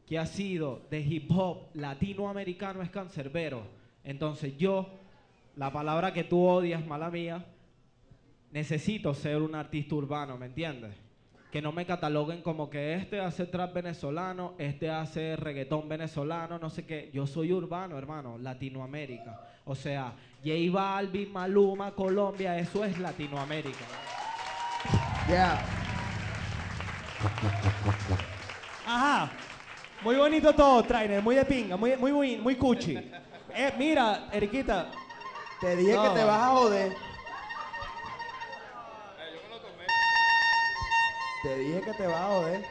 que 0.06 0.18
ha 0.18 0.26
sido 0.26 0.82
de 0.90 1.00
hip 1.00 1.30
hop 1.30 1.68
latinoamericano 1.72 2.82
es 2.82 2.90
Cancerbero. 2.90 3.82
Entonces 4.04 4.56
yo, 4.58 4.88
la 5.56 5.72
palabra 5.72 6.12
que 6.12 6.24
tú 6.24 6.44
odias, 6.44 6.86
mala 6.86 7.10
mía, 7.10 7.44
necesito 8.52 9.14
ser 9.14 9.42
un 9.42 9.54
artista 9.54 9.94
urbano, 9.94 10.36
¿me 10.36 10.46
entiendes? 10.46 10.94
Que 11.50 11.62
no 11.62 11.72
me 11.72 11.86
cataloguen 11.86 12.42
como 12.42 12.68
que 12.68 12.94
este 12.94 13.20
hace 13.20 13.46
trap 13.46 13.74
venezolano, 13.74 14.54
este 14.58 14.90
hace 14.90 15.36
reggaetón 15.36 15.88
venezolano, 15.88 16.58
no 16.58 16.68
sé 16.68 16.84
qué. 16.84 17.10
Yo 17.12 17.26
soy 17.26 17.52
urbano, 17.52 17.96
hermano, 17.96 18.38
Latinoamérica. 18.38 19.40
O 19.64 19.74
sea, 19.74 20.12
J 20.44 20.54
Balvin, 20.70 21.32
Maluma, 21.32 21.92
Colombia, 21.92 22.58
eso 22.58 22.84
es 22.84 22.98
Latinoamérica. 22.98 23.84
Ya. 25.28 25.58
Ajá. 28.86 29.30
Muy 30.02 30.16
bonito 30.16 30.52
todo, 30.52 30.82
Trainer, 30.82 31.22
muy 31.22 31.34
de 31.34 31.46
pinga, 31.46 31.78
muy, 31.78 31.96
muy, 31.96 32.36
muy 32.36 32.56
cuchi. 32.56 32.98
Eh, 33.54 33.72
mira, 33.78 34.28
Eriquita, 34.32 34.88
Te 35.60 35.76
dije 35.76 35.94
No. 35.94 36.02
que 36.02 36.08
te 36.20 36.24
vas 36.24 36.40
a 36.42 36.48
joder. 36.50 36.92
Te 41.42 41.58
dije 41.58 41.80
que 41.82 41.92
te 41.92 42.06
vas 42.06 42.20
a 42.20 42.26
joder. 42.26 42.64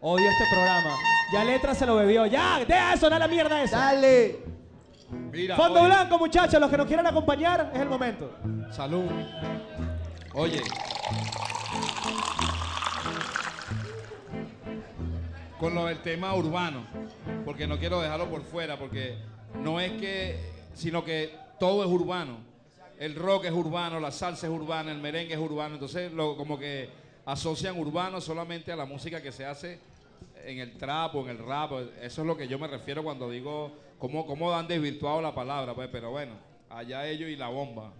odio 0.00 0.30
este 0.30 0.44
programa. 0.52 0.96
Ya 1.32 1.44
Letra 1.44 1.74
se 1.74 1.84
lo 1.86 1.96
bebió. 1.96 2.26
Ya, 2.26 2.60
deja 2.64 2.90
de 2.92 2.96
sonar 2.98 3.18
la 3.20 3.28
mierda 3.28 3.62
esa. 3.62 3.78
Dale. 3.78 4.38
Mira, 5.32 5.56
Fondo 5.56 5.80
oye, 5.80 5.88
blanco, 5.88 6.18
muchachos, 6.18 6.60
los 6.60 6.70
que 6.70 6.76
nos 6.76 6.86
quieran 6.86 7.06
acompañar, 7.06 7.70
es 7.74 7.80
el 7.80 7.88
momento. 7.88 8.30
Salud. 8.70 9.10
Oye. 10.34 10.62
Con 15.58 15.74
lo 15.74 15.86
del 15.86 15.98
tema 16.02 16.34
urbano, 16.34 16.84
porque 17.44 17.66
no 17.66 17.78
quiero 17.78 18.00
dejarlo 18.00 18.28
por 18.30 18.42
fuera, 18.42 18.76
porque 18.78 19.18
no 19.54 19.80
es 19.80 19.92
que, 19.92 20.36
sino 20.74 21.04
que 21.04 21.34
todo 21.58 21.84
es 21.84 21.90
urbano. 21.90 22.38
El 22.98 23.14
rock 23.14 23.44
es 23.44 23.52
urbano, 23.52 24.00
la 24.00 24.10
salsa 24.10 24.46
es 24.46 24.52
urbana, 24.52 24.90
el 24.90 24.98
merengue 24.98 25.34
es 25.34 25.40
urbano, 25.40 25.74
entonces 25.74 26.12
lo, 26.12 26.36
como 26.36 26.58
que 26.58 26.88
asocian 27.26 27.78
urbano 27.78 28.20
solamente 28.20 28.72
a 28.72 28.76
la 28.76 28.86
música 28.86 29.22
que 29.22 29.30
se 29.30 29.44
hace 29.44 29.78
en 30.44 30.58
el 30.58 30.76
trap 30.76 31.14
o 31.14 31.22
en 31.22 31.30
el 31.30 31.38
rap. 31.38 31.72
Eso 32.00 32.22
es 32.22 32.26
lo 32.26 32.36
que 32.36 32.48
yo 32.48 32.58
me 32.58 32.66
refiero 32.66 33.04
cuando 33.04 33.30
digo 33.30 33.72
cómo, 33.98 34.26
cómo 34.26 34.52
han 34.54 34.66
desvirtuado 34.66 35.22
la 35.22 35.34
palabra, 35.34 35.74
pues, 35.74 35.88
pero 35.92 36.10
bueno, 36.10 36.32
allá 36.70 37.06
ellos 37.06 37.28
y 37.28 37.36
la 37.36 37.48
bomba. 37.48 37.92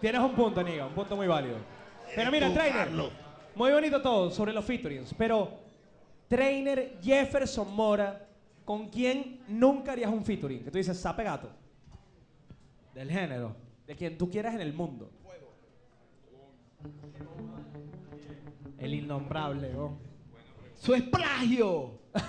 Tienes 0.00 0.20
un 0.20 0.32
punto, 0.32 0.62
Niga, 0.64 0.86
un 0.86 0.94
punto 0.94 1.14
muy 1.14 1.28
válido. 1.28 1.58
Pero 2.14 2.30
mira. 2.32 2.48
Muy 3.54 3.70
bonito 3.70 4.00
todo 4.00 4.30
sobre 4.30 4.52
los 4.52 4.64
featurings, 4.64 5.14
pero 5.14 5.60
Trainer 6.28 6.98
Jefferson 7.02 7.74
Mora, 7.74 8.26
¿con 8.64 8.88
quién 8.88 9.40
nunca 9.48 9.92
harías 9.92 10.10
un 10.10 10.24
featuring? 10.24 10.64
Que 10.64 10.70
tú 10.70 10.78
dices, 10.78 10.98
sape 10.98 11.24
gato. 11.24 11.50
Del 12.94 13.10
género. 13.10 13.54
De 13.86 13.94
quien 13.94 14.16
tú 14.16 14.30
quieras 14.30 14.54
en 14.54 14.62
el 14.62 14.72
mundo. 14.72 15.10
El 18.78 18.94
innombrable, 18.94 19.72
¿no? 19.72 19.98
¡Su 20.80 20.94
es 20.94 21.02
plagio! 21.02 21.98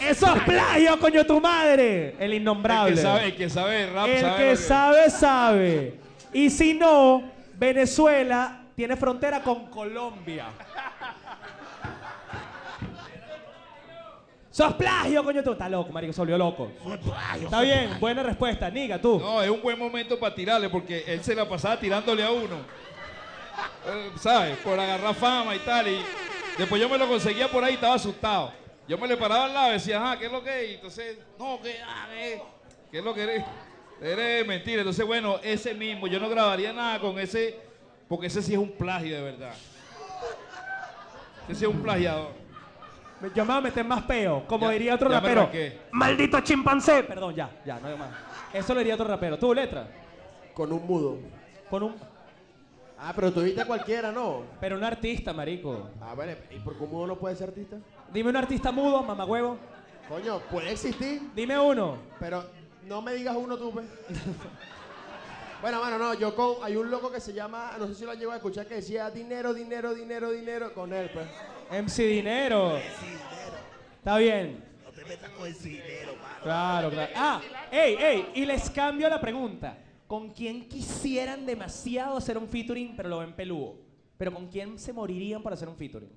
¡Eso 0.00 0.34
es 0.34 0.42
plagio, 0.42 0.98
coño, 0.98 1.24
tu 1.24 1.40
madre! 1.40 2.16
El 2.18 2.34
innombrable. 2.34 2.92
El 2.92 2.96
que 2.96 3.02
sabe, 3.02 3.26
el 3.26 3.36
que 3.36 3.50
sabe 3.50 3.86
rap 3.90 4.08
El 4.08 4.20
sabe 4.20 4.36
que 4.38 4.56
sabe, 4.56 5.10
sabe. 5.10 6.00
Y 6.32 6.50
si 6.50 6.74
no, 6.74 7.33
Venezuela 7.56 8.66
tiene 8.74 8.96
frontera 8.96 9.42
con 9.42 9.66
Colombia. 9.66 10.46
¡Sos 14.50 14.72
plagio, 14.74 15.24
coño! 15.24 15.42
Tú 15.42 15.52
estás 15.52 15.68
loco, 15.68 15.90
marico, 15.90 16.12
se 16.12 16.20
volvió 16.20 16.38
loco. 16.38 16.70
Está 17.42 17.60
bien, 17.60 17.98
buena 17.98 18.22
respuesta. 18.22 18.70
Niga, 18.70 19.00
tú. 19.00 19.18
No, 19.18 19.42
es 19.42 19.50
un 19.50 19.60
buen 19.60 19.76
momento 19.76 20.18
para 20.18 20.32
tirarle 20.32 20.68
porque 20.68 21.02
él 21.08 21.24
se 21.24 21.34
la 21.34 21.48
pasaba 21.48 21.78
tirándole 21.78 22.22
a 22.22 22.30
uno. 22.30 22.58
Eh, 23.86 24.12
¿Sabes? 24.16 24.56
Por 24.58 24.78
agarrar 24.78 25.14
fama 25.16 25.56
y 25.56 25.58
tal. 25.60 25.88
Y 25.88 25.98
después 26.56 26.80
yo 26.80 26.88
me 26.88 26.98
lo 26.98 27.08
conseguía 27.08 27.48
por 27.48 27.64
ahí 27.64 27.72
y 27.72 27.74
estaba 27.74 27.94
asustado. 27.94 28.52
Yo 28.86 28.96
me 28.96 29.08
le 29.08 29.16
paraba 29.16 29.46
al 29.46 29.54
lado 29.54 29.70
y 29.70 29.72
decía, 29.72 30.00
ajá, 30.00 30.18
¿qué 30.20 30.26
es 30.26 30.32
lo 30.32 30.44
que 30.44 30.62
es? 30.62 30.70
Y 30.70 30.74
entonces, 30.74 31.18
no, 31.36 31.58
¿qué, 31.60 31.76
ah, 31.84 32.06
qué, 32.12 32.42
¿qué 32.92 32.98
es 32.98 33.04
lo 33.04 33.12
que 33.12 33.22
eres? 33.22 33.44
Eres 34.00 34.46
mentira. 34.46 34.78
Entonces, 34.80 35.06
bueno, 35.06 35.38
ese 35.42 35.74
mismo, 35.74 36.06
yo 36.06 36.18
no 36.20 36.28
grabaría 36.28 36.72
nada 36.72 36.98
con 37.00 37.18
ese, 37.18 37.58
porque 38.08 38.26
ese 38.26 38.42
sí 38.42 38.52
es 38.52 38.58
un 38.58 38.72
plagio 38.72 39.14
de 39.16 39.22
verdad. 39.22 39.54
Ese 41.48 41.58
sí 41.60 41.64
es 41.64 41.70
un 41.70 41.82
plagiador. 41.82 42.28
Yo 43.34 43.44
me 43.44 43.52
voy 43.52 43.58
a 43.58 43.60
meter 43.62 43.84
más 43.84 44.02
peo, 44.02 44.44
como 44.46 44.66
Ya- 44.66 44.72
diría 44.72 44.94
otro 44.94 45.08
rapero. 45.08 45.50
¡Maldito 45.92 46.40
chimpancé! 46.40 47.04
Perdón, 47.04 47.34
ya, 47.34 47.50
ya, 47.64 47.78
no 47.80 47.88
hay 47.88 47.96
más. 47.96 48.10
Eso 48.52 48.74
lo 48.74 48.80
diría 48.80 48.94
otro 48.94 49.06
rapero. 49.06 49.38
¿Tú, 49.38 49.54
letra? 49.54 49.88
Con 50.52 50.72
un 50.72 50.86
mudo. 50.86 51.18
Con 51.70 51.82
un... 51.84 51.94
Ah, 52.98 53.12
pero 53.14 53.32
tú 53.32 53.42
viste 53.42 53.64
cualquiera, 53.64 54.12
¿no? 54.12 54.42
Pero 54.60 54.76
un 54.76 54.84
artista, 54.84 55.32
marico. 55.32 55.90
Ah, 56.00 56.12
bueno, 56.14 56.32
¿y 56.50 56.58
por 56.60 56.76
qué 56.76 56.84
un 56.84 56.90
mudo 56.90 57.06
no 57.08 57.16
puede 57.16 57.34
ser 57.36 57.48
artista? 57.48 57.76
Dime 58.12 58.30
un 58.30 58.36
artista 58.36 58.70
mudo, 58.70 59.02
mamagüevo. 59.02 59.56
Coño, 60.08 60.38
puede 60.50 60.72
existir, 60.72 61.22
Dime 61.34 61.58
uno. 61.58 61.96
pero 62.20 62.44
no 62.86 63.02
me 63.02 63.14
digas 63.14 63.36
uno 63.36 63.56
tú, 63.56 63.72
pues. 63.72 63.86
Bueno, 65.60 65.80
mano, 65.80 65.98
no, 65.98 66.14
yo 66.14 66.34
con. 66.34 66.56
Hay 66.62 66.76
un 66.76 66.90
loco 66.90 67.10
que 67.10 67.20
se 67.20 67.32
llama, 67.32 67.72
no 67.78 67.86
sé 67.86 67.94
si 67.94 68.04
lo 68.04 68.12
llevo 68.12 68.32
a 68.32 68.36
escuchar, 68.36 68.66
que 68.66 68.74
decía 68.74 69.10
dinero, 69.10 69.54
dinero, 69.54 69.94
dinero, 69.94 70.30
dinero, 70.30 70.74
con 70.74 70.92
él, 70.92 71.10
pues. 71.10 71.26
MC 71.70 72.02
Dinero. 72.02 72.76
Está 73.96 74.18
bien. 74.18 74.62
No 74.84 74.90
te 74.90 75.04
metas 75.06 75.30
con 75.30 75.48
ese 75.48 75.68
dinero, 75.70 76.12
mano. 76.16 76.42
Claro, 76.42 76.90
claro. 76.90 77.12
Ah, 77.16 77.40
ey, 77.70 77.96
ey, 77.98 78.30
y 78.34 78.44
les 78.44 78.68
cambio 78.68 79.08
la 79.08 79.20
pregunta. 79.20 79.78
¿Con 80.06 80.30
quién 80.30 80.68
quisieran 80.68 81.46
demasiado 81.46 82.18
hacer 82.18 82.36
un 82.36 82.46
featuring, 82.46 82.94
pero 82.94 83.08
lo 83.08 83.18
ven 83.20 83.32
peludo? 83.32 83.76
¿Pero 84.18 84.32
con 84.34 84.48
quién 84.48 84.78
se 84.78 84.92
morirían 84.92 85.42
para 85.42 85.54
hacer 85.54 85.68
un 85.68 85.76
featuring? 85.76 86.10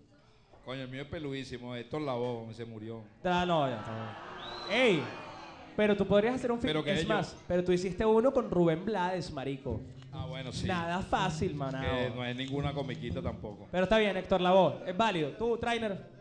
Coño, 0.65 0.81
el 0.81 0.89
mío 0.89 1.03
es 1.03 1.07
peludísimo. 1.07 1.73
Héctor 1.73 2.01
Lavoe 2.01 2.53
se 2.53 2.65
murió. 2.65 3.01
Ah, 3.23 3.45
no, 3.47 3.67
ya 3.69 3.77
está. 3.77 4.75
Ey, 4.75 5.01
pero 5.77 5.95
tú 5.95 6.07
podrías 6.07 6.33
hacer 6.33 6.51
un 6.51 6.59
Pero 6.59 6.81
featuring. 6.81 6.95
que 6.95 7.01
Es 7.01 7.07
más, 7.07 7.35
pero 7.47 7.63
tú 7.63 7.71
hiciste 7.71 8.03
uno 8.03 8.33
con 8.33 8.49
Rubén 8.49 8.83
Blades, 8.83 9.31
marico. 9.31 9.79
Ah, 10.11 10.25
bueno, 10.27 10.51
sí. 10.51 10.65
Nada 10.65 11.01
fácil, 11.03 11.53
manao. 11.53 11.83
Que 11.83 12.09
no 12.09 12.25
es 12.25 12.35
ninguna 12.35 12.73
comiquita 12.73 13.21
tampoco. 13.21 13.67
Pero 13.71 13.83
está 13.83 13.99
bien, 13.99 14.17
Héctor 14.17 14.41
Lavoe. 14.41 14.89
Es 14.89 14.97
válido. 14.97 15.29
Tú, 15.33 15.55
trainer. 15.57 16.17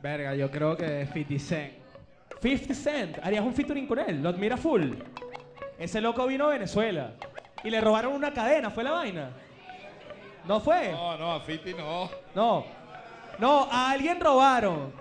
Verga, 0.00 0.36
yo 0.36 0.50
creo 0.52 0.76
que 0.76 1.02
es 1.02 1.12
50 1.12 1.44
Cent. 1.44 1.72
50 2.40 2.74
Cent. 2.74 3.18
Harías 3.24 3.44
un 3.44 3.52
featuring 3.54 3.88
con 3.88 3.98
él. 3.98 4.22
Lo 4.22 4.28
admira 4.28 4.56
full. 4.56 4.92
Ese 5.80 6.00
loco 6.00 6.24
vino 6.28 6.44
a 6.44 6.50
Venezuela. 6.50 7.14
Y 7.64 7.70
le 7.70 7.80
robaron 7.80 8.12
una 8.12 8.32
cadena. 8.32 8.70
¿Fue 8.70 8.82
la 8.82 8.92
vaina? 8.92 9.30
¿No 10.44 10.60
fue? 10.60 10.92
No, 10.92 11.16
no, 11.16 11.32
a 11.34 11.40
Fiti 11.40 11.74
no. 11.74 12.10
No. 12.34 12.64
No, 13.38 13.68
a 13.70 13.90
alguien 13.90 14.20
robaron. 14.20 14.92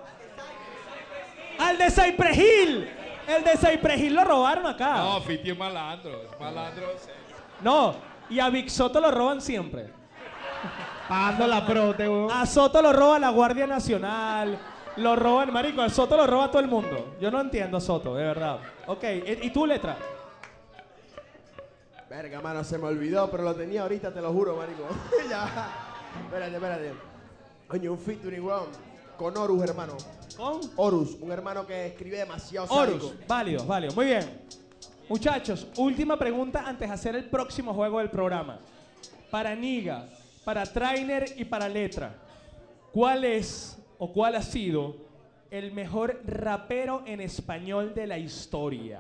Al 1.60 1.78
de 1.78 1.90
Cypress 1.90 2.38
Hill. 2.38 2.90
El 3.28 3.44
de 3.44 3.58
Cypress 3.58 4.02
Hill 4.02 4.16
lo 4.16 4.24
robaron 4.24 4.66
acá. 4.66 4.98
No, 4.98 5.22
Fiti 5.22 5.52
es 5.52 5.58
malandro. 5.58 6.24
Es 6.24 6.40
malandro. 6.40 6.88
No. 7.62 7.96
Y 8.30 8.40
a 8.40 8.50
Big 8.50 8.70
Soto 8.70 9.00
lo 9.00 9.12
roban 9.12 9.42
siempre. 9.42 9.90
Pagando 11.08 11.48
la 11.48 11.66
prote, 11.66 12.08
weón. 12.08 12.32
A 12.32 12.46
Soto 12.46 12.82
lo 12.82 12.94
roba 12.94 13.20
la 13.20 13.30
Guardia 13.30 13.68
Nacional. 13.68 14.58
Lo 14.98 15.16
roban, 15.16 15.52
marico. 15.52 15.82
A 15.82 15.90
Soto 15.90 16.16
lo 16.16 16.28
roba 16.28 16.50
todo 16.50 16.62
el 16.62 16.68
mundo. 16.68 17.16
Yo 17.20 17.32
no 17.32 17.42
entiendo 17.42 17.78
a 17.78 17.82
Soto, 17.82 18.16
de 18.16 18.24
verdad. 18.24 18.60
Ok, 18.88 19.04
¿y 19.04 19.48
y 19.48 19.50
tú, 19.50 19.66
letra? 19.66 19.98
Verga, 22.12 22.42
mano, 22.42 22.62
se 22.62 22.78
me 22.78 22.88
olvidó, 22.88 23.32
pero 23.32 23.42
lo 23.42 23.56
tenía 23.56 23.84
ahorita, 23.84 24.14
te 24.14 24.20
lo 24.20 24.34
juro, 24.34 24.58
marico. 24.58 24.86
ya. 25.30 25.70
Espérate, 26.26 26.56
espérate. 26.56 26.94
Coño, 27.70 27.94
un 27.94 27.98
featuring, 27.98 28.44
weón. 28.44 28.68
Con 29.18 29.38
Horus, 29.38 29.64
hermano. 29.64 29.96
¿Con? 30.36 30.60
Horus, 30.76 31.16
un 31.22 31.32
hermano 31.32 31.66
que 31.66 31.88
escribe 31.88 32.18
demasiado 32.18 32.68
Horus. 32.70 33.02
sádico. 33.02 33.14
Válido, 33.30 33.66
válido. 33.66 33.94
Muy 33.94 34.08
bien. 34.08 34.42
Muchachos, 35.08 35.70
última 35.78 36.20
pregunta 36.20 36.66
antes 36.68 36.90
de 36.90 36.94
hacer 36.94 37.16
el 37.16 37.30
próximo 37.30 37.74
juego 37.74 38.00
del 38.00 38.10
programa. 38.10 38.60
Para 39.30 39.56
Niga, 39.56 40.06
para 40.44 40.66
Trainer 40.66 41.24
y 41.38 41.46
para 41.46 41.70
Letra, 41.70 42.14
¿cuál 42.92 43.24
es 43.24 43.78
o 43.98 44.12
cuál 44.12 44.36
ha 44.36 44.42
sido 44.42 44.98
el 45.50 45.72
mejor 45.72 46.20
rapero 46.26 47.04
en 47.06 47.22
español 47.22 47.94
de 47.96 48.06
la 48.06 48.18
historia? 48.18 49.00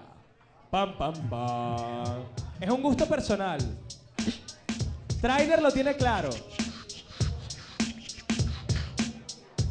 Pam, 0.71 0.97
pam, 0.97 1.13
pam. 1.29 2.23
Es 2.59 2.69
un 2.69 2.81
gusto 2.81 3.05
personal. 3.05 3.59
Trainer 5.19 5.61
lo 5.61 5.69
tiene 5.71 5.95
claro. 5.95 6.29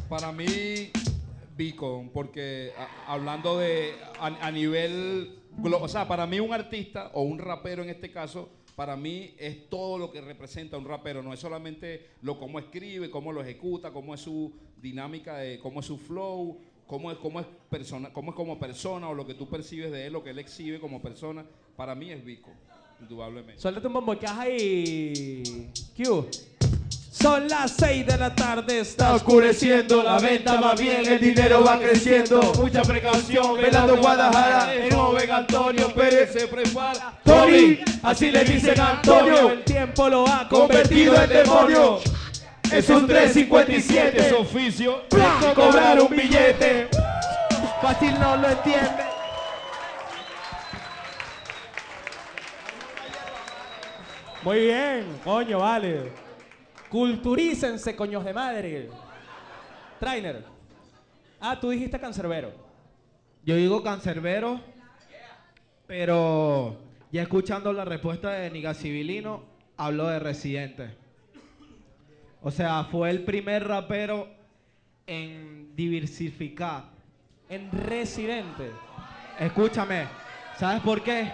Para 0.07 0.31
mí, 0.31 0.45
Beacon, 1.57 2.09
porque 2.09 2.71
a- 2.77 3.13
hablando 3.13 3.57
de 3.57 3.95
a, 4.19 4.27
a 4.27 4.51
nivel, 4.51 5.39
o 5.63 5.87
sea, 5.87 6.07
para 6.07 6.27
mí 6.27 6.39
un 6.39 6.53
artista 6.53 7.09
o 7.13 7.23
un 7.23 7.39
rapero 7.39 7.81
en 7.81 7.89
este 7.89 8.11
caso, 8.11 8.49
para 8.75 8.95
mí 8.95 9.33
es 9.39 9.69
todo 9.69 9.97
lo 9.97 10.11
que 10.11 10.21
representa 10.21 10.77
un 10.77 10.85
rapero, 10.85 11.23
no 11.23 11.33
es 11.33 11.39
solamente 11.39 12.11
lo 12.21 12.37
cómo 12.39 12.59
escribe, 12.59 13.09
cómo 13.09 13.31
lo 13.31 13.41
ejecuta, 13.41 13.91
cómo 13.91 14.13
es 14.13 14.21
su 14.21 14.53
dinámica, 14.81 15.37
de, 15.37 15.59
cómo 15.59 15.79
es 15.79 15.85
su 15.85 15.97
flow, 15.97 16.59
cómo 16.91 17.09
es, 17.09 17.17
cómo 17.19 17.39
es 17.39 17.45
persona, 17.69 18.09
cómo 18.11 18.31
es 18.31 18.35
como 18.35 18.59
persona 18.59 19.07
o 19.07 19.13
lo 19.13 19.25
que 19.25 19.33
tú 19.33 19.47
percibes 19.47 19.93
de 19.93 20.07
él, 20.07 20.11
lo 20.11 20.21
que 20.21 20.31
él 20.31 20.39
exhibe 20.39 20.77
como 20.77 21.01
persona. 21.01 21.45
Para 21.77 21.95
mí 21.95 22.11
es 22.11 22.23
Beacon, 22.23 22.51
indudablemente. 22.99 23.61
Suéltate 23.61 23.87
un 23.87 23.93
bombo 23.93 24.13
y. 24.13 25.69
Q. 25.95 26.27
Son 27.09 27.47
las 27.47 27.71
6 27.77 28.05
de 28.05 28.17
la 28.17 28.35
tarde, 28.35 28.81
está 28.81 29.13
oscureciendo, 29.13 30.03
la 30.03 30.19
venta 30.19 30.59
va 30.59 30.75
bien, 30.75 31.05
el 31.05 31.19
dinero 31.21 31.63
va 31.63 31.79
creciendo. 31.79 32.41
Mucha 32.57 32.81
precaución, 32.81 33.55
velando 33.55 33.95
Guadalajara, 33.95 34.73
el 34.73 34.93
joven 34.93 35.31
Antonio 35.31 35.93
Pérez 35.93 36.33
se 36.33 36.47
prepara. 36.47 37.21
Tony, 37.23 37.79
así 38.03 38.31
le 38.31 38.43
dicen 38.43 38.77
a 38.81 38.97
Antonio, 38.97 39.49
el 39.51 39.63
tiempo 39.63 40.09
lo 40.09 40.27
ha 40.27 40.49
convertido 40.49 41.15
en 41.21 41.29
demonio. 41.29 41.99
Es 42.71 42.89
un 42.89 43.05
357, 43.05 44.17
es 44.17 44.31
oficio. 44.31 45.03
Plan 45.09 45.53
cobrar 45.53 45.99
un 45.99 46.09
billete. 46.09 46.87
Fácil 47.81 48.17
no 48.17 48.37
lo 48.37 48.49
entiende. 48.49 49.03
Muy 54.43 54.59
bien, 54.59 55.19
coño, 55.23 55.59
vale. 55.59 56.13
Culturícense, 56.89 57.93
coños 57.93 58.23
de 58.23 58.33
madre. 58.33 58.89
Trainer. 59.99 60.45
Ah, 61.41 61.59
tú 61.59 61.71
dijiste 61.71 61.99
cancerbero. 61.99 62.53
Yo 63.43 63.55
digo 63.55 63.83
cancerbero, 63.83 64.61
pero 65.87 66.77
ya 67.11 67.23
escuchando 67.23 67.73
la 67.73 67.83
respuesta 67.83 68.29
de 68.29 68.49
Niga 68.49 68.73
Civilino, 68.73 69.43
hablo 69.75 70.07
de 70.07 70.19
Residente. 70.19 71.00
O 72.41 72.49
sea, 72.49 72.85
fue 72.85 73.09
el 73.11 73.23
primer 73.23 73.67
rapero 73.67 74.27
en 75.05 75.75
diversificar. 75.75 76.85
En 77.47 77.71
Residente. 77.71 78.71
Escúchame, 79.39 80.07
¿sabes 80.57 80.81
por 80.81 81.03
qué? 81.03 81.31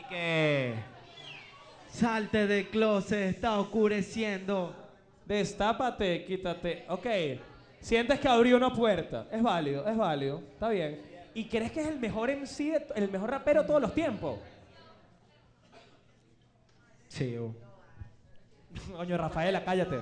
Y 0.00 0.08
que 0.08 0.74
salte 1.90 2.46
de 2.46 2.68
closet, 2.68 3.30
está 3.30 3.58
oscureciendo. 3.58 4.74
Destápate, 5.26 6.24
quítate. 6.24 6.84
Ok. 6.88 7.06
Sientes 7.80 8.18
que 8.18 8.28
abrió 8.28 8.56
una 8.56 8.72
puerta. 8.72 9.26
Es 9.30 9.42
válido, 9.42 9.86
es 9.86 9.96
válido. 9.96 10.42
Está 10.52 10.70
bien. 10.70 11.02
¿Y 11.34 11.44
crees 11.44 11.70
que 11.70 11.80
es 11.80 11.86
el 11.86 12.00
mejor 12.00 12.30
MC, 12.30 12.86
el 12.96 13.10
mejor 13.10 13.30
rapero 13.30 13.62
de 13.62 13.68
todos 13.68 13.80
los 13.80 13.94
tiempos? 13.94 14.40
Sí. 17.08 17.36
Coño, 18.96 19.16
Rafaela, 19.16 19.64
cállate. 19.64 20.00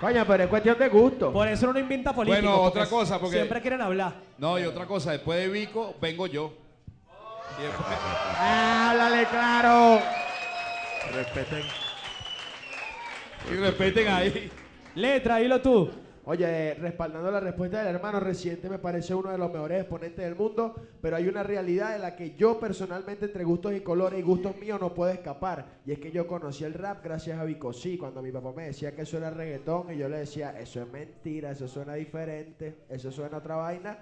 Coño, 0.00 0.24
pero 0.26 0.44
es 0.44 0.48
cuestión 0.50 0.78
de 0.78 0.88
gusto. 0.88 1.32
Por 1.32 1.48
eso 1.48 1.70
uno 1.70 1.78
inventa 1.78 2.12
políticos. 2.12 2.42
Bueno, 2.44 2.62
otra 2.62 2.86
cosa, 2.86 3.18
porque- 3.18 3.36
Siempre 3.36 3.60
quieren 3.60 3.80
hablar. 3.80 4.14
No, 4.38 4.58
y 4.58 4.64
otra 4.64 4.86
cosa, 4.86 5.12
después 5.12 5.38
de 5.38 5.48
Vico, 5.48 5.94
vengo 6.00 6.26
yo. 6.26 6.52
Después- 7.58 7.86
¡Háblale 8.38 9.26
claro! 9.26 10.00
Respeten. 11.14 11.62
y 13.50 13.54
respeten 13.56 14.08
ahí. 14.08 14.50
Letra, 14.94 15.36
dilo 15.36 15.60
tú. 15.60 15.90
Oye, 16.26 16.72
respaldando 16.74 17.30
la 17.30 17.40
respuesta 17.40 17.82
del 17.82 17.94
hermano, 17.94 18.18
reciente 18.18 18.70
me 18.70 18.78
parece 18.78 19.14
uno 19.14 19.30
de 19.30 19.36
los 19.36 19.52
mejores 19.52 19.80
exponentes 19.80 20.24
del 20.24 20.34
mundo, 20.34 20.74
pero 21.02 21.16
hay 21.16 21.28
una 21.28 21.42
realidad 21.42 21.92
de 21.92 21.98
la 21.98 22.16
que 22.16 22.34
yo 22.34 22.58
personalmente 22.58 23.26
entre 23.26 23.44
gustos 23.44 23.74
y 23.74 23.80
colores 23.80 24.20
y 24.20 24.22
gustos 24.22 24.56
míos 24.56 24.80
no 24.80 24.94
puedo 24.94 25.12
escapar. 25.12 25.66
Y 25.84 25.92
es 25.92 25.98
que 25.98 26.10
yo 26.10 26.26
conocí 26.26 26.64
el 26.64 26.72
rap 26.72 27.04
gracias 27.04 27.38
a 27.38 27.44
Vico 27.44 27.74
Sí, 27.74 27.98
cuando 27.98 28.22
mi 28.22 28.32
papá 28.32 28.52
me 28.56 28.66
decía 28.66 28.94
que 28.94 29.02
eso 29.02 29.18
era 29.18 29.28
reggaetón 29.28 29.92
y 29.92 29.98
yo 29.98 30.08
le 30.08 30.18
decía, 30.18 30.58
eso 30.58 30.80
es 30.80 30.90
mentira, 30.90 31.50
eso 31.50 31.68
suena 31.68 31.94
diferente, 31.94 32.84
eso 32.88 33.12
suena 33.12 33.36
otra 33.36 33.56
vaina. 33.56 33.98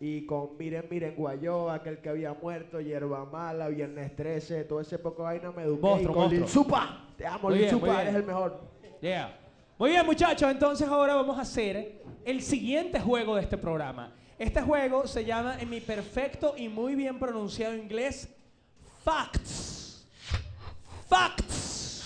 Y 0.00 0.26
con 0.26 0.56
Miren, 0.58 0.86
Miren 0.90 1.14
Guayó, 1.14 1.70
aquel 1.70 1.98
que 1.98 2.08
había 2.08 2.34
muerto, 2.34 2.80
Hierba 2.80 3.24
Mala, 3.24 3.68
Viernes 3.68 4.16
13, 4.16 4.64
todo 4.64 4.80
ese 4.80 4.98
poco 4.98 5.22
de 5.22 5.28
vaina 5.28 5.52
me 5.52 5.62
eduqué. 5.62 5.80
Monstruo, 5.80 6.12
y 6.12 6.16
con 6.16 6.30
Lil 6.30 6.40
monstruo. 6.40 6.64
Supa, 6.64 7.14
te 7.16 7.24
amo 7.24 7.50
Lil 7.50 7.70
Supa, 7.70 8.02
eres 8.02 8.16
el 8.16 8.24
mejor. 8.24 8.60
Yeah. 9.00 9.41
Muy 9.82 9.90
bien, 9.90 10.06
muchachos. 10.06 10.48
Entonces 10.48 10.86
ahora 10.86 11.16
vamos 11.16 11.36
a 11.36 11.40
hacer 11.40 12.00
el 12.24 12.40
siguiente 12.40 13.00
juego 13.00 13.34
de 13.34 13.42
este 13.42 13.58
programa. 13.58 14.12
Este 14.38 14.62
juego 14.62 15.08
se 15.08 15.24
llama, 15.24 15.56
en 15.58 15.68
mi 15.68 15.80
perfecto 15.80 16.54
y 16.56 16.68
muy 16.68 16.94
bien 16.94 17.18
pronunciado 17.18 17.74
inglés, 17.74 18.28
Facts. 19.04 20.06
Facts. 21.08 22.04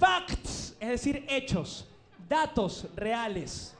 Facts. 0.00 0.74
Es 0.80 0.88
decir, 0.88 1.24
hechos. 1.28 1.86
Datos 2.28 2.88
reales. 2.96 3.72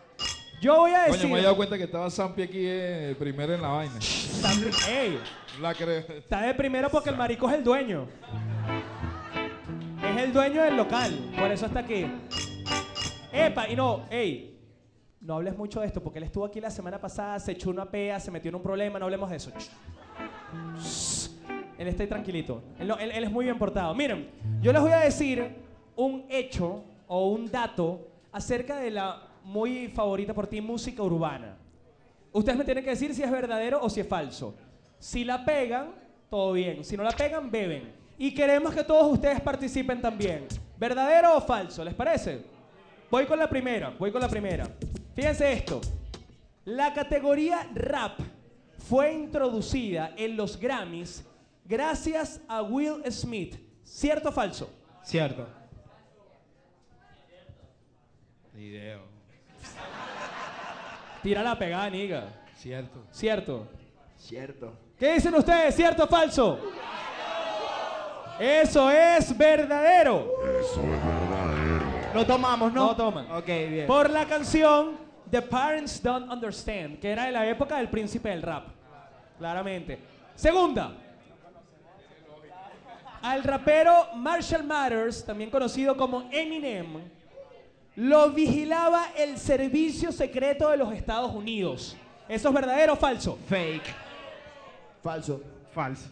Yo 0.62 0.76
voy 0.76 0.92
a 0.92 1.06
Coño, 1.06 1.12
decir... 1.14 1.30
me 1.32 1.40
he 1.40 1.42
dado 1.42 1.56
cuenta 1.56 1.76
que 1.76 1.82
estaba 1.82 2.08
Zampi 2.08 2.42
aquí 2.42 2.60
eh, 2.62 3.16
primero 3.18 3.54
en 3.56 3.60
la 3.62 3.68
vaina. 3.70 3.98
Está- 3.98 4.52
Ey, 4.88 5.18
La 5.60 5.74
creo. 5.74 5.98
está 6.16 6.42
de 6.42 6.54
primero 6.54 6.88
porque 6.90 7.10
el 7.10 7.16
marico 7.16 7.48
es 7.48 7.56
el 7.56 7.64
dueño. 7.64 8.06
Es 10.16 10.22
el 10.22 10.32
dueño 10.32 10.62
del 10.62 10.76
local. 10.76 11.32
Por 11.36 11.50
eso 11.50 11.66
está 11.66 11.80
aquí. 11.80 12.06
Epa, 13.34 13.68
y 13.68 13.74
no, 13.74 14.06
ey, 14.10 14.60
no 15.20 15.34
hables 15.34 15.56
mucho 15.56 15.80
de 15.80 15.86
esto 15.86 16.00
porque 16.00 16.18
él 16.18 16.24
estuvo 16.24 16.44
aquí 16.44 16.60
la 16.60 16.70
semana 16.70 17.00
pasada, 17.00 17.40
se 17.40 17.52
echó 17.52 17.70
una 17.70 17.84
pea, 17.90 18.20
se 18.20 18.30
metió 18.30 18.50
en 18.50 18.54
un 18.54 18.62
problema, 18.62 18.98
no 18.98 19.06
hablemos 19.06 19.28
de 19.28 19.36
eso. 19.36 19.50
Él 21.76 21.88
está 21.88 22.04
ahí 22.04 22.08
tranquilito. 22.08 22.62
Él 22.78 22.90
es 22.90 23.30
muy 23.30 23.46
bien 23.46 23.58
portado. 23.58 23.92
Miren, 23.94 24.30
yo 24.60 24.72
les 24.72 24.80
voy 24.80 24.92
a 24.92 25.00
decir 25.00 25.56
un 25.96 26.24
hecho 26.28 26.84
o 27.08 27.28
un 27.30 27.50
dato 27.50 28.06
acerca 28.30 28.76
de 28.76 28.90
la 28.90 29.22
muy 29.42 29.88
favorita 29.88 30.32
por 30.32 30.46
ti 30.46 30.60
música 30.60 31.02
urbana. 31.02 31.56
Ustedes 32.32 32.56
me 32.56 32.64
tienen 32.64 32.84
que 32.84 32.90
decir 32.90 33.14
si 33.14 33.22
es 33.22 33.30
verdadero 33.30 33.80
o 33.82 33.90
si 33.90 34.00
es 34.00 34.08
falso. 34.08 34.54
Si 34.98 35.24
la 35.24 35.44
pegan, 35.44 35.88
todo 36.30 36.52
bien. 36.52 36.84
Si 36.84 36.96
no 36.96 37.02
la 37.02 37.10
pegan, 37.10 37.50
beben. 37.50 37.92
Y 38.16 38.32
queremos 38.32 38.72
que 38.72 38.84
todos 38.84 39.12
ustedes 39.12 39.40
participen 39.40 40.00
también. 40.00 40.46
¿Verdadero 40.78 41.36
o 41.36 41.40
falso? 41.40 41.84
¿Les 41.84 41.94
parece? 41.94 42.53
Voy 43.14 43.26
con 43.26 43.38
la 43.38 43.48
primera, 43.48 43.90
voy 43.96 44.10
con 44.10 44.20
la 44.20 44.28
primera. 44.28 44.68
Fíjense 45.14 45.52
esto. 45.52 45.80
La 46.64 46.92
categoría 46.92 47.64
rap 47.72 48.18
fue 48.88 49.12
introducida 49.12 50.14
en 50.16 50.36
los 50.36 50.58
Grammys 50.58 51.24
gracias 51.64 52.40
a 52.48 52.62
Will 52.62 53.04
Smith. 53.12 53.54
¿Cierto 53.84 54.30
o 54.30 54.32
falso? 54.32 54.68
Cierto. 55.04 55.46
Video. 58.52 59.02
Tira 61.22 61.44
la 61.44 61.56
pegada, 61.56 61.88
niga. 61.90 62.26
Cierto. 62.56 63.04
¿Cierto? 63.12 63.68
Cierto. 64.16 64.72
¿Qué 64.98 65.12
dicen 65.12 65.36
ustedes? 65.36 65.72
¿Cierto 65.76 66.02
o 66.02 66.08
falso? 66.08 66.58
Eso 68.40 68.90
es 68.90 69.38
verdadero. 69.38 70.32
Eso 70.60 70.80
es 70.82 70.88
verdadero. 70.88 71.53
No 72.14 72.24
tomamos, 72.24 72.72
¿no? 72.72 72.86
No 72.86 72.96
toman. 72.96 73.30
Ok, 73.32 73.46
bien. 73.46 73.86
Por 73.86 74.08
la 74.08 74.24
canción 74.26 74.96
The 75.30 75.42
Parents 75.42 76.02
Don't 76.02 76.30
Understand, 76.30 77.00
que 77.00 77.10
era 77.10 77.24
de 77.24 77.32
la 77.32 77.46
época 77.46 77.76
del 77.76 77.88
príncipe 77.88 78.28
del 78.28 78.42
rap. 78.42 78.68
Claramente. 79.38 79.98
Segunda. 80.34 80.92
Al 83.22 83.42
rapero 83.42 84.10
Marshall 84.14 84.64
Mathers, 84.64 85.24
también 85.24 85.50
conocido 85.50 85.96
como 85.96 86.28
Eminem, 86.30 87.10
lo 87.96 88.30
vigilaba 88.30 89.06
el 89.16 89.38
servicio 89.38 90.12
secreto 90.12 90.70
de 90.70 90.76
los 90.76 90.92
Estados 90.92 91.32
Unidos. 91.32 91.96
¿Eso 92.28 92.48
es 92.48 92.54
verdadero 92.54 92.92
o 92.92 92.96
falso? 92.96 93.38
Fake. 93.48 93.94
Falso. 95.02 95.40
Falso. 95.72 96.10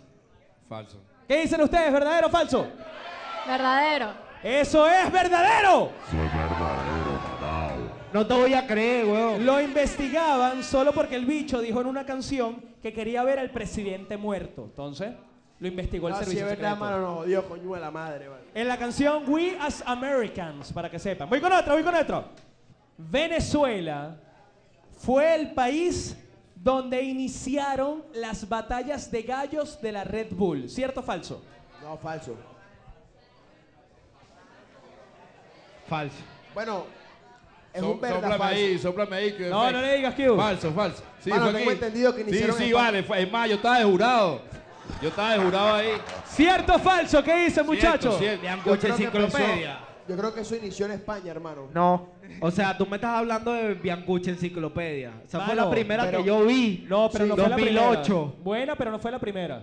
Falso. 0.68 0.98
¿Qué 1.28 1.42
dicen 1.42 1.60
ustedes? 1.60 1.92
¿Verdadero 1.92 2.26
o 2.26 2.30
falso? 2.30 2.66
Verdadero. 3.46 4.21
¡Eso 4.42 4.86
es 4.88 5.12
verdadero! 5.12 5.90
Es 6.08 6.12
verdadero, 6.14 7.20
manao. 7.40 7.76
No 8.12 8.26
te 8.26 8.34
voy 8.34 8.54
a 8.54 8.66
creer, 8.66 9.06
weón. 9.06 9.46
Lo 9.46 9.60
investigaban 9.60 10.62
solo 10.62 10.92
porque 10.92 11.14
el 11.16 11.24
bicho 11.26 11.60
dijo 11.60 11.80
en 11.80 11.86
una 11.86 12.04
canción 12.04 12.60
que 12.82 12.92
quería 12.92 13.22
ver 13.22 13.38
al 13.38 13.50
presidente 13.50 14.16
muerto. 14.16 14.64
Entonces, 14.64 15.12
lo 15.60 15.68
investigó 15.68 16.08
el 16.08 16.14
No, 16.14 16.18
si 16.18 16.24
servicio 16.24 16.44
es 16.46 16.50
verdad, 16.58 16.70
secreto. 16.72 16.84
mano, 16.92 17.00
nos 17.00 17.14
jodió, 17.18 17.48
coño 17.48 17.74
de 17.74 17.80
la 17.80 17.90
madre, 17.92 18.28
vale. 18.28 18.42
En 18.54 18.66
la 18.68 18.76
canción 18.76 19.22
We 19.28 19.56
as 19.60 19.82
Americans, 19.86 20.72
para 20.72 20.90
que 20.90 20.98
sepan. 20.98 21.28
Voy 21.30 21.40
con 21.40 21.52
otra, 21.52 21.72
voy 21.74 21.84
con 21.84 21.94
otra. 21.94 22.24
Venezuela 22.98 24.16
fue 24.98 25.34
el 25.36 25.52
país 25.52 26.16
donde 26.56 27.02
iniciaron 27.02 28.04
las 28.14 28.48
batallas 28.48 29.10
de 29.10 29.22
gallos 29.22 29.80
de 29.80 29.92
la 29.92 30.04
Red 30.04 30.28
Bull. 30.32 30.68
¿Cierto 30.68 31.00
o 31.00 31.02
falso? 31.02 31.42
No, 31.82 31.96
falso. 31.96 32.36
Falso. 35.92 36.16
Bueno, 36.54 36.84
es 37.74 37.80
So- 37.82 37.90
un 37.90 38.00
verdad 38.00 38.14
sóplame 38.16 38.38
falso. 38.38 38.54
ahí, 38.56 38.78
sóplame 38.78 39.16
ahí. 39.16 39.32
que 39.36 39.50
No, 39.50 39.70
no 39.70 39.80
le 39.82 39.96
digas 39.98 40.14
que 40.14 40.30
Falso, 40.30 40.72
falso. 40.72 41.02
Sí, 41.20 41.28
Mano, 41.28 41.42
fue 41.42 41.52
tengo 41.52 41.70
aquí. 41.70 41.78
entendido 41.84 42.14
que 42.14 42.20
iniciaron 42.22 42.56
Sí, 42.56 42.62
sí, 42.62 42.68
en- 42.70 42.74
vale. 42.74 43.02
fue- 43.02 43.22
Es 43.22 43.30
más, 43.30 43.48
yo 43.50 43.56
estaba 43.56 43.78
de 43.78 43.84
jurado. 43.84 44.40
Yo 45.02 45.08
estaba 45.10 45.32
de 45.34 45.38
jurado 45.44 45.74
ahí. 45.74 45.88
¿Cierto 46.28 46.74
o 46.74 46.78
falso? 46.78 47.22
¿Qué 47.22 47.44
dicen, 47.44 47.66
muchachos? 47.66 48.16
Cierto, 48.18 48.74
enciclopedia. 48.86 49.80
Yo 50.08 50.16
creo 50.16 50.34
que 50.34 50.40
eso 50.40 50.56
inició 50.56 50.86
en 50.86 50.92
España, 50.92 51.30
hermano. 51.30 51.68
No. 51.74 52.08
O 52.40 52.50
sea, 52.50 52.76
tú 52.76 52.86
me 52.86 52.96
estás 52.96 53.10
hablando 53.18 53.52
de 53.52 53.74
Biancucci 53.74 54.30
Enciclopedia. 54.30 55.12
Esa 55.26 55.40
fue 55.40 55.54
la 55.54 55.68
primera 55.68 56.04
pero- 56.04 56.18
que 56.18 56.24
yo 56.24 56.44
vi. 56.46 56.86
No, 56.88 57.10
pero 57.12 57.24
Sí, 57.24 57.28
no 57.30 57.36
fue 57.36 57.48
la 57.50 57.54
primera. 57.56 57.82
2008. 57.86 58.34
Buena, 58.42 58.76
pero 58.76 58.90
no 58.90 58.98
fue 58.98 59.10
la 59.10 59.18
primera. 59.18 59.62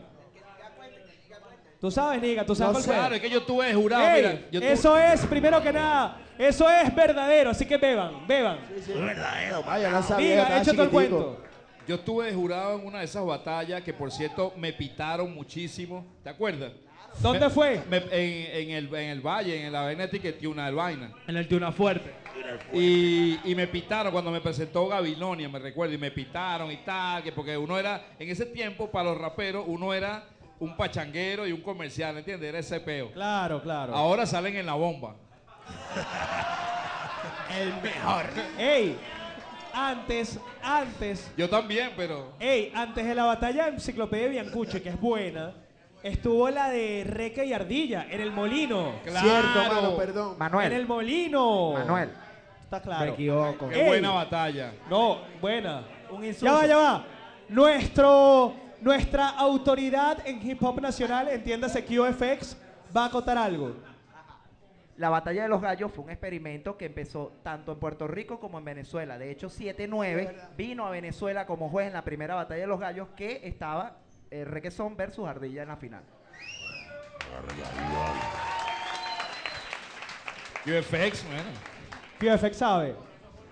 Tú 1.80 1.90
sabes, 1.90 2.22
Niga, 2.22 2.46
tú 2.46 2.54
sabes 2.56 2.68
No 2.70 2.74
cuál 2.74 2.84
sé. 2.84 2.90
fue. 2.90 2.96
Claro, 2.98 3.16
es 3.16 3.22
que 3.22 3.30
yo 3.30 3.40
estuve 3.40 3.66
de 3.68 3.74
jurado. 3.74 4.04
Ey, 4.10 4.16
mira, 4.22 4.40
yo 4.52 4.60
tuve- 4.60 4.72
eso 4.72 4.98
es, 4.98 5.26
primero 5.26 5.62
que 5.64 5.72
nada, 5.72 6.18
eso 6.38 6.70
es 6.70 6.94
verdadero, 6.94 7.50
así 7.52 7.66
que 7.66 7.78
beban, 7.78 8.28
beban. 8.28 8.60
Es 8.76 8.88
verdadero, 8.88 9.64
Ay, 9.66 9.84
yo 9.84 9.90
no 9.92 10.04
sabía. 10.04 10.28
Diga, 10.30 10.42
estaba 10.44 10.62
echa 10.62 10.72
todo 10.74 10.84
el 10.84 10.90
chiquitico. 10.90 11.18
cuento. 11.26 11.44
Yo 11.88 11.96
estuve 11.96 12.26
de 12.28 12.34
jurado 12.34 12.78
en 12.80 12.86
una 12.86 13.00
de 13.00 13.06
esas 13.06 13.26
batallas 13.26 13.82
que, 13.82 13.94
por 13.94 14.12
cierto, 14.12 14.54
me 14.58 14.74
pitaron 14.74 15.34
muchísimo. 15.34 16.06
¿Te 16.22 16.30
acuerdas? 16.30 16.72
¿Dónde 17.20 17.46
Me- 17.46 17.50
fue? 17.50 17.82
me- 17.90 17.98
en, 17.98 18.70
en 18.70 18.70
el, 18.76 18.94
en 18.96 19.10
el 19.10 19.22
Valle, 19.22 19.66
en 19.66 19.72
la 19.72 19.82
vaina 19.82 20.08
Tiquetiuna 20.08 20.66
del 20.68 20.76
Vaina. 20.76 21.12
En 21.28 21.36
el 21.38 21.48
Tuna 21.48 21.72
Fuerte. 21.72 22.14
Y, 22.74 23.40
y 23.44 23.56
me 23.56 23.68
pitaron 23.68 24.12
cuando 24.12 24.30
me 24.32 24.42
presentó 24.42 24.88
Gabilonia, 24.88 25.50
me 25.50 25.60
recuerdo, 25.60 25.94
y 25.96 25.98
me 25.98 26.12
pitaron 26.12 26.72
y 26.72 26.78
tal, 26.78 27.24
que 27.24 27.32
porque 27.32 27.58
uno 27.58 27.80
era, 27.80 28.06
en 28.20 28.30
ese 28.30 28.46
tiempo, 28.46 28.92
para 28.92 29.10
los 29.10 29.18
raperos, 29.18 29.64
uno 29.68 29.94
era 29.94 30.24
un 30.60 30.76
pachanguero 30.76 31.48
y 31.48 31.52
un 31.52 31.62
comercial, 31.62 32.18
¿entiendes? 32.18 32.50
Era 32.50 32.60
ese 32.60 32.80
peo. 32.80 33.12
Claro, 33.12 33.62
claro. 33.62 33.96
Ahora 33.96 34.26
salen 34.26 34.56
en 34.56 34.66
la 34.66 34.74
bomba. 34.74 35.16
el 37.60 37.74
mejor. 37.82 38.26
Ey, 38.58 38.98
antes, 39.74 40.40
antes, 40.62 41.32
Yo 41.38 41.50
también, 41.50 41.92
pero... 41.96 42.34
ey, 42.40 42.72
antes 42.76 43.06
de 43.06 43.16
la 43.16 43.24
batalla 43.26 43.66
de 43.66 43.72
Enciclopedia 43.72 44.26
de 44.26 44.32
Biancucci, 44.32 44.82
que 44.82 44.90
es 44.90 45.00
buena, 45.00 45.54
estuvo 46.04 46.50
la 46.50 46.70
de 46.70 47.04
Reque 47.08 47.46
y 47.46 47.54
Ardilla, 47.54 48.08
en 48.10 48.22
el 48.22 48.32
molino. 48.32 48.94
Claro. 49.04 49.28
Cierto, 49.28 49.74
mano, 49.74 49.98
perdón. 49.98 50.32
En 50.34 50.40
Manuel. 50.40 50.72
el 50.74 50.88
molino. 50.88 51.72
Manuel. 51.74 52.10
Está 52.62 52.78
Me 52.78 52.84
claro. 52.84 53.14
equivoco. 53.14 53.70
Qué 53.70 53.82
Ey. 53.82 53.88
buena 53.88 54.12
batalla. 54.12 54.74
No, 54.90 55.20
buena. 55.42 55.84
Un 56.12 56.24
Ya 56.32 56.52
va, 56.52 56.66
ya 56.66 56.78
va. 56.78 57.06
Nuestro, 57.48 58.54
nuestra 58.82 59.30
autoridad 59.30 60.26
en 60.26 60.48
hip 60.48 60.64
hop 60.64 60.82
nacional, 60.82 61.28
entiéndase 61.28 61.84
QFX, 61.84 62.58
va 62.96 63.04
a 63.04 63.08
acotar 63.08 63.38
algo. 63.38 63.76
La 64.98 65.10
batalla 65.10 65.44
de 65.44 65.50
los 65.50 65.62
gallos 65.62 65.92
fue 65.94 66.04
un 66.04 66.10
experimento 66.10 66.78
que 66.78 66.86
empezó 66.86 67.32
tanto 67.42 67.72
en 67.72 67.80
Puerto 67.80 68.06
Rico 68.06 68.40
como 68.40 68.58
en 68.58 68.66
Venezuela. 68.66 69.18
De 69.18 69.32
hecho, 69.32 69.48
7-9 69.48 70.34
vino 70.58 70.86
a 70.86 70.90
Venezuela 70.90 71.46
como 71.46 71.70
juez 71.70 71.88
en 71.88 71.94
la 71.94 72.04
primera 72.04 72.36
batalla 72.36 72.62
de 72.62 72.68
los 72.68 72.80
gallos 72.80 73.08
que 73.16 73.40
estaba 73.44 73.98
eh, 74.30 74.44
Requesón 74.44 74.98
versus 74.98 75.26
Ardilla 75.26 75.62
en 75.62 75.70
la 75.70 75.78
final. 75.78 76.04
QFX, 80.66 81.26
bueno. 81.26 82.38
QFX 82.38 82.58
sabe. 82.58 82.96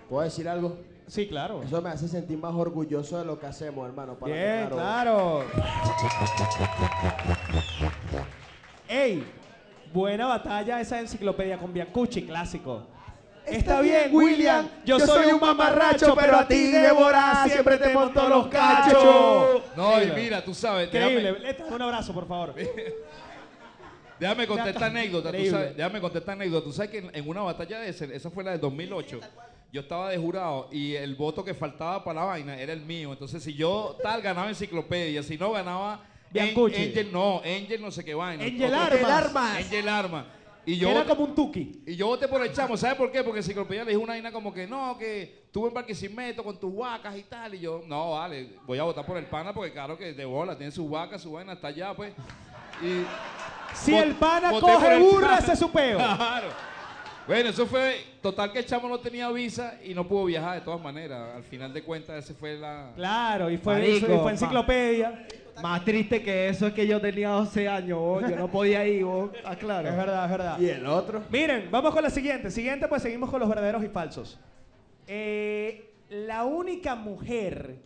¿Puedo 0.08 0.24
decir 0.24 0.48
algo? 0.48 0.76
Sí, 1.08 1.26
claro. 1.26 1.62
Eso 1.62 1.80
me 1.80 1.88
hace 1.88 2.06
sentir 2.06 2.36
más 2.38 2.54
orgulloso 2.54 3.18
de 3.18 3.24
lo 3.24 3.40
que 3.40 3.46
hacemos, 3.46 3.86
hermano. 3.86 4.14
para 4.14 4.32
que 4.32 4.38
Bien, 4.38 4.68
claro. 4.68 5.42
Ey, 8.86 9.24
buena 9.92 10.26
batalla 10.26 10.80
esa 10.80 11.00
enciclopedia 11.00 11.58
con 11.58 11.72
Biancucci, 11.72 12.22
clásico. 12.26 12.86
Está 13.46 13.80
bien, 13.80 14.10
William. 14.14 14.68
Yo 14.84 15.00
soy 15.00 15.32
un 15.32 15.40
mamarracho, 15.40 16.14
pero 16.14 16.36
a 16.36 16.46
ti, 16.46 16.70
Débora, 16.70 17.46
siempre 17.48 17.78
te 17.78 17.94
monto 17.94 18.28
los 18.28 18.48
cachos. 18.48 19.62
No, 19.74 20.02
y 20.02 20.10
mira, 20.12 20.44
tú 20.44 20.52
sabes, 20.52 20.88
Increíble. 20.88 21.32
déjame, 21.32 21.74
un 21.74 21.82
abrazo, 21.82 22.12
por 22.12 22.28
favor. 22.28 22.54
déjame 24.20 24.46
contar 24.46 24.68
esta 24.68 24.86
anécdota. 24.86 25.30
Tú 25.30 25.36
Increíble. 25.36 25.58
sabes, 25.58 25.76
déjame 25.76 26.00
contar 26.02 26.20
esta 26.20 26.32
anécdota. 26.32 26.64
Tú 26.64 26.72
sabes 26.74 26.90
que 26.90 26.98
en, 26.98 27.10
en 27.14 27.26
una 27.28 27.40
batalla 27.40 27.80
de 27.80 27.88
ese, 27.88 28.14
esa 28.14 28.30
fue 28.30 28.44
la 28.44 28.50
del 28.50 28.60
2008. 28.60 29.20
Yo 29.72 29.82
estaba 29.82 30.08
de 30.10 30.16
jurado 30.16 30.68
y 30.72 30.94
el 30.94 31.14
voto 31.14 31.44
que 31.44 31.52
faltaba 31.52 32.02
para 32.02 32.20
la 32.20 32.26
vaina 32.26 32.58
era 32.58 32.72
el 32.72 32.80
mío. 32.80 33.12
Entonces, 33.12 33.42
si 33.42 33.52
yo 33.54 33.96
tal 34.02 34.22
ganaba 34.22 34.48
enciclopedia, 34.48 35.22
si 35.22 35.36
no 35.36 35.52
ganaba 35.52 36.00
Biancucci. 36.30 36.76
En- 36.76 36.88
Angel, 36.90 37.12
no, 37.12 37.38
Angel 37.40 37.80
no 37.82 37.90
sé 37.90 38.04
qué 38.04 38.14
vaina. 38.14 38.44
Angel 38.44 38.72
Otro- 38.74 39.06
Armas. 39.06 39.56
Angel 39.58 39.88
Armas. 39.88 40.24
Y 40.64 40.76
Yo 40.76 40.90
era 40.90 41.04
como 41.04 41.24
un 41.24 41.34
tuki. 41.34 41.82
Y 41.86 41.96
yo 41.96 42.08
voté 42.08 42.28
por 42.28 42.42
el 42.44 42.52
chamo, 42.52 42.76
¿sabes 42.76 42.96
por 42.96 43.10
qué? 43.10 43.22
Porque 43.24 43.38
Enciclopedia 43.40 43.84
le 43.84 43.92
dijo 43.92 44.02
una 44.02 44.12
vaina 44.12 44.30
como 44.30 44.52
que 44.52 44.66
no, 44.66 44.98
que 44.98 45.44
tuve 45.50 45.68
en 45.68 45.74
Barquisimeto 45.74 46.44
con 46.44 46.58
tus 46.60 46.76
vacas 46.76 47.16
y 47.16 47.22
tal. 47.22 47.54
Y 47.54 47.60
yo, 47.60 47.82
no, 47.86 48.10
vale, 48.12 48.50
voy 48.66 48.78
a 48.78 48.82
votar 48.82 49.06
por 49.06 49.16
el 49.16 49.24
pana 49.24 49.54
porque 49.54 49.72
claro 49.72 49.96
que 49.96 50.12
de 50.12 50.24
bola, 50.26 50.56
tiene 50.58 50.70
sus 50.70 50.88
vacas, 50.90 51.22
su 51.22 51.32
vaina, 51.32 51.54
está 51.54 51.68
allá, 51.68 51.94
pues. 51.94 52.12
Y 52.82 53.02
Si 53.74 53.94
el 53.94 54.14
pana 54.16 54.50
coge 54.60 54.94
el 54.94 55.02
burra, 55.02 55.38
ese 55.38 55.52
es 55.52 55.58
su 55.58 55.70
peo. 55.70 55.96
Claro. 56.16 56.48
Bueno, 57.28 57.50
eso 57.50 57.66
fue 57.66 57.96
total 58.22 58.50
que 58.52 58.60
el 58.60 58.66
chamo 58.66 58.88
no 58.88 58.98
tenía 58.98 59.30
visa 59.30 59.78
y 59.84 59.92
no 59.94 60.08
pudo 60.08 60.24
viajar 60.24 60.54
de 60.58 60.60
todas 60.64 60.80
maneras. 60.80 61.36
Al 61.36 61.44
final 61.44 61.72
de 61.72 61.82
cuentas, 61.82 62.24
ese 62.24 62.32
fue 62.34 62.56
la. 62.56 62.90
Claro, 62.96 63.50
y 63.50 63.58
fue, 63.58 63.74
Marico, 63.74 63.96
y 63.96 64.00
fue 64.00 64.24
pa- 64.24 64.30
enciclopedia. 64.30 65.26
Más 65.62 65.84
triste 65.84 66.22
que 66.22 66.48
eso 66.48 66.68
es 66.68 66.72
que 66.72 66.86
yo 66.86 67.00
tenía 67.00 67.30
12 67.30 67.68
años, 67.68 67.98
vos. 67.98 68.22
yo 68.22 68.34
no 68.36 68.48
podía 68.48 68.86
ir, 68.86 69.04
vos. 69.04 69.30
Ah, 69.44 69.56
claro. 69.56 69.88
Es 69.90 69.96
verdad, 69.96 70.24
es 70.24 70.30
verdad. 70.30 70.58
¿Y 70.60 70.68
el 70.70 70.86
otro? 70.86 71.22
Miren, 71.30 71.68
vamos 71.70 71.92
con 71.92 72.02
la 72.02 72.10
siguiente. 72.10 72.50
Siguiente, 72.50 72.88
pues 72.88 73.02
seguimos 73.02 73.28
con 73.28 73.40
los 73.40 73.48
verdaderos 73.48 73.84
y 73.84 73.88
falsos. 73.88 74.38
Eh, 75.06 75.90
la 76.10 76.44
única 76.44 76.94
mujer 76.94 77.76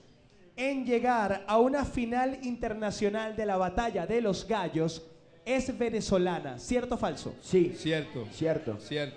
en 0.54 0.84
llegar 0.84 1.44
a 1.48 1.58
una 1.58 1.84
final 1.84 2.38
internacional 2.42 3.34
de 3.34 3.46
la 3.46 3.56
batalla 3.56 4.06
de 4.06 4.20
los 4.20 4.46
gallos 4.46 5.02
es 5.46 5.76
venezolana. 5.76 6.58
¿Cierto 6.58 6.94
o 6.96 6.98
falso? 6.98 7.34
Sí, 7.40 7.74
Cierto, 7.76 8.26
cierto. 8.32 8.76
cierto. 8.78 9.16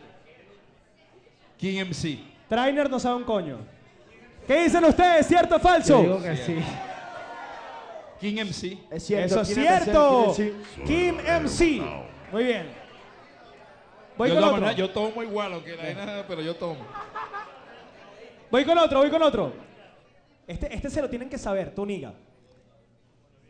King 1.58 1.86
MC. 1.86 2.20
Trainer 2.50 2.90
no 2.90 3.00
sabe 3.00 3.16
un 3.16 3.24
coño. 3.24 3.58
¿Qué 4.48 4.64
dicen 4.64 4.84
ustedes? 4.86 5.28
¿Cierto 5.28 5.56
o 5.56 5.58
Yo 5.58 5.64
falso? 5.64 6.02
digo 6.02 6.22
que 6.22 6.38
sí. 6.38 6.56
King 8.20 8.36
MC. 8.46 8.78
Es 8.92 9.04
cierto. 9.04 9.26
Eso 9.26 9.42
es 9.42 9.54
¿quién 9.54 9.68
es 9.68 9.84
cierto. 9.84 10.36
Kim 10.86 11.16
MC. 11.18 11.82
Muy 12.32 12.44
bien. 12.44 12.68
Voy 14.18 14.30
yo, 14.30 14.36
con 14.36 14.44
otro. 14.44 14.54
manera, 14.58 14.72
yo 14.74 14.90
tomo 14.92 15.22
igual, 15.24 15.54
aunque 15.54 15.76
la 15.76 15.84
vaina, 15.84 16.26
pero 16.28 16.42
yo 16.42 16.56
tomo. 16.56 16.86
Voy 18.50 18.64
con 18.64 18.78
otro, 18.78 19.00
voy 19.00 19.10
con 19.10 19.22
otro. 19.22 19.52
Este, 20.48 20.74
este 20.74 20.90
se 20.90 21.02
lo 21.02 21.10
tienen 21.10 21.30
que 21.30 21.38
saber, 21.38 21.74
tú 21.76 21.86
niga. 21.86 22.14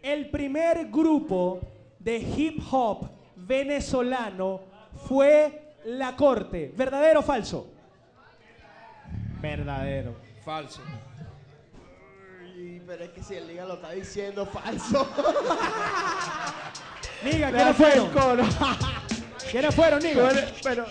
El 0.02 0.30
primer 0.30 0.88
grupo 0.90 1.60
de 2.00 2.18
hip 2.18 2.62
hop 2.72 3.10
venezolano 3.36 4.62
fue 5.08 5.74
La 5.86 6.16
Corte. 6.16 6.74
¿Verdadero 6.76 7.20
o 7.20 7.24
falso? 7.24 7.68
Verdadero. 9.50 10.16
Falso. 10.44 10.82
Pero 12.88 13.04
es 13.04 13.10
que 13.12 13.22
si 13.24 13.36
el 13.36 13.48
liga 13.48 13.66
lo 13.66 13.76
está 13.76 13.92
diciendo 13.92 14.46
falso. 14.48 15.08
Niga, 17.24 17.52
Le 17.52 17.58
¿quiénes 17.58 17.78
fueron? 17.78 18.10
¿Quiénes 19.52 19.76
fueron, 19.76 20.04
niga? 20.04 20.30
Pero 20.64 20.86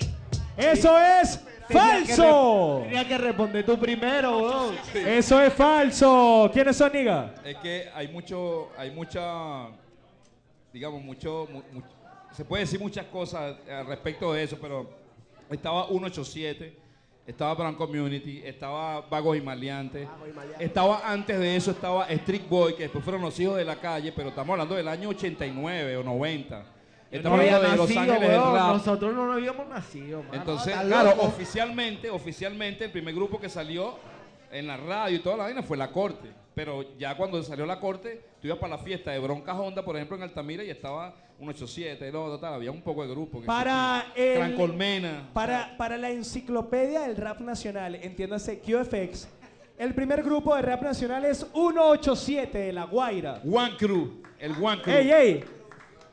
Eso 0.57 0.99
es 0.99 1.41
falso. 1.71 2.81
Tenía 2.85 3.07
que 3.09 3.19
responder 3.19 3.65
tú 3.67 3.79
primero. 3.79 4.73
Eso 4.95 5.41
es 5.41 5.53
falso. 5.53 6.51
¿Quiénes 6.53 6.77
son, 6.77 6.93
niga? 6.93 7.35
Es 7.45 7.57
que 7.59 7.91
hay 7.95 8.09
mucho, 8.09 8.71
hay 8.77 8.91
mucha, 8.91 9.69
digamos, 10.73 11.03
mucho, 11.03 11.47
mu- 11.51 11.63
mu- 11.73 11.83
se 12.33 12.45
puede 12.45 12.63
decir 12.65 12.81
muchas 12.81 13.07
cosas 13.07 13.57
al 13.71 13.87
respecto 13.87 14.33
de 14.33 14.43
eso, 14.45 14.59
pero 14.61 14.91
estaba 15.51 15.87
187, 15.89 16.77
estaba 17.27 17.55
Brand 17.55 17.77
Community, 17.77 18.43
estaba 18.45 19.01
Vagos 19.03 19.37
y 19.37 19.41
Maleantes, 19.41 20.07
estaba 20.59 21.11
antes 21.11 21.39
de 21.39 21.57
eso, 21.57 21.70
estaba 21.70 22.07
Street 22.07 22.43
Boy, 22.49 22.75
que 22.75 22.85
después 22.85 23.03
fueron 23.03 23.22
los 23.22 23.39
hijos 23.41 23.57
de 23.57 23.64
la 23.64 23.77
calle, 23.77 24.12
pero 24.12 24.29
estamos 24.29 24.53
hablando 24.53 24.75
del 24.75 24.89
año 24.89 25.09
89 25.09 25.97
o 25.97 26.03
90. 26.03 26.59
No 26.59 26.64
Estamos 27.11 27.41
hablando 27.41 27.70
de 27.70 27.77
Los 27.77 27.97
Ángeles 27.97 28.20
del. 28.20 28.41
Rap. 28.41 28.68
Nosotros 28.72 29.14
no 29.14 29.33
habíamos 29.33 29.68
nacido, 29.68 30.22
mano. 30.22 30.35
Entonces, 30.35 30.75
claro, 30.75 31.11
loco. 31.11 31.22
oficialmente, 31.22 32.11
oficialmente 32.11 32.85
el 32.87 32.91
primer 32.91 33.14
grupo 33.14 33.41
que 33.41 33.49
salió 33.49 33.97
en 34.51 34.66
la 34.66 34.77
radio 34.77 35.16
y 35.16 35.20
toda 35.20 35.37
la 35.37 35.45
vaina 35.45 35.62
fue 35.62 35.77
La 35.77 35.91
Corte. 35.91 36.44
Pero 36.55 36.97
ya 36.99 37.17
cuando 37.17 37.43
salió 37.43 37.67
La 37.67 37.81
Corte, 37.81 38.25
tú 38.41 38.47
ibas 38.47 38.59
para 38.59 38.77
la 38.77 38.83
fiesta 38.83 39.11
de 39.11 39.19
Bronca 39.19 39.55
Honda, 39.59 39.85
por 39.85 39.97
ejemplo, 39.97 40.17
en 40.17 40.23
Altamira 40.23 40.63
y 40.63 40.71
estaba 40.71 41.15
un 41.41 41.49
87, 41.49 42.09
el 42.09 42.15
otro, 42.15 42.39
tal, 42.39 42.55
había 42.55 42.71
un 42.71 42.81
poco 42.83 43.03
de 43.03 43.09
grupo. 43.11 43.41
que 43.41 43.47
Para 43.47 44.07
el- 44.15 44.39
Gran 44.39 44.57
Colmena. 44.57 45.31
Para, 45.33 45.77
para 45.77 45.97
la 45.97 46.11
enciclopedia 46.11 47.01
del 47.03 47.17
rap 47.17 47.41
nacional, 47.41 47.97
entiéndase 47.97 48.61
QFX, 48.61 49.27
el 49.79 49.95
primer 49.95 50.23
grupo 50.23 50.55
de 50.55 50.63
rap 50.63 50.83
nacional 50.83 51.25
es 51.25 51.45
187 51.53 52.57
de 52.59 52.73
La 52.73 52.85
Guaira. 52.85 53.41
One 53.45 53.77
Crew, 53.77 54.23
el 54.39 54.53
One 54.53 54.81
Crew. 54.83 54.95
¡Ey, 54.95 55.11
ey! 55.11 55.45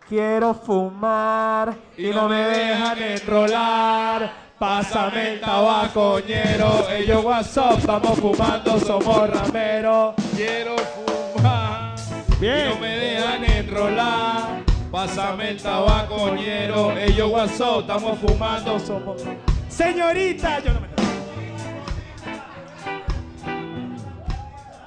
Quiero 0.10 0.56
fumar 0.56 1.74
y 1.96 2.08
no 2.10 2.28
me 2.28 2.36
dejan 2.42 2.98
enrolar. 3.02 4.51
Pásame 4.62 5.34
el 5.34 5.40
tabacoñero. 5.40 6.88
Ellos 6.92 7.26
WhatsApp, 7.26 7.80
estamos 7.80 8.20
fumando, 8.20 8.80
somos 8.80 9.28
rameros. 9.28 10.14
Quiero 10.36 10.76
fumar 10.78 11.96
Bien. 12.40 12.68
y 12.68 12.70
no 12.76 12.80
me 12.80 12.90
dejan 12.96 13.44
enrolar. 13.44 14.64
Pásame 14.92 15.50
el 15.50 15.58
tabacoñero, 15.60 16.96
ellos 16.96 17.32
WhatsApp, 17.32 17.80
estamos 17.80 18.20
fumando. 18.20 18.80
Somos. 18.80 19.24
Señorita, 19.68 20.60
yo 20.60 20.74
no 20.74 20.82
me. 20.82 20.88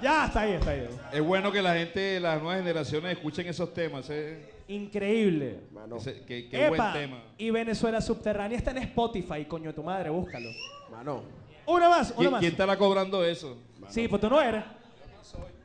Ya, 0.00 0.26
está 0.26 0.42
ahí, 0.42 0.52
está 0.52 0.70
ahí. 0.70 0.86
Es 1.12 1.20
bueno 1.20 1.50
que 1.50 1.60
la 1.60 1.74
gente, 1.74 2.20
las 2.20 2.40
nuevas 2.40 2.58
generaciones 2.62 3.10
escuchen 3.10 3.48
esos 3.48 3.74
temas. 3.74 4.08
eh. 4.08 4.53
Increíble. 4.68 5.60
Mano, 5.72 5.96
Ese- 5.96 6.22
qué 6.26 6.48
qué 6.48 6.68
buen 6.68 6.80
Epa, 6.80 6.92
tema. 6.92 7.22
y 7.36 7.50
Venezuela 7.50 8.00
Subterránea 8.00 8.56
está 8.56 8.70
en 8.70 8.78
Spotify, 8.78 9.44
coño 9.44 9.68
de 9.70 9.74
tu 9.74 9.82
madre, 9.82 10.10
búscalo. 10.10 10.48
mano. 10.90 11.22
Una 11.66 11.88
más, 11.88 12.10
una 12.10 12.16
¿Quién, 12.18 12.30
más. 12.30 12.40
quién 12.40 12.52
estará 12.52 12.76
cobrando 12.76 13.24
eso? 13.24 13.56
Sí, 13.88 14.06
pues 14.08 14.20
tú 14.20 14.28
no 14.28 14.40
eres. 14.40 14.64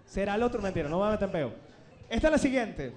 Será 0.06 0.36
el 0.36 0.43
otro, 0.43 0.62
mentira, 0.62 0.89
no 0.89 0.95
me 0.97 1.00
voy 1.04 1.08
a 1.10 1.12
meter 1.12 1.26
en 1.28 1.32
peo. 1.32 1.54
Esta 2.10 2.28
es 2.28 2.32
la 2.32 2.38
siguiente. 2.38 2.93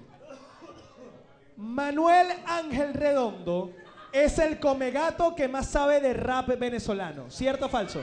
Manuel 1.57 2.27
Ángel 2.47 2.93
Redondo 2.93 3.71
es 4.11 4.39
el 4.39 4.59
comegato 4.59 5.35
que 5.35 5.47
más 5.47 5.67
sabe 5.69 5.99
de 6.01 6.13
rap 6.13 6.47
venezolano. 6.57 7.29
¿Cierto 7.29 7.67
o 7.67 7.69
falso? 7.69 8.01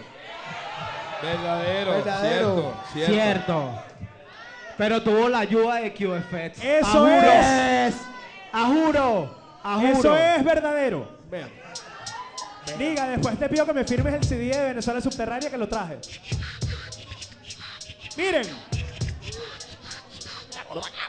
Verdadero, 1.23 1.91
Verdadero. 1.93 2.75
cierto, 2.93 3.13
cierto. 3.13 3.71
Pero 4.81 5.03
tuvo 5.03 5.29
la 5.29 5.41
ayuda 5.41 5.75
de 5.75 5.93
QFX. 5.93 6.65
Eso 6.65 6.87
¡A 6.87 6.93
juro! 6.93 7.33
es. 7.33 7.95
¡A 8.51 8.65
juro! 8.65 9.37
¡A 9.63 9.75
juro! 9.75 9.93
Eso 9.93 10.17
es 10.17 10.43
verdadero. 10.43 11.07
Vean. 11.31 11.51
Diga, 12.79 13.09
después 13.09 13.39
te 13.39 13.47
pido 13.51 13.67
que 13.67 13.75
me 13.75 13.85
firmes 13.85 14.15
el 14.15 14.25
CD 14.25 14.57
de 14.57 14.69
Venezuela 14.69 15.03
Subterránea 15.03 15.51
que 15.51 15.59
lo 15.59 15.69
traje. 15.69 15.99
Miren. 18.17 18.47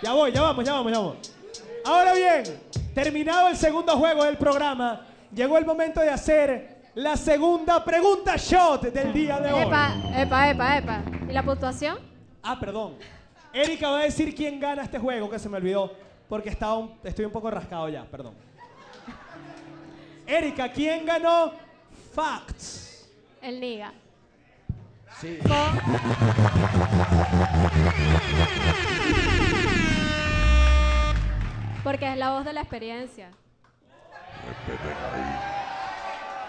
Ya 0.04 0.12
voy, 0.12 0.34
ya 0.34 0.42
vamos, 0.42 0.66
ya 0.66 0.74
vamos, 0.74 0.92
ya 0.92 1.00
vamos. 1.00 1.18
Ahora 1.86 2.14
bien, 2.14 2.44
terminado 2.94 3.48
el 3.48 3.56
segundo 3.56 3.96
juego 3.98 4.26
del 4.26 4.36
programa, 4.36 5.08
llegó 5.34 5.58
el 5.58 5.66
momento 5.66 6.02
de 6.02 6.10
hacer 6.10 6.82
la 6.96 7.16
segunda 7.16 7.86
pregunta 7.86 8.36
shot 8.36 8.82
del 8.82 9.14
día 9.14 9.40
de 9.40 9.54
hoy. 9.54 9.62
Epa, 9.62 9.96
epa, 10.14 10.50
epa, 10.50 10.78
epa. 10.78 11.02
¿Y 11.30 11.32
la 11.32 11.44
puntuación? 11.44 11.98
Ah, 12.44 12.60
perdón. 12.60 13.21
Erika 13.54 13.89
va 13.89 13.99
a 13.99 14.04
decir 14.04 14.34
quién 14.36 14.60
gana 14.60 14.84
este 14.84 14.97
juego, 14.99 15.30
que 15.30 15.38
se 15.39 15.49
me 15.49 15.58
olvidó, 15.58 15.93
porque 16.30 16.49
estaba 16.49 16.78
un- 16.78 16.97
estoy 17.04 17.26
un 17.26 17.32
poco 17.32 17.52
rascado 17.52 17.89
ya, 17.89 18.04
perdón. 18.06 18.34
Erika, 20.26 20.72
¿quién 20.72 21.06
ganó? 21.06 21.54
Facts. 22.14 23.10
El 23.41 23.60
Niga. 23.60 23.91
Sí. 25.20 25.38
Porque 31.84 32.12
es 32.12 32.18
la 32.18 32.32
voz 32.32 32.45
de 32.45 32.54
la 32.54 32.62
experiencia. 32.62 33.32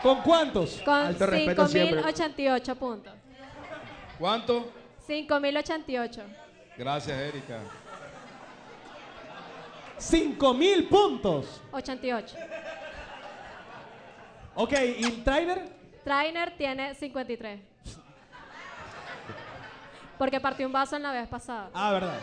¿Con 0.02 0.20
cuántos? 0.22 0.80
Con 0.84 0.94
Alto 0.94 1.26
respeto 1.26 1.68
siempre. 1.68 2.02
5.088 2.02 2.74
puntos. 2.76 3.12
¿Cuánto? 4.18 4.70
5.088. 5.08 6.22
Gracias, 6.76 7.18
Erika. 7.18 7.60
5000 9.98 10.88
puntos. 10.88 11.60
88. 11.72 12.36
Ok, 14.54 14.72
¿y 14.98 15.04
el 15.04 15.24
trainer? 15.24 15.68
Trainer 16.04 16.56
tiene 16.56 16.94
53. 16.94 17.60
Porque 20.18 20.40
partió 20.40 20.66
un 20.66 20.72
vaso 20.72 20.96
en 20.96 21.02
la 21.02 21.12
vez 21.12 21.28
pasada. 21.28 21.70
Ah, 21.74 21.92
verdad. 21.92 22.18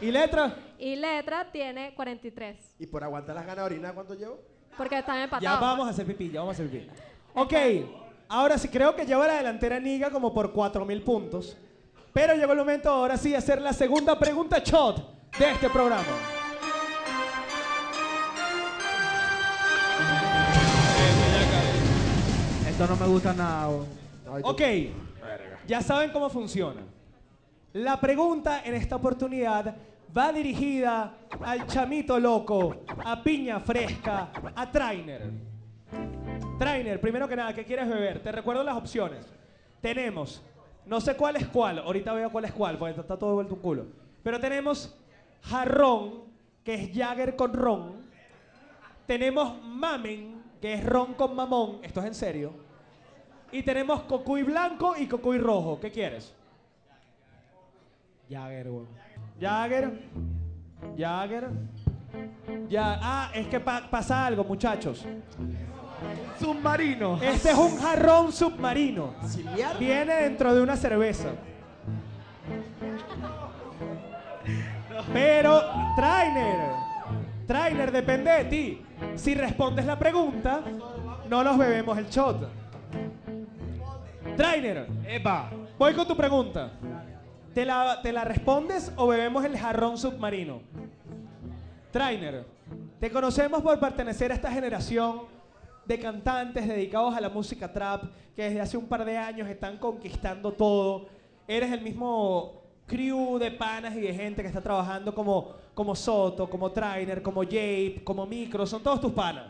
¿Y 0.00 0.10
letra? 0.10 0.54
Y 0.78 0.96
letra 0.96 1.50
tiene 1.50 1.94
43. 1.94 2.74
Y 2.78 2.86
por 2.86 3.02
aguantar 3.02 3.34
las 3.34 3.46
ganas 3.46 3.64
de 3.64 3.74
orinar, 3.74 3.94
¿cuánto 3.94 4.14
llevo? 4.14 4.38
Porque 4.76 4.98
están 4.98 5.18
empatados. 5.18 5.42
Ya 5.42 5.58
vamos 5.60 5.86
a 5.86 5.90
hacer 5.90 6.06
pipí, 6.06 6.30
ya 6.30 6.40
vamos 6.40 6.58
a 6.58 6.62
hacer 6.62 6.70
pipí. 6.70 6.90
Ok, 7.34 7.52
ahora 8.28 8.58
sí 8.58 8.68
creo 8.68 8.94
que 8.94 9.06
lleva 9.06 9.26
la 9.26 9.34
delantera 9.34 9.80
Niga 9.80 10.10
como 10.10 10.34
por 10.34 10.52
4000 10.52 11.02
puntos. 11.02 11.56
Pero 12.16 12.34
llegó 12.34 12.52
el 12.52 12.58
momento 12.60 12.88
ahora 12.88 13.18
sí 13.18 13.32
de 13.32 13.36
hacer 13.36 13.60
la 13.60 13.74
segunda 13.74 14.18
pregunta 14.18 14.58
shot 14.64 15.36
de 15.38 15.50
este 15.50 15.68
programa. 15.68 16.02
Esto 22.70 22.86
no 22.86 22.96
me 22.96 23.06
gusta 23.06 23.34
nada. 23.34 23.68
Ok, 24.44 24.62
ya 25.66 25.82
saben 25.82 26.10
cómo 26.10 26.30
funciona. 26.30 26.80
La 27.74 28.00
pregunta 28.00 28.62
en 28.64 28.76
esta 28.76 28.96
oportunidad 28.96 29.76
va 30.16 30.32
dirigida 30.32 31.18
al 31.44 31.66
chamito 31.66 32.18
loco, 32.18 32.76
a 33.04 33.22
piña 33.22 33.60
fresca, 33.60 34.30
a 34.54 34.72
Trainer. 34.72 35.30
Trainer, 36.58 36.98
primero 36.98 37.28
que 37.28 37.36
nada, 37.36 37.52
¿qué 37.52 37.66
quieres 37.66 37.86
beber? 37.86 38.22
Te 38.22 38.32
recuerdo 38.32 38.64
las 38.64 38.74
opciones. 38.74 39.26
Tenemos, 39.82 40.42
no 40.86 41.00
sé 41.00 41.16
cuál 41.16 41.36
es 41.36 41.46
cuál, 41.48 41.78
ahorita 41.80 42.12
veo 42.12 42.30
cuál 42.30 42.44
es 42.44 42.52
cuál, 42.52 42.78
porque 42.78 43.00
está 43.00 43.16
todo 43.18 43.34
vuelto 43.34 43.54
un 43.54 43.60
culo. 43.60 43.86
Pero 44.22 44.40
tenemos 44.40 44.94
jarrón, 45.42 46.22
que 46.64 46.74
es 46.74 46.96
Jagger 46.96 47.36
con 47.36 47.52
ron. 47.52 47.92
Tenemos 49.06 49.62
mamen, 49.62 50.42
que 50.60 50.74
es 50.74 50.84
ron 50.84 51.14
con 51.14 51.34
mamón, 51.36 51.78
esto 51.82 52.00
es 52.00 52.06
en 52.06 52.14
serio. 52.14 52.52
Y 53.52 53.62
tenemos 53.62 54.02
cocuy 54.02 54.42
blanco 54.42 54.94
y 54.98 55.06
cocuy 55.06 55.38
rojo. 55.38 55.78
¿Qué 55.80 55.90
quieres? 55.92 56.34
Jagger, 58.28 58.68
weón. 58.70 58.88
Jagger. 59.40 60.00
Jagger. 60.98 61.48
Ya. 62.68 62.98
Ah, 63.00 63.30
es 63.34 63.46
que 63.46 63.60
pa- 63.60 63.88
pasa 63.88 64.26
algo, 64.26 64.42
muchachos. 64.42 65.06
Submarino. 66.38 67.18
Este 67.22 67.50
es 67.50 67.56
un 67.56 67.76
jarrón 67.78 68.32
submarino. 68.32 69.14
Viene 69.78 70.14
dentro 70.14 70.54
de 70.54 70.62
una 70.62 70.76
cerveza. 70.76 71.30
Pero, 75.12 75.62
Trainer, 75.96 76.70
Trainer, 77.46 77.92
depende 77.92 78.30
de 78.30 78.44
ti. 78.44 78.82
Si 79.14 79.34
respondes 79.34 79.86
la 79.86 79.98
pregunta, 79.98 80.62
no 81.28 81.42
nos 81.44 81.58
bebemos 81.58 81.96
el 81.98 82.08
shot. 82.08 82.48
Trainer, 84.36 84.86
Epa. 85.06 85.50
voy 85.78 85.94
con 85.94 86.06
tu 86.06 86.16
pregunta. 86.16 86.72
¿Te 87.54 87.64
la, 87.64 88.00
¿Te 88.02 88.12
la 88.12 88.24
respondes 88.24 88.92
o 88.96 89.06
bebemos 89.06 89.44
el 89.44 89.56
jarrón 89.56 89.96
submarino? 89.96 90.60
Trainer, 91.90 92.44
te 93.00 93.10
conocemos 93.10 93.62
por 93.62 93.78
pertenecer 93.80 94.30
a 94.30 94.34
esta 94.34 94.50
generación 94.50 95.22
de 95.86 95.98
cantantes 95.98 96.66
dedicados 96.66 97.14
a 97.14 97.20
la 97.20 97.28
música 97.28 97.72
trap 97.72 98.04
que 98.34 98.42
desde 98.42 98.60
hace 98.60 98.76
un 98.76 98.86
par 98.86 99.04
de 99.04 99.16
años 99.16 99.48
están 99.48 99.78
conquistando 99.78 100.52
todo. 100.52 101.06
Eres 101.46 101.72
el 101.72 101.80
mismo 101.80 102.62
crew 102.86 103.38
de 103.38 103.50
panas 103.50 103.94
y 103.96 104.00
de 104.00 104.14
gente 104.14 104.42
que 104.42 104.48
está 104.48 104.60
trabajando 104.60 105.14
como, 105.14 105.54
como 105.74 105.94
Soto, 105.94 106.48
como 106.48 106.70
Trainer, 106.70 107.22
como 107.22 107.42
Jape, 107.42 108.02
como 108.04 108.26
Micro, 108.26 108.66
son 108.66 108.82
todos 108.82 109.00
tus 109.00 109.12
panas. 109.12 109.46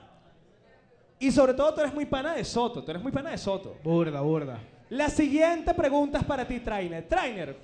Y 1.19 1.31
sobre 1.31 1.55
todo 1.55 1.73
tú 1.73 1.81
eres 1.81 1.95
muy 1.95 2.05
pana 2.05 2.35
de 2.35 2.45
Soto, 2.45 2.85
tú 2.85 2.91
eres 2.91 3.03
muy 3.03 3.13
pana 3.13 3.31
de 3.31 3.39
Soto. 3.39 3.77
Burda, 3.83 4.21
burda. 4.21 4.61
La 4.91 5.09
siguiente 5.09 5.75
pregunta 5.75 6.19
es 6.19 6.25
para 6.25 6.47
ti, 6.47 6.61
Trainer. 6.61 7.09
Trainer, 7.09 7.57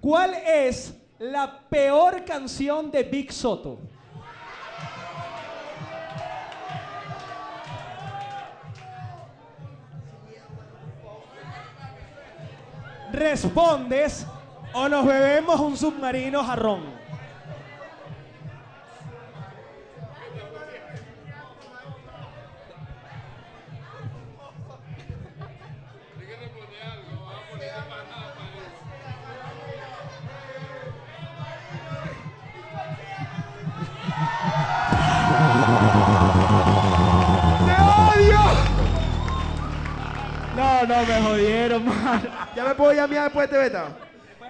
¿cuál 0.00 0.34
es 0.34 0.96
la 1.18 1.60
peor 1.68 2.24
canción 2.24 2.90
de 2.90 3.02
Big 3.02 3.32
Soto? 3.32 3.78
Respondes 13.12 14.26
o 14.72 14.88
nos 14.88 15.06
bebemos 15.06 15.60
un 15.60 15.76
submarino 15.76 16.42
jarrón. 16.42 17.03
No, 40.86 41.00
no, 41.00 41.06
me 41.06 41.22
jodieron, 41.22 41.84
man. 42.04 42.28
¿Ya 42.54 42.64
me 42.64 42.74
puedo 42.74 42.92
mí 43.08 43.14
después 43.14 43.50
de 43.50 43.56
este 43.56 43.70
beta? 43.70 43.88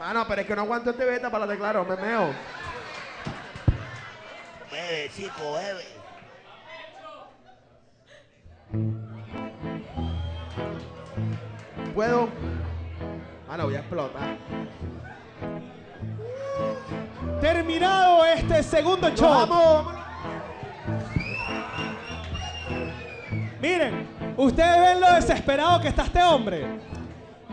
Ah, 0.01 0.12
no, 0.12 0.26
pero 0.26 0.41
es 0.41 0.47
que 0.47 0.57
no 0.57 0.62
aguanto 0.62 0.91
este 0.91 1.05
beta 1.05 1.30
para 1.30 1.47
la 1.47 1.57
claro, 1.57 1.85
me 1.85 1.97
meo. 1.97 2.35
Bebe, 4.70 5.11
chico, 5.14 5.53
bebe. 5.55 5.85
¿Puedo? 11.95 12.28
Ah, 13.49 13.57
no, 13.57 13.64
voy 13.66 13.76
a 13.76 13.78
explotar. 13.78 14.37
Terminado 17.41 18.24
este 18.24 18.62
segundo 18.64 19.09
¡Nos 19.09 19.20
show. 19.20 19.30
vamos! 19.30 19.95
Miren, 23.61 24.24
ustedes 24.37 24.80
ven 24.80 25.01
lo 25.01 25.12
desesperado 25.14 25.80
que 25.80 25.89
está 25.89 26.05
este 26.05 26.22
hombre. 26.22 26.66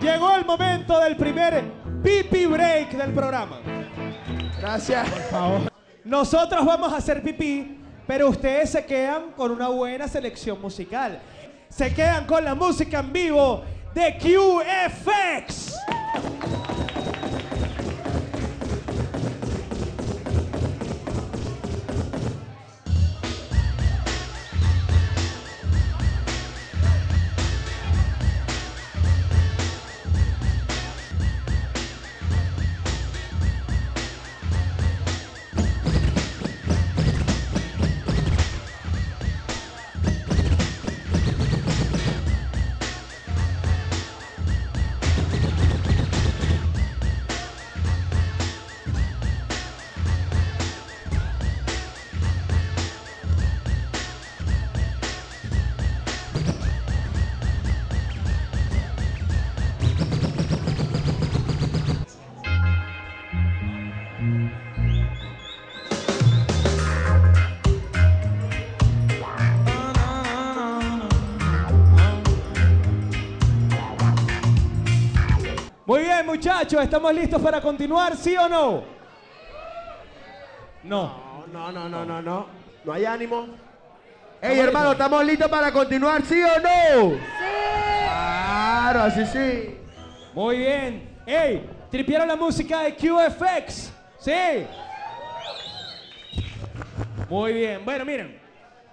Llegó 0.01 0.36
el 0.36 0.45
momento 0.45 0.99
del 0.99 1.15
primer 1.15 1.63
pipi 2.03 2.45
break 2.45 2.91
del 2.91 3.11
programa. 3.13 3.59
Gracias. 4.59 5.07
Nosotros 6.03 6.65
vamos 6.65 6.91
a 6.91 6.97
hacer 6.97 7.21
pipí, 7.21 7.79
pero 8.07 8.29
ustedes 8.29 8.71
se 8.71 8.86
quedan 8.86 9.32
con 9.32 9.51
una 9.51 9.67
buena 9.67 10.07
selección 10.07 10.59
musical. 10.61 11.19
Se 11.69 11.93
quedan 11.93 12.25
con 12.25 12.43
la 12.43 12.55
música 12.55 12.99
en 12.99 13.13
vivo 13.13 13.63
de 13.93 14.17
QFX. 14.17 15.75
Muchachos, 76.72 76.86
¿estamos 76.86 77.13
listos 77.13 77.41
para 77.41 77.61
continuar, 77.61 78.15
sí 78.15 78.36
o 78.38 78.47
no? 78.47 78.84
No. 80.84 81.45
No, 81.51 81.72
no, 81.72 81.89
no, 81.89 82.05
no, 82.05 82.22
no, 82.22 82.22
no. 82.86 82.93
Hay 82.93 83.03
ánimo. 83.03 83.47
Ey, 84.41 84.57
hermano, 84.57 84.93
¿estamos 84.93 85.26
listos 85.26 85.49
para 85.49 85.72
continuar, 85.72 86.22
sí 86.24 86.41
o 86.41 86.59
no? 86.59 87.17
Claro, 88.07 89.01
así 89.03 89.26
sí. 89.26 89.78
Muy 90.34 90.59
bien. 90.59 91.17
¡Ey! 91.26 91.69
¿Tripiaron 91.89 92.28
la 92.28 92.38
música 92.38 92.84
de 92.84 92.95
QFX? 92.95 93.91
¿Sí? 94.19 94.65
Muy 97.30 97.53
bien. 97.53 97.84
Bueno, 97.84 98.05
miren. 98.05 98.39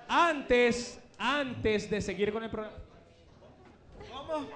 Antes, 0.09 1.01
antes 1.16 1.89
de 1.89 2.01
seguir 2.01 2.33
con 2.33 2.43
el 2.43 2.51
programa. 2.51 2.88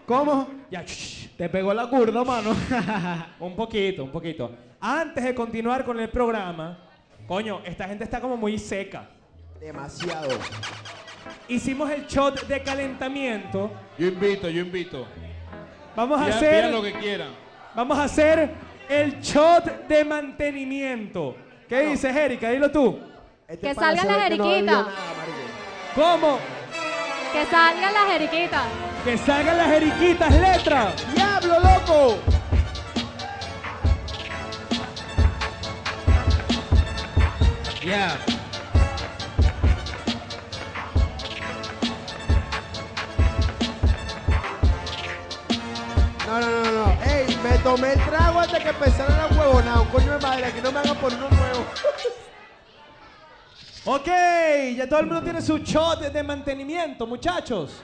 ¿Cómo? 0.07 0.49
Ya, 0.71 0.83
shh, 0.85 1.31
Te 1.37 1.49
pegó 1.49 1.73
la 1.75 1.89
curda, 1.89 2.25
mano. 2.25 2.51
un 3.41 3.57
poquito, 3.57 4.05
un 4.05 4.11
poquito. 4.11 4.51
Antes 4.81 5.25
de 5.25 5.35
continuar 5.35 5.85
con 5.85 5.99
el 6.01 6.09
programa, 6.09 6.79
coño, 7.27 7.61
esta 7.65 7.87
gente 7.87 8.05
está 8.05 8.21
como 8.21 8.37
muy 8.37 8.59
seca. 8.59 9.09
Demasiado. 9.61 10.29
Hicimos 11.49 11.91
el 11.91 12.07
shot 12.07 12.47
de 12.47 12.63
calentamiento. 12.63 13.71
Yo 13.99 14.09
invito, 14.09 14.49
yo 14.49 14.61
invito. 14.63 15.07
Vamos 15.95 16.21
a 16.21 16.27
hacer. 16.27 16.65
pidan 16.65 16.73
lo 16.73 16.83
que 16.83 16.93
quieran. 16.95 17.29
Vamos 17.75 17.99
a 17.99 18.05
hacer 18.05 18.51
el 18.89 19.21
shot 19.21 19.87
de 19.87 20.05
mantenimiento. 20.05 21.37
¿Qué 21.69 21.81
dices, 21.83 22.15
Erika? 22.15 22.51
Dilo 22.51 22.71
tú. 22.71 22.99
Este 23.47 23.69
Que 23.69 23.75
pana 23.75 23.87
salga 23.97 24.03
se 24.03 24.09
la 24.09 24.17
ve 24.17 24.31
que 24.31 24.37
no 24.37 24.45
Jeriquita. 24.45 24.77
bebió 24.79 24.91
nada, 24.91 25.15
marico. 25.17 25.39
¿Cómo? 25.95 26.39
Que 27.33 27.47
salgan 27.47 27.95
las 27.95 28.07
jeriquitas. 28.13 28.63
Que 29.05 29.19
salgan 29.19 29.59
las 29.59 29.69
eriquitas, 29.69 30.33
letra. 30.33 30.93
¡Diablo, 31.13 31.59
loco! 31.59 32.19
Yeah. 37.83 38.17
No, 46.29 46.41
no, 46.41 46.49
no, 46.49 46.71
no. 46.71 47.03
Ey, 47.03 47.37
me 47.43 47.59
tomé 47.59 47.95
el 47.95 48.05
trago 48.05 48.39
antes 48.39 48.63
que 48.63 48.69
empezara 48.69 49.17
la 49.17 49.37
huevonada. 49.37 49.85
Coño 49.91 50.13
de 50.13 50.19
madre, 50.21 50.45
aquí 50.47 50.61
no 50.63 50.71
me 50.71 50.79
hagan 50.79 50.97
por 50.99 51.13
uno 51.13 51.29
nuevo. 51.29 51.67
Ok, 53.85 54.07
ya 54.77 54.89
todo 54.89 55.01
el 55.01 55.07
mundo 55.07 55.25
tiene 55.25 55.43
su 55.43 55.59
shot 55.59 55.99
de 56.03 56.23
mantenimiento, 56.23 57.05
muchachos. 57.05 57.83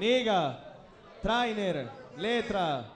Niga, 0.00 0.58
trainer, 1.22 1.86
letra. 2.16 2.86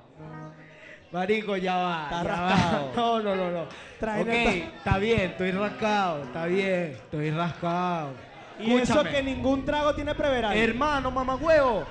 Marico, 1.13 1.55
ya 1.55 1.77
va. 1.77 2.05
Está 2.05 2.23
ya 2.23 2.31
rascado. 2.31 2.87
va. 2.87 2.93
No, 2.97 3.21
no, 3.21 3.37
no, 3.37 3.51
no. 3.51 3.67
Trae 4.01 4.23
ok, 4.23 4.75
está 4.79 4.97
bien, 4.97 5.21
estoy 5.21 5.51
rascado. 5.51 6.23
Está 6.23 6.47
bien, 6.47 6.93
estoy 6.93 7.31
rascado. 7.31 8.13
Y 8.59 8.73
eso 8.73 9.05
que 9.05 9.23
ningún 9.23 9.67
trago 9.67 9.95
tiene 9.95 10.15
preveral. 10.15 10.57
Hermano, 10.57 11.11
mamagüevo, 11.11 11.85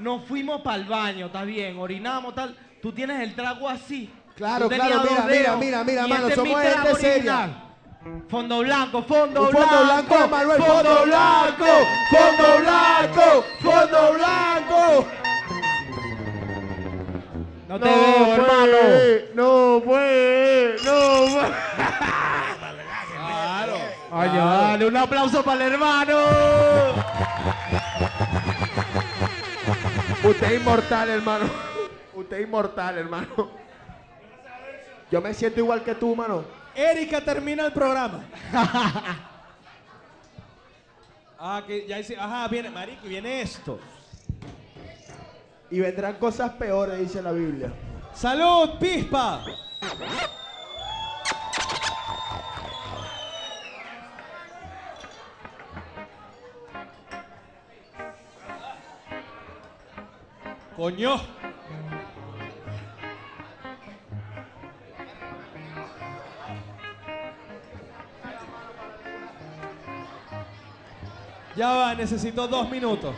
nos 0.00 0.26
fuimos 0.26 0.60
para 0.60 0.76
el 0.76 0.84
baño, 0.84 1.26
está 1.26 1.44
bien, 1.44 1.78
orinamos, 1.78 2.34
tal. 2.34 2.54
Tú 2.82 2.92
tienes 2.92 3.22
el 3.22 3.34
trago 3.34 3.70
así. 3.70 4.12
Claro, 4.36 4.68
claro, 4.68 5.02
mira, 5.02 5.24
mira, 5.24 5.56
mira, 5.56 5.84
mira, 5.84 6.06
mano, 6.06 6.28
este 6.28 6.34
somos 6.34 6.62
gente 6.62 6.94
seria. 6.96 7.67
Fondo 8.28 8.60
blanco, 8.60 9.02
fondo 9.02 9.42
Un 9.42 9.50
blanco. 9.50 9.68
fondo 9.68 9.84
blanco, 9.84 10.14
Emanuel, 10.24 10.62
fondo 10.62 11.04
blanco, 11.04 11.66
fondo 12.10 12.58
blanco, 12.60 13.44
fondo 13.60 14.12
blanco. 14.14 15.06
No 17.68 17.78
te 17.80 17.88
veo, 17.88 18.34
hermano. 18.34 18.76
No 19.34 19.82
puede, 19.84 20.76
no 20.76 21.32
puede. 21.32 21.48
Claro. 23.16 23.76
Coño, 24.10 24.44
dale, 24.46 24.86
un 24.86 24.96
aplauso 24.96 25.42
para 25.42 25.66
el 25.66 25.72
hermano. 25.72 26.18
Usted 30.24 30.46
es 30.52 30.60
inmortal, 30.60 31.10
hermano. 31.10 31.44
Usted 32.14 32.36
es 32.38 32.44
inmortal, 32.44 32.98
hermano. 32.98 33.50
Yo 35.10 35.20
me 35.20 35.34
siento 35.34 35.60
igual 35.60 35.82
que 35.82 35.94
tú, 35.94 36.14
mano. 36.14 36.57
Erika 36.78 37.20
termina 37.20 37.66
el 37.66 37.72
programa. 37.72 38.22
ah, 41.40 41.60
que 41.66 41.88
ya 41.88 41.96
dice, 41.96 42.16
ajá, 42.16 42.46
viene, 42.46 42.70
marico, 42.70 43.08
viene 43.08 43.42
esto. 43.42 43.80
Y 45.72 45.80
vendrán 45.80 46.14
cosas 46.18 46.52
peores, 46.52 47.00
dice 47.00 47.20
la 47.20 47.32
Biblia. 47.32 47.72
¡Salud, 48.14 48.78
pispa! 48.78 49.44
Coño. 60.76 61.37
Ya 71.58 71.70
va, 71.70 71.92
necesito 71.92 72.46
dos 72.46 72.70
minutos. 72.70 73.16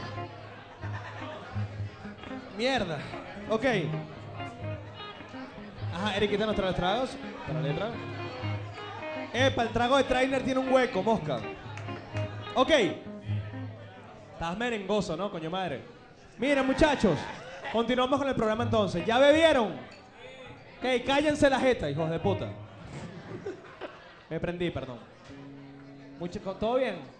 Mierda. 2.56 2.98
Ok. 3.50 3.66
Ajá, 5.94 6.16
Eriquita 6.16 6.46
nos 6.46 6.56
los 6.56 6.74
tragos. 6.74 7.10
Para 7.46 7.60
la 7.60 7.68
letra. 7.68 7.90
Epa, 9.34 9.62
el 9.62 9.68
trago 9.68 9.98
de 9.98 10.04
trainer 10.04 10.42
tiene 10.42 10.58
un 10.58 10.72
hueco, 10.72 11.02
mosca. 11.02 11.38
Ok. 12.54 12.70
Estás 14.32 14.56
merengoso, 14.56 15.18
¿no, 15.18 15.30
coño 15.30 15.50
madre? 15.50 15.82
Miren, 16.38 16.66
muchachos. 16.66 17.18
Continuamos 17.70 18.18
con 18.18 18.26
el 18.26 18.34
programa 18.34 18.64
entonces. 18.64 19.04
¿Ya 19.04 19.18
bebieron? 19.18 19.74
Ok, 20.78 21.04
cállense 21.04 21.50
la 21.50 21.60
jeta, 21.60 21.90
hijos 21.90 22.08
de 22.08 22.18
puta. 22.18 22.50
Me 24.30 24.40
prendí, 24.40 24.70
perdón. 24.70 24.98
Mucho, 26.18 26.40
¿Todo 26.40 26.76
bien? 26.76 27.19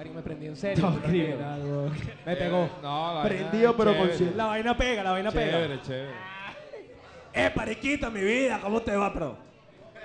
Marico, 0.00 0.14
me 0.14 0.22
prendí 0.22 0.46
en 0.46 0.56
serio. 0.56 0.96
Prendí. 1.02 1.24
criminal, 1.24 1.60
weón. 1.62 1.92
Me 2.24 2.34
pegó. 2.34 2.70
No, 2.82 3.14
la 3.16 3.22
Prendido, 3.22 3.50
vaina 3.50 3.76
pero 3.76 3.90
chévere. 3.92 4.08
consciente. 4.08 4.34
La 4.34 4.46
vaina 4.46 4.74
pega, 4.78 5.02
la 5.02 5.10
vaina 5.10 5.30
pega. 5.30 5.52
Chévere, 5.52 5.82
chévere. 5.82 6.10
Eh, 7.34 7.50
pariquita, 7.54 8.08
mi 8.08 8.22
vida, 8.22 8.58
¿cómo 8.62 8.80
te 8.80 8.96
va, 8.96 9.12
perdón? 9.12 9.36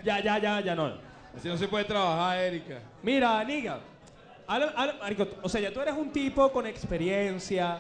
Ya, 0.04 0.22
ya, 0.22 0.38
ya, 0.38 0.60
ya 0.60 0.76
no. 0.76 0.92
Así 1.34 1.48
no 1.48 1.56
se 1.56 1.70
puede 1.70 1.86
trabajar, 1.86 2.38
Erika. 2.40 2.80
Mira, 3.04 3.42
Niga, 3.46 3.80
marico, 5.00 5.28
o 5.42 5.48
sea, 5.48 5.62
ya 5.62 5.72
tú 5.72 5.80
eres 5.80 5.94
un 5.94 6.12
tipo 6.12 6.52
con 6.52 6.68
experiencia, 6.68 7.80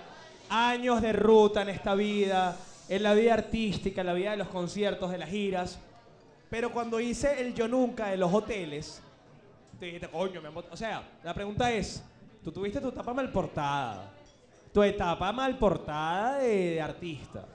años 0.49 1.01
de 1.01 1.11
ruta 1.11 1.63
en 1.63 1.70
esta 1.70 1.95
vida, 1.95 2.55
en 2.88 3.03
la 3.03 3.13
vida 3.13 3.34
artística, 3.34 3.99
en 3.99 4.07
la 4.07 4.13
vida 4.13 4.32
de 4.32 4.38
los 4.38 4.47
conciertos, 4.47 5.11
de 5.11 5.18
las 5.18 5.30
giras. 5.30 5.80
Pero 6.49 6.72
cuando 6.72 6.97
hice 7.01 7.41
el 7.41 7.53
Yo 7.53 7.68
Nunca 7.68 8.07
de 8.07 8.16
los 8.16 8.34
hoteles, 8.34 9.01
te 9.86 9.91
dijiste, 9.93 10.07
coño, 10.09 10.41
me 10.41 10.49
emo-". 10.49 10.63
O 10.71 10.77
sea, 10.77 11.03
la 11.23 11.33
pregunta 11.33 11.71
es, 11.71 12.03
tú 12.43 12.51
tuviste 12.51 12.79
tu 12.81 12.89
etapa 12.89 13.13
mal 13.13 13.31
portada, 13.31 14.11
tu 14.73 14.81
etapa 14.83 15.31
mal 15.31 15.57
portada 15.57 16.39
de, 16.39 16.71
de 16.71 16.81
artista. 16.81 17.45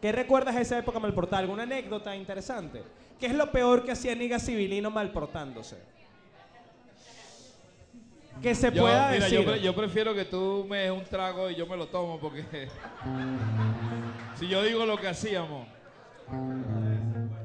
¿Qué 0.00 0.12
recuerdas 0.12 0.54
de 0.54 0.62
esa 0.62 0.78
época 0.78 0.98
mal 1.00 1.12
portada? 1.14 1.38
¿Alguna 1.42 1.64
anécdota 1.64 2.14
interesante? 2.14 2.82
¿Qué 3.18 3.26
es 3.26 3.34
lo 3.34 3.50
peor 3.50 3.84
que 3.84 3.90
hacía 3.92 4.14
Niga 4.14 4.38
Civilino 4.38 4.90
mal 4.90 5.10
portándose? 5.10 5.76
Que 8.40 8.54
se 8.54 8.70
Yo, 8.70 8.82
pueda 8.82 9.10
mira, 9.10 9.24
decir. 9.24 9.40
yo, 9.40 9.44
pre- 9.50 9.60
yo 9.60 9.74
prefiero 9.74 10.14
que 10.14 10.24
tú 10.24 10.64
me 10.70 10.78
des 10.78 10.92
un 10.92 11.02
trago 11.04 11.50
y 11.50 11.56
yo 11.56 11.66
me 11.66 11.76
lo 11.76 11.88
tomo 11.88 12.20
porque 12.20 12.44
si 14.38 14.46
yo 14.46 14.62
digo 14.62 14.86
lo 14.86 14.96
que 14.96 15.08
hacíamos, 15.08 15.66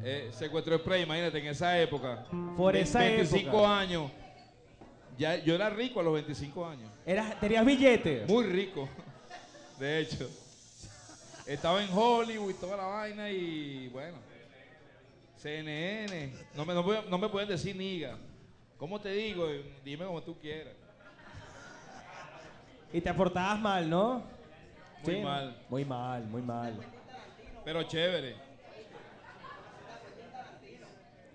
eh, 0.04 0.30
secuestro 0.32 0.78
spray, 0.78 1.02
imagínate 1.02 1.40
en 1.40 1.48
esa 1.48 1.80
época, 1.80 2.26
Por 2.56 2.76
esa 2.76 3.00
25 3.00 3.50
época. 3.50 3.80
años, 3.80 4.12
ya, 5.18 5.38
yo 5.44 5.56
era 5.56 5.70
rico 5.70 6.00
a 6.00 6.04
los 6.04 6.14
25 6.14 6.66
años, 6.66 6.90
Eras, 7.06 7.40
tenías 7.40 7.66
billetes. 7.66 8.28
muy 8.28 8.46
rico, 8.46 8.88
de 9.80 10.00
hecho. 10.00 10.30
Estaba 11.46 11.84
en 11.84 11.90
Hollywood 11.92 12.56
toda 12.56 12.78
la 12.78 12.86
vaina 12.86 13.30
y 13.30 13.90
bueno, 13.90 14.18
CNN, 15.38 16.34
no 16.56 16.66
me, 16.66 16.74
no, 16.74 16.84
me- 16.84 17.02
no 17.10 17.18
me 17.18 17.28
pueden 17.30 17.50
decir 17.50 17.76
niga. 17.76 18.18
¿Cómo 18.78 19.00
te 19.02 19.10
digo? 19.12 19.48
Dime 19.84 20.06
como 20.06 20.22
tú 20.24 20.38
quieras. 20.40 20.74
Y 22.94 23.02
te 23.02 23.14
portabas 23.14 23.60
mal, 23.60 23.90
¿no? 23.90 24.24
Muy 25.06 25.22
mal. 25.22 25.58
Muy 25.70 25.84
mal, 25.86 26.24
muy 26.28 26.42
mal. 26.42 26.78
Pero 27.66 27.84
chévere. 27.84 28.36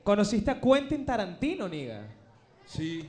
¿Conociste 0.02 0.50
a 0.50 0.60
Quentin 0.60 1.04
Tarantino, 1.04 1.68
Niga? 1.68 2.02
Sí. 2.66 3.08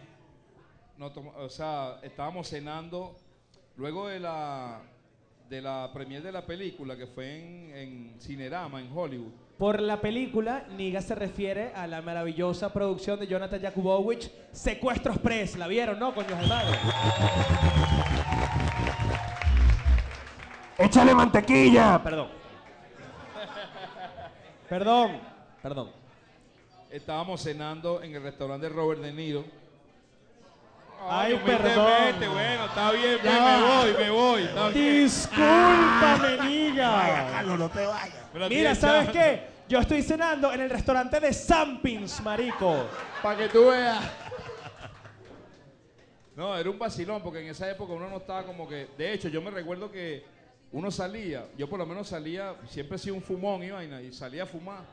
No 1.00 1.14
o 1.38 1.48
sea, 1.48 2.00
estábamos 2.04 2.50
cenando 2.50 3.16
luego 3.78 4.10
de 4.10 4.20
la 4.20 4.82
de 5.50 5.62
la 5.62 5.90
premier 5.94 6.22
de 6.22 6.34
la 6.34 6.46
película 6.46 6.98
que 6.98 7.08
fue 7.08 7.40
en, 7.40 7.72
en 7.74 8.20
Cinerama 8.20 8.82
en 8.82 8.92
Hollywood. 8.94 9.32
Por 9.58 9.80
la 9.80 10.02
película, 10.02 10.66
Niga 10.76 11.02
se 11.02 11.16
refiere 11.16 11.72
a 11.74 11.88
la 11.88 12.02
maravillosa 12.02 12.74
producción 12.74 13.18
de 13.18 13.28
Jonathan 13.28 13.62
Jakubowicz, 13.62 14.30
Secuestro 14.52 15.14
Express. 15.14 15.56
¿La 15.56 15.68
vieron, 15.68 15.98
no, 15.98 16.14
coño 16.14 16.36
de 16.36 16.48
madre? 16.48 16.78
¡Échale 20.78 21.16
mantequilla! 21.16 22.04
Perdón. 22.04 22.28
Perdón. 24.68 25.12
Perdón. 25.64 25.92
Estábamos 26.90 27.42
cenando 27.42 28.04
en 28.04 28.16
el 28.16 28.22
restaurante 28.22 28.68
de 28.68 28.76
Robert 28.76 29.00
De 29.02 29.14
Niro. 29.14 29.59
Ay, 31.08 31.42
perdón. 31.46 32.34
Bueno, 32.34 32.66
está 32.66 32.92
bien, 32.92 33.18
pues, 33.22 33.24
Ya 33.24 33.40
me 33.40 33.62
va. 33.62 33.80
voy, 33.82 33.94
me 33.98 34.10
voy. 34.10 34.44
Está 34.44 34.70
bien. 34.70 35.04
Discúlpame, 35.04 36.38
Vaya. 36.80 37.28
Carlos, 37.32 37.60
no 37.60 37.70
te 37.70 37.86
vayas. 37.86 38.16
Mira, 38.50 38.76
¿sabes 38.76 39.08
ya. 39.08 39.12
qué? 39.14 39.48
Yo 39.70 39.80
estoy 39.80 40.02
cenando 40.02 40.52
en 40.52 40.62
el 40.62 40.70
restaurante 40.70 41.20
de 41.20 41.32
Sampins, 41.32 42.22
marico. 42.22 42.86
Para 43.22 43.38
que 43.38 43.50
tú 43.50 43.68
veas. 43.68 44.00
No, 46.36 46.58
era 46.58 46.70
un 46.70 46.80
vacilón, 46.80 47.22
porque 47.22 47.42
en 47.42 47.48
esa 47.50 47.70
época 47.70 47.94
uno 47.94 48.10
no 48.10 48.18
estaba 48.18 48.44
como 48.44 48.68
que. 48.68 48.88
De 48.98 49.14
hecho, 49.14 49.28
yo 49.30 49.42
me 49.42 49.52
recuerdo 49.52 49.92
que 49.92 50.26
uno 50.72 50.90
salía, 50.92 51.46
yo 51.58 51.68
por 51.70 51.80
lo 51.80 51.86
menos 51.86 52.08
salía, 52.08 52.56
siempre 52.68 52.96
he 52.96 53.00
sido 53.00 53.16
un 53.16 53.22
fumón 53.22 53.64
y 53.64 53.72
vaina, 53.72 54.02
y 54.02 54.14
salía 54.14 54.44
a 54.44 54.46
fumar. 54.46 54.84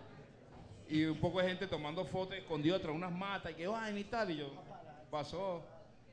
Y 0.89 1.05
un 1.05 1.19
poco 1.19 1.41
de 1.41 1.49
gente 1.49 1.67
tomando 1.67 2.05
fotos 2.05 2.37
escondido 2.37 2.79
tras 2.81 2.95
unas 2.95 3.13
matas, 3.13 3.53
y 3.53 3.55
que 3.55 3.67
vaina 3.67 3.99
y 3.99 4.05
tal. 4.05 4.31
Y 4.31 4.39
yo, 4.39 4.51
pasó. 5.11 5.63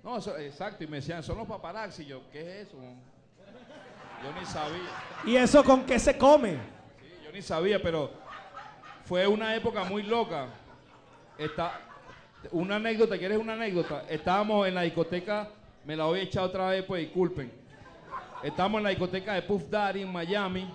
No, 0.03 0.17
eso- 0.17 0.37
exacto, 0.37 0.83
y 0.83 0.87
me 0.87 0.97
decían, 0.97 1.23
son 1.23 1.37
los 1.37 1.47
paparazzi. 1.47 2.05
Yo, 2.05 2.21
¿qué 2.31 2.41
es 2.61 2.67
eso? 2.67 2.77
Yo 2.77 4.39
ni 4.39 4.45
sabía. 4.45 4.89
¿Y 5.25 5.35
eso 5.37 5.63
con 5.63 5.85
qué 5.85 5.97
se 5.97 6.17
come? 6.17 6.51
Sí, 6.51 7.13
yo 7.25 7.31
ni 7.31 7.41
sabía, 7.41 7.81
pero 7.81 8.11
fue 9.05 9.25
una 9.27 9.55
época 9.55 9.83
muy 9.85 10.03
loca. 10.03 10.47
Está, 11.37 11.79
una 12.51 12.75
anécdota, 12.75 13.17
¿quieres 13.17 13.37
una 13.37 13.53
anécdota? 13.53 14.03
Estábamos 14.09 14.67
en 14.67 14.75
la 14.75 14.81
discoteca, 14.81 15.47
me 15.85 15.95
la 15.95 16.05
voy 16.05 16.19
a 16.19 16.23
echar 16.23 16.43
otra 16.43 16.67
vez, 16.67 16.83
pues 16.83 17.01
disculpen. 17.01 17.51
Estábamos 18.43 18.79
en 18.79 18.83
la 18.83 18.89
discoteca 18.89 19.33
de 19.33 19.41
Puff 19.41 19.63
Daddy 19.69 20.01
en 20.01 20.11
Miami. 20.11 20.69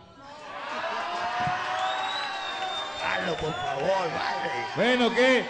Carlos, 3.02 3.36
por 3.36 3.52
favor, 3.52 3.88
vale. 3.88 4.50
Bueno, 4.74 5.14
¿qué? 5.14 5.44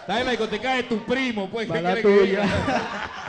Estás 0.00 0.18
en 0.18 0.24
la 0.24 0.30
discoteca 0.32 0.74
de 0.74 0.82
tu 0.84 0.98
primo, 1.04 1.48
pues. 1.48 1.66
¿qué 1.66 1.72
Mala 1.74 1.94
quieres 1.94 2.38
que 2.38 2.42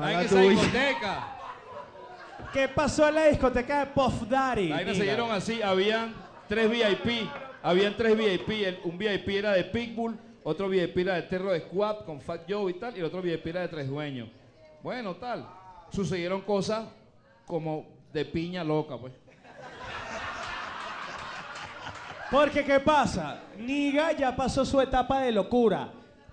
Mala 0.00 0.22
esa 0.22 0.34
tuya. 0.36 0.50
discoteca. 0.50 1.28
¿Qué 2.52 2.68
pasó 2.68 3.08
en 3.08 3.14
la 3.14 3.24
discoteca 3.26 3.80
de 3.80 3.86
Puff 3.86 4.22
Daddy? 4.28 4.68
La 4.68 4.76
vaina 4.76 4.94
se 4.94 5.02
dieron 5.04 5.30
así, 5.30 5.62
habían 5.62 6.14
tres 6.48 6.68
VIP, 6.70 7.28
habían 7.62 7.96
tres 7.96 8.16
VIP, 8.16 8.64
el- 8.64 8.80
un 8.84 8.98
VIP 8.98 9.28
era 9.38 9.52
de 9.52 9.64
Pitbull, 9.64 10.18
otro 10.42 10.68
VIP 10.68 10.98
era 11.02 11.14
de 11.14 11.22
Terror 11.22 11.56
Squad 11.60 12.04
con 12.04 12.20
Fat 12.20 12.42
Joe 12.48 12.70
y 12.72 12.74
tal, 12.74 12.96
y 12.96 13.00
el 13.00 13.04
otro 13.04 13.22
VIP 13.22 13.46
era 13.50 13.60
de 13.60 13.68
Tres 13.68 13.88
Dueños. 13.88 14.28
Bueno, 14.82 15.14
tal, 15.16 15.46
sucedieron 15.92 16.40
cosas 16.40 16.86
como 17.46 17.86
de 18.12 18.24
piña 18.24 18.64
loca, 18.64 18.96
pues. 18.96 19.12
Porque, 22.30 22.64
¿qué 22.64 22.78
pasa? 22.80 23.40
Niga 23.58 24.12
ya 24.12 24.34
pasó 24.34 24.64
su 24.64 24.80
etapa 24.80 25.20
de 25.22 25.32
locura. 25.32 25.88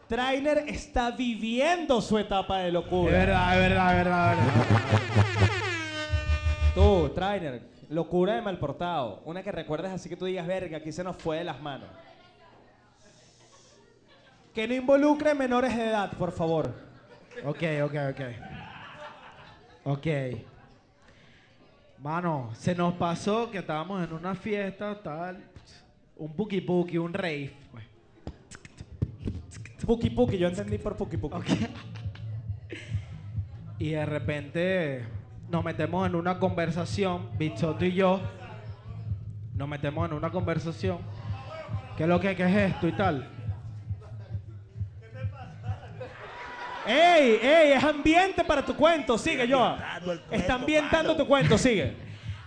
Trainer 0.07 0.63
está 0.67 1.11
viviendo 1.11 1.99
su 2.01 2.17
etapa 2.17 2.59
de 2.59 2.67
Es 2.67 2.73
locura. 2.73 3.11
verdad, 3.11 3.53
es 3.53 3.69
verdad, 3.69 3.91
es 3.91 4.05
verdad, 4.05 4.33
es 4.33 4.39
verdad. 4.39 5.47
Tú, 6.73 7.09
Trainer, 7.09 7.61
locura 7.89 8.35
de 8.35 8.41
mal 8.41 8.57
portado. 8.57 9.21
Una 9.25 9.43
que 9.43 9.51
recuerdes 9.51 9.91
así 9.91 10.07
que 10.07 10.15
tú 10.15 10.25
digas, 10.25 10.47
verga, 10.47 10.77
aquí 10.77 10.91
se 10.91 11.03
nos 11.03 11.17
fue 11.17 11.37
de 11.39 11.43
las 11.43 11.59
manos. 11.61 11.89
Que 14.53 14.67
no 14.67 14.73
involucre 14.73 15.33
menores 15.33 15.75
de 15.75 15.89
edad, 15.89 16.11
por 16.13 16.31
favor. 16.31 16.73
Ok, 17.45 17.63
ok, 17.83 17.93
ok. 18.11 18.21
Ok. 19.83 20.07
Mano, 21.99 22.51
se 22.53 22.73
nos 22.75 22.93
pasó 22.93 23.51
que 23.51 23.57
estábamos 23.57 24.03
en 24.03 24.13
una 24.13 24.35
fiesta, 24.35 24.99
tal, 25.01 25.43
un 26.15 26.33
puki 26.33 26.61
puki, 26.61 26.97
un 26.97 27.13
rave. 27.13 27.53
Puki 29.85 30.09
Puki, 30.09 30.37
yo 30.37 30.47
entendí 30.47 30.77
por 30.77 30.95
Puki 30.95 31.17
Puki. 31.17 31.67
Y 33.79 33.91
de 33.91 34.05
repente 34.07 35.05
nos 35.49 35.63
metemos 35.63 36.07
en 36.07 36.15
una 36.15 36.39
conversación, 36.39 37.29
Bichoto 37.37 37.85
y 37.85 37.93
yo, 37.93 38.19
nos 39.53 39.67
metemos 39.67 40.09
en 40.09 40.15
una 40.15 40.31
conversación. 40.31 40.97
¿Qué 41.95 42.03
es 42.03 42.09
lo 42.09 42.19
que, 42.19 42.35
qué 42.35 42.43
es 42.43 42.73
esto 42.73 42.87
y 42.87 42.91
tal? 42.93 43.29
¡Ey, 46.87 47.39
ey! 47.41 47.71
Es 47.73 47.83
ambiente 47.83 48.43
para 48.45 48.63
tu 48.63 48.73
cuento. 48.75 49.17
Sigue, 49.17 49.43
el 49.43 50.21
Está 50.31 50.53
ambientando 50.53 51.17
tu 51.17 51.27
cuento. 51.27 51.57
Sigue. 51.57 51.95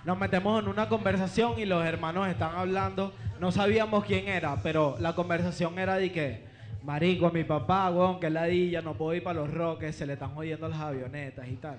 Nos 0.05 0.17
metemos 0.19 0.63
en 0.63 0.69
una 0.69 0.89
conversación 0.89 1.59
y 1.59 1.67
los 1.67 1.85
hermanos 1.85 2.27
están 2.29 2.57
hablando. 2.57 3.13
No 3.39 3.53
sabíamos 3.53 4.05
quién 4.05 4.29
era, 4.29 4.57
pero 4.63 4.97
la 4.99 5.15
conversación 5.15 5.79
era 5.79 5.97
de 5.97 6.11
que, 6.11 6.50
marico, 6.83 7.27
a 7.27 7.31
mi 7.31 7.45
papá, 7.45 7.91
weón, 7.91 8.21
que 8.21 8.31
ladilla, 8.31 8.81
no 8.81 8.95
puedo 8.95 9.15
ir 9.15 9.23
para 9.23 9.41
los 9.41 9.53
roques, 9.53 9.95
se 9.95 10.07
le 10.07 10.15
están 10.15 10.35
jodiendo 10.35 10.69
las 10.69 10.81
avionetas 10.81 11.49
y 11.49 11.57
tal. 11.57 11.79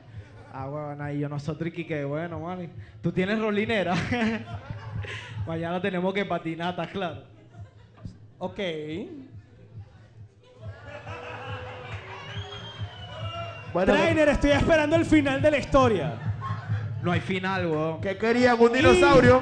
Ah, 0.54 0.70
weón, 0.70 1.02
ahí 1.02 1.20
yo 1.20 1.30
nosotros 1.30 1.72
y 1.76 1.86
que, 1.86 2.04
bueno, 2.04 2.40
mani, 2.40 2.70
tú 3.02 3.12
tienes 3.12 3.40
rolinera. 3.40 3.96
Mañana 5.48 5.82
tenemos 5.82 6.14
que 6.14 6.26
patinar, 6.26 6.72
¿estás 6.72 6.90
claro? 6.90 7.24
Ok. 8.38 8.60
Bueno, 13.74 13.94
Trainer, 13.94 14.30
estoy 14.30 14.52
esperando 14.52 14.98
el 14.98 15.06
final 15.06 15.42
de 15.42 15.52
la 15.52 15.58
historia. 15.58 16.14
No 17.02 17.12
hay 17.12 17.22
final, 17.22 17.66
weón. 17.68 18.02
¿qué 18.02 18.18
querían? 18.18 18.60
¿Un 18.60 18.74
dinosaurio? 18.74 19.42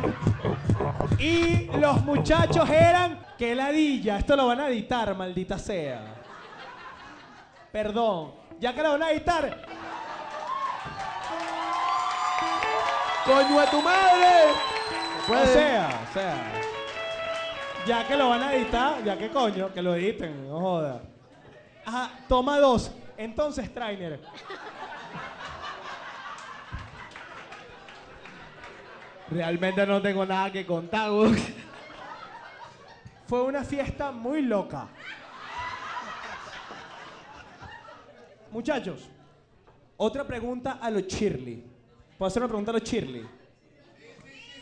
Y 1.18 1.68
los 1.78 2.05
muchachos 2.05 2.70
eran 2.70 3.29
que 3.39 3.55
ladilla. 3.55 4.17
Esto 4.17 4.36
lo 4.36 4.47
van 4.47 4.59
a 4.59 4.67
editar, 4.67 5.16
maldita 5.16 5.57
sea. 5.57 6.01
Perdón. 7.71 8.33
Ya 8.59 8.75
que 8.75 8.83
lo 8.83 8.91
van 8.91 9.03
a 9.03 9.11
editar. 9.11 9.66
¡Coño 13.25 13.59
a 13.59 13.66
tu 13.67 13.82
madre! 13.82 14.51
O 15.29 15.45
sea, 15.45 16.01
o 16.09 16.13
sea. 16.13 16.36
Ya 17.87 18.05
que 18.05 18.17
lo 18.17 18.29
van 18.29 18.43
a 18.43 18.53
editar, 18.53 19.03
ya 19.03 19.17
que 19.17 19.29
coño, 19.29 19.74
que 19.74 19.82
lo 19.82 19.95
editen, 19.95 20.49
no 20.49 20.59
joda. 20.59 21.01
Ajá, 21.86 22.11
toma 22.28 22.59
dos. 22.59 22.91
Entonces, 23.16 23.74
Trainer. 23.74 24.20
Realmente 29.32 29.86
no 29.87 30.01
tengo 30.01 30.25
nada 30.25 30.51
que 30.51 30.66
contar. 30.66 31.09
Fue 33.30 33.43
una 33.43 33.64
fiesta 33.64 34.12
muy 34.12 34.42
loca. 34.42 34.88
Muchachos, 38.51 39.08
otra 39.97 40.26
pregunta 40.26 40.80
a 40.82 40.89
los 40.89 41.04
Shirley. 41.04 41.64
¿Puedo 42.18 42.28
hacer 42.28 42.42
una 42.42 42.47
pregunta 42.47 42.72
a 42.72 42.74
los 42.74 42.84
Shirley? 42.84 43.24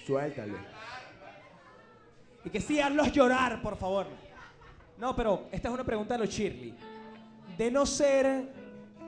Suéltale. 0.06 0.56
Y 2.44 2.50
que 2.50 2.60
sí, 2.60 2.82
hazlos 2.82 3.10
llorar, 3.14 3.62
por 3.62 3.78
favor. 3.78 4.06
No, 4.98 5.16
pero 5.16 5.48
esta 5.50 5.70
es 5.70 5.74
una 5.74 5.86
pregunta 5.86 6.16
a 6.16 6.18
los 6.18 6.28
Shirley. 6.28 6.76
De 7.58 7.72
no 7.72 7.86
ser 7.86 8.52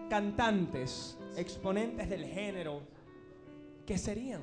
cantantes, 0.10 1.20
exponentes 1.36 2.10
del 2.10 2.24
género, 2.24 2.82
¿qué 3.86 3.98
serían? 3.98 4.42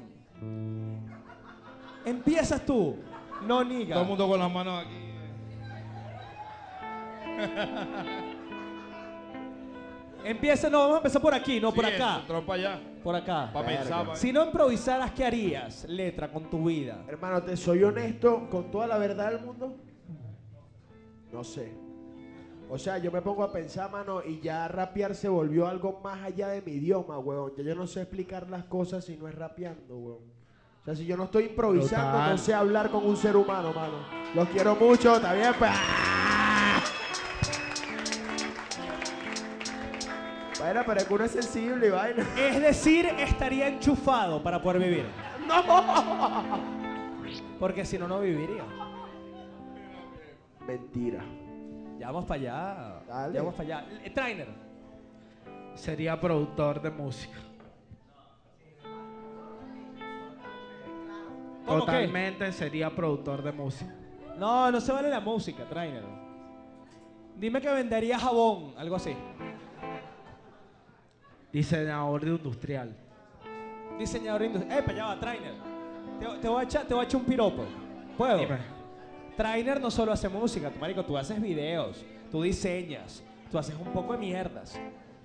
Empiezas 2.05 2.67
tú, 2.67 2.99
no 3.47 3.65
niga. 3.65 3.95
Todo 3.95 4.03
el 4.03 4.09
mundo 4.11 4.29
con 4.29 4.39
las 4.39 4.53
manos 4.53 4.85
aquí. 4.85 5.06
Empieza, 10.25 10.69
no, 10.69 10.79
vamos 10.81 10.95
a 10.95 10.99
empezar 10.99 11.23
por 11.23 11.35
aquí, 11.35 11.61
no 11.61 11.73
por 11.73 11.85
Sí, 11.87 11.93
acá. 11.93 12.23
Trompa 12.27 12.55
allá. 12.55 12.81
Por 13.05 13.15
acá. 13.15 13.51
Para 13.53 13.69
pensar, 13.69 14.07
pa- 14.07 14.17
Si 14.17 14.33
no 14.33 14.45
improvisaras, 14.45 15.13
¿qué 15.13 15.25
harías, 15.25 15.85
letra, 15.89 16.33
con 16.33 16.51
tu 16.51 16.65
vida? 16.65 17.05
Hermano, 17.07 17.43
te 17.43 17.57
soy 17.57 17.85
honesto 17.85 18.49
con 18.51 18.71
toda 18.71 18.89
la 18.89 18.99
verdad 18.99 19.31
del 19.31 19.41
mundo. 19.45 19.77
No 21.33 21.45
sé. 21.45 21.73
O 22.69 22.77
sea, 22.77 22.99
yo 22.99 23.13
me 23.13 23.23
pongo 23.23 23.45
a 23.45 23.53
pensar, 23.53 23.89
mano, 23.93 24.21
y 24.25 24.41
ya 24.41 24.67
rapear 24.67 25.15
se 25.15 25.29
volvió 25.29 25.69
algo 25.69 26.01
más 26.03 26.21
allá 26.25 26.49
de 26.49 26.61
mi 26.63 26.73
idioma, 26.73 27.17
weón. 27.21 27.53
Ya 27.57 27.63
yo 27.63 27.77
no 27.77 27.87
sé 27.87 28.01
explicar 28.03 28.51
las 28.51 28.65
cosas 28.65 29.05
si 29.05 29.17
no 29.17 29.29
es 29.29 29.35
rapeando, 29.37 29.97
weón. 29.97 30.19
O 30.83 30.85
sea, 30.85 30.97
si 30.97 31.07
yo 31.07 31.17
no 31.17 31.25
estoy 31.25 31.45
improvisando, 31.45 32.11
Total. 32.13 32.31
no 32.33 32.39
sé 32.39 32.53
hablar 32.55 32.91
con 32.91 33.07
un 33.07 33.17
ser 33.17 33.37
humano, 33.37 33.73
mano. 33.73 33.95
Los 34.35 34.49
quiero 34.49 34.75
mucho, 34.75 35.15
está 35.17 35.35
bien, 35.35 35.53
pues. 35.57 35.71
¡Ah! 35.73 36.36
Bueno, 40.67 40.83
pero 40.85 41.01
uno 41.11 41.25
es 41.25 41.31
sensible 41.31 41.87
y 41.87 41.91
vaina. 41.91 42.27
Es 42.37 42.61
decir, 42.61 43.07
estaría 43.07 43.69
enchufado 43.69 44.43
para 44.43 44.61
poder 44.61 44.83
vivir. 44.83 45.07
¡No! 45.47 45.63
Porque 47.61 47.85
si 47.85 47.97
no, 47.97 48.09
no 48.09 48.19
viviría. 48.19 48.65
Mentira. 50.67 51.23
Ya 52.01 52.09
vamos 52.09 52.25
para 52.25 52.41
allá. 52.41 53.03
Dale. 53.07 53.35
Ya 53.35 53.43
vamos 53.43 53.55
para 53.55 53.79
allá. 53.79 53.87
Eh, 54.03 54.11
Trainer. 54.11 54.49
Sería 55.77 56.21
productor 56.21 56.83
de 56.83 56.91
música. 56.91 57.39
¿Cómo 61.65 61.79
qué? 61.79 61.93
Totalmente 61.93 62.51
sería 62.51 62.91
productor 62.91 63.41
de 63.45 63.53
música. 63.53 63.95
No, 64.37 64.73
no 64.73 64.81
se 64.81 64.91
vale 64.91 65.11
la 65.11 65.21
música, 65.21 65.65
Trainer. 65.69 66.03
Dime 67.37 67.61
que 67.61 67.71
vendería 67.71 68.19
jabón, 68.19 68.75
algo 68.77 68.97
así. 68.97 69.15
Diseñador 71.53 72.25
de 72.25 72.31
industrial. 72.31 72.95
Diseñador 73.99 74.43
industrial. 74.43 74.79
Eh, 74.79 74.83
para 74.83 74.93
allá 74.93 75.07
va, 75.15 75.21
Trainer. 75.21 75.53
Te, 76.21 76.27
te 76.41 76.49
voy 76.49 76.61
a 76.61 76.65
echar, 76.65 76.85
te 76.87 76.95
voy 76.95 77.05
a 77.05 77.07
echar 77.07 77.21
un 77.21 77.27
piropo. 77.27 77.65
¿Puedo? 78.17 78.39
Dime. 78.39 78.59
Trainer 79.37 79.81
no 79.81 79.91
solo 79.91 80.13
hace 80.13 80.29
música, 80.29 80.71
tu 80.71 80.79
marico, 80.79 81.05
tú 81.05 81.17
haces 81.17 81.41
videos, 81.41 82.05
tú 82.31 82.43
diseñas, 82.43 83.23
tú 83.51 83.59
haces 83.59 83.75
un 83.75 83.93
poco 83.93 84.13
de 84.15 84.19
mierdas. 84.19 84.81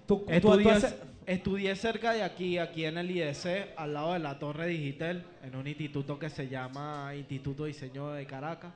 Tú, 0.05 0.17
tú- 0.17 0.25
tú 0.25 0.31
Estudié, 0.31 0.71
haces- 0.71 0.95
estudié 1.25 1.75
cerca 1.77 2.11
de 2.11 2.21
aquí, 2.23 2.57
aquí 2.57 2.83
en 2.85 2.97
el 2.97 3.09
IDC, 3.09 3.73
al 3.77 3.93
lado 3.93 4.11
de 4.13 4.19
la 4.19 4.37
Torre 4.37 4.67
Digital, 4.67 5.23
en 5.43 5.55
un 5.55 5.65
instituto 5.65 6.19
que 6.19 6.29
se 6.29 6.49
llama 6.49 7.13
Instituto 7.15 7.63
de 7.63 7.69
Diseño 7.69 8.09
de 8.11 8.25
Caracas. 8.25 8.73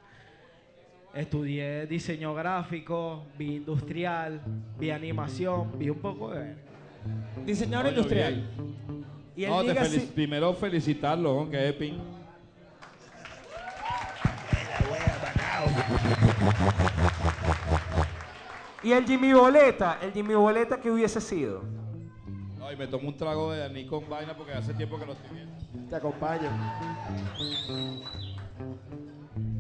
Estudié 1.14 1.86
diseño 1.88 2.34
gráfico, 2.34 3.24
vi 3.38 3.56
industrial, 3.58 4.42
vi 4.78 4.90
animación, 4.90 5.78
vi 5.80 5.90
un 5.90 6.00
poco 6.00 6.32
de... 6.32 6.56
diseñador 7.46 7.86
Coño, 7.88 7.98
industrial. 7.98 8.50
Y 9.36 9.44
él 9.44 9.50
No, 9.52 9.62
te 9.62 9.70
diga 9.70 9.84
felici- 9.84 9.98
así- 9.98 10.12
primero 10.16 10.54
felicitarlo, 10.54 11.44
¿no? 11.44 11.50
que 11.50 11.70
es 11.70 11.74
pin. 11.76 12.00
Y 18.84 18.92
el 18.92 19.06
Jimmy 19.06 19.34
Boleta, 19.34 19.98
el 20.02 20.12
Jimmy 20.14 20.36
Boleta 20.36 20.80
que 20.80 20.92
hubiese 20.92 21.20
sido. 21.20 21.64
Ay, 22.64 22.76
me 22.78 22.88
tomo 22.88 23.08
un 23.10 23.18
trago 23.18 23.52
de 23.52 23.64
Aní 23.64 23.86
con 23.86 24.08
vaina 24.10 24.36
porque 24.36 24.54
hace 24.54 24.74
tiempo 24.74 25.00
que 25.00 25.06
lo 25.08 25.14
estoy 25.14 25.30
viendo. 25.38 25.56
Te 25.90 25.96
acompaño. 25.96 26.50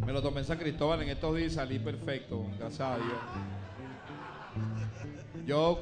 Me 0.05 0.13
lo 0.13 0.21
tomé 0.21 0.41
en 0.41 0.45
San 0.45 0.57
Cristóbal 0.59 1.01
en 1.01 1.09
estos 1.09 1.35
días 1.35 1.51
y 1.51 1.55
salí 1.55 1.79
perfecto, 1.79 2.45
gracias 2.59 2.81
a 2.81 2.95
Dios. 2.97 3.17
Yo, 5.47 5.79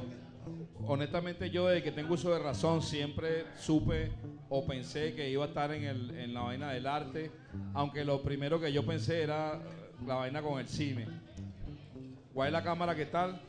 honestamente, 0.86 1.50
yo 1.50 1.66
desde 1.68 1.82
que 1.82 1.92
tengo 1.92 2.14
uso 2.14 2.32
de 2.32 2.38
razón 2.38 2.82
siempre 2.82 3.46
supe 3.56 4.10
o 4.48 4.66
pensé 4.66 5.14
que 5.14 5.30
iba 5.30 5.44
a 5.44 5.48
estar 5.48 5.72
en, 5.72 5.84
el- 5.84 6.10
en 6.18 6.34
la 6.34 6.40
vaina 6.42 6.70
del 6.72 6.86
arte, 6.86 7.30
aunque 7.74 8.04
lo 8.04 8.22
primero 8.22 8.60
que 8.60 8.72
yo 8.72 8.84
pensé 8.84 9.22
era 9.22 9.60
la 10.06 10.14
vaina 10.16 10.42
con 10.42 10.58
el 10.60 10.68
cine. 10.68 11.06
¿Cuál 12.32 12.48
es 12.48 12.52
la 12.52 12.62
cámara 12.64 12.94
qué 12.94 13.06
tal? 13.06 13.40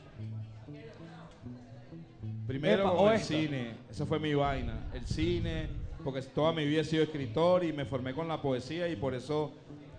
Primero 2.46 2.84
Epa, 2.84 2.96
con 2.96 3.08
el 3.08 3.14
esta. 3.16 3.26
cine, 3.28 3.74
esa 3.90 4.06
fue 4.06 4.20
mi 4.20 4.32
vaina. 4.34 4.88
El 4.94 5.04
cine, 5.06 5.68
porque 6.04 6.22
toda 6.22 6.52
mi 6.52 6.64
vida 6.64 6.82
he 6.82 6.84
sido 6.84 7.02
escritor 7.02 7.64
y 7.64 7.72
me 7.72 7.84
formé 7.84 8.14
con 8.14 8.28
la 8.28 8.40
poesía 8.40 8.88
y 8.88 8.94
por 8.96 9.14
eso 9.14 9.52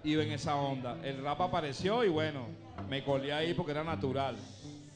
iba 0.03 0.23
en 0.23 0.31
esa 0.31 0.55
onda. 0.55 0.97
El 1.03 1.21
rap 1.21 1.41
apareció 1.41 2.05
y 2.05 2.09
bueno, 2.09 2.47
me 2.89 3.03
colé 3.03 3.33
ahí 3.33 3.53
porque 3.53 3.73
era 3.73 3.83
natural. 3.83 4.37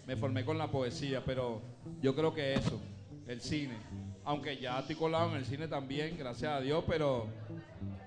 Me 0.08 0.16
formé 0.16 0.44
con 0.44 0.58
la 0.58 0.68
poesía, 0.68 1.22
pero 1.26 1.62
yo 2.02 2.16
creo 2.16 2.34
que 2.34 2.54
eso, 2.56 2.80
el 3.28 3.40
cine. 3.42 3.76
Aunque 4.24 4.58
ya 4.58 4.80
estoy 4.80 4.96
colado 4.96 5.30
en 5.32 5.38
el 5.38 5.46
cine 5.46 5.68
también, 5.68 6.16
gracias 6.18 6.52
a 6.52 6.60
Dios, 6.62 6.84
pero 6.88 7.28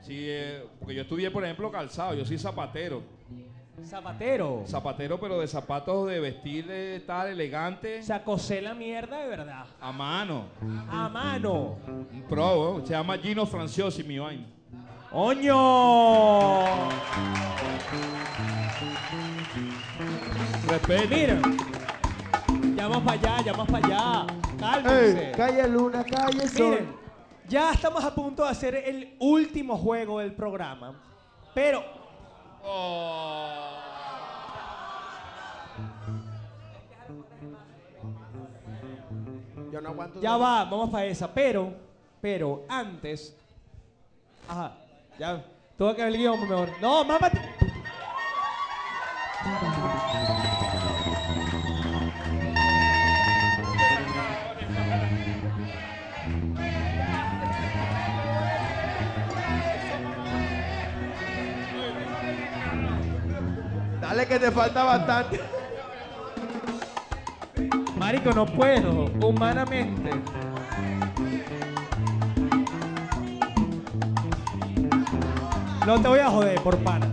sí, 0.02 0.16
eh, 0.28 0.64
porque 0.78 0.94
yo 0.94 1.02
estudié, 1.02 1.30
por 1.30 1.44
ejemplo, 1.44 1.70
calzado, 1.70 2.14
yo 2.14 2.24
soy 2.24 2.38
zapatero. 2.38 3.02
Zapatero. 3.84 4.64
Zapatero, 4.66 5.18
pero 5.20 5.40
de 5.40 5.48
zapatos 5.48 6.08
de 6.08 6.20
vestir, 6.20 6.66
de 6.66 6.96
estar 6.96 7.26
elegante, 7.28 7.98
O 8.00 8.02
sea, 8.02 8.22
cosé 8.22 8.62
la 8.62 8.72
mierda 8.74 9.18
de 9.18 9.26
verdad. 9.28 9.66
a 9.80 9.92
mano. 9.92 10.44
A 10.88 11.08
mano. 11.08 11.76
Un 11.88 12.22
pro, 12.28 12.82
se 12.84 12.92
llama 12.92 13.18
Gino 13.18 13.44
Franciosi, 13.46 14.04
mi 14.04 14.18
vaina. 14.18 14.46
¡Oño! 15.10 16.88
Respeto. 20.68 21.08
Mira. 21.14 21.40
Ya 22.84 22.88
vamos 22.88 23.04
para 23.04 23.18
allá, 23.18 23.42
ya 23.46 23.52
vamos 23.52 23.68
para 23.72 23.86
allá. 23.86 24.26
Cálmense. 24.58 25.28
Ey, 25.28 25.32
calle 25.32 25.68
Luna, 25.68 26.04
calle 26.04 26.46
Sol. 26.46 26.70
Miren, 26.70 26.96
ya 27.48 27.72
estamos 27.72 28.04
a 28.04 28.14
punto 28.14 28.44
de 28.44 28.50
hacer 28.50 28.74
el 28.74 29.16
último 29.20 29.78
juego 29.78 30.18
del 30.18 30.34
programa. 30.34 30.94
Pero 31.54 31.82
Yo 39.72 39.80
no 39.80 39.88
aguanto. 39.88 40.20
ya 40.20 40.36
va, 40.36 40.66
vamos 40.66 40.90
para 40.90 41.06
esa. 41.06 41.32
Pero, 41.32 41.72
pero 42.20 42.66
antes. 42.68 43.34
Ajá, 44.46 44.76
ya. 45.18 45.42
Tuve 45.78 45.96
que 45.96 46.02
ver 46.04 46.12
el 46.12 46.18
guion 46.18 46.38
mejor. 46.38 46.68
No, 46.82 47.02
mamá. 47.02 47.30
Dale 64.14 64.28
que 64.28 64.38
te 64.38 64.52
falta 64.52 64.84
bastante. 64.84 65.40
Marico, 67.98 68.30
no 68.30 68.46
puedo, 68.46 69.06
humanamente. 69.20 70.10
No 75.84 76.00
te 76.00 76.06
voy 76.06 76.20
a 76.20 76.30
joder 76.30 76.60
por 76.60 76.78
pana. 76.78 77.12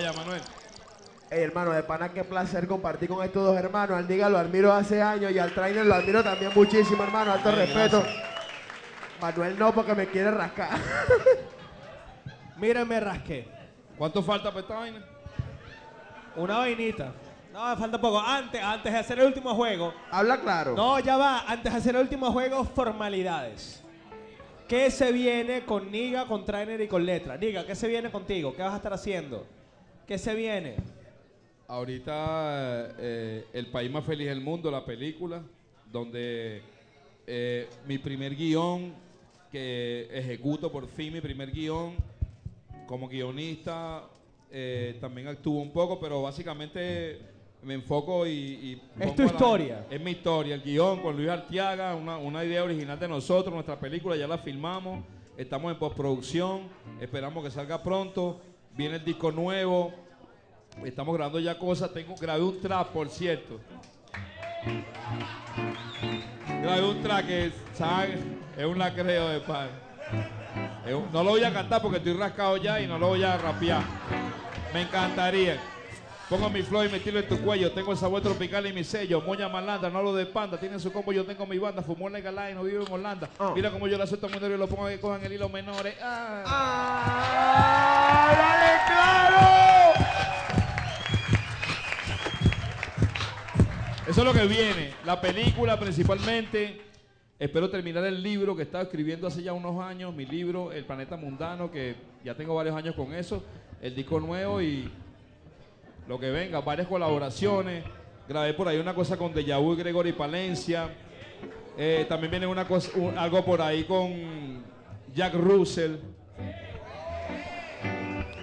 Vaya, 0.00 0.14
Manuel. 0.14 0.40
Ey, 1.30 1.42
hermano, 1.42 1.72
de 1.72 1.82
pana, 1.82 2.08
qué 2.10 2.24
placer 2.24 2.66
compartir 2.66 3.06
con 3.10 3.22
estos 3.22 3.44
dos 3.44 3.54
hermanos. 3.54 3.98
Al 3.98 4.08
Diga 4.08 4.30
lo 4.30 4.38
admiro 4.38 4.72
hace 4.72 5.02
años 5.02 5.30
y 5.30 5.38
al 5.38 5.52
Trainer 5.52 5.84
lo 5.84 5.94
admiro 5.94 6.24
también 6.24 6.52
muchísimo, 6.54 7.02
hermano. 7.02 7.32
Alto 7.32 7.50
Bien, 7.50 7.66
respeto. 7.66 8.00
gracias. 8.00 8.24
Manuel 9.20 9.58
no, 9.58 9.74
porque 9.74 9.94
me 9.94 10.06
quiere 10.06 10.30
rascar. 10.30 10.70
Mira, 12.56 12.82
me 12.86 12.98
rasqué. 12.98 13.46
¿Cuánto 13.98 14.22
falta 14.22 14.48
para 14.48 14.60
esta 14.60 14.74
vaina? 14.74 15.04
Una 16.34 16.56
vainita. 16.56 17.12
No, 17.52 17.68
me 17.68 17.76
falta 17.76 18.00
poco. 18.00 18.18
Antes, 18.20 18.62
antes 18.62 18.90
de 18.90 18.98
hacer 18.98 19.18
el 19.18 19.26
último 19.26 19.54
juego. 19.54 19.92
Habla 20.10 20.40
claro. 20.40 20.74
No, 20.74 20.98
ya 20.98 21.18
va. 21.18 21.44
Antes 21.46 21.70
de 21.70 21.78
hacer 21.78 21.94
el 21.94 22.00
último 22.00 22.32
juego, 22.32 22.64
formalidades. 22.64 23.82
¿Qué 24.66 24.90
se 24.90 25.12
viene 25.12 25.66
con 25.66 25.92
Niga, 25.92 26.24
con 26.24 26.46
Trainer 26.46 26.80
y 26.80 26.88
con 26.88 27.04
Letra? 27.04 27.36
Niga, 27.36 27.66
¿qué 27.66 27.74
se 27.74 27.86
viene 27.86 28.10
contigo? 28.10 28.56
¿Qué 28.56 28.62
vas 28.62 28.72
a 28.72 28.76
estar 28.76 28.94
haciendo? 28.94 29.59
¿Qué 30.10 30.18
se 30.18 30.34
viene? 30.34 30.74
Ahorita 31.68 32.96
eh, 32.98 33.44
El 33.52 33.66
País 33.66 33.88
Más 33.92 34.04
Feliz 34.04 34.26
del 34.26 34.40
Mundo, 34.40 34.68
la 34.68 34.84
película, 34.84 35.40
donde 35.86 36.62
eh, 37.28 37.68
mi 37.86 37.96
primer 37.98 38.34
guion, 38.34 38.92
que 39.52 40.08
ejecuto 40.12 40.72
por 40.72 40.88
fin 40.88 41.12
mi 41.12 41.20
primer 41.20 41.52
guion, 41.52 41.94
como 42.88 43.06
guionista, 43.06 44.02
eh, 44.50 44.98
también 45.00 45.28
actúo 45.28 45.62
un 45.62 45.70
poco, 45.70 46.00
pero 46.00 46.22
básicamente 46.22 47.20
me 47.62 47.74
enfoco 47.74 48.26
y... 48.26 48.32
y 48.32 48.82
Es 48.98 49.14
tu 49.14 49.22
la- 49.22 49.28
historia. 49.28 49.86
Es 49.88 50.00
mi 50.00 50.10
historia, 50.10 50.56
el 50.56 50.62
guion 50.62 51.00
con 51.02 51.16
Luis 51.16 51.28
Artiaga, 51.28 51.94
una, 51.94 52.18
una 52.18 52.44
idea 52.44 52.64
original 52.64 52.98
de 52.98 53.06
nosotros, 53.06 53.54
nuestra 53.54 53.78
película 53.78 54.16
ya 54.16 54.26
la 54.26 54.38
filmamos, 54.38 55.04
estamos 55.36 55.70
en 55.72 55.78
postproducción, 55.78 56.62
esperamos 57.00 57.44
que 57.44 57.52
salga 57.52 57.80
pronto, 57.80 58.40
viene 58.76 58.96
el 58.96 59.04
disco 59.04 59.30
nuevo, 59.30 59.92
estamos 60.84 61.14
grabando 61.14 61.38
ya 61.40 61.58
cosas, 61.58 61.92
tengo 61.92 62.14
grabé 62.16 62.42
un 62.42 62.60
trap, 62.60 62.88
por 62.88 63.08
cierto. 63.08 63.60
grabé 66.62 66.82
un 66.82 67.02
track 67.02 67.26
que. 67.26 67.52
Es 68.56 68.66
un 68.66 68.78
lacreo 68.78 69.28
de 69.28 69.40
pan. 69.40 69.68
No 71.12 71.22
lo 71.22 71.30
voy 71.30 71.44
a 71.44 71.52
cantar 71.52 71.80
porque 71.80 71.98
estoy 71.98 72.14
rascado 72.14 72.56
ya 72.56 72.80
y 72.80 72.86
no 72.86 72.98
lo 72.98 73.08
voy 73.08 73.22
a 73.22 73.38
rapear. 73.38 73.82
Me 74.74 74.82
encantaría. 74.82 75.58
Pongo 76.30 76.48
mi 76.48 76.62
flow 76.62 76.84
y 76.84 76.88
me 76.88 77.00
tiro 77.00 77.18
en 77.18 77.26
tu 77.26 77.40
cuello. 77.40 77.72
Tengo 77.72 77.90
el 77.90 77.98
sabor 77.98 78.22
tropical 78.22 78.64
y 78.64 78.72
mi 78.72 78.84
sello. 78.84 79.20
Moña 79.20 79.48
malanda, 79.48 79.90
no 79.90 80.00
lo 80.00 80.14
de 80.14 80.26
panda. 80.26 80.60
Tiene 80.60 80.78
su 80.78 80.92
combo, 80.92 81.12
yo 81.12 81.24
tengo 81.24 81.44
mi 81.44 81.58
banda. 81.58 81.82
Fumó 81.82 82.06
en 82.06 82.22
la 82.22 82.50
y 82.52 82.54
no 82.54 82.62
vivo 82.62 82.86
en 82.86 82.92
Holanda. 82.92 83.28
Ah. 83.36 83.50
Mira 83.52 83.72
cómo 83.72 83.88
yo 83.88 83.98
la 83.98 84.06
suelto 84.06 84.28
muy 84.28 84.38
y 84.38 84.56
lo 84.56 84.68
pongo 84.68 84.86
que 84.86 85.00
cojan 85.00 85.24
el 85.24 85.32
hilo 85.32 85.48
menores. 85.48 85.96
Ah. 86.00 86.44
¡Ah, 86.46 88.32
dale, 88.38 88.70
claro! 88.86 89.40
Eso 94.06 94.20
es 94.20 94.24
lo 94.24 94.32
que 94.32 94.46
viene. 94.46 94.94
La 95.04 95.20
película 95.20 95.80
principalmente. 95.80 96.80
Espero 97.40 97.68
terminar 97.70 98.04
el 98.04 98.22
libro 98.22 98.54
que 98.54 98.62
estaba 98.62 98.84
escribiendo 98.84 99.26
hace 99.26 99.42
ya 99.42 99.52
unos 99.52 99.82
años. 99.82 100.14
Mi 100.14 100.26
libro, 100.26 100.70
El 100.70 100.84
Planeta 100.84 101.16
Mundano, 101.16 101.72
que 101.72 101.96
ya 102.22 102.36
tengo 102.36 102.54
varios 102.54 102.76
años 102.76 102.94
con 102.94 103.12
eso. 103.14 103.42
El 103.82 103.96
disco 103.96 104.20
nuevo 104.20 104.62
y 104.62 104.88
lo 106.10 106.18
que 106.18 106.28
venga. 106.28 106.60
Varias 106.60 106.88
colaboraciones. 106.88 107.84
Grabé 108.28 108.52
por 108.54 108.66
ahí 108.66 108.78
una 108.78 108.94
cosa 108.94 109.16
con 109.16 109.32
Deja 109.32 109.58
Vu 109.58 109.74
y 109.74 109.76
Gregory 109.76 110.12
Palencia. 110.12 110.88
Eh, 111.78 112.04
también 112.08 112.32
viene 112.32 112.46
una 112.48 112.66
cosa, 112.66 112.90
un- 112.96 113.16
algo 113.16 113.44
por 113.44 113.62
ahí 113.62 113.84
con 113.84 114.64
Jack 115.14 115.34
Russell. 115.34 115.94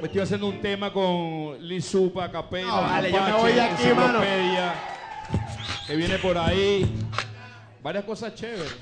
Estoy 0.01 0.21
haciendo 0.21 0.47
un 0.47 0.61
tema 0.61 0.93
con 0.93 1.57
Lee 1.59 1.81
Supa, 1.81 2.31
Capella, 2.31 2.67
No, 2.67 2.81
vale, 2.83 3.11
yo 3.11 3.21
me 3.21 3.33
voy 3.33 3.51
de 3.51 3.61
aquí, 3.61 3.87
mano. 3.93 4.21
Que 5.87 5.95
viene 5.97 6.17
por 6.19 6.37
ahí. 6.37 6.89
Varias 7.83 8.05
cosas 8.05 8.33
chéveres. 8.33 8.77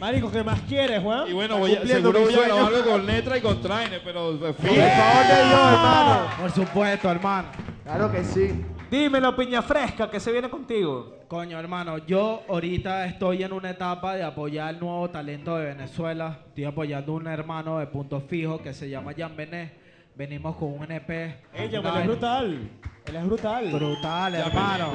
Marico, 0.00 0.30
¿qué 0.30 0.42
más 0.42 0.60
quieres, 0.62 1.02
Juan? 1.02 1.28
Y 1.28 1.32
bueno, 1.34 1.58
voy 1.58 1.72
a, 1.72 1.76
cumpliendo 1.76 2.10
seguro 2.12 2.24
voy 2.24 2.34
a 2.42 2.46
grabar 2.46 2.74
algo 2.74 2.90
con 2.90 3.06
letra 3.06 3.36
y 3.36 3.40
con 3.42 3.60
trainer, 3.60 4.00
pero. 4.02 4.38
Por 4.38 4.54
favor 4.54 4.70
de 4.74 5.46
Dios, 5.46 5.72
hermano. 5.72 6.20
Por 6.40 6.50
supuesto, 6.52 7.10
hermano. 7.10 7.69
Claro 7.92 8.12
que 8.12 8.22
sí. 8.22 8.64
Dímelo, 8.88 9.34
piña 9.34 9.62
fresca, 9.62 10.08
que 10.08 10.20
se 10.20 10.30
viene 10.30 10.48
contigo. 10.48 11.18
Coño, 11.26 11.58
hermano, 11.58 11.98
yo 11.98 12.42
ahorita 12.48 13.04
estoy 13.06 13.42
en 13.42 13.52
una 13.52 13.70
etapa 13.70 14.14
de 14.14 14.22
apoyar 14.22 14.72
el 14.72 14.80
nuevo 14.80 15.10
talento 15.10 15.56
de 15.56 15.74
Venezuela. 15.74 16.38
Estoy 16.46 16.66
apoyando 16.66 17.10
a 17.10 17.16
un 17.16 17.26
hermano 17.26 17.80
de 17.80 17.88
Punto 17.88 18.20
Fijo 18.20 18.62
que 18.62 18.74
se 18.74 18.88
llama 18.88 19.10
Jan 19.18 19.36
Bené. 19.36 19.72
Venimos 20.14 20.54
con 20.54 20.72
un 20.78 20.92
EP. 20.92 21.10
Ella, 21.52 21.80
él 21.80 21.86
es 21.86 22.06
brutal. 22.06 22.70
Él 23.06 23.16
es 23.16 23.26
brutal. 23.26 23.72
Brutal, 23.72 24.32
Jan 24.34 24.46
hermano. 24.46 24.92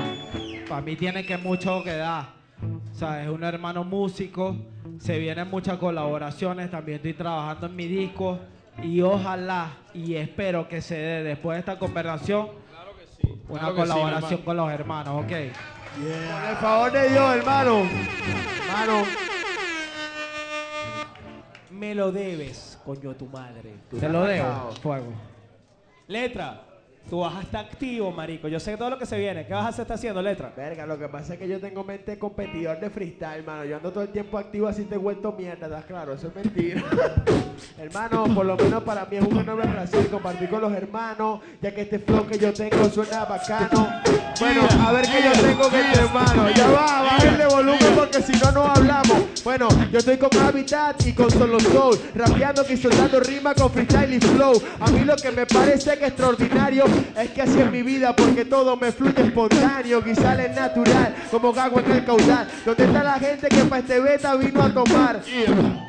Para 0.70 0.82
mí 0.82 0.96
tiene 0.96 1.26
que 1.26 1.38
mucho 1.38 1.84
que 1.84 1.98
dar. 1.98 2.30
O 2.64 2.96
sea, 2.96 3.22
es 3.22 3.28
un 3.28 3.44
hermano 3.44 3.84
músico. 3.84 4.56
Se 5.00 5.20
vienen 5.20 5.50
muchas 5.50 5.78
colaboraciones. 5.80 6.72
También 6.72 6.96
estoy 6.96 7.14
trabajando 7.14 7.68
en 7.68 7.76
mi 7.76 7.88
disco. 7.88 8.40
Y 8.82 9.02
ojalá 9.02 9.72
y 9.94 10.16
espero 10.16 10.70
que 10.70 10.80
se 10.80 10.96
dé 10.96 11.24
después 11.24 11.58
de 11.58 11.60
esta 11.60 11.78
conversación 11.78 12.64
una 13.48 13.60
Claro 13.60 13.76
que 13.76 13.82
sí, 13.82 13.88
colaboración 13.90 14.42
con 14.42 14.58
los 14.58 14.72
hermanos, 14.72 15.24
¿ok? 15.24 15.30
Por 15.30 16.50
el 16.50 16.56
favor 16.58 16.92
de 16.92 17.10
Dios, 17.10 17.36
hermano. 17.36 17.84
Hermano. 18.64 19.04
Me 21.72 21.96
lo 21.96 22.12
debes, 22.12 22.80
coño 22.86 23.16
tu 23.16 23.28
madre. 23.28 23.76
Te 24.00 24.10
lo 24.10 24.24
debo, 24.24 24.72
fuego. 24.82 25.14
Letra, 26.08 26.65
tú 27.10 27.20
vas 27.20 27.34
a 27.54 27.60
activo, 27.60 28.12
marico. 28.12 28.48
Yo 28.48 28.60
sé 28.60 28.76
todo 28.78 28.90
lo 28.90 28.98
que 28.98 29.06
se 29.06 29.18
viene. 29.18 29.46
¿Qué 29.46 29.54
vas 29.54 29.66
a 29.66 29.70
hacer 29.70 29.92
haciendo, 29.92 30.22
letra? 30.22 30.52
Verga, 30.56 30.86
lo 30.86 30.98
que 30.98 31.08
pasa 31.08 31.34
es 31.34 31.40
que 31.40 31.48
yo 31.48 31.60
tengo 31.60 31.84
mente 31.84 32.18
competidor 32.18 32.80
de 32.80 32.90
freestyle, 32.90 33.40
hermano. 33.40 33.66
Yo 33.66 33.78
ando 33.78 33.92
todo 33.92 34.04
el 34.04 34.10
tiempo 34.10 34.38
activo 34.38 34.68
así 34.68 34.84
te 34.84 34.96
he 34.96 34.98
vuelto 34.98 35.32
mierda, 35.32 35.68
¿estás 35.68 35.86
claro? 35.86 36.14
Eso 36.14 36.28
es 36.28 36.36
mentira. 36.36 36.84
hermano, 37.78 38.26
por 38.34 38.46
lo 38.46 38.58
menos 38.58 38.84
para 38.84 39.06
mí 39.06 39.18
es 39.18 39.24
un 39.24 39.38
enorme 39.38 39.68
placer 39.68 40.08
compartir 40.10 40.50
con 40.50 40.62
los 40.62 40.74
hermanos, 40.74 41.42
ya 41.62 41.74
que 41.74 41.82
este 41.82 42.00
flow 42.00 42.28
que 42.28 42.38
yo 42.38 42.54
tengo 42.54 42.90
suena 42.90 43.26
bacano. 43.26 43.90
Bueno, 44.40 44.68
a 44.86 44.92
ver 44.92 45.06
qué 45.06 45.24
yo 45.24 45.42
tengo 45.42 45.70
que 45.70 45.80
este 45.80 46.00
hermano. 46.00 46.50
Ya 46.50 46.68
va, 46.68 47.02
bájenle 47.04 47.46
volumen 47.48 47.96
porque 47.96 48.22
si 48.22 48.34
no, 48.34 48.52
no 48.52 48.64
hablamos. 48.66 49.44
Bueno, 49.44 49.68
yo 49.92 50.00
estoy 50.00 50.18
con 50.18 50.36
Habitat 50.38 51.06
y 51.06 51.14
con 51.14 51.30
Solo 51.30 51.60
Soul, 51.60 52.00
rapeando 52.16 52.66
y 52.68 52.78
soltando 52.78 53.20
rima 53.20 53.54
con 53.54 53.72
freestyle 53.72 54.14
y 54.14 54.20
flow. 54.20 54.62
A 54.80 54.90
mí 54.92 55.02
lo 55.02 55.16
que 55.16 55.32
me 55.32 55.46
parece 55.46 55.98
que 55.98 56.08
extraordinario 56.08 56.86
es 57.18 57.30
que 57.32 57.42
así 57.42 57.60
es 57.60 57.72
mi 57.72 57.82
vida 57.84 58.16
porque 58.16 58.46
todo 58.46 58.76
me 58.78 58.92
fluye 58.92 59.22
espontáneo, 59.22 60.04
quizá 60.04 60.42
es 60.44 60.56
natural, 60.56 61.16
como 61.32 61.50
agua 61.50 61.82
en 61.86 61.92
el 61.92 62.06
caudal. 62.06 62.48
¿Dónde 62.66 62.86
está 62.86 63.04
la 63.04 63.20
gente 63.20 63.48
que 63.48 63.64
para 63.66 63.82
este 63.82 64.00
beta 64.00 64.36
vino 64.36 64.62
a 64.62 64.74
tomar? 64.74 65.22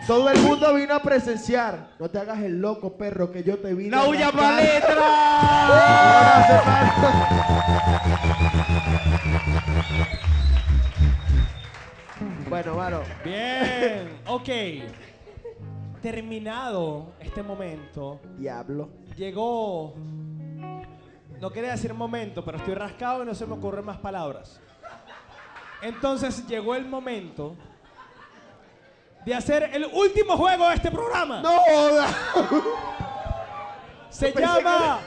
Todo 0.06 0.30
el 0.30 0.38
mundo 0.40 0.74
vino 0.74 0.94
a 0.94 1.02
presenciar. 1.02 1.88
No 1.98 2.08
te 2.08 2.18
hagas 2.18 2.40
el 2.42 2.60
loco, 2.60 2.96
perro, 2.96 3.30
que 3.30 3.42
yo 3.42 3.58
te 3.58 3.74
vine 3.74 3.90
¡No 3.90 4.02
a 4.02 4.08
huya 4.08 4.30
rascar. 4.30 4.54
pa' 4.56 4.60
letra! 4.62 4.96
Ahora 5.66 6.46
se 6.46 6.54
pasa. 6.64 8.16
Bueno, 12.48 12.76
mano. 12.76 13.00
Bien, 13.24 14.08
ok. 14.26 14.48
Terminado 16.00 17.14
este 17.20 17.42
momento, 17.42 18.20
Diablo. 18.38 18.88
llegó. 19.16 19.94
No 21.40 21.50
quería 21.50 21.72
decir 21.72 21.92
momento, 21.92 22.44
pero 22.44 22.58
estoy 22.58 22.74
rascado 22.74 23.22
y 23.22 23.26
no 23.26 23.34
se 23.34 23.46
me 23.46 23.54
ocurren 23.54 23.84
más 23.84 23.98
palabras. 23.98 24.60
Entonces 25.82 26.46
llegó 26.46 26.74
el 26.74 26.86
momento 26.86 27.54
de 29.24 29.34
hacer 29.34 29.70
el 29.72 29.84
último 29.92 30.36
juego 30.36 30.68
de 30.68 30.74
este 30.74 30.90
programa. 30.90 31.42
¡No 31.42 31.58
joda! 31.58 32.08
Se 34.08 34.32
llama 34.32 35.00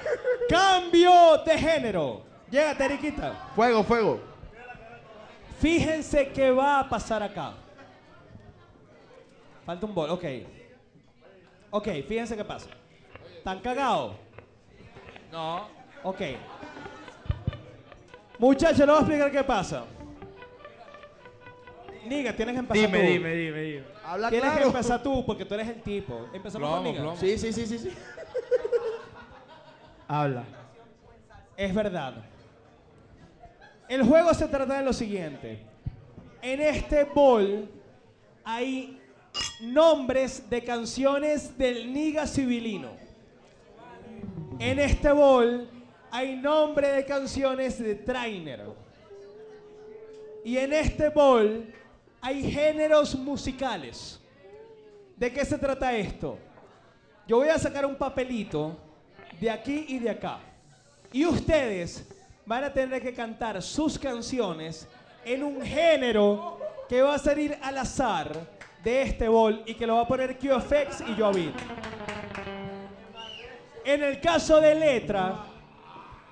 Cambio 0.47 1.37
de 1.45 1.57
Género. 1.57 2.21
Llega, 2.51 2.75
Teriquita. 2.75 3.49
Fuego, 3.55 3.83
fuego. 3.83 4.19
Fíjense 5.59 6.29
qué 6.29 6.51
va 6.51 6.79
a 6.79 6.89
pasar 6.89 7.23
acá. 7.23 7.53
Falta 9.65 9.85
un 9.85 9.93
bol, 9.93 10.09
ok. 10.09 10.23
Ok, 11.71 11.87
fíjense 12.07 12.35
qué 12.35 12.45
pasa. 12.45 12.69
¿Están 13.37 13.59
cagados? 13.59 14.15
No. 15.31 15.78
Ok. 16.03 16.21
Muchachos, 18.37 18.77
les 18.79 18.87
voy 18.87 18.95
a 18.95 18.99
explicar 18.99 19.31
qué 19.31 19.43
pasa. 19.43 19.83
Niga, 22.05 22.33
tienes 22.35 22.53
que 22.55 22.59
empezar 22.59 22.85
Dime, 22.89 22.99
tú. 22.99 23.05
dime, 23.13 23.35
dime, 23.35 23.61
dime. 23.61 23.83
Habla 24.05 24.29
Tienes 24.29 24.49
que 24.49 24.55
claro. 24.55 24.69
empezar 24.71 25.03
tú 25.03 25.25
porque 25.25 25.45
tú 25.45 25.53
eres 25.53 25.67
el 25.67 25.81
tipo. 25.81 26.27
Empezamos 26.33 26.67
Plomo, 26.67 26.75
con 26.77 26.83
Niga. 26.85 27.01
plomo. 27.01 27.17
Sí, 27.17 27.37
sí, 27.37 27.53
sí, 27.53 27.67
sí, 27.67 27.77
sí. 27.77 27.89
Habla. 30.07 30.43
Es 31.57 31.73
verdad. 31.75 32.15
El 33.87 34.03
juego 34.03 34.33
se 34.33 34.47
trata 34.47 34.77
de 34.77 34.83
lo 34.85 34.93
siguiente. 34.93 35.59
En 36.41 36.61
este 36.61 37.03
bol 37.03 37.69
hay 38.45 38.99
nombres 39.61 40.49
de 40.49 40.63
canciones 40.63 41.55
del 41.57 41.91
Niga 41.93 42.25
Civilino. 42.25 42.89
En 44.57 44.79
este 44.79 45.11
bol 45.11 45.69
hay 46.11 46.35
nombre 46.35 46.87
de 46.89 47.05
canciones 47.05 47.79
de 47.79 47.95
Trainer. 47.95 48.65
Y 50.43 50.57
en 50.57 50.73
este 50.73 51.09
bol 51.09 51.73
hay 52.21 52.51
géneros 52.51 53.15
musicales. 53.15 54.19
¿De 55.15 55.31
qué 55.31 55.45
se 55.45 55.57
trata 55.57 55.93
esto? 55.93 56.37
Yo 57.27 57.37
voy 57.37 57.49
a 57.49 57.59
sacar 57.59 57.85
un 57.85 57.95
papelito 57.95 58.77
de 59.39 59.51
aquí 59.51 59.85
y 59.89 59.99
de 59.99 60.09
acá. 60.09 60.39
Y 61.11 61.25
ustedes 61.25 62.07
van 62.45 62.63
a 62.63 62.73
tener 62.73 63.01
que 63.01 63.13
cantar 63.13 63.61
sus 63.61 63.99
canciones 63.99 64.87
en 65.23 65.43
un 65.43 65.61
género 65.61 66.59
que 66.87 67.01
va 67.01 67.15
a 67.15 67.19
salir 67.19 67.57
al 67.61 67.77
azar 67.77 68.31
de 68.83 69.01
este 69.01 69.27
bol 69.27 69.61
y 69.65 69.75
que 69.75 69.85
lo 69.85 69.95
va 69.95 70.01
a 70.01 70.07
poner 70.07 70.37
QFX 70.37 71.01
y 71.07 71.19
Joavit. 71.19 71.53
En 73.83 74.03
el 74.03 74.19
caso 74.21 74.59
de 74.61 74.75
Letra, 74.75 75.45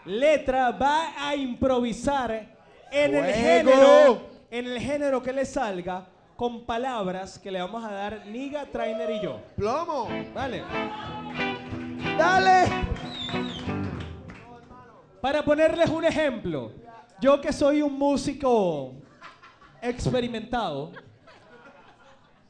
Letra 0.07 0.71
va 0.71 1.13
a 1.17 1.35
improvisar 1.35 2.31
en 2.89 3.15
el 3.15 3.33
género, 3.33 4.21
en 4.49 4.65
el 4.67 4.79
género 4.79 5.21
que 5.21 5.33
le 5.33 5.43
salga 5.43 6.07
con 6.37 6.65
palabras 6.65 7.37
que 7.37 7.51
le 7.51 7.59
vamos 7.59 7.83
a 7.83 7.91
dar 7.91 8.25
Niga, 8.25 8.65
Trainer 8.65 9.11
y 9.11 9.21
yo. 9.21 9.41
Plomo. 9.57 10.07
¿Vale? 10.33 10.63
Dale. 12.17 12.67
Para 15.19 15.43
ponerles 15.43 15.89
un 15.89 16.05
ejemplo, 16.05 16.71
yo 17.19 17.41
que 17.41 17.51
soy 17.51 17.81
un 17.81 17.97
músico 17.97 18.93
experimentado, 19.81 20.93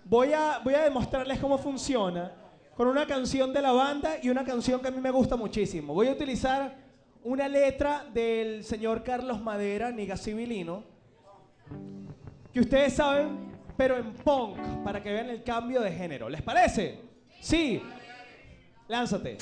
voy 0.05 0.31
a, 0.33 0.59
voy 0.63 0.75
a 0.75 0.83
demostrarles 0.83 1.39
cómo 1.39 1.57
funciona 1.57 2.33
con 2.75 2.87
una 2.87 3.07
canción 3.07 3.51
de 3.51 3.63
la 3.63 3.71
banda 3.71 4.17
y 4.21 4.29
una 4.29 4.43
canción 4.43 4.79
que 4.79 4.89
a 4.89 4.91
mí 4.91 5.01
me 5.01 5.09
gusta 5.09 5.35
muchísimo. 5.35 5.95
Voy 5.95 6.09
a 6.09 6.11
utilizar 6.11 6.86
una 7.27 7.49
letra 7.49 8.05
del 8.13 8.63
señor 8.63 9.03
Carlos 9.03 9.41
Madera, 9.41 9.91
Niga 9.91 10.15
Civilino, 10.15 10.81
que 12.53 12.61
ustedes 12.61 12.93
saben 12.93 13.51
pero 13.75 13.97
en 13.97 14.13
punk, 14.13 14.57
para 14.83 15.03
que 15.03 15.11
vean 15.11 15.29
el 15.29 15.43
cambio 15.43 15.81
de 15.81 15.91
género. 15.91 16.29
¿Les 16.29 16.41
parece? 16.41 16.99
Sí. 17.41 17.83
Lánzate. 18.87 19.37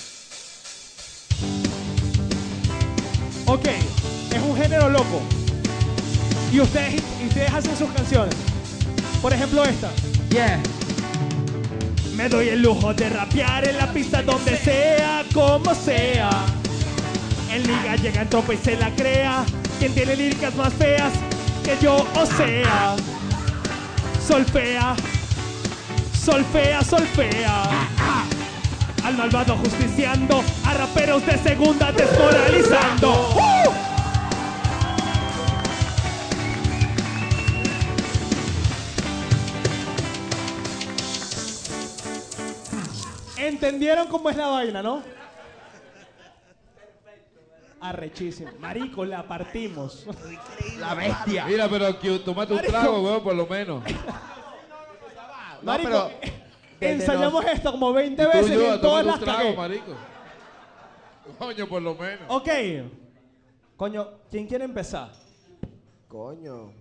Ok, 3.46 3.68
es 3.68 4.42
un 4.42 4.58
género 4.58 4.90
loco. 4.90 5.22
Y 6.52 6.60
ustedes, 6.60 7.04
y 7.22 7.28
ustedes 7.28 7.54
hacen 7.54 7.78
sus 7.78 7.90
canciones. 7.92 8.36
Por 9.22 9.32
ejemplo, 9.32 9.64
esta. 9.64 9.92
Yeah. 10.32 10.60
Me 12.18 12.28
doy 12.30 12.50
el 12.50 12.64
lujo 12.64 12.96
de 12.96 13.10
rapear 13.10 13.68
en 13.68 13.78
la 13.78 13.94
pista 13.94 14.24
donde 14.24 14.58
sea, 14.58 15.24
como 15.34 15.74
sea. 15.76 16.46
El 17.52 17.64
liga 17.64 17.96
llega 17.96 18.22
en 18.22 18.30
tropa 18.30 18.54
y 18.54 18.58
se 18.58 18.76
la 18.76 18.90
crea. 18.96 19.46
Quien 19.80 19.94
tiene 19.94 20.16
líricas 20.16 20.56
más 20.56 20.74
feas 20.74 21.14
que 21.64 21.78
yo, 21.82 22.06
o 22.16 22.26
sea. 22.26 22.96
Solfea, 24.26 24.96
solfea, 26.14 26.84
solfea. 26.84 27.64
Al 29.04 29.18
malvado 29.18 29.56
justiciando, 29.58 30.44
a 30.66 30.74
raperos 30.74 31.26
de 31.26 31.38
segunda 31.38 31.92
desmoralizando. 31.92 33.36
¿Entendieron 43.38 44.08
cómo 44.08 44.30
es 44.32 44.38
la 44.38 44.48
vaina, 44.48 44.82
no? 44.82 45.04
Arrechísimo. 47.90 48.52
Marico, 48.60 49.06
la 49.06 49.24
partimos. 49.28 50.06
La 50.80 50.94
bestia. 50.96 51.46
Mira, 51.46 51.68
pero 51.70 52.00
que 52.00 52.20
tómate 52.20 52.54
un 52.54 52.58
Marico. 52.58 52.72
trago, 52.74 53.02
weón, 53.02 53.24
por 53.24 53.36
lo 53.36 53.48
menos. 53.48 53.84
Marico, 55.62 55.90
pero 55.90 56.10
desde 56.80 56.94
ensayamos 56.96 57.44
los- 57.44 57.54
esto 57.54 57.72
como 57.72 57.94
20 57.94 58.24
Tú, 58.24 58.30
veces 58.30 58.50
y 58.50 58.54
en 58.54 58.82
todas 58.82 58.82
tómate 58.82 59.06
las 59.06 59.16
un 59.18 59.24
trago, 59.24 59.40
cagué. 59.40 59.56
marico. 59.56 59.96
Coño, 61.40 61.68
por 61.68 61.82
lo 61.82 61.96
menos. 61.96 62.22
Ok. 62.28 62.50
Coño, 63.78 64.08
¿quién 64.30 64.48
quiere 64.48 64.66
empezar? 64.66 65.12
Coño. 66.08 66.72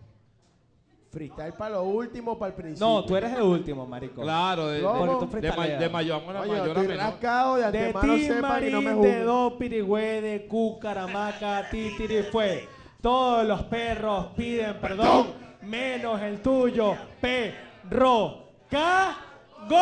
Freestyle 1.15 1.53
para 1.55 1.77
lo 1.77 1.85
último, 1.85 2.37
para 2.39 2.49
el 2.51 2.55
principio. 2.55 2.87
No, 2.87 3.05
tú 3.05 3.17
eres 3.17 3.33
el 3.33 3.43
último, 3.43 3.87
marico. 3.87 4.21
Claro, 4.23 4.67
de, 4.67 4.83
¿Cómo? 4.83 5.27
de, 5.27 5.41
de, 5.41 5.53
ma- 5.57 5.67
de 5.67 5.89
mayor 5.89 6.23
a 6.23 6.27
mayor 6.27 6.57
a 6.57 6.67
estoy 6.67 6.89
menor. 6.89 7.05
rascado 7.07 7.55
de 7.57 7.71
De 7.73 7.87
antemano 7.87 8.19
sepa 8.19 8.59
que 8.61 8.71
no 8.71 8.81
me 8.83 8.91
Marín, 8.91 9.03
de 9.03 9.09
juzguen. 9.09 9.25
Do, 9.27 9.57
Pirigüe, 9.59 10.21
de 10.21 10.47
Cu, 10.49 10.79
Caramaca, 10.81 11.69
Titiri, 11.71 12.25
fue. 12.25 12.69
Todos 13.01 13.47
los 13.47 13.63
perros 13.65 14.27
piden 14.37 14.81
perdón, 14.81 15.29
menos 15.63 16.21
el 16.21 16.41
tuyo, 16.43 16.95
perro. 17.21 18.43
¡Cagó! 18.71 19.77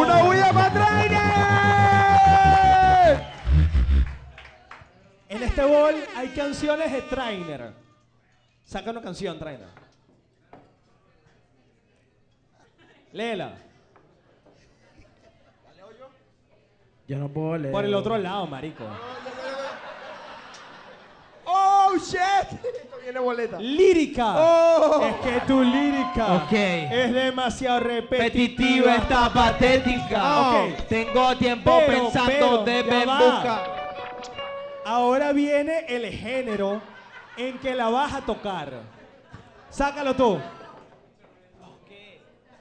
¡Una 0.00 0.22
bulla 0.22 0.52
para 0.52 0.70
Trainer! 0.70 1.18
En 5.28 5.42
este 5.42 5.62
bol 5.64 5.94
hay 6.16 6.28
canciones 6.28 6.90
de 6.92 7.02
Trainer. 7.02 7.72
Saca 8.64 8.90
una 8.90 9.00
canción, 9.00 9.38
Trainer. 9.38 9.68
Léela. 13.12 13.52
Yo 17.06 17.18
no 17.18 17.28
puedo 17.28 17.56
leer. 17.56 17.72
Por 17.72 17.84
el 17.84 17.94
otro 17.94 18.18
lado, 18.18 18.46
marico. 18.46 18.84
¡Oh, 21.46 21.94
shit! 21.96 22.18
Esto 22.52 22.96
viene 23.02 23.18
boleta. 23.18 23.58
Lírica. 23.58 24.34
Oh. 24.36 25.00
Es 25.06 25.14
que 25.16 25.40
tu 25.46 25.62
lírica 25.62 26.34
Ok. 26.34 26.52
es 26.52 27.14
demasiado 27.14 27.80
repetitiva. 27.80 28.24
Repetitiva 28.24 28.96
está 28.96 29.32
patética. 29.32 30.50
Ok. 30.50 30.86
Tengo 30.86 31.36
tiempo 31.38 31.80
Pero, 31.86 32.02
pensando 32.02 32.62
pero, 32.66 32.90
de 32.90 33.06
busca. 33.06 33.62
Ahora 34.84 35.32
viene 35.32 35.86
el 35.88 36.12
género 36.12 36.82
en 37.38 37.58
que 37.58 37.74
la 37.74 37.88
vas 37.88 38.12
a 38.12 38.20
tocar. 38.20 38.70
Sácalo 39.70 40.14
tú. 40.14 40.38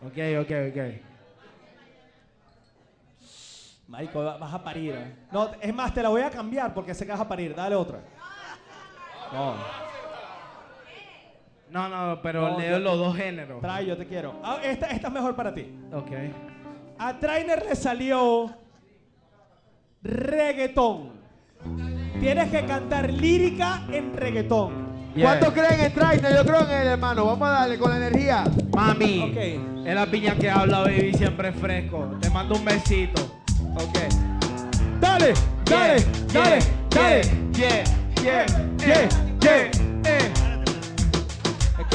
Ok, 0.05 0.17
ok, 0.41 0.51
ok. 0.71 1.01
Marico, 3.87 4.23
va- 4.23 4.37
vas 4.37 4.53
a 4.53 4.63
parir. 4.63 4.93
¿eh? 4.95 5.15
No, 5.31 5.49
es 5.61 5.73
más, 5.73 5.93
te 5.93 6.03
la 6.03 6.09
voy 6.09 6.21
a 6.21 6.29
cambiar 6.29 6.73
porque 6.73 6.93
sé 6.93 7.05
que 7.05 7.11
vas 7.11 7.21
a 7.21 7.27
parir. 7.27 7.55
Dale 7.55 7.75
otra. 7.75 7.99
No. 9.31 9.55
No, 11.69 11.89
no, 11.89 12.21
pero 12.21 12.49
No, 12.51 12.59
leo 12.59 12.77
yo- 12.77 12.79
los 12.83 12.97
dos 12.97 13.15
géneros. 13.17 13.61
Trae, 13.61 13.85
yo 13.85 13.97
te 13.97 14.05
quiero. 14.05 14.39
Ah, 14.43 14.59
esta, 14.63 14.87
esta 14.87 15.07
es 15.07 15.13
mejor 15.13 15.35
para 15.35 15.53
ti. 15.53 15.73
Ok. 15.93 16.11
A 16.99 17.13
Trainer 17.19 17.65
le 17.67 17.75
salió 17.75 18.53
reggaetón. 20.03 21.11
Tienes 22.19 22.49
que 22.51 22.65
cantar 22.65 23.11
lírica 23.11 23.83
en 23.91 24.15
reggaetón. 24.15 24.87
¿Cuántos 25.19 25.53
creen 25.53 25.79
en 25.79 25.93
Trainer? 25.93 26.35
Yo 26.35 26.43
creo 26.45 26.61
en 26.61 26.71
él, 26.71 26.87
hermano. 26.87 27.25
Vamos 27.25 27.47
a 27.47 27.51
darle 27.51 27.77
con 27.79 27.89
la 27.91 27.97
energía. 27.97 28.43
Mami, 28.77 29.19
Ok. 29.31 29.87
es 29.87 29.95
la 29.95 30.05
piña 30.05 30.35
que 30.35 30.51
habla, 30.51 30.81
baby, 30.81 31.11
siempre 31.11 31.51
fresco. 31.51 32.15
Te 32.21 32.29
mando 32.29 32.53
un 32.57 32.63
besito. 32.63 33.39
Ok. 33.75 33.97
Dale, 35.01 35.33
dale, 35.65 36.05
dale, 36.31 36.59
dale. 36.91 37.21
Yeah, 37.53 37.83
Yeah, 38.23 38.45
yeah, 38.85 39.09
yeah. 39.41 39.61
eh. 39.65 39.96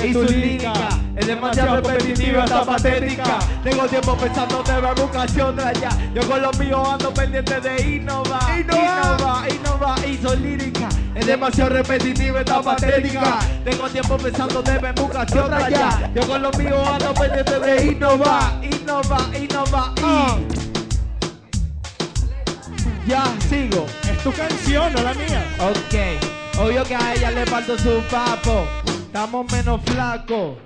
Y 0.04 0.12
su 0.12 0.22
lírica 0.24 0.72
es 1.16 1.26
demasiado 1.26 1.76
repetitiva, 1.76 2.44
está 2.44 2.64
patética. 2.64 3.38
Tengo 3.62 3.86
tiempo 3.86 4.16
pensando 4.16 4.62
de 4.62 5.02
buscación 5.02 5.48
otra 5.50 5.72
ya. 5.72 5.90
Yo 6.14 6.28
con 6.28 6.42
los 6.42 6.58
míos 6.58 6.88
ando 6.88 7.14
pendiente 7.14 7.60
de 7.60 7.82
Innova. 7.82 8.40
innova, 8.58 9.44
innova. 9.48 9.96
Y 10.06 10.16
su 10.16 10.36
lírica 10.36 10.88
es 11.14 11.26
demasiado 11.26 11.70
repetitiva, 11.70 12.40
está 12.40 12.62
patética. 12.62 13.38
Tengo 13.64 13.88
tiempo 13.88 14.16
pensando 14.16 14.62
de 14.62 14.92
buscación 14.92 15.44
otra 15.44 15.70
ya. 15.70 16.10
Yo 16.14 16.26
con 16.26 16.42
los 16.42 16.58
míos 16.58 16.88
ando 16.88 17.14
pendiente 17.14 17.60
de 17.60 17.86
innovar, 17.86 18.60
innova, 18.64 19.30
innova. 19.38 19.94
Y 23.04 23.10
ya 23.10 23.24
sigo. 23.48 23.86
Es 24.04 24.18
tu 24.22 24.32
canción, 24.32 24.92
no 24.92 25.02
la 25.02 25.14
mía. 25.14 25.44
Ok, 25.60 26.60
obvio 26.60 26.84
que 26.84 26.94
a 26.94 27.14
ella 27.14 27.30
le 27.30 27.46
falta 27.46 27.76
su 27.78 28.02
papo. 28.10 28.66
Estamos 29.12 29.52
menos 29.52 29.80
flacos. 29.84 30.56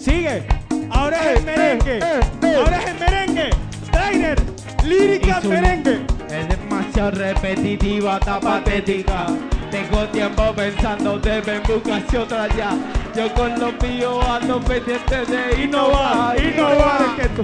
Sigue. 0.00 0.46
Ahora 0.90 1.18
es 1.32 1.38
el 1.38 1.44
merengue. 1.44 1.98
eh, 1.98 2.56
Ahora 2.56 2.78
es 2.78 2.86
el 2.88 2.98
merengue. 2.98 3.50
Trainer, 3.92 4.38
lírica 4.84 5.42
su- 5.42 5.48
merengue. 5.50 6.06
Es 6.30 6.48
demasiado 6.48 7.10
repetitiva, 7.10 8.16
está 8.16 8.40
patética. 8.40 9.26
Tengo 9.70 10.04
tiempo 10.08 10.52
pensando, 10.54 11.18
deben 11.18 11.62
buscarse 11.64 12.18
otra 12.18 12.48
ya. 12.56 12.70
Yo 13.14 13.32
con 13.34 13.58
los 13.58 13.74
míos 13.82 14.24
ando 14.26 14.60
pendiente 14.60 15.26
de 15.26 15.64
innovar, 15.64 16.40
innovar. 16.42 16.98
Tú- 17.36 17.42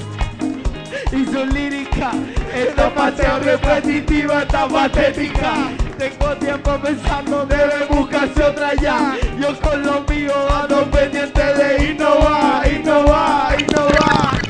Y 1.13 1.27
su 1.27 1.45
lírica 1.45 2.11
es 2.55 2.75
demasiado 2.75 3.41
repetitiva, 3.41 4.43
está 4.43 4.67
patética. 4.67 5.69
Tengo 5.99 6.37
tiempo 6.39 6.79
pensando, 6.83 7.45
deben 7.45 7.87
buscarse 7.91 8.43
otra 8.43 8.75
ya. 8.75 9.15
Yo 9.39 9.61
con 9.61 9.83
los 9.83 10.09
míos 10.09 10.35
ando 10.51 10.91
pendiente 10.91 11.43
de 11.55 11.93
innovar, 11.93 12.67
innovar, 12.67 13.61
innovar. 13.61 14.41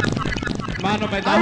Mano, 0.81 1.09
me 1.09 1.19
está. 1.19 1.37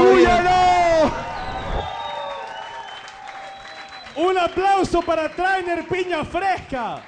Un 4.17 4.39
aplauso 4.39 5.03
para 5.03 5.29
Trainer 5.29 5.87
Piña 5.87 6.25
Fresca. 6.25 7.03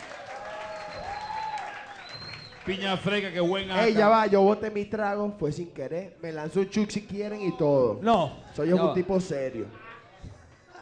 Piña 2.65 2.97
fresca, 2.97 3.33
que 3.33 3.41
buen 3.41 3.71
acá. 3.71 3.85
Ey, 3.87 3.95
ya 3.95 4.09
va, 4.09 4.27
yo 4.27 4.41
boté 4.43 4.71
mi 4.71 4.85
trago, 4.85 5.35
fue 5.39 5.51
sin 5.51 5.73
querer. 5.73 6.17
Me 6.23 6.31
lanzó 6.31 6.61
un 6.61 6.71
chuc 6.71 6.91
si 6.91 7.03
quieren 7.03 7.41
y 7.41 7.57
todo. 7.57 7.99
No. 8.03 8.37
Soy 8.55 8.69
yo 8.69 8.89
un 8.89 8.95
tipo 8.95 9.19
serio. 9.21 9.67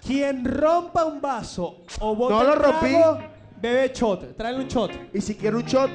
Quien 0.07 0.45
rompa 0.45 1.05
un 1.05 1.21
vaso 1.21 1.83
o 2.01 2.15
bote 2.15 2.35
No 2.35 2.45
lo 2.45 2.53
un 2.53 2.59
rompí. 2.59 2.91
trago, 2.91 3.19
bebe 3.61 3.93
shot. 3.95 4.37
Tráele 4.37 4.59
un 4.61 4.69
shot. 4.69 4.91
Y 5.15 5.21
si 5.21 5.35
quiero 5.35 5.57
un 5.59 5.65
shot. 5.65 5.91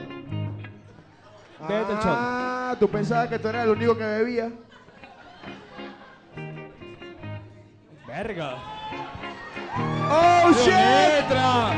Bébete 1.68 1.92
el 1.92 1.98
shot. 1.98 2.08
Ah, 2.08 2.76
tú 2.80 2.88
pensabas 2.90 3.28
que 3.30 3.38
tú 3.40 3.48
eras 3.48 3.66
el 3.66 3.72
único 3.72 3.98
que 3.98 4.06
bebía. 4.06 4.52
Verga. 8.08 8.56
¡Oh, 10.10 10.52
shit! 10.64 10.74
letra. 10.74 11.72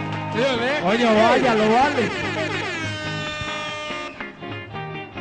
Oye, 0.86 1.06
vaya, 1.06 1.56
lo 1.56 1.74
vale. 1.74 2.77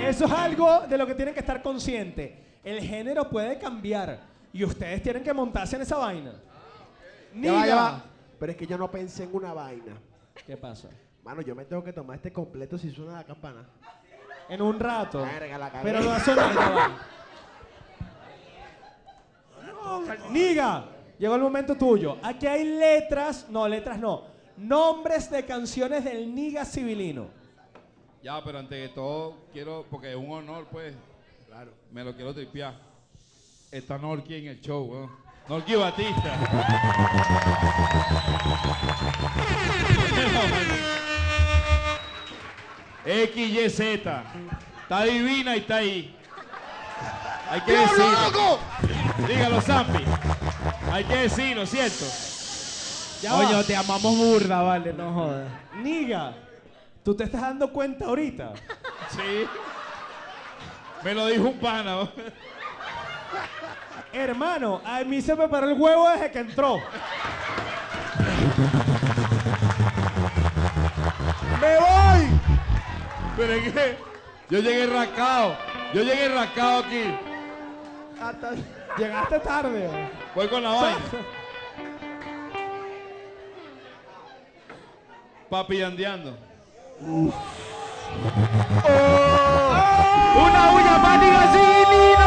Eso 0.09 0.24
es 0.24 0.33
algo 0.33 0.81
de 0.89 0.97
lo 0.97 1.07
que 1.07 1.15
tienen 1.15 1.35
que 1.35 1.41
estar 1.41 1.62
conscientes. 1.62 2.33
El 2.62 2.81
género 2.81 3.28
puede 3.28 3.59
cambiar 3.59 4.20
y 4.53 4.65
ustedes 4.65 5.03
tienen 5.03 5.23
que 5.23 5.33
montarse 5.33 5.77
en 5.77 5.83
esa 5.83 5.97
vaina. 5.97 6.33
Ya 7.35 7.53
va, 7.53 7.59
ya 7.59 7.65
Niga. 7.65 7.74
va. 7.77 8.05
Pero 8.39 8.53
es 8.53 8.59
que 8.59 8.66
yo 8.66 8.78
no 8.78 8.91
pensé 8.91 9.24
en 9.24 9.31
una 9.35 9.53
vaina. 9.53 9.95
¿Qué 10.47 10.57
pasa? 10.57 10.89
Mano, 11.24 11.43
yo 11.43 11.55
me 11.55 11.65
tengo 11.65 11.83
que 11.83 11.93
tomar 11.93 12.16
este 12.16 12.33
completo 12.33 12.78
si 12.78 12.91
suena 12.91 13.15
la 13.15 13.24
campana. 13.24 13.66
En 14.49 14.62
un 14.62 14.78
rato. 14.78 15.23
Verga, 15.23 15.59
la 15.59 15.70
cagué. 15.70 15.85
Pero 15.85 16.01
no 16.01 16.09
va 16.09 16.16
a 16.16 16.20
sonar, 16.20 16.55
ya 16.55 16.70
va. 16.70 16.91
Niga, 20.31 20.85
llegó 21.19 21.35
el 21.35 21.43
momento 21.43 21.74
tuyo. 21.74 22.16
Aquí 22.23 22.47
hay 22.47 22.65
letras, 22.65 23.47
no, 23.49 23.66
letras 23.66 23.99
no. 23.99 24.24
Nombres 24.57 25.31
de 25.31 25.45
canciones 25.45 26.05
del 26.05 26.35
Niga 26.35 26.65
civilino. 26.65 27.27
Ya, 28.22 28.43
pero 28.43 28.59
antes 28.59 28.80
de 28.80 28.88
todo, 28.88 29.36
quiero, 29.52 29.86
porque 29.90 30.10
es 30.10 30.16
un 30.16 30.30
honor, 30.30 30.66
pues. 30.70 30.94
Claro. 31.47 31.72
Me 31.93 32.05
lo 32.05 32.14
quiero 32.14 32.34
tripear. 32.34 32.74
Está 33.70 33.98
Norki 33.98 34.34
en 34.34 34.47
el 34.48 34.60
show, 34.60 34.84
weón. 34.84 35.10
Norki 35.48 35.74
Batista. 35.74 36.36
XYZ. 43.05 43.80
Está 43.80 45.02
divina 45.05 45.56
y 45.56 45.60
está 45.60 45.76
ahí. 45.76 46.16
Hay 47.51 47.60
que 47.60 47.72
decirlo. 47.72 48.59
Dígalo, 49.28 49.60
Zampi. 49.60 50.05
Hay 50.90 51.05
que 51.05 51.16
decirlo, 51.16 51.66
¿cierto? 51.66 52.05
Ya 53.22 53.30
Coño, 53.30 53.56
va. 53.56 53.64
te 53.64 53.76
amamos 53.76 54.16
burda, 54.16 54.62
vale, 54.62 54.93
no 54.93 55.12
jodas. 55.12 55.48
Niga, 55.76 56.34
¿tú 57.07 57.15
te 57.15 57.23
estás 57.23 57.41
dando 57.41 57.73
cuenta 57.73 58.07
ahorita? 58.07 58.53
Sí. 59.11 59.47
Me 61.05 61.15
lo 61.15 61.27
dijo 61.28 61.45
un 61.45 61.61
pana. 61.61 62.11
Hermano, 64.12 64.83
a 64.85 65.05
mí 65.05 65.23
se 65.23 65.37
me 65.37 65.49
paró 65.49 65.69
el 65.70 65.81
huevo 65.81 66.09
desde 66.11 66.33
que 66.33 66.41
entró. 66.41 66.78
¡Me 71.61 71.77
voy! 71.78 72.41
Pero 73.37 73.53
es 73.53 73.73
que 73.73 73.97
yo 74.51 74.59
llegué 74.59 74.87
rascado. 74.89 75.57
Yo 75.95 76.03
llegué 76.03 76.28
rascado 76.28 76.78
aquí. 76.81 77.05
Hasta- 78.20 78.55
Llegaste 78.99 79.39
tarde. 79.41 79.89
Voy 80.35 80.49
con 80.49 80.62
la 80.65 80.70
vaina. 80.70 80.99
Papi 85.51 85.83
andeando. 85.83 86.45
¡Una 90.36 90.70
uña 90.73 91.02
pánica 91.02 91.52
civilino! 91.52 92.27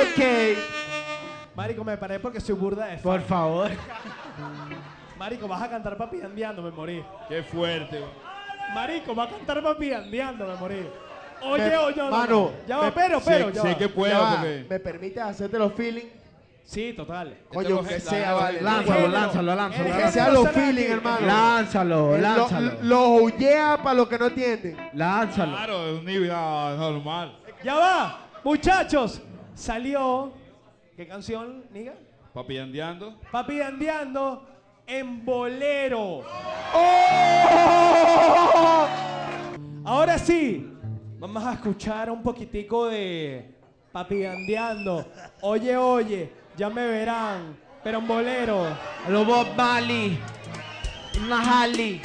Ok. 0.00 0.20
Marico, 1.54 1.84
me 1.84 1.96
paré 1.98 2.18
porque 2.20 2.40
soy 2.40 2.54
burda 2.54 2.86
de 2.86 2.94
fan. 2.98 3.02
Por 3.02 3.20
favor. 3.22 3.70
Marico, 5.18 5.46
vas 5.46 5.62
a 5.62 5.68
cantar 5.68 5.96
papi 5.96 6.22
andeando, 6.22 6.62
me 6.62 6.70
morí. 6.70 7.04
Qué 7.28 7.42
fuerte. 7.42 8.02
Marico, 8.74 9.14
va 9.14 9.24
a 9.24 9.28
cantar 9.28 9.62
papi 9.62 9.92
andeando, 9.92 10.46
me 10.46 10.54
morí. 10.56 10.86
Oye, 11.42 11.68
Me- 11.70 11.76
oye, 11.76 11.96
no, 11.96 12.04
no, 12.04 12.10
mano, 12.10 12.32
no. 12.34 12.50
Ya 12.66 12.76
va, 12.76 12.84
me- 12.84 12.92
pero, 12.92 13.20
pero, 13.24 13.48
sé 13.48 13.54
ya 13.54 13.62
sé 13.62 13.68
va. 13.72 13.78
que 13.78 13.88
puedo 13.88 14.12
Ya 14.12 14.18
va, 14.20 14.30
porque. 14.36 14.66
¿Me 14.68 14.78
permites 14.78 15.22
hacerte 15.22 15.58
los 15.58 15.72
feelings? 15.72 16.12
Sí, 16.70 16.92
total. 16.92 17.36
Coño, 17.52 17.68
lo- 17.68 17.82
que 17.82 17.98
sea, 17.98 18.32
vale. 18.32 18.60
Lánzalo, 18.62 19.08
lánzalo, 19.08 19.54
lánzalo. 19.56 19.96
Que 19.96 20.08
sean 20.12 20.32
los 20.34 20.48
feelings, 20.50 20.84
aquí. 20.84 20.92
hermano. 20.92 21.26
Lánzalo, 21.26 22.14
Eh, 22.14 22.18
lo- 22.18 22.22
lánzalo. 22.22 22.72
Los 22.82 23.22
huyea 23.22 23.76
para 23.82 23.94
los 23.96 24.08
que 24.08 24.18
no 24.20 24.26
entienden. 24.26 24.76
Lánzalo. 24.92 25.56
Claro, 25.56 25.86
es 25.88 25.98
un 25.98 26.04
nivel 26.04 26.30
ah, 26.32 26.76
normal. 26.78 27.36
Ya 27.64 27.74
va, 27.74 28.18
muchachos. 28.44 29.20
Salió. 29.52 30.32
¿Qué 30.96 31.08
canción, 31.08 31.64
niga? 31.72 31.94
Papi 32.32 32.58
andeando. 32.58 33.18
Papi 33.32 33.60
andeando 33.60 34.46
en 34.86 35.24
bolero. 35.24 36.22
Ahora 39.84 40.18
sí, 40.18 40.72
vamos 41.18 41.44
a 41.44 41.54
escuchar 41.54 42.10
un 42.12 42.22
poquitico 42.22 42.86
de 42.86 43.56
Papi 43.90 44.24
andeando. 44.24 45.04
Oye, 45.40 45.76
oye, 45.76 46.32
ya 46.60 46.68
me 46.68 46.86
verán, 46.86 47.56
pero 47.82 48.00
en 48.00 48.06
bolero. 48.06 48.66
A 49.06 49.08
los 49.08 49.26
Bob 49.26 49.46
Marley. 49.56 50.18
Una 51.24 51.62
Harley. 51.62 52.02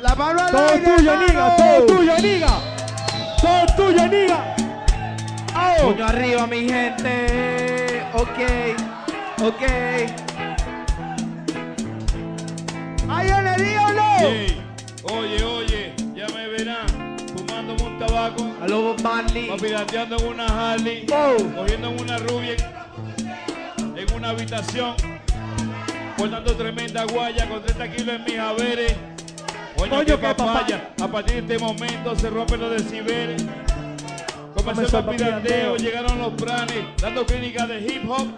La 0.00 0.12
mano 0.16 0.40
al 0.40 0.50
Todo 0.50 0.68
aire, 0.70 0.84
tuyo, 0.84 1.12
hermano. 1.12 1.28
niga, 1.28 1.56
todo 1.56 1.86
tuyo, 1.86 2.18
niga. 2.18 2.58
Todo 3.40 3.66
tuyo, 3.76 4.08
niga. 4.08 4.56
¡Au! 5.54 5.92
Puño 5.92 6.04
arriba, 6.04 6.46
mi 6.48 6.68
gente. 6.68 8.02
Ok. 8.14 8.38
Ok. 9.44 9.62
¡Ay, 13.08 13.28
yo 13.28 13.40
le 13.40 13.56
digo 13.64 13.92
no! 13.92 15.14
Oye, 15.16 15.43
tabaco. 18.14 18.44
A 18.62 19.02
Marley. 19.02 19.50
En 19.50 20.26
una 20.26 20.72
Harley. 20.72 21.06
Oh. 21.12 21.36
Cogiendo 21.56 21.88
en 21.88 22.00
una 22.00 22.18
rubia. 22.18 22.56
En 23.96 24.14
una 24.14 24.30
habitación. 24.30 24.94
Portando 26.16 26.54
tremenda 26.54 27.04
guaya 27.04 27.48
con 27.48 27.62
30 27.62 27.90
kilos 27.90 28.14
en 28.16 28.24
mis 28.24 28.38
haberes. 28.38 28.94
Coño, 29.76 30.04
qué 30.04 30.16
papaya. 30.16 30.90
A 31.02 31.08
partir 31.08 31.42
de 31.44 31.54
este 31.54 31.58
momento 31.58 32.16
se 32.16 32.30
rompen 32.30 32.60
los 32.60 32.70
decibeles. 32.70 33.44
Comenzó 34.54 34.98
el 34.98 35.04
papirandeo. 35.04 35.76
llegaron 35.76 36.18
los 36.18 36.32
planes, 36.34 36.84
dando 37.00 37.26
clínicas 37.26 37.68
de 37.68 37.80
hip 37.80 38.08
hop. 38.08 38.28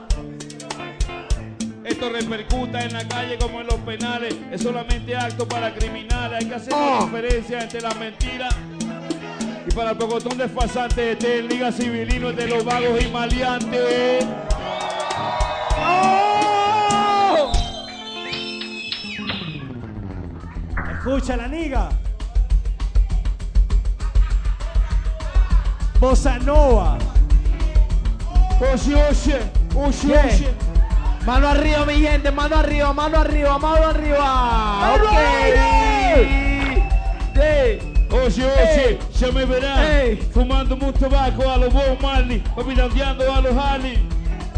Esto 1.85 2.11
repercuta 2.11 2.83
en 2.83 2.95
la 2.95 3.07
calle 3.07 3.39
como 3.39 3.61
en 3.61 3.67
los 3.69 3.77
penales. 3.77 4.35
Es 4.51 4.63
solamente 4.63 5.15
acto 5.15 5.47
para 5.47 5.73
criminales. 5.73 6.41
Hay 6.41 6.49
que 6.49 6.55
hacer 6.55 6.75
una 6.75 6.99
Oh. 6.99 7.05
diferencia 7.05 7.63
entre 7.63 7.81
las 7.81 7.97
mentiras. 7.97 8.57
Y 9.67 9.71
para 9.75 9.91
el 9.91 9.97
pocotón 9.97 10.39
desfasante 10.39 11.17
de 11.17 11.43
Liga 11.43 11.73
Civilino, 11.73 12.31
el 12.31 12.37
de 12.37 12.47
los 12.47 12.65
vagos 12.65 13.03
y 13.03 13.09
maleantes. 13.09 14.25
¡Oh! 15.79 17.53
Escucha 20.93 21.37
la 21.37 21.49
niga. 21.49 21.89
Bossa 25.99 26.39
Nova. 26.39 26.99
Oye, 28.61 28.95
oye, 28.95 29.41
oye. 29.75 30.55
Mano 31.27 31.49
arriba, 31.49 31.85
mi 31.85 31.95
gente. 31.95 32.31
Mano 32.31 32.57
arriba, 32.57 32.93
mano 32.93 33.19
arriba, 33.19 33.59
mano 33.59 33.87
arriba. 33.89 34.79
¡Mano 34.81 35.05
ok. 35.05 35.19
Sí. 37.35 37.86
Oye, 38.11 38.45
oye, 38.45 38.99
ya 39.19 39.33
me 39.33 39.45
verán 39.45 39.79
Ey. 39.85 40.17
fumando 40.33 40.75
un 40.77 40.93
tabaco 40.93 41.51
a 41.51 41.57
los 41.57 41.73
Bob 41.73 42.01
Marley, 42.01 42.43
papilandeando 42.55 43.33
a 43.33 43.41
los 43.41 43.57
Harley, 43.57 43.99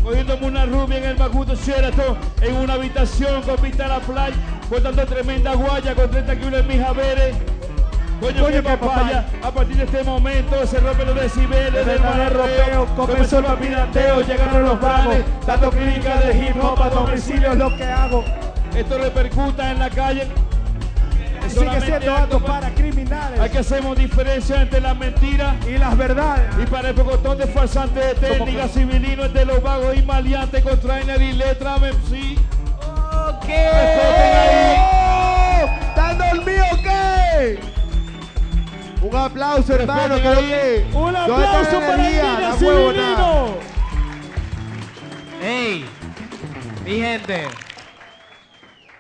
cogiéndome 0.03 0.47
una 0.47 0.67
rubia 0.67 0.99
en 0.99 1.05
el 1.05 1.19
Macuto 1.19 1.55
Sheraton, 1.55 2.17
en 2.43 2.57
una 2.57 2.75
habitación 2.75 3.43
con 3.43 3.61
vista 3.63 3.87
a 3.87 3.89
la 3.89 4.01
playa, 4.01 4.37
cortando 4.69 5.05
tremenda 5.07 5.55
guaya 5.55 5.95
con 5.95 6.11
30 6.11 6.37
kilos 6.37 6.61
en 6.61 6.67
mis 6.69 6.81
haberes. 6.81 7.37
Coño, 8.21 8.43
Coño, 8.43 8.63
papaya, 8.65 9.27
a 9.43 9.51
partir 9.51 9.77
de 9.77 9.85
este 9.85 10.03
momento 10.03 10.67
se 10.67 10.81
rompen 10.81 11.07
los 11.07 11.21
decibeles 11.21 11.87
del 11.87 12.01
malerropeo, 12.01 12.87
comenzó 12.97 13.39
el 13.39 13.45
papirandeo, 13.45 14.21
llegaron 14.23 14.63
los 14.65 14.79
planes, 14.79 15.25
dando 15.47 15.71
clínicas 15.71 16.27
de 16.27 16.37
hip 16.37 16.57
hop 16.63 16.83
a 16.83 16.91
domicilio, 16.91 17.55
lo 17.55 17.77
que 17.77 17.85
hago. 17.85 18.25
esto 18.75 18.99
repercuta 18.99 19.71
en 19.71 19.79
la 19.79 19.89
calle. 19.89 20.29
Sigue 21.49 21.81
siendo 21.81 22.15
actos 22.15 22.43
para 22.43 22.71
criminales 22.71 23.41
Hay 23.41 23.51
que 23.51 23.59
hacemos 23.59 23.97
diferencia 23.97 24.63
entre 24.63 24.81
las 24.81 24.97
mentiras 24.97 25.57
y 25.67 25.79
las 25.79 25.97
verdades. 25.97 26.47
y 26.63 26.67
para 26.67 26.89
el 26.91 26.95
pocotón 26.95 27.39
de 27.39 27.47
farsantes 27.47 28.21
de 28.21 28.29
técnica 28.29 28.69
civilino 28.69 29.25
es 29.25 29.33
de 29.33 29.45
los 29.45 29.63
vagos 29.63 29.97
y 29.97 30.03
maleantes 30.03 30.63
con 30.63 30.79
trainer 30.81 31.21
y 31.21 31.33
letra 31.33 31.77
MC. 31.79 32.37
Ok. 32.81 33.49
¿Están 35.89 36.19
dormidos 36.19 36.79
qué? 36.83 37.59
Un 39.03 39.17
aplauso, 39.17 39.75
hermano. 39.75 40.17
Creo 40.19 40.35
que. 40.41 40.87
Un 40.93 41.13
¿Dónde 41.13 41.45
está 41.45 41.61
aplauso 41.61 41.81
la 41.81 41.87
para 41.87 42.09
el. 42.09 42.59
Civilino. 42.59 43.57
Ey, 45.43 45.85
mi 46.85 46.97
gente. 47.01 47.47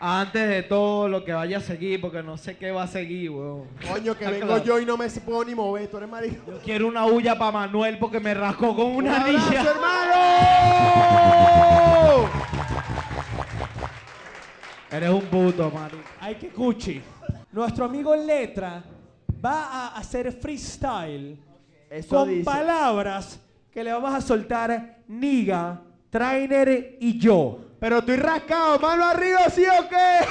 Antes 0.00 0.48
de 0.48 0.62
todo 0.62 1.08
lo 1.08 1.24
que 1.24 1.32
vaya 1.32 1.58
a 1.58 1.60
seguir, 1.60 2.00
porque 2.00 2.22
no 2.22 2.36
sé 2.36 2.56
qué 2.56 2.70
va 2.70 2.84
a 2.84 2.86
seguir, 2.86 3.30
weón. 3.30 3.66
Coño, 3.90 4.16
que 4.16 4.26
vengo 4.26 4.46
claro. 4.46 4.62
yo 4.64 4.78
y 4.78 4.86
no 4.86 4.96
me 4.96 5.08
puedo 5.10 5.44
ni 5.44 5.54
mover. 5.56 5.88
Tú 5.88 5.96
eres 5.96 6.08
marico. 6.08 6.52
Yo 6.52 6.60
quiero 6.60 6.86
una 6.86 7.04
huya 7.06 7.36
para 7.36 7.50
Manuel 7.50 7.98
porque 7.98 8.20
me 8.20 8.32
rascó 8.32 8.76
con 8.76 8.86
¡Un 8.86 8.96
una 9.06 9.16
abrazo, 9.20 9.46
anilla. 9.48 9.60
hermano! 9.70 10.18
Eres 14.90 15.10
un 15.10 15.22
puto, 15.22 15.70
Mari. 15.70 15.98
Ay, 16.20 16.34
que 16.36 16.48
cuchi. 16.48 17.02
Nuestro 17.52 17.84
amigo 17.84 18.14
Letra 18.16 18.82
va 19.44 19.64
a 19.64 19.96
hacer 19.98 20.32
freestyle 20.32 21.38
Eso 21.90 22.16
con 22.16 22.28
dice. 22.28 22.44
palabras 22.44 23.40
que 23.72 23.82
le 23.84 23.92
vamos 23.92 24.14
a 24.14 24.20
soltar 24.20 24.98
Niga, 25.08 25.80
Trainer 26.10 26.96
y 27.00 27.18
yo. 27.18 27.60
Pero 27.80 27.98
estoy 27.98 28.16
rascado, 28.16 28.78
mano 28.80 29.04
arriba, 29.04 29.48
¿sí 29.50 29.64
o 29.64 29.88
qué? 29.88 30.26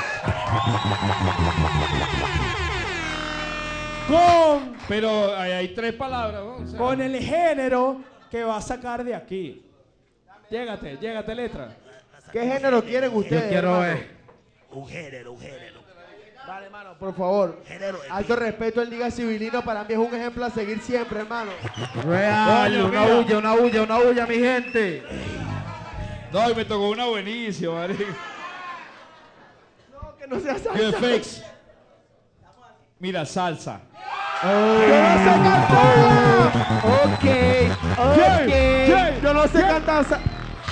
con, 4.08 4.76
Pero 4.88 5.36
ahí 5.36 5.52
hay 5.52 5.68
tres 5.74 5.94
palabras, 5.94 6.42
¿no? 6.44 6.56
O 6.58 6.68
sea, 6.68 6.78
con 6.78 7.02
el 7.02 7.18
género 7.20 8.02
que 8.30 8.44
va 8.44 8.58
a 8.58 8.62
sacar 8.62 9.04
de 9.04 9.16
aquí. 9.16 9.64
Llégate, 10.50 10.98
llégate, 11.00 11.36
letra. 11.36 11.70
¿Qué 12.32 12.42
género 12.42 12.84
quieren 12.84 13.14
ustedes? 13.16 13.44
Yo 13.44 13.50
quiero 13.50 13.70
hermano? 13.84 13.94
ver. 14.00 14.18
Un 14.72 14.88
género, 14.88 15.34
un 15.34 15.40
género. 15.40 15.78
Dale, 16.46 16.66
hermano, 16.66 16.94
por 16.98 17.14
favor. 17.14 17.62
Género 17.68 18.00
Alto 18.10 18.36
respeto 18.38 18.80
al 18.80 18.90
Liga 18.90 19.12
Civilino, 19.12 19.62
para 19.64 19.84
mí 19.84 19.94
es 19.94 20.00
un 20.00 20.14
ejemplo 20.14 20.46
a 20.46 20.50
seguir 20.50 20.80
siempre, 20.82 21.20
hermano. 21.20 21.52
Real, 22.06 22.74
una 22.86 22.88
mira. 23.02 23.16
bulla, 23.16 23.38
una 23.38 23.54
bulla, 23.56 23.82
una 23.84 23.98
bulla, 24.00 24.26
mi 24.26 24.36
gente. 24.36 25.04
No, 26.32 26.50
y 26.50 26.56
me 26.56 26.66
tocó 26.66 26.90
una 26.90 27.06
buenísima, 27.06 27.74
marico. 27.74 28.04
No, 29.94 30.16
que 30.18 30.28
no 30.28 30.40
sea 30.40 30.58
salsa. 30.58 30.98
QFX. 31.00 31.44
Mira, 33.00 33.26
salsa. 33.26 33.82
Yo 34.44 34.50
no 34.50 35.18
sé 35.24 35.32
cantar. 35.44 36.48
Ok, 37.06 37.26
ok. 37.98 39.22
Yo 39.24 39.34
no 39.34 39.48
sé 39.48 39.62
cantar 39.62 40.06
salsa. 40.06 40.20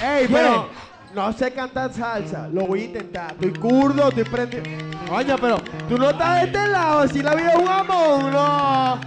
Ey, 0.04 0.28
pero 0.28 0.70
no 1.14 1.34
sé 1.34 1.52
cantar 1.52 1.94
salsa. 1.94 2.48
Lo 2.50 2.68
voy 2.68 2.82
a 2.82 2.86
intentar. 2.86 3.32
Estoy 3.32 3.54
curdo, 3.54 4.10
estoy 4.10 4.26
prendido. 4.26 4.64
Coño, 5.08 5.36
pero 5.40 5.58
tú 5.88 5.98
no 5.98 6.10
estás 6.10 6.42
de 6.42 6.46
este 6.48 6.68
lado. 6.68 7.08
Si 7.08 7.22
la 7.22 7.36
vida 7.36 7.54
amor, 7.54 8.24
no. 8.24 9.00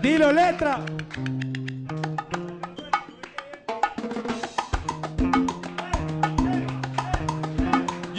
Dilo, 0.00 0.32
letra. 0.32 0.80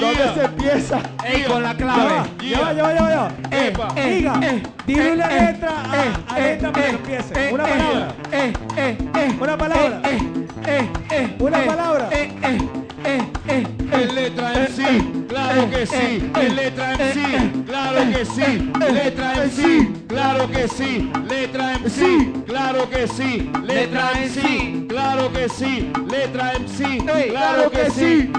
¿Dónde 0.05 0.33
se 0.33 0.45
empieza? 0.45 0.99
Ey, 1.23 1.43
con 1.43 1.63
la 1.63 1.73
clave. 1.75 2.15
ya 2.41 2.73
ya 2.73 2.93
ya. 2.93 3.31
Eh, 3.51 3.73
eh, 3.95 4.15
Diga, 4.15 4.39
eh, 4.43 4.63
dile 4.85 5.07
eh, 5.09 5.13
una 5.13 5.25
eh, 5.25 5.51
letra 5.51 5.69
a- 5.69 5.95
eh, 5.97 6.09
a 6.27 6.39
eh, 6.39 6.43
letra 6.43 6.71
para 6.71 6.83
que 6.85 6.89
empiece. 6.91 7.33
eh, 7.49 7.53
Una 7.53 7.63
palabra. 7.63 8.07
eh, 8.31 8.53
eh, 8.77 8.97
eh, 9.15 9.37
Una 9.39 9.57
palabra. 9.57 10.01
eh, 10.05 10.19
eh, 10.67 10.89
eh, 11.11 11.35
Una 11.39 11.63
eh, 11.63 11.65
palabra. 11.67 12.09
eh, 12.11 12.31
eh, 12.43 12.59
eh, 13.05 13.23
eh, 13.47 13.67
En 13.91 14.15
letra 14.15 14.53
MC, 14.53 15.27
claro 15.29 15.69
que 15.69 15.85
sí. 15.85 16.31
En 16.35 16.55
letra 16.55 16.93
MC, 16.97 17.65
claro 17.65 17.99
que 18.11 18.25
sí. 18.25 18.71
Letra 18.79 19.33
MC, 19.35 20.05
claro 20.07 20.47
que 20.49 20.67
sí. 20.67 21.11
Letra 21.27 21.77
MC, 21.79 22.45
claro 22.47 22.89
que 22.89 23.07
sí. 23.07 23.51
Letra 23.63 24.11
MC, 24.19 24.87
claro 24.87 25.31
que 25.31 25.49
sí. 25.49 25.91
Letra 26.09 26.53
MC, 26.59 27.29
claro 27.31 27.69
que 27.71 27.91
sí. 27.91 28.31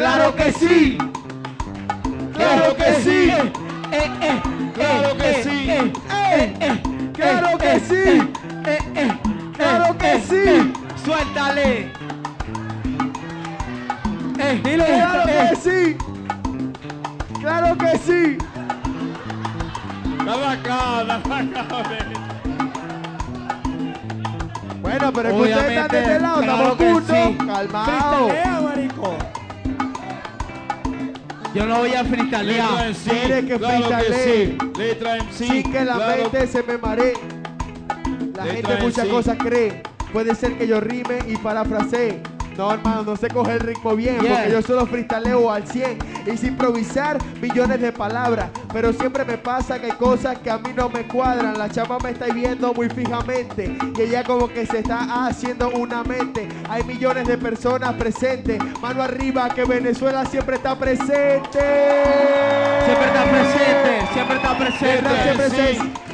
Claro 0.00 0.34
que 0.34 0.50
sí. 0.52 0.98
Claro 2.34 2.74
que 2.74 2.94
sí. 3.02 3.30
eh, 3.92 4.10
eh, 4.22 4.42
Claro 4.74 5.14
que 5.18 5.30
eh, 5.30 5.42
sí. 5.44 5.70
eh, 5.70 5.94
eh, 6.10 6.56
eh, 6.58 7.12
Claro 7.14 7.58
que 7.58 7.72
eh, 7.74 7.80
sí. 7.86 8.34
eh, 8.66 8.78
eh, 8.96 9.20
Claro 9.58 9.84
eh, 9.92 9.96
que 9.98 10.12
eh, 10.14 10.22
sí. 10.26 10.36
eh, 10.36 10.74
Suéltale. 11.04 11.92
Eh, 14.38 14.60
Dilo, 14.64 14.84
eh, 14.84 14.88
Claro 14.96 15.28
eh, 15.28 15.48
que 15.50 15.56
sí. 15.56 15.96
Claro 17.42 17.76
que 17.78 17.98
sí. 17.98 18.38
Dale 20.24 20.46
acá, 20.46 21.04
dale 21.04 21.12
acá. 21.12 21.44
Bueno, 24.80 25.12
pero 25.12 25.28
es 25.28 25.34
que 25.34 25.40
ustedes 25.42 25.70
están 25.70 25.90
de 25.90 25.98
este 25.98 26.16
Obviamente, 26.16 26.20
lado, 26.20 26.40
claro 26.40 26.72
estamos 26.72 26.78
que 26.78 26.90
juntos. 26.90 27.16
sí. 27.16 27.46
Calmado. 27.46 28.28
Marico. 28.62 29.39
Yo 31.54 31.66
no 31.66 31.78
voy 31.78 31.94
a. 31.94 32.02
MC, 32.02 33.10
Quiere 33.10 33.44
que 33.46 33.58
claro 33.58 33.88
que 33.88 33.94
freestylee. 34.04 34.56
sí. 34.58 34.78
Letra 34.78 35.16
MC, 35.16 35.32
Sin 35.32 35.72
que 35.72 35.84
la 35.84 35.94
claro 35.94 36.22
mente 36.22 36.46
se 36.46 36.62
me 36.62 36.78
maree. 36.78 37.14
La 38.36 38.44
Letra 38.44 38.70
gente 38.70 38.84
muchas 38.84 39.08
cosas 39.08 39.36
cree. 39.38 39.82
Puede 40.12 40.34
ser 40.34 40.56
que 40.56 40.66
yo 40.66 40.80
rime 40.80 41.18
y 41.26 41.36
parafrasee. 41.36 42.22
No, 42.60 42.74
hermano, 42.74 43.02
no 43.04 43.16
sé 43.16 43.28
coger 43.28 43.54
el 43.54 43.68
ritmo 43.68 43.96
bien, 43.96 44.20
Yeah. 44.20 44.34
porque 44.34 44.50
yo 44.52 44.60
solo 44.60 44.84
freestaleo 44.84 45.50
al 45.50 45.66
100 45.66 45.96
y 46.26 46.36
sin 46.36 46.50
improvisar 46.50 47.16
millones 47.40 47.80
de 47.80 47.90
palabras. 47.90 48.50
Pero 48.70 48.92
siempre 48.92 49.24
me 49.24 49.38
pasa 49.38 49.78
que 49.80 49.86
hay 49.86 49.92
cosas 49.92 50.38
que 50.40 50.50
a 50.50 50.58
mí 50.58 50.68
no 50.76 50.90
me 50.90 51.08
cuadran. 51.08 51.56
La 51.56 51.70
chama 51.70 51.96
me 52.04 52.10
está 52.10 52.26
viendo 52.26 52.74
muy 52.74 52.90
fijamente 52.90 53.74
y 53.96 54.02
ella 54.02 54.22
como 54.24 54.46
que 54.46 54.66
se 54.66 54.80
está 54.80 55.26
haciendo 55.26 55.70
una 55.70 56.04
mente. 56.04 56.50
Hay 56.68 56.84
millones 56.84 57.26
de 57.26 57.38
personas 57.38 57.94
presentes. 57.94 58.62
Mano 58.82 59.02
arriba, 59.04 59.48
que 59.48 59.64
Venezuela 59.64 60.26
siempre 60.26 60.56
está 60.56 60.78
presente. 60.78 61.60
Siempre 62.84 63.06
está 63.06 63.24
presente, 63.24 64.12
siempre 64.12 64.36
está 64.36 64.58
presente. 64.58 65.10
Siempre 65.22 65.50
sí. 65.50 66.09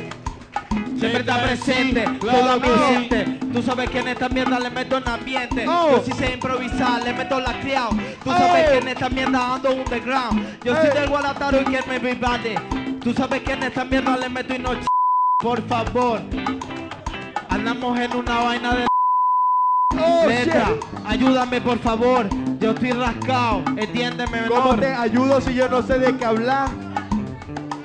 Siempre 0.98 1.20
está 1.20 1.42
presente, 1.42 2.04
claro 2.20 2.60
mi 2.60 2.68
gente. 2.94 3.24
Tú 3.52 3.62
sabes 3.62 3.90
que 3.90 3.98
en 4.00 4.08
esta 4.08 4.28
mierda 4.28 4.58
le 4.58 4.70
meto 4.70 4.96
en 4.98 5.08
ambiente. 5.08 5.64
Yo 5.64 6.02
sí 6.04 6.12
sé 6.12 6.32
improvisar, 6.34 7.02
le 7.02 7.12
meto 7.12 7.38
la 7.40 7.58
criado. 7.60 7.90
Tú 8.24 8.30
sabes 8.30 8.70
que 8.70 8.78
en 8.78 8.88
esta 8.88 9.08
mierda 9.10 9.54
ando 9.54 9.70
underground. 9.72 10.62
Yo 10.64 10.74
soy 10.76 10.88
del 10.90 11.08
Guadalajara 11.08 11.60
y 11.60 11.64
que 11.64 11.80
me 11.86 11.98
vivade. 11.98 12.54
Tú 13.02 13.12
sabes 13.12 13.42
que 13.42 13.52
en 13.52 13.62
esta 13.64 13.84
mierda 13.84 14.16
le 14.16 14.28
meto 14.28 14.54
y 14.54 14.58
no 14.58 14.72
ch- 14.72 14.86
Por 15.38 15.62
favor. 15.68 16.20
Andamos 17.50 17.98
en 17.98 18.16
una 18.16 18.38
vaina 18.40 18.74
de 18.74 18.86
Oh, 19.98 20.26
letra. 20.26 20.68
shit. 20.68 20.84
Ayúdame 21.06 21.60
por 21.60 21.78
favor. 21.78 22.26
Yo 22.58 22.70
estoy 22.72 22.92
rascado. 22.92 23.62
Entiéndeme 23.76 24.46
¿Cómo 24.48 24.72
menor. 24.72 24.80
te 24.80 24.94
ayudo 24.94 25.40
si 25.40 25.54
yo 25.54 25.68
no 25.68 25.82
sé 25.82 25.98
de 25.98 26.16
qué 26.16 26.24
hablar? 26.24 26.68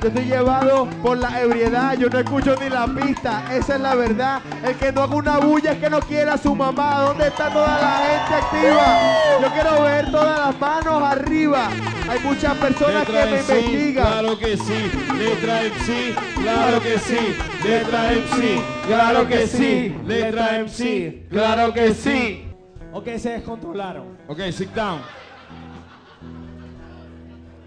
Yo 0.02 0.08
estoy 0.08 0.26
llevado 0.26 0.88
por 1.04 1.16
la 1.20 1.42
ebriedad, 1.42 1.96
yo 1.96 2.10
no 2.10 2.18
escucho 2.18 2.56
ni 2.60 2.70
la 2.70 2.88
pista, 2.88 3.44
esa 3.56 3.76
es 3.76 3.82
la 3.82 3.94
verdad. 3.94 4.42
El 4.66 4.76
que 4.76 4.92
no 4.92 5.04
haga 5.04 5.16
una 5.16 5.38
bulla 5.38 5.74
es 5.74 5.78
que 5.78 5.92
no 5.92 6.00
quiera 6.00 6.34
a 6.34 6.38
su 6.40 6.56
mamá. 6.56 7.02
¿Dónde 7.02 7.28
está 7.28 7.54
toda 7.54 7.80
la 7.80 7.98
gente 8.08 8.34
activa? 8.34 9.40
Yo 9.44 9.54
quiero 9.54 9.84
ver 9.84 10.10
todas 10.10 10.40
las 10.40 10.60
manos 10.60 11.04
arriba. 11.04 11.70
Hay 12.10 12.20
muchas 12.22 12.58
personas 12.58 13.08
Letra 13.08 13.26
que 13.26 13.32
me 13.32 13.40
investigan. 13.42 14.08
claro 14.08 14.40
que 14.40 14.58
sí. 14.58 14.92
Letra 15.20 15.62
MC, 15.66 16.16
claro 16.42 16.82
que 16.82 16.98
sí. 16.98 17.38
Letra 17.64 18.12
MC, 18.12 18.62
claro 18.88 19.28
que 19.28 19.48
sí. 19.48 19.96
Letra 20.08 20.60
MC, 20.64 21.28
claro 21.30 21.74
que 21.74 21.94
sí. 21.94 22.48
Ok, 22.92 23.06
se 23.18 23.30
descontrolaron. 23.34 24.18
Ok, 24.28 24.40
sit 24.52 24.72
down. 24.74 25.00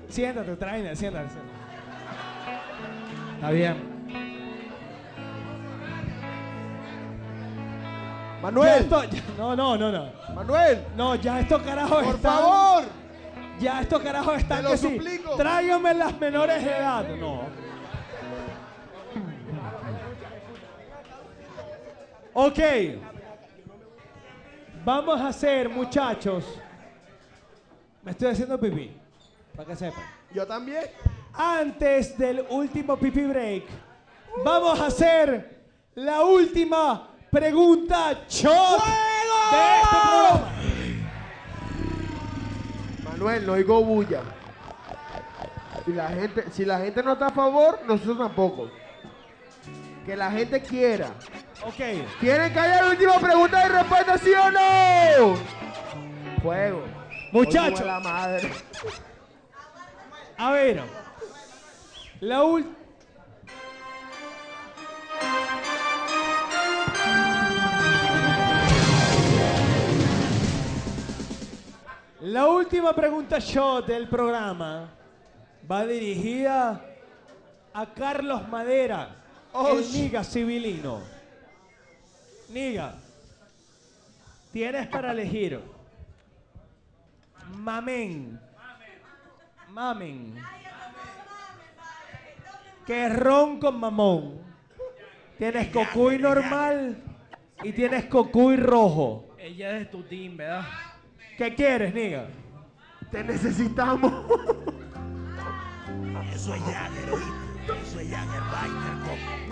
Siéntate, 0.09 0.56
trainer, 0.56 0.97
siéntate. 0.97 1.28
siéntate. 1.31 1.54
Está 3.45 3.53
bien. 3.53 3.77
Ya 8.39 8.41
Manuel, 8.41 8.83
esto- 8.83 9.05
ya- 9.05 9.23
no, 9.37 9.55
no, 9.55 9.77
no, 9.77 9.93
no. 9.93 10.12
Manuel, 10.35 10.83
No, 10.97 11.15
ya 11.16 11.41
estos 11.41 11.61
carajos 11.61 12.05
por 12.05 12.15
están. 12.15 12.33
favor. 12.39 12.85
Ya 13.61 13.83
estos 13.83 14.01
carajos 14.01 14.37
están 14.39 14.57
Te 14.59 14.62
lo 14.62 14.71
que 14.71 14.77
sí. 14.79 14.95
suplico. 14.97 15.37
Tráiganme 15.37 15.93
las 15.93 16.19
menores 16.19 16.65
de 16.65 16.71
edad. 16.71 17.07
No. 17.21 17.43
Ok. 22.33 22.59
Vamos 24.87 25.21
a 25.21 25.29
hacer, 25.29 25.69
muchachos. 25.69 26.47
Me 28.03 28.12
estoy 28.12 28.29
haciendo 28.29 28.59
pipí. 28.59 28.91
Para 29.55 29.69
que 29.69 29.77
sepan. 29.77 30.03
Yo 30.33 30.47
también. 30.47 30.85
Antes 31.36 32.16
del 32.16 32.47
último 32.48 32.97
pipí 32.97 33.23
break, 33.23 33.65
vamos 34.44 34.78
a 34.78 34.86
hacer 34.86 35.65
la 35.94 36.23
última 36.23 37.09
pregunta 37.31 38.24
shot 38.28 38.85
de 39.51 39.77
este 39.82 39.97
programa. 40.01 40.52
Manuel, 43.05 43.47
no 43.47 43.52
oigo 43.55 43.82
bulla. 43.82 44.20
Si 45.85 45.93
la 45.93 46.09
gente, 46.09 46.44
si 46.52 46.65
la 46.65 46.78
gente 46.78 47.02
no 47.02 47.15
está 47.15 47.27
a 47.27 47.32
favor, 47.32 47.81
nosotros 47.85 48.16
tampoco. 48.16 48.70
Que 50.06 50.15
la 50.15 50.31
gente 50.31 50.62
quiera. 50.62 51.09
Ok. 51.66 51.81
¿Quieren 52.20 52.52
que 52.52 52.61
haya 52.61 52.82
la 52.82 52.90
última 52.90 53.19
pregunta 53.19 53.66
y 53.66 53.69
respuesta, 53.70 54.19
sí 54.19 54.31
o 54.32 54.51
no? 54.52 55.36
Fuego. 56.43 56.85
Muchachos. 57.32 57.81
A 60.36 60.52
ver. 60.52 61.04
La 62.20 62.43
última. 62.45 62.74
La 72.20 72.49
última 72.49 72.95
pregunta 72.95 73.39
shot 73.39 73.86
del 73.86 74.09
programa 74.09 74.89
va 75.70 75.85
dirigida 75.85 76.82
a 77.73 77.86
Carlos 77.86 78.49
Madera, 78.49 79.20
Oh, 79.53 79.78
el. 79.78 79.93
Niga 79.93 80.24
civilino. 80.24 81.01
Niga, 82.49 82.95
tienes 84.53 84.89
para 84.89 85.12
elegir 85.12 85.61
Mamen. 87.57 88.41
Mamen. 89.69 90.35
Que 92.86 93.06
es 93.06 93.16
ron 93.16 93.59
con 93.61 93.78
mamón. 93.81 94.39
Tienes 95.39 95.69
cocuy 95.69 96.19
normal 96.19 97.02
y 97.62 97.73
tienes 97.73 98.05
cocuy 98.06 98.56
rojo. 98.56 99.28
Ella 99.39 99.73
es 99.73 99.78
de 99.81 99.85
tu 99.86 100.02
team, 100.05 100.36
¿verdad? 100.36 100.65
¿Qué 101.36 101.55
quieres, 101.55 101.93
niga? 101.94 102.28
Te 103.11 103.24
necesitamos. 103.24 104.12
Eso 106.32 106.55
es 106.55 106.62
Jagger. 106.62 107.09
Eso 107.82 108.01
es 108.01 108.11
Jagger. 108.11 108.43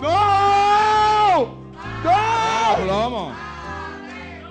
¡No! 0.01 1.63
¡No! 2.03 2.83
Plomo, 2.83 3.31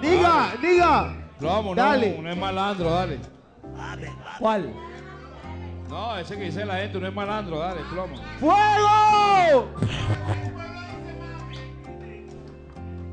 Diga, 0.01 0.53
diga. 0.61 1.15
plomo, 1.39 1.75
Dale. 1.75 2.17
no, 2.17 2.23
no 2.23 2.31
es 2.31 2.37
malandro, 2.37 2.91
dale. 2.91 3.19
¿Cuál? 4.39 4.73
No, 5.93 6.17
ese 6.17 6.39
que 6.39 6.45
dice 6.45 6.65
la 6.65 6.77
gente 6.77 6.99
no 6.99 7.07
es 7.07 7.13
malandro, 7.13 7.59
dale, 7.59 7.83
plomo. 7.91 8.17
¡Fuego! 8.41 9.69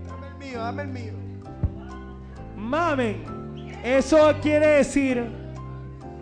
Dame 0.08 0.28
el 0.28 0.36
mío, 0.38 0.60
dame 0.62 0.82
el 0.84 0.88
mío. 0.88 1.14
Mamen. 2.56 3.82
Eso 3.84 4.34
quiere 4.42 4.66
decir 4.66 5.28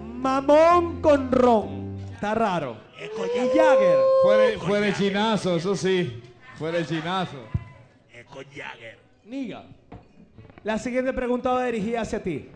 mamón 0.02 1.00
con 1.00 1.32
ron. 1.32 1.96
Está 2.12 2.34
raro. 2.34 2.76
Es 3.00 3.12
con 3.12 3.28
Y 3.28 3.56
Jagger. 3.56 4.58
Fuera 4.60 4.88
el 4.88 4.96
chinazo, 4.96 5.58
eso 5.58 5.76
sí. 5.76 6.24
Fuera 6.56 6.80
el 6.80 6.88
chinazo. 6.88 7.38
Es 8.12 8.26
con 8.26 8.44
Jagger. 8.46 8.98
Niga. 9.26 9.64
La 10.64 10.80
siguiente 10.80 11.14
pregunta 11.14 11.52
va 11.52 11.66
dirigida 11.66 12.02
hacia 12.02 12.24
ti. 12.24 12.50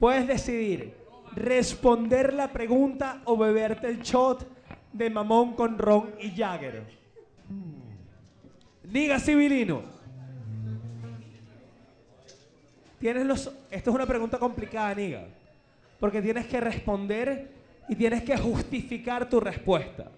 Puedes 0.00 0.26
decidir 0.26 0.95
responder 1.36 2.32
la 2.32 2.48
pregunta 2.52 3.20
o 3.26 3.36
beberte 3.36 3.86
el 3.88 4.00
shot 4.00 4.46
de 4.92 5.10
mamón 5.10 5.54
con 5.54 5.78
ron 5.78 6.10
y 6.20 6.30
Jagger. 6.34 6.82
Niga 8.84 9.20
civilino. 9.20 9.82
Tienes 12.98 13.26
los. 13.26 13.52
Esto 13.70 13.90
es 13.90 13.94
una 13.96 14.06
pregunta 14.06 14.38
complicada, 14.38 14.94
Niga. 14.94 15.26
Porque 16.00 16.22
tienes 16.22 16.46
que 16.46 16.60
responder 16.60 17.50
y 17.88 17.94
tienes 17.94 18.22
que 18.22 18.36
justificar 18.36 19.28
tu 19.28 19.38
respuesta. 19.40 20.10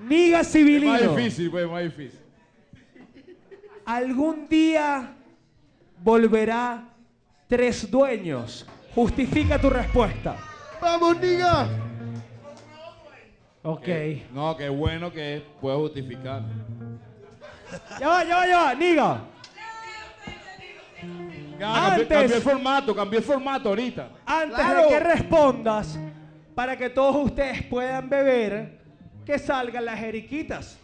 Niga 0.00 0.40
Es 0.40 0.46
más 0.46 0.52
civilino. 0.52 1.14
difícil, 1.16 1.50
pues, 1.50 1.68
más 1.68 1.82
difícil. 1.84 2.18
algún 3.84 4.48
día 4.48 5.12
volverá 6.02 6.88
tres 7.48 7.90
dueños. 7.90 8.66
Justifica 8.94 9.58
tu 9.58 9.70
respuesta. 9.70 10.36
¡Vamos, 10.80 11.18
niga! 11.18 11.66
Ok. 13.62 13.88
No, 14.32 14.56
qué 14.56 14.68
bueno 14.68 15.10
que 15.12 15.36
es, 15.36 15.42
puede 15.60 15.76
justificar. 15.76 16.42
Ya 17.98 18.08
va, 18.08 18.24
ya 18.24 18.36
va, 18.36 18.46
ya 18.46 18.58
va, 18.62 18.74
niga. 18.74 19.20
Ya, 21.58 21.86
Antes- 21.94 22.08
cambié 22.08 22.36
el 22.36 22.42
formato, 22.42 22.94
cambié 22.94 23.18
el 23.20 23.24
formato 23.24 23.68
ahorita. 23.68 24.08
Antes 24.26 24.56
Claro. 24.56 24.82
de 24.82 24.88
que 24.88 25.00
respondas, 25.00 25.98
para 26.54 26.76
que 26.76 26.90
todos 26.90 27.16
ustedes 27.26 27.62
puedan 27.62 28.08
beber, 28.10 28.80
que 29.24 29.38
salgan 29.38 29.84
las 29.84 29.98
jeriquitas. 29.98 30.76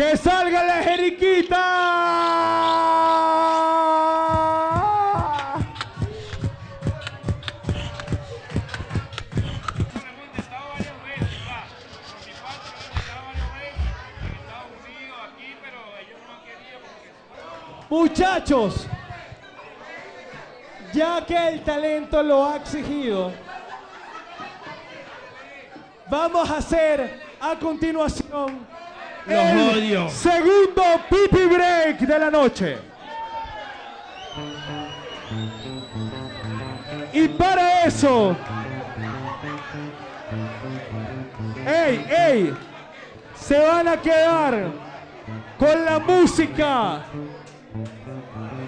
¡Que 0.00 0.16
salgan 0.16 0.66
las 0.66 0.82
jeriquitas! 0.82 1.58
Muchachos, 17.90 18.86
ya 20.94 21.26
que 21.26 21.36
el 21.48 21.62
talento 21.62 22.22
lo 22.22 22.46
ha 22.46 22.56
exigido, 22.56 23.32
vamos 26.08 26.48
a 26.48 26.56
hacer 26.56 27.20
a 27.38 27.54
continuación 27.56 28.79
Los 29.30 29.44
el 29.44 29.78
odio. 29.78 30.10
segundo 30.10 30.82
pipi 31.08 31.46
break 31.46 32.00
de 32.00 32.18
la 32.18 32.30
noche. 32.30 32.78
Y 37.12 37.28
para 37.28 37.84
eso, 37.84 38.36
¡ey, 41.66 42.06
ey! 42.10 42.54
Se 43.34 43.58
van 43.58 43.88
a 43.88 43.96
quedar 43.96 44.70
con 45.58 45.84
la 45.84 45.98
música 45.98 47.00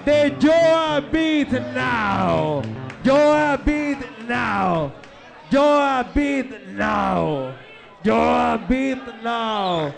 de 0.05 0.37
Joa 0.41 1.01
Beat 1.01 1.51
Now. 1.75 2.63
Joa 3.05 3.57
Beat 3.57 3.99
Now. 4.29 4.93
Joa 5.51 6.05
Beat 6.15 6.69
Now. 6.69 7.53
Joa 8.05 8.59
Beat 8.69 9.23
Now. 9.23 9.93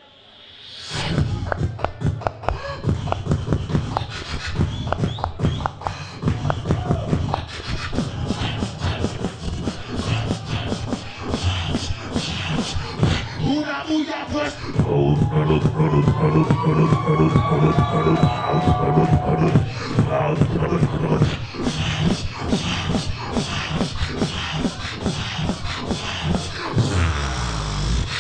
Pues. 14.35 14.53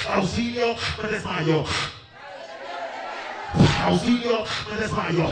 Auxilio, 0.08 0.76
me 1.02 1.08
desmayo. 1.08 1.64
Auxilio, 3.84 4.44
me 4.70 4.76
desmayo. 4.78 5.28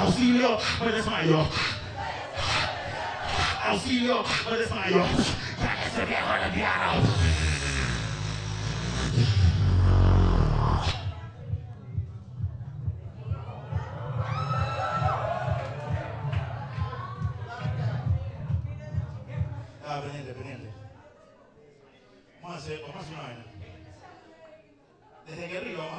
Auxilio, 0.00 0.58
me 0.80 0.92
desmayo. 0.92 1.46
Auxilio, 3.68 4.24
me 4.50 4.56
desmayo. 4.56 5.04
Ya 5.62 5.76
que 5.76 5.88
ese 5.88 6.04
viejo 6.06 6.36
lesbiano. 6.36 7.21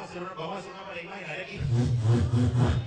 Hacer 0.04 0.22
una 0.22 0.36
pared 0.86 1.04
imaginaria 1.04 1.44
aquí. 1.44 2.83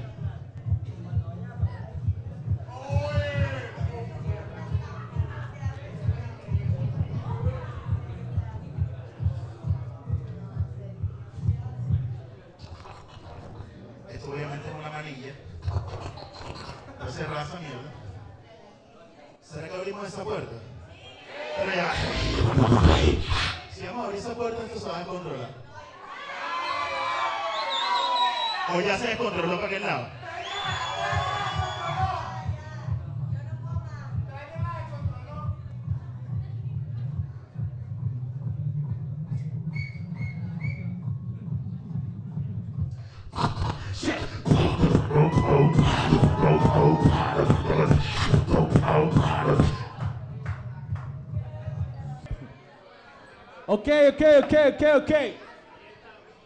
Ok, 53.86 53.92
ok, 54.08 54.22
ok, 54.42 54.52
ok, 54.66 54.82
ok. 54.96 55.12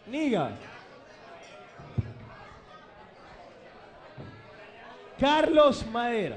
Niga. 0.05 0.51
Carlos 5.19 5.83
Madera. 5.87 6.35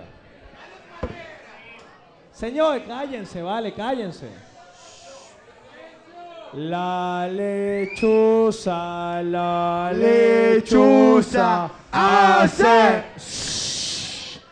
Señor, 2.33 2.85
cállense, 2.87 3.43
vale, 3.43 3.75
cállense. 3.75 4.31
La 6.55 7.29
lechuza, 7.31 9.21
la 9.23 9.93
lechuza 9.93 11.71
hace, 11.93 13.05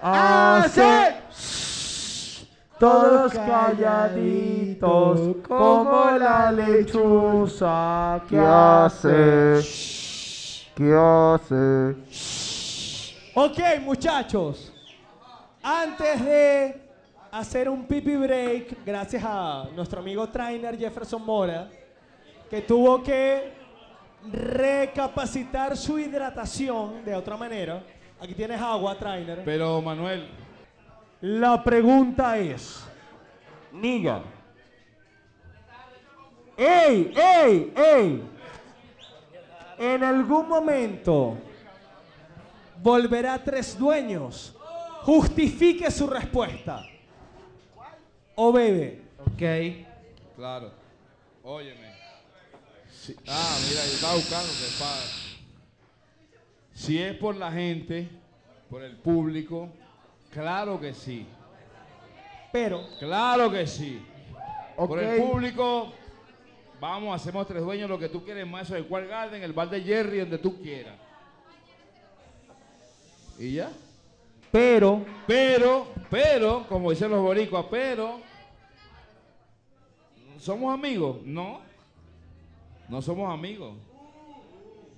hace, 0.02 1.11
todos 2.82 3.32
calladitos 3.32 4.80
como 5.46 6.10
la 6.18 6.50
lechuza 6.50 8.20
que 8.28 8.36
hace. 8.36 9.62
¿Qué 10.74 10.92
hace? 10.92 11.94
Ok, 13.36 13.60
muchachos. 13.82 14.72
Antes 15.62 16.24
de 16.24 16.82
hacer 17.30 17.68
un 17.68 17.86
pipi 17.86 18.16
break, 18.16 18.84
gracias 18.84 19.22
a 19.24 19.68
nuestro 19.76 20.00
amigo 20.00 20.28
trainer 20.28 20.76
Jefferson 20.76 21.24
Mora, 21.24 21.70
que 22.50 22.62
tuvo 22.62 23.00
que 23.00 23.52
recapacitar 24.28 25.76
su 25.76 26.00
hidratación 26.00 27.04
de 27.04 27.14
otra 27.14 27.36
manera. 27.36 27.80
Aquí 28.20 28.34
tienes 28.34 28.60
agua, 28.60 28.98
trainer. 28.98 29.42
Pero 29.44 29.80
Manuel, 29.80 30.28
La 31.22 31.62
pregunta 31.62 32.36
es, 32.36 32.82
Niga. 33.70 34.24
¡Ey, 36.56 37.12
ey, 37.16 37.72
ey! 37.76 38.22
En 39.78 40.02
algún 40.02 40.48
momento 40.48 41.38
volverá 42.82 43.38
tres 43.42 43.78
dueños. 43.78 44.56
Justifique 45.02 45.88
su 45.92 46.08
respuesta. 46.08 46.84
O 48.34 48.52
bebe. 48.52 49.02
Ok. 49.20 49.42
claro. 50.34 50.72
Óyeme. 51.44 51.92
Ah, 53.28 53.58
mira, 53.68 53.84
yo 53.86 53.94
estaba 53.94 54.14
buscando 54.14 54.48
que 54.48 54.70
Si 56.74 57.00
es 57.00 57.16
por 57.16 57.36
la 57.36 57.52
gente, 57.52 58.08
por 58.68 58.82
el 58.82 58.96
público, 58.96 59.68
claro 60.32 60.80
que 60.80 60.94
sí. 60.94 61.26
Pero, 62.50 62.86
Claro 62.98 63.50
que 63.50 63.66
sí. 63.66 64.04
Por 64.76 64.98
el 64.98 65.22
público, 65.22 65.92
vamos, 66.80 67.14
hacemos 67.14 67.46
tres 67.46 67.62
dueños 67.62 67.88
lo 67.88 67.98
que 67.98 68.08
tú 68.08 68.24
quieres 68.24 68.46
más, 68.46 68.62
eso 68.62 68.76
el 68.76 68.86
cual 68.86 69.06
Garden, 69.06 69.42
el 69.42 69.52
bar 69.52 69.70
de 69.70 69.80
Jerry, 69.80 70.18
donde 70.18 70.38
tú 70.38 70.60
quieras. 70.60 70.94
¿Y 73.38 73.54
ya? 73.54 73.70
pero, 74.50 75.04
Pero, 75.26 75.86
pero, 76.10 76.66
como 76.68 76.90
dicen 76.90 77.10
los 77.10 77.22
boricuas, 77.22 77.64
pero, 77.70 78.20
¿somos 80.38 80.74
amigos? 80.74 81.22
No, 81.24 81.60
no 82.88 83.00
somos 83.00 83.32
amigos. 83.32 83.74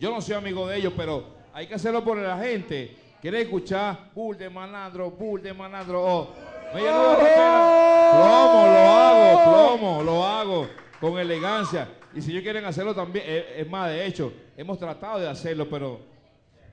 Yo 0.00 0.10
no 0.10 0.20
soy 0.20 0.34
amigo 0.34 0.66
de 0.66 0.78
ellos, 0.78 0.92
pero 0.96 1.24
hay 1.52 1.66
que 1.66 1.74
hacerlo 1.74 2.02
por 2.02 2.18
la 2.18 2.38
gente. 2.38 2.96
Quiere 3.24 3.40
escuchar 3.40 4.10
bull 4.14 4.36
de 4.36 4.50
malandro, 4.50 5.10
bull 5.10 5.40
de 5.40 5.54
malandro. 5.54 6.04
Oh, 6.04 6.28
me 6.74 6.80
llenó 6.82 7.14
la. 7.14 8.10
Plomo, 8.12 8.66
lo 8.66 8.92
hago, 8.92 9.44
plomo, 9.78 10.02
lo 10.02 10.24
hago 10.26 10.68
con 11.00 11.18
elegancia. 11.18 11.88
Y 12.14 12.20
si 12.20 12.32
ellos 12.32 12.42
quieren 12.42 12.66
hacerlo 12.66 12.94
también, 12.94 13.24
eh, 13.26 13.54
es 13.60 13.70
más, 13.70 13.88
de 13.88 14.04
hecho, 14.04 14.30
hemos 14.58 14.78
tratado 14.78 15.20
de 15.20 15.26
hacerlo, 15.30 15.66
pero 15.70 16.00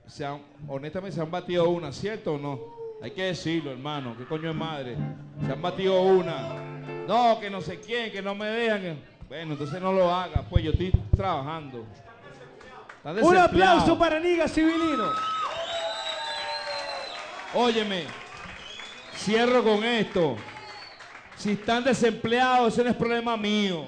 se 0.07 0.25
han- 0.25 0.41
honestamente 0.67 1.15
se 1.15 1.21
han 1.21 1.31
batido 1.31 1.69
una, 1.69 1.93
¿cierto 1.93 2.33
o 2.33 2.37
no? 2.37 2.59
Hay 3.01 3.11
que 3.11 3.23
decirlo, 3.23 3.71
hermano, 3.71 4.13
¿qué 4.17 4.25
coño 4.25 4.49
es 4.49 4.55
madre? 4.57 4.97
Se 5.45 5.53
han 5.53 5.61
batido 5.61 6.01
una. 6.01 6.81
No, 7.07 7.39
que 7.39 7.49
no 7.49 7.61
sé 7.61 7.79
quién, 7.79 8.11
que 8.11 8.21
no 8.21 8.35
me 8.35 8.47
dejan. 8.47 8.99
Bueno, 9.29 9.53
entonces 9.53 9.81
no 9.81 9.93
lo 9.93 10.13
haga, 10.13 10.43
pues 10.49 10.65
yo 10.65 10.71
estoy 10.71 10.91
trabajando. 11.15 11.85
Un 13.23 13.37
aplauso 13.37 13.97
para 13.97 14.19
Niga 14.19 14.49
Civilino. 14.49 15.05
Óyeme, 17.53 18.05
cierro 19.15 19.63
con 19.63 19.83
esto. 19.83 20.37
Si 21.35 21.51
están 21.51 21.83
desempleados, 21.83 22.73
ese 22.73 22.83
no 22.83 22.89
es 22.91 22.95
problema 22.95 23.35
mío. 23.35 23.85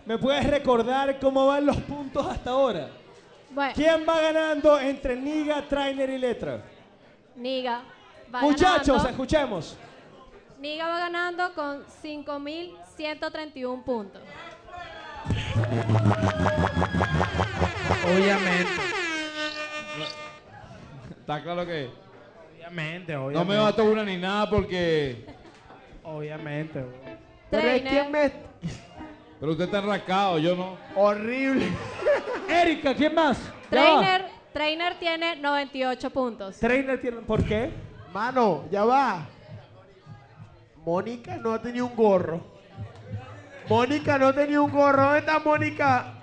¿me 0.06 0.16
puedes 0.18 0.44
recordar 0.48 1.18
cómo 1.18 1.46
van 1.48 1.66
los 1.66 1.76
puntos 1.78 2.24
hasta 2.26 2.50
ahora? 2.50 2.88
Bueno, 3.50 3.72
¿Quién 3.74 4.04
va 4.08 4.20
ganando 4.20 4.78
entre 4.78 5.16
Niga, 5.16 5.62
Trainer 5.68 6.08
y 6.10 6.18
Letra? 6.18 6.62
Niga 7.34 7.82
va 8.32 8.40
Muchachos, 8.40 8.86
ganando. 8.86 9.08
escuchemos. 9.10 9.76
Niga 10.58 10.88
va 10.88 10.98
ganando 10.98 11.54
con 11.54 11.84
5.131 12.02 13.84
puntos. 13.84 14.22
Obviamente. 18.04 18.70
Está 21.20 21.42
claro 21.42 21.66
que 21.66 21.90
Obviamente, 22.68 23.12
no 23.14 23.26
obviamente. 23.26 23.52
me 23.52 23.58
bato 23.60 23.84
una 23.84 24.04
ni 24.04 24.16
nada 24.16 24.48
porque. 24.50 25.24
Obviamente. 26.02 26.80
bro. 26.80 26.92
Pero 27.50 27.68
es 27.68 27.82
que 27.82 28.04
me... 28.08 28.32
Pero 29.40 29.52
usted 29.52 29.64
está 29.64 29.78
enracado, 29.78 30.38
yo 30.38 30.54
no. 30.56 30.76
Horrible. 30.94 31.68
Erika, 32.48 32.94
¿quién 32.94 33.14
más? 33.14 33.38
Trainer, 33.70 34.26
Trainer 34.52 34.98
tiene 34.98 35.36
98 35.36 36.10
puntos. 36.10 36.58
Trainer 36.58 37.00
tiene... 37.00 37.18
¿Por 37.18 37.44
qué? 37.44 37.70
Mano, 38.12 38.64
ya 38.70 38.84
va. 38.84 39.26
Mónica 40.88 41.36
no 41.36 41.60
tenía 41.60 41.84
un 41.84 41.94
gorro. 41.94 42.40
Mónica 43.68 44.16
no 44.16 44.32
tenía 44.32 44.58
un 44.62 44.70
gorro. 44.72 45.02
¿Dónde 45.02 45.18
está 45.18 45.38
Mónica? 45.38 46.14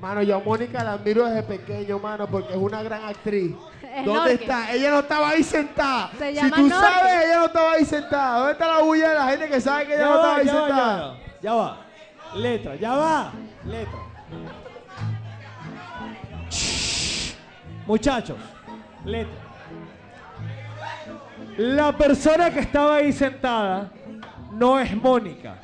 Mano, 0.00 0.22
yo 0.22 0.36
a 0.36 0.40
Mónica 0.40 0.82
la 0.82 0.92
admiro 0.94 1.26
desde 1.26 1.42
pequeño, 1.42 1.98
mano, 1.98 2.26
porque 2.26 2.52
es 2.54 2.58
una 2.58 2.82
gran 2.82 3.04
actriz. 3.04 3.54
Es 3.90 4.04
¿Dónde 4.06 4.20
Norque. 4.30 4.44
está? 4.44 4.72
Ella 4.72 4.90
no 4.92 5.00
estaba 5.00 5.30
ahí 5.30 5.42
sentada. 5.42 6.12
Se 6.16 6.32
si 6.32 6.50
tú 6.52 6.62
Norque. 6.68 6.70
sabes, 6.86 7.24
ella 7.26 7.38
no 7.38 7.46
estaba 7.46 7.72
ahí 7.72 7.84
sentada. 7.84 8.38
¿Dónde 8.38 8.52
está 8.52 8.68
la 8.68 8.82
bulla 8.82 9.08
de 9.08 9.14
la 9.16 9.26
gente 9.26 9.48
que 9.48 9.60
sabe 9.60 9.86
que 9.86 9.94
ella 9.94 10.02
Ya 10.02 10.08
no 10.08 10.14
estaba 10.14 10.32
va, 10.32 10.38
ahí 10.38 10.46
ya 10.46 10.54
va, 10.54 10.60
ya 10.60 10.66
sentada? 10.68 11.06
va. 11.08 11.16
Ya 11.42 11.54
va. 11.54 11.76
Letra, 12.36 12.74
ya 12.76 12.92
va. 12.96 13.32
Letra. 13.64 13.98
Muchachos, 17.86 18.36
letra. 19.04 19.49
La 21.60 21.92
persona 21.94 22.50
que 22.50 22.60
estaba 22.60 22.96
ahí 22.96 23.12
sentada 23.12 23.90
no 24.54 24.80
es 24.80 24.96
Mónica. 24.96 25.58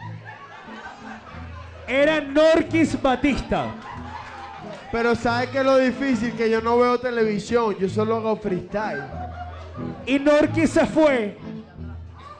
Era 1.88 2.20
Norquis 2.20 3.00
Batista. 3.00 3.68
Pero 4.92 5.14
¿sabes 5.14 5.48
qué 5.48 5.60
es 5.60 5.64
lo 5.64 5.78
difícil? 5.78 6.32
Que 6.34 6.50
yo 6.50 6.60
no 6.60 6.76
veo 6.76 7.00
televisión, 7.00 7.74
yo 7.80 7.88
solo 7.88 8.16
hago 8.16 8.36
freestyle. 8.36 9.04
Y 10.04 10.18
Norquis 10.18 10.68
se 10.68 10.84
fue 10.84 11.38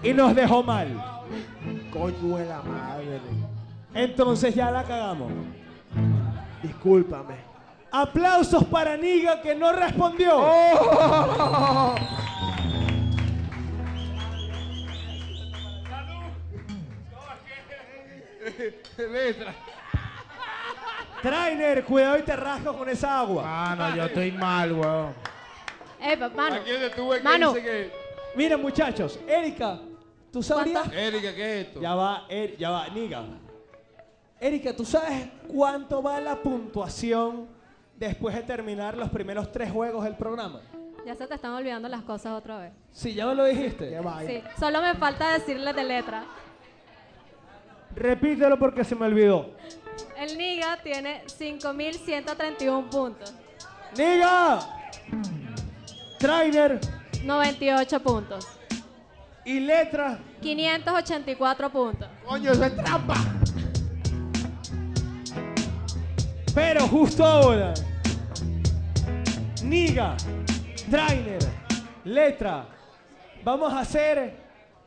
y 0.02 0.12
nos 0.12 0.34
dejó 0.34 0.62
mal. 0.62 0.88
Coño 1.90 2.36
de 2.36 2.44
la 2.44 2.60
madre. 2.60 3.20
Entonces 3.94 4.54
ya 4.54 4.70
la 4.70 4.84
cagamos. 4.84 5.32
Discúlpame. 6.62 7.36
Aplausos 7.90 8.64
para 8.64 8.98
Niga 8.98 9.40
que 9.40 9.54
no 9.54 9.72
respondió. 9.72 10.32
Oh. 10.34 11.94
Letra. 18.98 19.54
Trainer, 21.22 21.84
cuidado 21.84 22.18
y 22.18 22.22
te 22.22 22.36
rasco 22.36 22.76
con 22.76 22.88
esa 22.88 23.20
agua. 23.20 23.42
Mano, 23.42 23.96
yo 23.96 24.04
estoy 24.04 24.32
mal, 24.32 24.72
weón. 24.72 25.14
Eh, 26.00 26.16
pa- 26.16 26.28
mano, 26.28 26.56
Aquí 26.56 26.70
ves 26.70 26.92
que 26.94 27.22
Mano. 27.22 27.52
dice 27.52 27.64
que. 27.64 27.92
Miren, 28.36 28.60
muchachos, 28.60 29.18
Erika, 29.26 29.80
¿tú 30.30 30.42
sabrías? 30.42 30.92
Erika, 30.92 31.34
¿qué 31.34 31.60
es 31.60 31.66
esto? 31.68 31.80
Ya 31.80 31.94
va, 31.94 32.26
Er- 32.28 32.56
ya 32.58 32.70
va, 32.70 32.88
Niga. 32.88 33.24
Erika, 34.38 34.76
¿tú 34.76 34.84
sabes 34.84 35.28
cuánto 35.48 36.02
va 36.02 36.20
la 36.20 36.36
puntuación 36.36 37.48
después 37.96 38.34
de 38.34 38.42
terminar 38.42 38.96
los 38.96 39.08
primeros 39.08 39.50
tres 39.50 39.70
juegos 39.70 40.04
del 40.04 40.14
programa? 40.16 40.60
ya 41.06 41.14
se 41.14 41.24
te 41.28 41.34
están 41.34 41.52
olvidando 41.52 41.88
las 41.88 42.02
cosas 42.02 42.32
otra 42.32 42.58
vez. 42.58 42.72
Sí, 42.90 43.14
ya 43.14 43.26
me 43.26 43.34
lo 43.36 43.44
dijiste. 43.44 43.88
Qué 43.88 44.00
vaina. 44.00 44.28
Sí, 44.28 44.42
solo 44.58 44.82
me 44.82 44.92
falta 44.96 45.34
decirle 45.34 45.72
de 45.72 45.84
letra. 45.84 46.24
Repítelo 47.96 48.58
porque 48.58 48.84
se 48.84 48.94
me 48.94 49.06
olvidó. 49.06 49.50
El 50.16 50.38
Niga 50.38 50.78
tiene 50.82 51.24
5.131 51.26 52.88
puntos. 52.88 53.34
Niga. 53.96 54.60
Trainer. 56.18 56.78
98 57.24 58.00
puntos. 58.00 58.46
Y 59.44 59.60
letra, 59.60 60.18
584 60.42 61.70
puntos. 61.70 62.08
Coño, 62.24 62.52
eso 62.52 62.64
es 62.64 62.76
trampa. 62.76 63.14
pero 66.56 66.88
justo 66.88 67.22
ahora. 67.22 67.74
Niga, 69.62 70.16
Trainer, 70.90 71.38
letra. 72.02 72.66
Vamos 73.44 73.70
a 73.74 73.80
hacer 73.80 74.34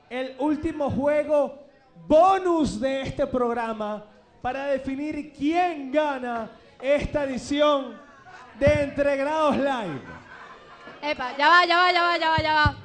el 0.10 0.36
último 0.40 0.90
juego 0.90 1.59
bonus 2.10 2.80
de 2.82 3.02
este 3.04 3.28
programa 3.28 4.04
para 4.42 4.66
definir 4.66 5.32
quién 5.32 5.92
gana 5.92 6.50
esta 6.82 7.24
edición 7.26 7.96
de 8.60 8.66
Entregrados 8.84 9.56
Live. 9.58 10.02
Epa, 11.04 11.38
ya 11.38 11.48
va, 11.48 11.66
ya 11.68 11.78
va, 11.78 11.92
ya 11.94 12.02
va, 12.02 12.18
ya 12.18 12.30
va, 12.32 12.38
ya 12.42 12.54
va. 12.56 12.76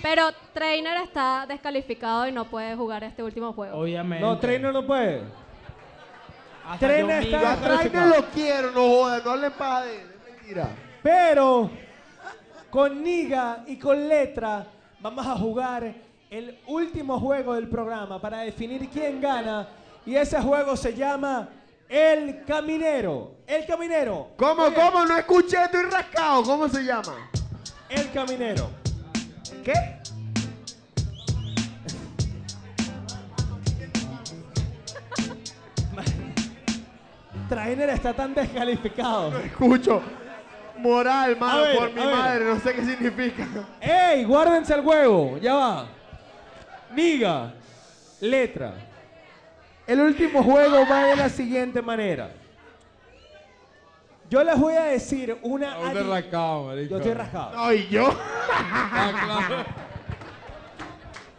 Pero 0.00 0.30
Trainer 0.54 0.98
está 1.02 1.46
descalificado 1.48 2.28
y 2.28 2.32
no 2.32 2.44
puede 2.44 2.76
jugar 2.76 3.02
este 3.02 3.24
último 3.24 3.52
juego. 3.52 3.76
Obviamente. 3.76 4.24
No, 4.24 4.38
Trainer 4.38 4.72
no 4.72 4.86
puede. 4.86 5.22
Hasta 6.64 6.86
Trainer 6.86 7.24
yo 7.24 7.36
está 7.36 7.56
mismo- 7.56 7.66
Trainer 7.78 8.06
lo 8.06 8.24
quiero, 8.28 8.70
no 8.70 8.80
jodas, 8.88 9.24
no 9.24 9.30
hablen 9.32 9.52
paja 9.52 9.82
de 9.82 10.00
él, 10.00 10.10
es 10.14 10.32
mentira. 10.36 10.68
Pero 11.02 11.70
con 12.70 13.02
Niga 13.02 13.64
y 13.66 13.76
con 13.76 14.08
Letra 14.08 14.64
vamos 15.00 15.26
a 15.26 15.34
jugar 15.34 15.92
el 16.30 16.58
último 16.68 17.18
juego 17.18 17.54
del 17.54 17.68
programa 17.68 18.20
para 18.20 18.38
definir 18.38 18.88
quién 18.88 19.20
gana. 19.20 19.68
Y 20.06 20.14
ese 20.14 20.40
juego 20.40 20.76
se 20.76 20.94
llama 20.94 21.48
El 21.88 22.44
Caminero. 22.44 23.32
El 23.46 23.66
Caminero. 23.66 24.28
¿Cómo, 24.36 24.62
Oye, 24.62 24.74
cómo? 24.76 25.04
No 25.04 25.18
escuché, 25.18 25.62
estoy 25.64 25.82
rascado. 25.84 26.42
¿Cómo 26.44 26.68
se 26.68 26.84
llama? 26.84 27.30
El 27.88 28.10
Caminero. 28.12 28.70
¿Qué? 29.64 29.74
Trainer 37.48 37.90
está 37.90 38.12
tan 38.14 38.34
descalificado. 38.34 39.36
Escucho. 39.38 40.00
Moral, 40.78 41.36
mano, 41.36 41.62
ver, 41.62 41.76
por 41.76 41.88
mi 41.90 41.94
ver. 41.96 42.14
madre, 42.14 42.44
no 42.46 42.58
sé 42.60 42.72
qué 42.72 42.84
significa. 42.84 43.46
¡Ey! 43.80 44.24
Guárdense 44.24 44.72
el 44.74 44.82
juego. 44.82 45.36
Ya 45.38 45.54
va. 45.54 45.86
Niga. 46.94 47.52
Letra. 48.20 48.74
El 49.86 50.00
último 50.00 50.42
juego 50.42 50.86
va 50.88 51.04
de 51.06 51.16
la 51.16 51.28
siguiente 51.28 51.80
manera. 51.82 52.30
Yo 54.28 54.44
les 54.44 54.58
voy 54.58 54.74
a 54.74 54.84
decir 54.84 55.36
una. 55.42 55.74
Aún 55.74 55.94
de 55.94 56.02
rascado, 56.04 56.64
marico. 56.66 56.90
Yo 56.90 56.96
estoy 56.98 57.14
rascado. 57.14 57.56
No, 57.56 57.72
y 57.72 57.88
yo. 57.88 58.08
Ah, 58.52 59.12
claro. 59.48 59.64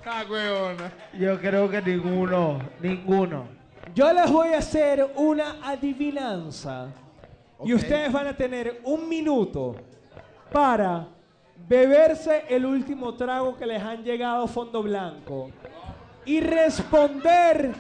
Ah, 0.06 0.26
huevona. 0.30 0.92
Yo 1.14 1.40
creo 1.40 1.70
que 1.70 1.82
ninguno, 1.82 2.60
ninguno. 2.82 3.46
Yo 3.94 4.12
les 4.12 4.30
voy 4.30 4.50
a 4.50 4.58
hacer 4.58 5.08
una 5.16 5.58
adivinanza. 5.64 6.88
Y 7.64 7.72
Ok. 7.74 7.80
ustedes 7.80 8.12
van 8.12 8.28
a 8.28 8.36
tener 8.36 8.82
un 8.84 9.08
minuto 9.08 9.76
para 10.52 11.08
beberse 11.68 12.46
el 12.50 12.66
último 12.66 13.14
trago 13.14 13.58
que 13.58 13.66
les 13.66 13.82
han 13.82 14.04
llegado 14.04 14.44
a 14.44 14.48
fondo 14.48 14.84
blanco 14.84 15.52
y 16.26 16.40
responder 16.42 17.74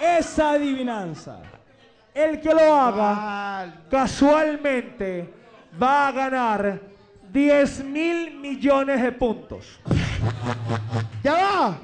esa 0.00 0.52
adivinanza. 0.52 1.40
El 2.12 2.40
que 2.40 2.54
lo 2.54 2.74
haga 2.74 3.82
casualmente 3.90 5.32
va 5.80 6.08
a 6.08 6.12
ganar 6.12 6.80
10 7.32 7.84
mil 7.84 8.38
millones 8.38 9.02
de 9.02 9.12
puntos. 9.12 9.80
¡Ya 11.22 11.32
va! 11.34 11.78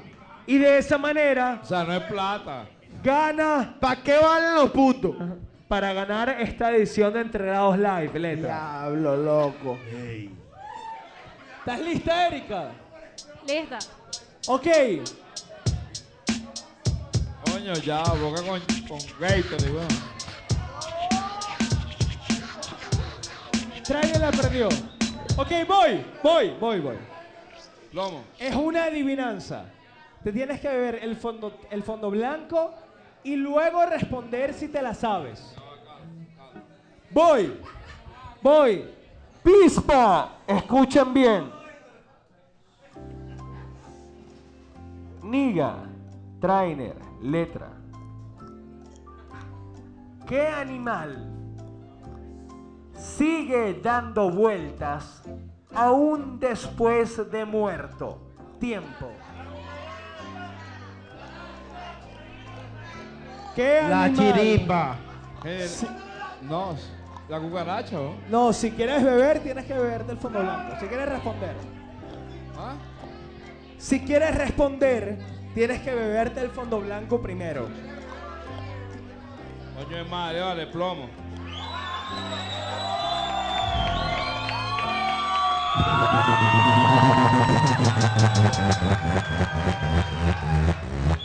Y 0.47 0.57
de 0.57 0.77
esa 0.77 0.97
manera 0.97 1.59
O 1.61 1.65
sea, 1.65 1.83
no 1.83 1.93
es 1.93 2.03
plata. 2.03 2.65
gana 3.03 3.75
¿Para 3.79 4.01
qué 4.01 4.17
valen 4.17 4.55
los 4.55 4.71
puntos? 4.71 5.15
para 5.67 5.93
ganar 5.93 6.27
esta 6.41 6.75
edición 6.75 7.13
de 7.13 7.21
Entregados 7.21 7.77
Live, 7.77 8.19
letra. 8.19 8.47
Diablo, 8.49 9.15
loco. 9.15 9.77
¿Estás 11.61 11.79
lista, 11.79 12.27
Erika? 12.27 12.71
Lista. 13.47 13.77
Ok. 14.47 14.67
Coño, 17.45 17.73
ya, 17.73 18.01
boca 18.01 18.41
con, 18.41 18.59
con 18.87 18.97
Gatorade, 19.19 19.71
weón. 19.71 19.87
Trae 23.83 24.17
la 24.17 24.31
perdió. 24.31 24.69
Ok, 25.37 25.51
voy, 25.67 26.03
voy, 26.23 26.49
voy, 26.59 26.79
voy. 26.79 26.97
Lomo. 27.93 28.23
Es 28.39 28.55
una 28.55 28.85
adivinanza. 28.85 29.65
Te 30.23 30.31
tienes 30.31 30.61
que 30.61 30.67
beber 30.67 30.95
el 31.03 31.15
fondo, 31.15 31.59
el 31.69 31.83
fondo 31.83 32.09
blanco 32.09 32.73
y 33.23 33.35
luego 33.35 33.85
responder 33.85 34.55
si 34.55 34.67
te 34.67 34.81
la 34.81 34.95
sabes. 34.95 35.53
Voy, 37.11 37.53
voy. 38.41 39.00
Pispa, 39.43 40.29
escuchen 40.47 41.13
bien. 41.13 41.51
Niga, 45.23 45.75
trainer, 46.39 46.95
letra. 47.21 47.69
¿Qué 50.27 50.47
animal 50.47 51.27
sigue 52.95 53.79
dando 53.81 54.29
vueltas 54.29 55.23
aún 55.73 56.39
después 56.39 57.29
de 57.31 57.45
muerto? 57.45 58.19
Tiempo. 58.59 59.09
¿Qué 63.55 63.81
La 63.89 64.03
animal? 64.03 64.33
chiripa. 64.33 64.95
Eh, 65.43 65.67
No, 66.43 66.75
la 67.31 67.39
cucaracha, 67.39 67.95
¿no? 67.95 68.15
No, 68.29 68.51
si 68.51 68.71
quieres 68.71 69.01
beber, 69.01 69.39
tienes 69.39 69.65
que 69.65 69.73
beber 69.73 70.05
del 70.05 70.17
fondo 70.17 70.41
blanco. 70.41 70.75
Si 70.81 70.85
quieres 70.87 71.07
responder. 71.07 71.55
¿Ah? 72.57 72.73
Si 73.77 74.01
quieres 74.01 74.35
responder, 74.35 75.17
tienes 75.53 75.81
que 75.81 75.95
beber 75.95 76.33
del 76.33 76.49
fondo 76.49 76.81
blanco 76.81 77.21
primero. 77.21 77.69
Coño 79.77 79.97
de 79.97 80.03
madre, 80.03 80.41
vale, 80.41 80.67
plomo. 80.67 81.07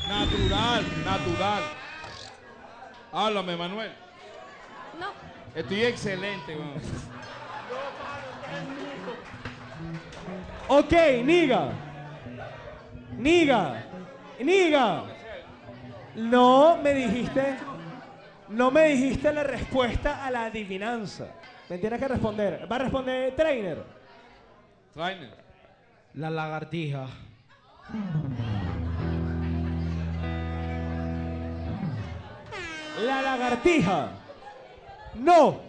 Natural, 0.08 0.84
natural. 1.04 1.62
Háblame, 3.12 3.56
Manuel. 3.56 3.92
No. 5.00 5.35
Estoy 5.56 5.84
excelente, 5.84 6.54
weón. 6.54 6.74
Ok, 10.68 10.92
Niga. 11.24 11.70
Niga. 13.16 13.86
Niga. 14.38 15.04
No 16.14 16.76
me 16.76 16.92
dijiste. 16.92 17.56
No 18.50 18.70
me 18.70 18.88
dijiste 18.88 19.32
la 19.32 19.44
respuesta 19.44 20.26
a 20.26 20.30
la 20.30 20.44
adivinanza. 20.44 21.28
Me 21.70 21.78
tienes 21.78 22.00
que 22.00 22.08
responder. 22.08 22.68
Va 22.70 22.76
a 22.76 22.80
responder 22.80 23.34
trainer. 23.34 23.82
Trainer. 24.92 25.34
La 26.12 26.28
lagartija. 26.28 27.06
La 33.06 33.22
lagartija. 33.22 34.25
No. 35.20 35.60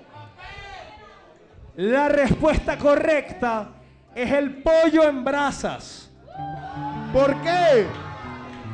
La 1.76 2.10
respuesta 2.10 2.78
correcta 2.78 3.70
es 4.16 4.32
el 4.32 4.64
pollo 4.64 5.08
en 5.08 5.24
brasas. 5.24 6.10
¿Por 7.14 7.36
qué? 7.42 7.86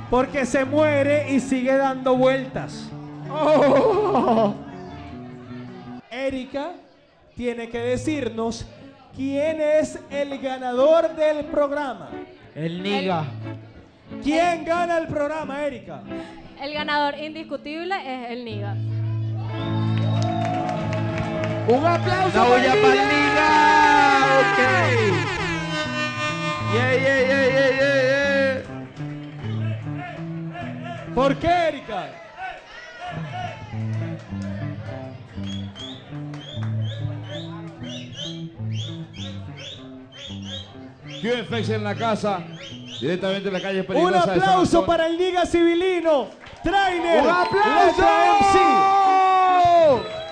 Porque 0.10 0.46
se 0.46 0.64
muere 0.66 1.32
y 1.32 1.40
sigue 1.40 1.76
dando 1.76 2.16
vueltas. 2.16 2.90
Oh. 3.30 4.56
Erika 6.10 6.72
tiene 7.36 7.68
que 7.68 7.80
decirnos 7.80 8.66
quién 9.16 9.60
es 9.60 10.00
el 10.10 10.40
ganador 10.40 11.16
del 11.16 11.46
programa. 11.46 12.10
El 12.56 12.84
niga. 12.84 13.26
¿Quién 14.22 14.64
gana 14.64 14.98
el 15.00 15.08
programa, 15.08 15.66
Erika? 15.66 16.02
El 16.62 16.74
ganador 16.74 17.18
indiscutible 17.18 17.96
es 17.96 18.32
el 18.32 18.46
Niga. 18.46 18.76
Un 21.68 21.86
aplauso 21.86 22.38
Una 22.38 22.54
para 22.54 22.60
Liga. 22.60 23.06
Liga. 23.06 23.50
Ok. 24.40 24.60
Yeah, 26.74 26.94
yeah, 26.94 27.20
yeah, 27.20 27.48
yeah, 27.48 27.70
yeah, 27.78 27.96
yeah. 28.56 28.64
¿Por 31.16 31.36
qué, 31.38 31.48
Erika? 31.70 32.10
QFX 41.22 41.70
en 41.70 41.84
la 41.84 41.96
casa. 41.96 42.40
Directamente 43.00 43.46
de 43.46 43.52
la 43.52 43.62
calle 43.62 43.82
Un 43.82 43.86
peligrosa 43.88 44.20
de 44.20 44.22
San 44.22 44.32
aplauso 44.40 44.62
Antonio. 44.80 44.86
para 44.88 45.08
el 45.08 45.18
Niga 45.18 45.46
Civilino. 45.46 46.28
Trainer. 46.64 47.24
¡Un 47.24 47.30
aplauso! 47.30 47.86
Letra 47.86 48.38
MC. 48.40 50.23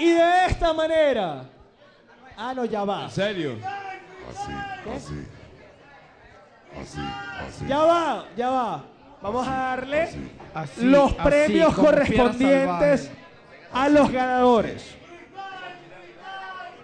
Y 0.00 0.12
de 0.12 0.46
esta 0.46 0.72
manera. 0.72 1.44
Ah, 2.34 2.54
no, 2.54 2.64
ya 2.64 2.84
va. 2.84 3.04
¿En 3.04 3.10
serio? 3.10 3.58
Así, 4.30 4.52
así. 4.96 5.26
Así, 6.80 7.00
así. 7.46 7.66
Ya 7.66 7.78
va, 7.80 8.24
ya 8.34 8.48
va. 8.48 8.84
Vamos 9.20 9.46
a 9.46 9.50
darle 9.50 10.08
Así, 10.54 10.82
los 10.84 11.12
así, 11.12 11.20
premios 11.22 11.74
correspondientes 11.74 13.10
a 13.70 13.88
los 13.90 14.10
ganadores. 14.10 14.96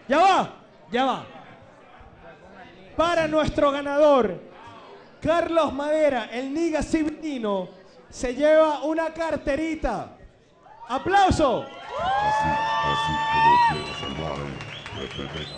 Ya 0.07 0.19
va, 0.19 0.55
ya 0.93 1.05
va. 1.07 1.25
Para 2.95 3.27
nuestro 3.27 3.71
ganador, 3.73 4.39
Carlos 5.23 5.73
Madera, 5.73 6.29
el 6.33 6.53
Niga 6.53 6.83
Civilino, 6.83 7.69
se 8.11 8.35
lleva 8.35 8.83
una 8.83 9.15
carterita. 9.15 10.16
¡Aplauso! 10.89 11.65
Así, 11.99 12.49
así 12.93 14.05
como 14.15 14.27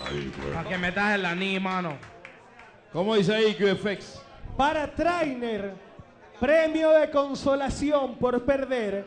ahí, 0.07 0.31
pues. 0.35 0.55
Para 0.55 0.69
que 0.69 0.77
metas 0.77 1.15
el 1.15 1.25
anís, 1.25 1.61
mano. 1.61 1.97
¿Cómo 2.91 3.15
dice 3.15 3.35
ahí 3.35 3.53
QFX? 3.55 4.21
Para 4.57 4.93
Trainer, 4.93 5.75
premio 6.39 6.89
de 6.91 7.11
consolación 7.11 8.15
por 8.15 8.43
perder, 8.43 9.05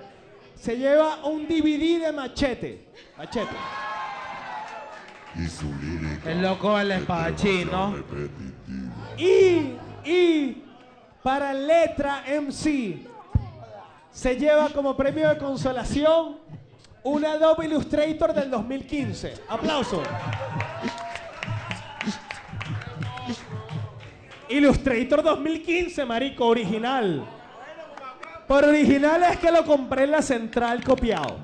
se 0.55 0.77
lleva 0.79 1.25
un 1.25 1.47
DVD 1.47 2.07
de 2.07 2.13
machete. 2.13 2.87
Machete. 3.19 3.57
Y 5.35 5.47
su 5.47 5.67
lírica. 5.81 6.31
El 6.31 6.43
loco 6.43 6.79
del 6.79 6.93
es 6.93 7.01
espadachín, 7.01 7.71
¿no? 7.71 7.97
Y, 9.19 9.77
y 10.05 10.65
para 11.23 11.53
Letra 11.53 12.23
MC 12.29 13.12
se 14.13 14.37
lleva 14.37 14.69
como 14.69 14.97
premio 14.97 15.29
de 15.29 15.39
consolación 15.39 16.37
una 17.03 17.33
Adobe 17.33 17.67
Illustrator 17.67 18.33
del 18.33 18.51
2015. 18.51 19.35
Aplauso. 19.49 20.03
Illustrator 24.49 25.23
2015, 25.23 26.05
marico, 26.05 26.47
original. 26.47 27.25
Por 28.47 28.65
original 28.65 29.23
es 29.25 29.39
que 29.39 29.51
lo 29.51 29.65
compré 29.65 30.05
en 30.05 30.11
la 30.11 30.23
central 30.23 30.85
copiado. 30.85 31.39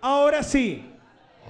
Ahora 0.00 0.42
sí, 0.42 0.84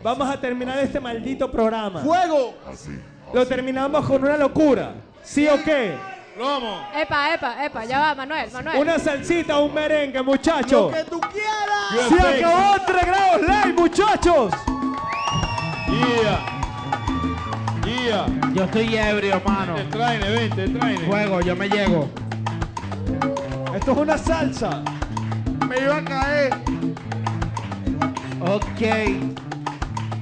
vamos 0.03 0.29
a 0.31 0.41
terminar 0.41 0.79
este 0.79 1.01
maldito 1.01 1.51
programa. 1.51 2.01
¡Fuego! 2.01 2.55
Así. 2.67 2.99
Lo 3.35 3.45
terminamos 3.47 4.07
con 4.07 4.23
una 4.23 4.37
locura. 4.37 4.95
¿Sí 5.23 5.49
o 5.49 5.63
qué? 5.65 5.97
¡Lomo! 6.37 6.87
Epa, 6.95 7.33
epa, 7.33 7.65
epa, 7.65 7.85
ya 7.87 7.99
va, 7.99 8.15
Manuel, 8.15 8.51
Manuel. 8.53 8.79
Una 8.79 8.99
salsita, 8.99 9.59
un 9.59 9.73
merengue, 9.73 10.21
muchachos. 10.23 10.93
¡Lo 10.93 10.99
que 10.99 11.05
tú 11.05 11.19
quieras! 11.33 12.09
Se 12.11 12.45
acabó 12.45 12.77
3 12.87 13.07
grados 13.07 13.41
live, 13.41 13.73
muchachos. 13.73 14.53
¡Yeah! 15.89 16.45
¡Yeah! 17.87 18.27
Yo 18.53 18.65
estoy 18.65 18.97
ebrio, 18.97 19.41
mano. 19.47 19.77
Te 19.77 19.85
traine, 19.85 20.29
vente, 20.29 20.69
traine. 20.69 21.07
Fuego, 21.07 21.41
yo 21.41 21.57
me 21.57 21.71
llego. 21.71 22.11
Esto 23.75 23.93
es 23.93 23.99
una 23.99 24.19
salsa. 24.19 24.83
Me 25.67 25.79
iba 25.79 25.97
a 25.97 26.05
caer. 26.05 26.55
Ok. 28.47 28.81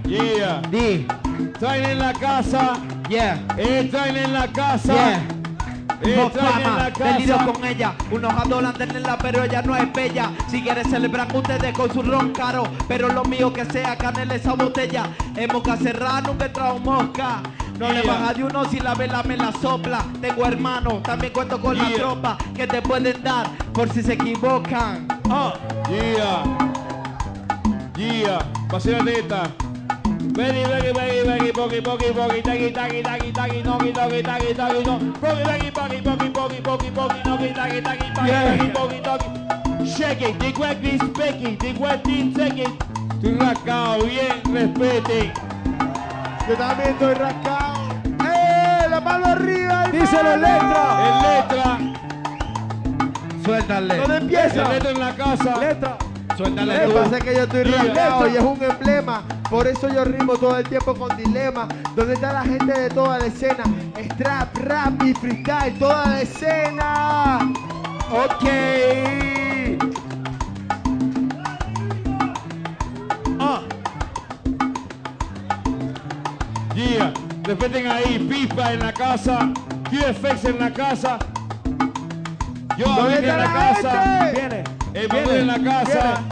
¡Yeah! 0.05 0.63
Di. 0.71 1.09
Traine 1.59 1.91
en 1.91 1.99
la 1.99 2.13
casa. 2.13 2.75
Yeah. 3.09 3.41
Eh, 3.57 3.89
traine 3.91 4.23
en 4.23 4.33
la 4.33 4.47
casa. 4.47 4.93
Yeah. 4.95 5.44
Eh, 6.05 6.15
No 6.17 6.31
traine 6.31 6.51
en 6.51 6.63
fama, 6.63 6.79
la 6.79 6.91
delirio 7.13 7.53
con 7.53 7.65
ella. 7.65 7.95
Unos 8.11 8.33
adoran 8.35 8.75
tenerla, 8.75 9.19
pero 9.19 9.43
ella 9.45 9.63
no 9.63 9.77
es 9.77 9.93
bella. 9.93 10.31
Si 10.49 10.63
quieren 10.63 10.89
celebrar 10.89 11.29
ustedes 11.35 11.73
con 11.73 11.93
su 11.93 12.03
ron 12.03 12.33
caro, 12.33 12.65
pero 12.89 13.09
lo 13.09 13.25
mío 13.25 13.53
que 13.53 13.65
sea 13.65 13.97
canela 13.97 14.35
esa 14.35 14.53
botella. 14.55 15.05
En 15.37 15.49
boca 15.49 15.77
cerrada 15.77 16.21
nunca 16.23 16.47
entrado 16.47 16.79
mosca. 16.79 17.41
No 17.79 17.91
le 17.93 18.03
baja 18.03 18.33
de 18.35 18.45
uno 18.45 18.65
si 18.67 18.79
la 18.79 18.95
vela 18.95 19.23
me 19.25 19.37
la 19.37 19.51
sopla. 19.61 20.05
Tengo 20.21 20.47
hermanos, 20.47 21.03
también 21.03 21.33
cuento 21.33 21.61
con 21.61 21.77
la 21.77 21.91
tropa 21.91 22.39
que 22.55 22.67
te 22.69 22.81
pueden 22.83 23.21
dar 23.23 23.49
por 23.73 23.89
si 23.91 24.03
se 24.03 24.13
equivocan. 24.13 25.09
Ah, 25.31 25.55
Yeah. 25.91 26.45
Yeah. 27.97 28.39
Pasea 28.69 29.03
neta. 29.03 29.51
Vení, 30.37 30.65
vení, 30.65 30.93
vení, 30.93 31.23
vení, 31.23 31.53
poqui, 31.53 31.81
poqui, 31.81 32.13
poqui, 32.13 32.43
taqui, 32.43 32.71
taqui, 32.73 33.03
taqui, 33.03 33.33
taqui, 33.33 33.63
noqui, 33.63 33.93
toqui, 33.93 34.23
taqui, 34.23 34.55
taqui, 34.55 34.85
no. 34.85 34.99
Poqui, 35.21 35.45
vení, 35.45 35.71
poqui, 35.71 36.01
poqui, 36.03 36.29
poqui, 36.31 36.61
poqui, 36.61 36.91
poqui, 36.91 37.21
noqui, 37.25 37.55
taqui, 37.55 37.81
taqui, 37.83 38.13
taqui, 38.15 38.31
taqui, 38.31 38.69
poqui, 38.71 39.01
toqui. 39.01 39.87
Shake 39.87 40.23
it, 40.23 40.39
dig 40.41 40.59
what 40.59 40.83
this, 40.83 41.01
speak 41.01 41.41
it, 41.41 41.61
dig 41.61 41.79
what 41.79 42.03
this, 42.03 42.35
take 42.35 42.59
it. 42.59 42.71
Estoy 43.23 43.39
rascado, 43.39 44.05
bien, 44.05 44.43
respeten. 44.53 45.33
Yo 46.49 46.57
también 46.57 46.91
estoy 46.91 47.15
rascado. 47.15 47.75
¡Eh! 48.27 48.87
¡La 48.91 49.01
mano 49.01 49.27
arriba! 49.27 49.85
díselo, 49.93 50.31
hermano! 50.33 51.23
letra. 51.23 51.79
En 51.79 51.93
letra, 51.93 52.03
Suéltale. 53.45 53.97
¿Dónde 53.99 54.17
en 54.17 54.23
empieza? 54.23 54.69
letra 54.69 54.91
en 54.91 55.01
la 55.01 55.15
casa. 55.15 55.57
Letra. 55.59 55.97
Suéltale 56.37 56.75
Lo 56.75 56.81
que 56.81 56.87
tú. 56.89 56.95
pasa 56.95 57.19
es 57.19 57.25
que 57.25 57.35
yo 57.35 57.43
estoy 57.43 57.65
letra. 57.65 58.19
y 58.33 58.37
es 58.37 58.43
un 58.43 58.59
emblema. 58.63 59.23
Por 59.49 59.67
eso 59.69 59.89
yo 59.89 60.05
rimo 60.05 60.35
todo 60.37 60.59
el 60.59 60.69
tiempo 60.69 60.95
con 60.95 61.17
dilema. 61.17 61.69
¿Dónde 61.95 62.15
está 62.15 62.33
la 62.33 62.43
gente 62.43 62.73
de 62.73 62.91
toda 62.91 63.19
la 63.19 63.27
escena? 63.27 63.63
Es 63.97 64.09
trap, 64.17 64.57
rap 64.59 65.03
y 65.05 65.15
freestyle, 65.15 65.79
toda 65.79 66.07
la 66.09 66.21
escena. 66.23 67.39
Ok. 68.11 68.45
Ah, 73.41 73.61
Yeah, 76.75 77.13
respeten 77.45 77.87
ahí, 77.87 78.19
pipa 78.19 78.73
en 78.73 78.81
la 78.81 78.93
casa, 78.93 79.51
QFX 79.91 80.45
en 80.47 80.59
la 80.59 80.73
casa. 80.73 81.19
Yo 82.77 82.87
¿Dónde 82.89 83.15
está 83.15 83.21
en 83.21 83.27
la 83.29 83.37
la 83.37 83.53
casa, 83.53 84.25
gente? 84.25 84.41
viene. 84.41 84.65
Emanuel 84.95 85.25
viene, 85.25 85.41
en 85.41 85.47
la 85.65 85.71
casa. 85.85 86.23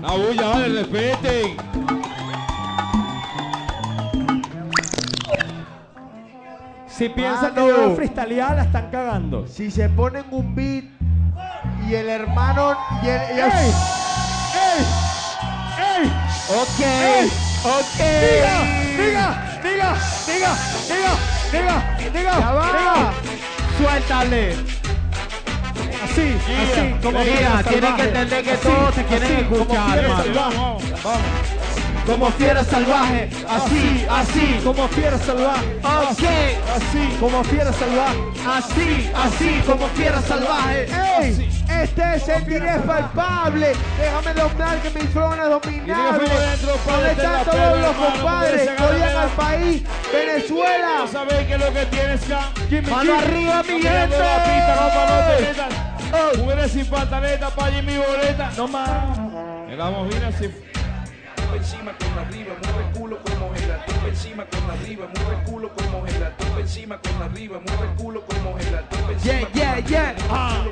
La 0.00 0.10
bulla, 0.12 0.48
vale, 0.48 0.82
respeten. 0.82 1.56
Si 6.86 7.08
piensan 7.08 7.54
que 7.54 7.60
Mano. 7.60 7.68
yo 7.68 7.82
voy 7.82 7.92
a 7.92 7.96
freestylear, 7.96 8.56
la 8.56 8.62
están 8.64 8.90
cagando. 8.90 9.46
Si 9.46 9.70
se 9.70 9.88
ponen 9.88 10.24
un 10.30 10.54
beat 10.54 10.84
y 11.88 11.94
el 11.94 12.08
hermano 12.08 12.76
y 13.02 13.08
el, 13.08 13.20
y 13.36 13.40
el- 13.40 13.50
¡Ey! 13.50 13.72
¡Ey! 14.54 14.84
¡Ey! 16.02 16.12
Ok. 16.50 16.80
Ok. 17.64 17.98
¡Diga! 17.98 18.56
¡Diga! 18.96 19.28
¡Diga! 19.62 19.96
¡Diga! 20.26 20.56
¡Diga! 20.88 21.14
¡Diga! 21.50 22.10
¡Diga! 22.12 22.38
Ya 22.40 22.52
va. 22.52 22.66
¡Diga! 22.66 23.12
Suéltale. 23.78 24.71
Así, 26.12 26.36
así, 26.44 26.94
como 27.02 27.20
fiera 27.20 27.62
tienen 27.62 27.96
que 27.96 28.02
entender 28.02 28.44
que 28.44 28.50
Así, 28.50 28.68
todos 28.68 28.94
te 28.94 29.04
quieren 29.04 29.34
así, 29.34 29.44
como 29.44 29.62
escuchar, 29.62 29.98
hermano. 29.98 30.78
Como 32.04 32.30
fiera 32.32 32.64
salvaje. 32.64 33.30
Así, 33.48 34.06
así. 34.10 34.60
Como 34.62 34.88
fiera 34.88 35.16
salvaje. 35.18 35.80
Ok. 35.82 36.24
Así, 36.76 37.16
como 37.18 37.44
fiera 37.44 37.72
salvaje. 37.72 38.18
Así, 38.46 39.10
así. 39.14 39.62
Como 39.66 39.86
fiera 39.88 40.20
salvaje. 40.20 40.86
¡Ey! 41.22 41.48
Este 41.82 42.16
es 42.16 42.28
el 42.28 42.44
dinero 42.44 42.82
palpable. 42.82 43.72
Déjame 43.98 44.34
doblar 44.34 44.82
que 44.82 44.90
mi 44.90 45.06
trono 45.06 45.42
es 45.42 45.48
dominable. 45.48 46.28
¿Dónde 46.28 47.10
está 47.12 47.40
están 47.40 47.44
todos 47.44 47.80
los 47.80 47.96
compadres 47.96 48.60
se 48.60 48.74
que 48.74 48.82
odian 48.82 49.16
al 49.16 49.28
país? 49.30 49.82
Venezuela. 50.12 51.06
Sabéis 51.10 51.46
qué 51.46 51.54
es 51.54 51.60
lo 51.60 51.72
que 51.72 51.86
tienes 51.86 52.24
acá. 52.24 52.50
Mano 52.90 53.18
arriba, 53.18 53.62
mi 53.62 53.80
gente. 53.80 54.16
La 56.12 56.18
metas. 56.18 56.38
Mujeres 56.38 56.72
sin 56.72 56.86
pantaleta, 56.86 57.50
pa' 57.50 57.70
Jimmy 57.70 57.96
Boleta. 57.96 58.52
No 58.56 58.68
más. 58.68 59.18
Éramos 59.70 60.08
bien 60.08 60.24
así. 60.24 60.50
encima 61.54 61.92
con 61.98 62.18
arriba, 62.18 62.54
mueve 62.62 62.86
el 62.86 62.92
culo 62.98 63.18
como 63.22 63.52
la 63.52 63.84
tumba 63.84 64.08
encima 64.08 64.44
con 64.46 64.70
arriba, 64.70 65.06
mueve 65.14 65.34
el 65.36 65.44
culo 65.44 65.70
como 65.74 66.06
la 66.06 66.30
tumba 66.36 66.60
encima 66.60 66.98
con 66.98 67.22
arriba, 67.22 67.60
mueve 67.66 67.84
el 67.90 67.96
culo 67.96 68.24
como 68.26 68.58
la 68.58 68.82
tumba 68.88 69.12
encima 69.12 69.34
Yeah, 69.54 69.80
yeah, 69.80 69.80
yeah. 69.80 70.14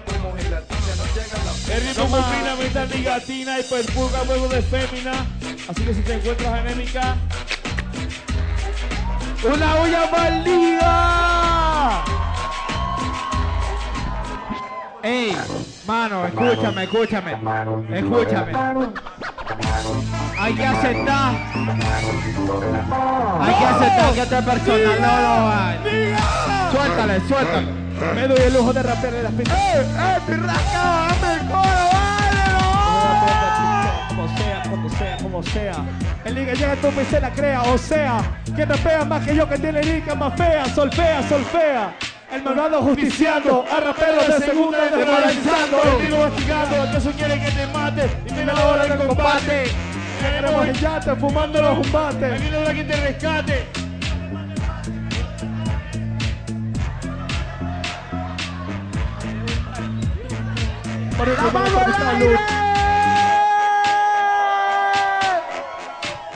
como 0.07 0.37
gelatina, 0.37 0.95
no 0.97 1.05
llega 1.15 1.39
la 1.45 1.53
El 1.75 1.81
ritmo 1.83 2.05
combina 2.09 2.57
mitad 2.57 2.87
negatina 2.89 3.61
y 3.61 3.63
perpurga 3.63 4.19
fuego 4.21 4.49
de 4.49 4.63
fémina. 4.63 5.27
Así 5.69 5.83
que 5.85 5.95
si 5.95 6.03
te 6.03 6.15
encuentras 6.15 6.53
anémica, 6.53 7.17
Una 9.43 9.75
olla 9.81 10.11
maldita. 10.11 12.05
Ey, 15.03 15.35
mano, 15.87 16.27
escúchame, 16.27 16.85
escúchame. 16.85 17.33
Escúchame. 17.91 18.53
Hay 20.39 20.55
que 20.55 20.67
aceptar. 20.67 21.35
Hay 23.41 23.55
que 23.55 23.65
aceptar 23.65 24.15
que 24.15 24.21
esta 24.21 24.45
persona 24.45 24.97
no 25.01 25.21
lo 25.23 25.45
va. 25.47 25.75
Suéltale, 26.71 27.21
suéltale. 27.27 27.67
Me 28.15 28.29
doy 28.29 28.39
el 28.41 28.53
lujo 28.53 28.73
de 28.73 28.83
rapear 28.83 29.15
en 29.15 29.23
las 29.23 29.33
pistas. 29.33 29.59
¡Eh, 29.59 29.81
eh, 29.81 30.19
mi 30.29 30.37
rasca, 30.37 31.09
dame 31.21 31.35
el 31.35 31.49
coro, 31.49 31.85
vale, 31.93 32.41
Como 34.09 34.29
sea, 34.37 34.63
como 34.69 34.89
sea, 34.91 35.17
como 35.19 35.43
sea. 35.43 35.85
El 36.25 36.35
nigga 36.35 36.53
llega 36.53 36.77
tu 36.77 36.89
y 36.89 37.21
la 37.21 37.31
crea. 37.31 37.63
O 37.63 37.79
sea, 37.79 38.21
que 38.55 38.67
rapea 38.67 39.05
más 39.07 39.27
que 39.27 39.35
yo 39.35 39.49
que 39.49 39.59
tiene 39.59 39.83
lírica 39.83 40.15
más 40.15 40.35
fea. 40.35 40.67
Solfea, 40.67 41.23
solfea. 41.27 41.95
El 42.33 42.45
malvado 42.45 42.81
justiciando 42.83 43.65
a 43.69 43.81
raperos 43.81 44.27
de 44.29 44.47
segunda 44.47 44.79
desmoralizando. 44.85 45.83
El 45.99 46.07
digo 46.07 46.19
masticando, 46.19 46.91
que 46.93 46.97
eso 46.99 47.11
quiere 47.13 47.41
que 47.41 47.51
te 47.51 47.67
mate. 47.67 48.11
Y 48.25 48.33
me 48.33 48.45
la 48.45 48.67
hora 48.67 48.87
del 48.87 49.09
combate. 49.09 49.65
Ya 50.23 50.31
queremos 50.37 50.67
el 50.67 50.81
yate 50.81 51.17
fumando 51.17 51.61
los 51.61 51.87
zumbates. 51.87 52.41
Aquí 52.41 52.51
no 52.51 52.59
habrá 52.59 52.73
quien 52.73 52.87
te 52.87 52.97
rescate. 52.97 53.67
El 61.21 61.37
¡La 61.37 61.43
mano 61.53 61.79
al 61.79 62.17
aire! 62.17 62.39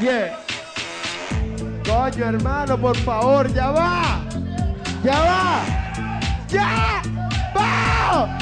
Yeah. 0.00 0.38
Coño, 1.86 2.24
hermano, 2.26 2.76
por 2.76 2.96
favor, 2.98 3.52
ya 3.54 3.70
va. 3.70 4.20
Ya 5.02 5.20
va. 5.20 5.83
Ya 6.54 7.02
va. 7.56 8.38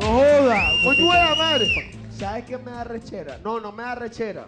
No 0.00 0.06
joda. 0.06 0.60
Coño, 0.82 1.12
de 1.12 1.18
la 1.18 1.34
madre. 1.36 1.66
¿Sabes 2.18 2.44
qué 2.46 2.58
me 2.58 2.72
da 2.72 2.82
rechera? 2.82 3.38
No, 3.44 3.60
no 3.60 3.70
me 3.70 3.84
da 3.84 3.94
rechera. 3.94 4.46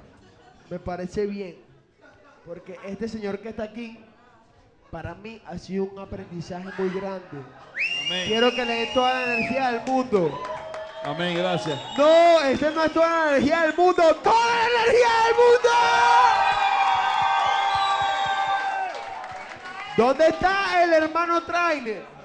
Me 0.69 0.79
parece 0.81 1.27
bien. 1.27 1.57
Porque 2.45 2.77
este 2.85 3.09
señor 3.09 3.39
que 3.41 3.51
está 3.51 3.63
aquí, 3.63 4.03
para 4.91 5.15
mí 5.15 5.41
ha 5.47 5.57
sido 5.59 5.85
un 5.85 5.99
aprendizaje 6.01 6.69
muy 6.79 6.91
grande. 6.91 7.45
Quiero 8.27 8.51
que 8.51 8.65
le 8.65 8.73
dé 8.73 8.91
toda 8.93 9.15
la 9.15 9.35
energía 9.35 9.73
del 9.73 9.83
mundo. 9.83 10.43
Amén, 11.05 11.37
gracias. 11.37 11.79
No, 11.97 12.41
esta 12.41 12.71
no 12.71 12.85
es 12.85 12.93
toda 12.93 13.09
la 13.09 13.31
energía 13.37 13.63
del 13.63 13.77
mundo, 13.77 14.03
toda 14.17 14.35
la 14.35 14.83
energía 14.83 15.09
del 15.27 15.35
mundo. 15.37 15.69
¿Dónde 19.97 20.27
está 20.29 20.83
el 20.83 20.93
hermano 20.93 21.43
trailer? 21.45 22.18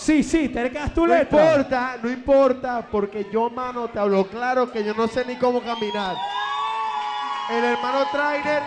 Sí, 0.00 0.22
sí, 0.22 0.48
te 0.48 0.70
quedas 0.70 0.94
tu 0.94 1.06
No 1.06 1.14
letra. 1.14 1.52
importa, 1.52 1.96
no 2.02 2.10
importa, 2.10 2.86
porque 2.90 3.26
yo, 3.30 3.50
mano, 3.50 3.88
te 3.88 3.98
hablo 3.98 4.26
claro 4.26 4.72
que 4.72 4.82
yo 4.82 4.94
no 4.94 5.06
sé 5.06 5.26
ni 5.26 5.36
cómo 5.36 5.60
caminar. 5.60 6.16
El 7.50 7.64
hermano 7.64 8.06
trailer, 8.10 8.62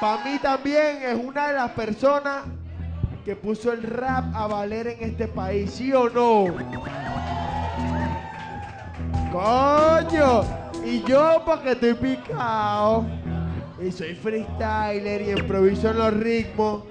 para 0.00 0.24
mí 0.24 0.36
también 0.42 0.98
es 1.02 1.14
una 1.14 1.46
de 1.48 1.54
las 1.54 1.70
personas 1.70 2.42
que 3.24 3.36
puso 3.36 3.72
el 3.72 3.82
rap 3.84 4.34
a 4.34 4.48
valer 4.48 4.88
en 4.88 5.04
este 5.10 5.28
país, 5.28 5.70
¿sí 5.70 5.92
o 5.92 6.08
no? 6.10 6.46
Coño, 9.30 10.42
y 10.84 11.02
yo 11.04 11.40
porque 11.44 11.72
estoy 11.72 11.94
picado 11.94 13.04
y 13.80 13.92
soy 13.92 14.14
freestyler 14.16 15.20
y 15.22 15.30
improviso 15.30 15.90
en 15.90 15.98
los 15.98 16.14
ritmos. 16.14 16.82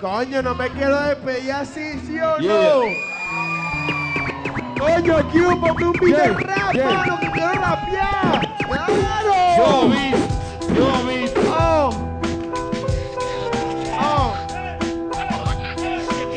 Coño, 0.00 0.40
no 0.40 0.54
me 0.54 0.70
quiero 0.70 0.98
despedir 1.02 1.52
así, 1.52 2.00
¿sí 2.06 2.18
o 2.18 2.38
no? 2.38 2.80
Coño, 4.78 5.16
aquí 5.18 5.38
un 5.40 5.60
de 5.60 6.08
Yeah, 6.08 6.28
rap, 6.28 6.72
yeah. 6.72 6.90
mano, 6.90 7.20
que 7.20 7.30
quiero 7.30 7.52
rapear. 7.52 8.56
¡Claro! 8.66 9.34
Yo 9.58 9.88
vi, 9.90 10.10
yo 10.74 11.04
vi. 11.06 11.30
Oh. 11.50 11.90
Oh. 14.00 14.32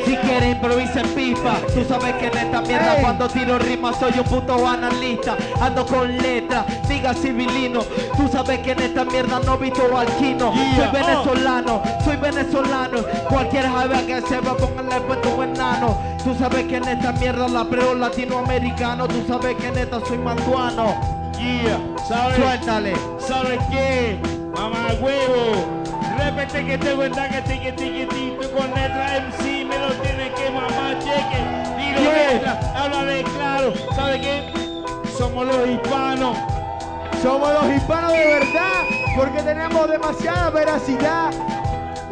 Si 0.04 0.14
quieres 0.14 0.56
improvisa 0.56 1.00
en 1.00 1.08
pipa 1.14 1.56
Tú 1.72 1.84
sabes 1.88 2.14
que 2.16 2.26
en 2.26 2.36
esta 2.36 2.60
mierda 2.60 2.96
Ey. 2.96 3.02
cuando 3.02 3.28
tiro 3.28 3.58
rimas 3.58 3.98
soy 3.98 4.12
un 4.18 4.24
puto 4.24 4.68
analista 4.68 5.36
Ando 5.60 5.86
con 5.86 6.14
letras, 6.18 6.66
diga 6.86 7.14
civilino 7.14 7.80
Tú 8.16 8.28
sabes 8.30 8.58
que 8.58 8.72
en 8.72 8.80
esta 8.80 9.04
mierda 9.04 9.40
no 9.40 9.56
visto 9.56 9.96
alquino 9.96 10.52
Soy 10.52 10.90
venezolano, 10.92 10.92
soy 10.92 10.92
venezolano 10.92 11.82
Que 13.84 14.22
se 14.22 14.40
va 14.40 14.56
póngale 14.56 14.98
puesto 15.02 15.34
un 15.36 15.44
enano 15.44 15.98
Tú 16.24 16.34
sabes 16.34 16.64
que 16.64 16.76
en 16.76 16.88
esta 16.88 17.12
mierda 17.12 17.46
la 17.48 17.64
preo 17.64 17.94
latinoamericano 17.94 19.06
Tú 19.06 19.22
sabes 19.28 19.56
que 19.56 19.68
en 19.68 19.76
esta 19.76 20.00
soy 20.00 20.16
mantuano 20.16 20.94
Yeah, 21.38 21.78
¿sabes? 22.08 22.36
Suéltale 22.36 22.94
¿Sabes 23.18 23.58
qué? 23.70 24.18
Mamá 24.54 24.88
huevo. 25.02 25.82
Repete 26.16 26.64
que 26.64 26.78
te 26.78 26.94
cuenta 26.94 27.28
que 27.28 27.42
tiqui 27.42 28.36
con 28.56 28.70
letra 28.70 29.20
MC 29.20 29.66
me 29.66 29.78
lo 29.78 29.92
tienes 30.00 30.32
que 30.34 30.50
mamar, 30.50 30.98
cheque. 31.00 31.44
Tiro 31.76 32.00
Yeah. 32.00 32.32
letra, 32.32 32.72
háblale 32.74 33.22
claro. 33.24 33.72
¿Sabes 33.94 34.20
qué? 34.20 35.10
Somos 35.18 35.46
los 35.46 35.68
hispanos. 35.68 36.38
Somos 37.22 37.52
los 37.52 37.76
hispanos 37.76 38.12
de 38.12 38.26
verdad 38.26 38.82
porque 39.16 39.42
tenemos 39.42 39.90
demasiada 39.90 40.50
veracidad. 40.50 41.30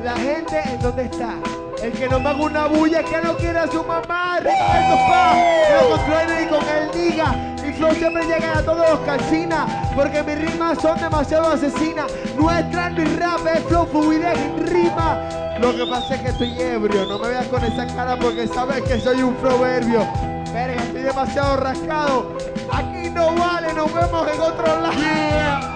La 0.03 0.17
gente 0.17 0.61
en 0.69 0.81
dónde 0.81 1.05
está. 1.05 1.37
El 1.83 1.91
que 1.95 2.09
no 2.09 2.21
me 2.21 2.31
haga 2.31 2.45
una 2.45 2.67
bulla, 2.67 3.03
que 3.03 3.21
no 3.21 3.37
quiera 3.37 3.65
a 3.65 3.67
su 3.67 3.83
mamá, 3.83 4.03
papá, 4.05 5.35
que 5.67 5.75
lo 5.75 5.89
controle 5.91 6.43
y 6.43 6.47
con 6.47 6.69
él 6.69 6.91
diga. 6.95 7.33
Mi 7.61 7.73
flow 7.73 7.93
siempre 7.95 8.25
llega 8.25 8.59
a 8.59 8.63
todos 8.63 8.89
los 8.89 9.01
calcinas, 9.01 9.69
porque 9.97 10.23
mis 10.23 10.39
rimas 10.39 10.79
son 10.81 10.97
demasiado 11.01 11.51
asesinas. 11.51 12.07
No 12.39 12.53
es 12.53 12.73
rap, 12.73 13.47
es 13.53 13.65
flow 13.65 13.87
fluidez 13.87 14.39
en 14.39 14.65
rima. 14.69 15.29
Lo 15.59 15.75
que 15.75 15.85
pasa 15.91 16.15
es 16.15 16.21
que 16.21 16.29
estoy 16.29 16.61
ebrio, 16.61 17.05
no 17.07 17.19
me 17.19 17.29
veas 17.29 17.47
con 17.49 17.65
esa 17.65 17.85
cara 17.89 18.17
porque 18.17 18.47
sabes 18.47 18.83
que 18.83 19.01
soy 19.01 19.21
un 19.23 19.35
proverbio. 19.35 20.07
Verga, 20.53 20.83
estoy 20.85 21.03
demasiado 21.03 21.57
rascado. 21.57 22.37
Aquí 22.73 23.11
no 23.11 23.35
vale, 23.35 23.73
nos 23.73 23.93
vemos 23.93 24.29
en 24.33 24.41
otro 24.41 24.81
lado. 24.81 25.67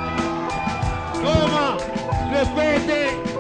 Toma, 1.15 1.77
respete. 2.31 3.36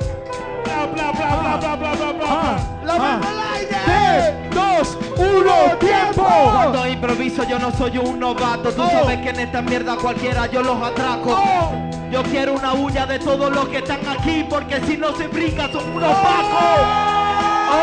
Bla, 0.76 1.10
bla, 1.10 1.12
bla, 1.12 1.56
bla, 1.56 1.56
bla, 1.56 1.76
bla, 1.76 1.94
bla, 1.94 2.12
bla. 2.12 2.58
¡La 2.84 2.98
mano 2.98 3.26
al 3.28 3.40
aire! 3.56 4.48
Dos, 4.50 4.98
uno, 5.16 5.76
tiempo. 5.78 6.26
Cuando 6.52 6.86
improviso 6.86 7.44
yo 7.44 7.58
no 7.58 7.70
soy 7.72 7.98
un 7.98 8.18
novato 8.20 8.70
Tú 8.72 8.82
Oh. 8.82 8.90
sabes 8.90 9.18
que 9.22 9.30
en 9.30 9.40
esta 9.40 9.62
mierda 9.62 9.96
cualquiera 9.96 10.46
yo 10.46 10.62
los 10.62 10.80
atraco 10.82 11.30
Oh. 11.36 11.72
Yo 12.10 12.22
quiero 12.24 12.54
una 12.54 12.72
bulla 12.72 13.04
de 13.06 13.18
todos 13.18 13.50
los 13.52 13.68
que 13.68 13.78
están 13.78 14.00
aquí 14.08 14.44
Porque 14.48 14.80
si 14.86 14.96
no 14.96 15.12
se 15.16 15.26
brinca 15.28 15.68
son 15.72 15.90
unos 15.96 16.14
pacos 16.14 16.80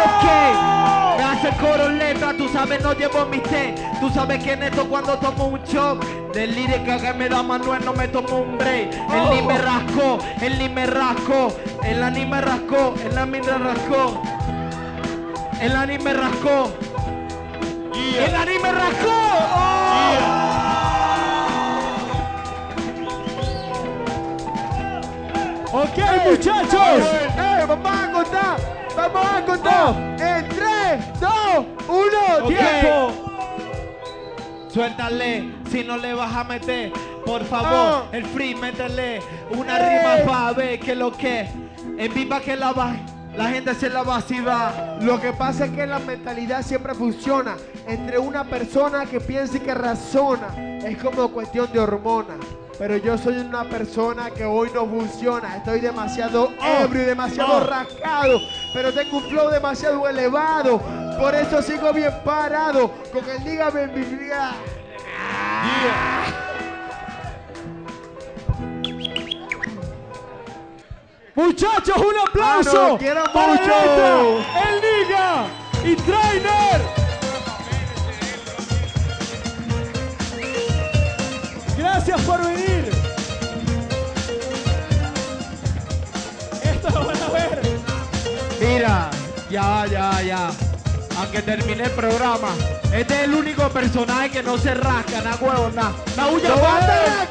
Ok 0.06 1.03
hace 1.24 1.50
el 1.50 1.56
coro 1.56 1.86
en 1.88 2.00
letra, 2.00 2.34
tú 2.38 2.48
sabes 2.50 2.82
no 2.82 2.94
llevo 2.94 3.26
mi 3.26 3.40
té. 3.40 3.76
Tú 4.00 4.10
sabes 4.10 4.44
que 4.44 4.54
en 4.54 4.64
esto 4.64 4.88
cuando 4.88 5.18
tomo 5.18 5.48
un 5.48 5.64
shot 5.64 6.04
De 6.34 6.48
lírica 6.48 6.98
que 6.98 7.14
me 7.14 7.30
da 7.30 7.42
Manuel 7.42 7.84
no 7.86 7.94
me 7.94 8.08
tomo 8.08 8.40
un 8.40 8.58
break. 8.58 8.94
Él 8.94 9.24
ni 9.32 9.42
me 9.42 9.58
rascó, 9.58 10.20
él 10.42 10.58
ni 10.60 10.70
me 10.70 10.86
rascó. 10.86 11.56
Él 11.84 12.14
ni 12.14 12.26
me 12.26 12.42
rascó, 12.42 12.94
él 13.04 13.32
ni 13.32 13.40
me 13.42 13.58
rascó. 13.58 14.22
Él 15.62 15.74
ni 15.88 15.98
me 16.00 16.14
rascó. 16.14 16.72
¡El 17.94 18.36
anime 18.36 18.72
rascó! 18.72 19.10
Ok, 25.72 25.98
muchachos. 26.26 27.04
¡Eh, 27.38 27.66
vamos 27.68 27.92
a 27.92 28.12
contar! 28.12 28.83
¡Vamos 28.96 29.26
a 29.26 29.46
contar! 29.46 29.96
En 30.20 30.50
3, 30.50 31.20
2, 31.20 31.32
1, 31.88 32.44
Ok. 32.44 32.48
tiempo. 32.48 33.12
Suéltale, 34.70 35.54
si 35.70 35.84
no 35.84 35.98
le 35.98 36.14
vas 36.14 36.36
a 36.36 36.44
meter, 36.44 36.92
por 37.26 37.44
favor, 37.46 37.70
Ah. 37.72 38.04
el 38.12 38.26
free, 38.26 38.56
métele 38.56 39.20
una 39.56 39.78
Eh. 39.78 40.00
rima 40.00 40.32
pa' 40.32 40.52
ver 40.54 40.80
que 40.80 40.96
lo 40.96 41.12
que 41.12 41.48
en 41.98 42.14
viva 42.14 42.40
que 42.40 42.56
la 42.56 42.72
va, 42.72 42.96
la 43.36 43.50
gente 43.50 43.74
se 43.76 43.90
la 43.90 44.02
va 44.04 44.18
a. 44.18 44.98
Lo 45.02 45.20
que 45.20 45.32
pasa 45.34 45.66
es 45.66 45.72
que 45.72 45.86
la 45.86 46.00
mentalidad 46.00 46.64
siempre 46.64 46.94
funciona 46.96 47.56
entre 47.88 48.18
una 48.18 48.44
persona 48.46 49.06
que 49.06 49.20
piensa 49.20 49.58
y 49.58 49.60
que 49.60 49.74
razona. 49.74 50.48
Es 50.84 50.98
como 50.98 51.28
cuestión 51.30 51.72
de 51.72 51.80
hormonas. 51.80 52.38
Pero 52.80 52.98
yo 52.98 53.18
soy 53.18 53.38
una 53.38 53.64
persona 53.66 54.32
que 54.32 54.44
hoy 54.46 54.70
no 54.74 54.86
funciona. 54.88 55.58
Estoy 55.58 55.80
demasiado 55.80 56.52
ebrio 56.82 57.04
y 57.04 57.06
demasiado 57.06 57.58
Oh. 57.58 57.60
rascado. 57.68 58.40
Pero 58.74 58.92
tengo 58.94 59.18
un 59.18 59.24
flow 59.30 59.50
demasiado 59.50 60.08
elevado. 60.08 60.80
Por 61.20 61.36
eso 61.36 61.62
sigo 61.62 61.94
bien 61.94 62.12
parado. 62.26 62.90
Con 63.14 63.30
el 63.30 63.44
dígame 63.44 63.84
en 63.84 63.94
mi 63.94 64.02
vida. 64.18 64.54
Muchachos, 71.36 71.98
un 71.98 72.18
aplauso 72.28 72.84
Mano, 72.84 72.98
quiero 72.98 73.24
para 73.34 73.48
mucho. 73.54 74.38
El 74.70 74.82
Liga 74.82 75.46
y 75.84 75.96
Trainer. 75.96 77.03
Gracias 82.06 82.28
por 82.28 82.46
venir. 82.46 82.92
Esto 86.62 86.90
lo 86.90 87.06
van 87.06 87.24
a 87.24 87.30
ver. 87.30 87.62
Mira, 88.60 89.10
ya, 89.50 89.86
ya, 89.86 90.22
ya. 90.22 90.52
Aunque 91.18 91.42
termine 91.44 91.86
el 91.86 91.92
programa, 91.92 92.50
este 92.92 93.14
es 93.14 93.22
el 93.22 93.34
único 93.34 93.70
personaje 93.70 94.32
que 94.32 94.44
no 94.44 94.58
se 94.58 94.74
rasca, 94.74 95.22
na 95.22 95.38
huevo, 95.40 95.72
na. 95.74 95.94
¡La 96.18 96.28
huya 96.28 96.50
¡No 96.50 96.62
va 96.62 96.80
eh. 96.82 97.30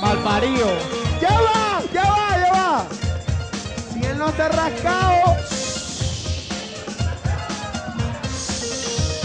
Malparido. 0.00 0.70
¡Ya 1.20 1.38
va! 1.38 1.82
¡Ya 1.92 2.04
va! 2.04 2.38
¡Ya 2.38 2.52
va! 2.52 2.86
Si 3.92 4.02
él 4.02 4.16
no 4.16 4.28
está 4.30 4.48
rascado. 4.48 5.36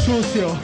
Sucio. 0.06 0.58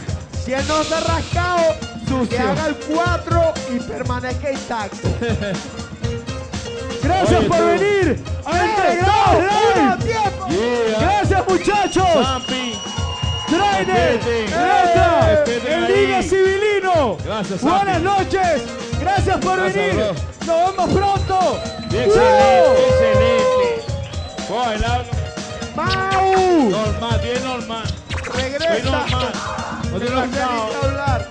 Si 0.44 0.52
él 0.52 0.68
no 0.68 0.82
está 0.82 1.00
rascado 1.00 1.87
que 2.08 2.26
Sucio. 2.26 2.50
haga 2.52 2.68
el 2.68 2.76
4 2.76 3.54
y 3.76 3.80
permanezca 3.80 4.52
intacto. 4.52 5.08
Gracias 7.04 7.40
Oye, 7.40 7.48
por 7.48 7.58
tú. 7.58 7.66
venir 7.66 8.24
a 8.46 8.50
¡Tres, 8.52 8.64
entregar 8.64 9.06
dos, 9.06 9.40
live. 9.40 9.82
uno, 9.82 9.98
tiempo. 9.98 10.48
Yeah. 10.50 11.00
Gracias 11.00 11.48
muchachos. 11.48 12.08
Zampi. 12.24 12.74
Trainer, 13.48 14.20
Respeten 15.46 15.74
el. 15.84 15.94
Liga 15.96 16.22
Civilino. 16.24 17.18
Gracias. 17.24 17.62
Buenas 17.62 18.02
noches. 18.02 18.62
Gracias 19.00 19.38
por 19.38 19.58
Gracias, 19.58 19.76
venir. 19.76 19.96
bro. 19.96 20.14
Nos 20.46 20.76
vemos 20.76 20.90
pronto. 20.94 21.62
Excelente, 21.86 22.82
excelente. 22.90 23.86
Habla. 24.50 25.06
¡Mau! 25.76 26.70
Normal, 26.70 27.20
bien 27.24 27.44
normal. 27.44 27.84
Regresa. 28.34 28.90
Normal. 28.90 29.32
No 29.92 30.00
te 30.00 30.06
hacer 30.06 30.42
hablar. 30.84 31.30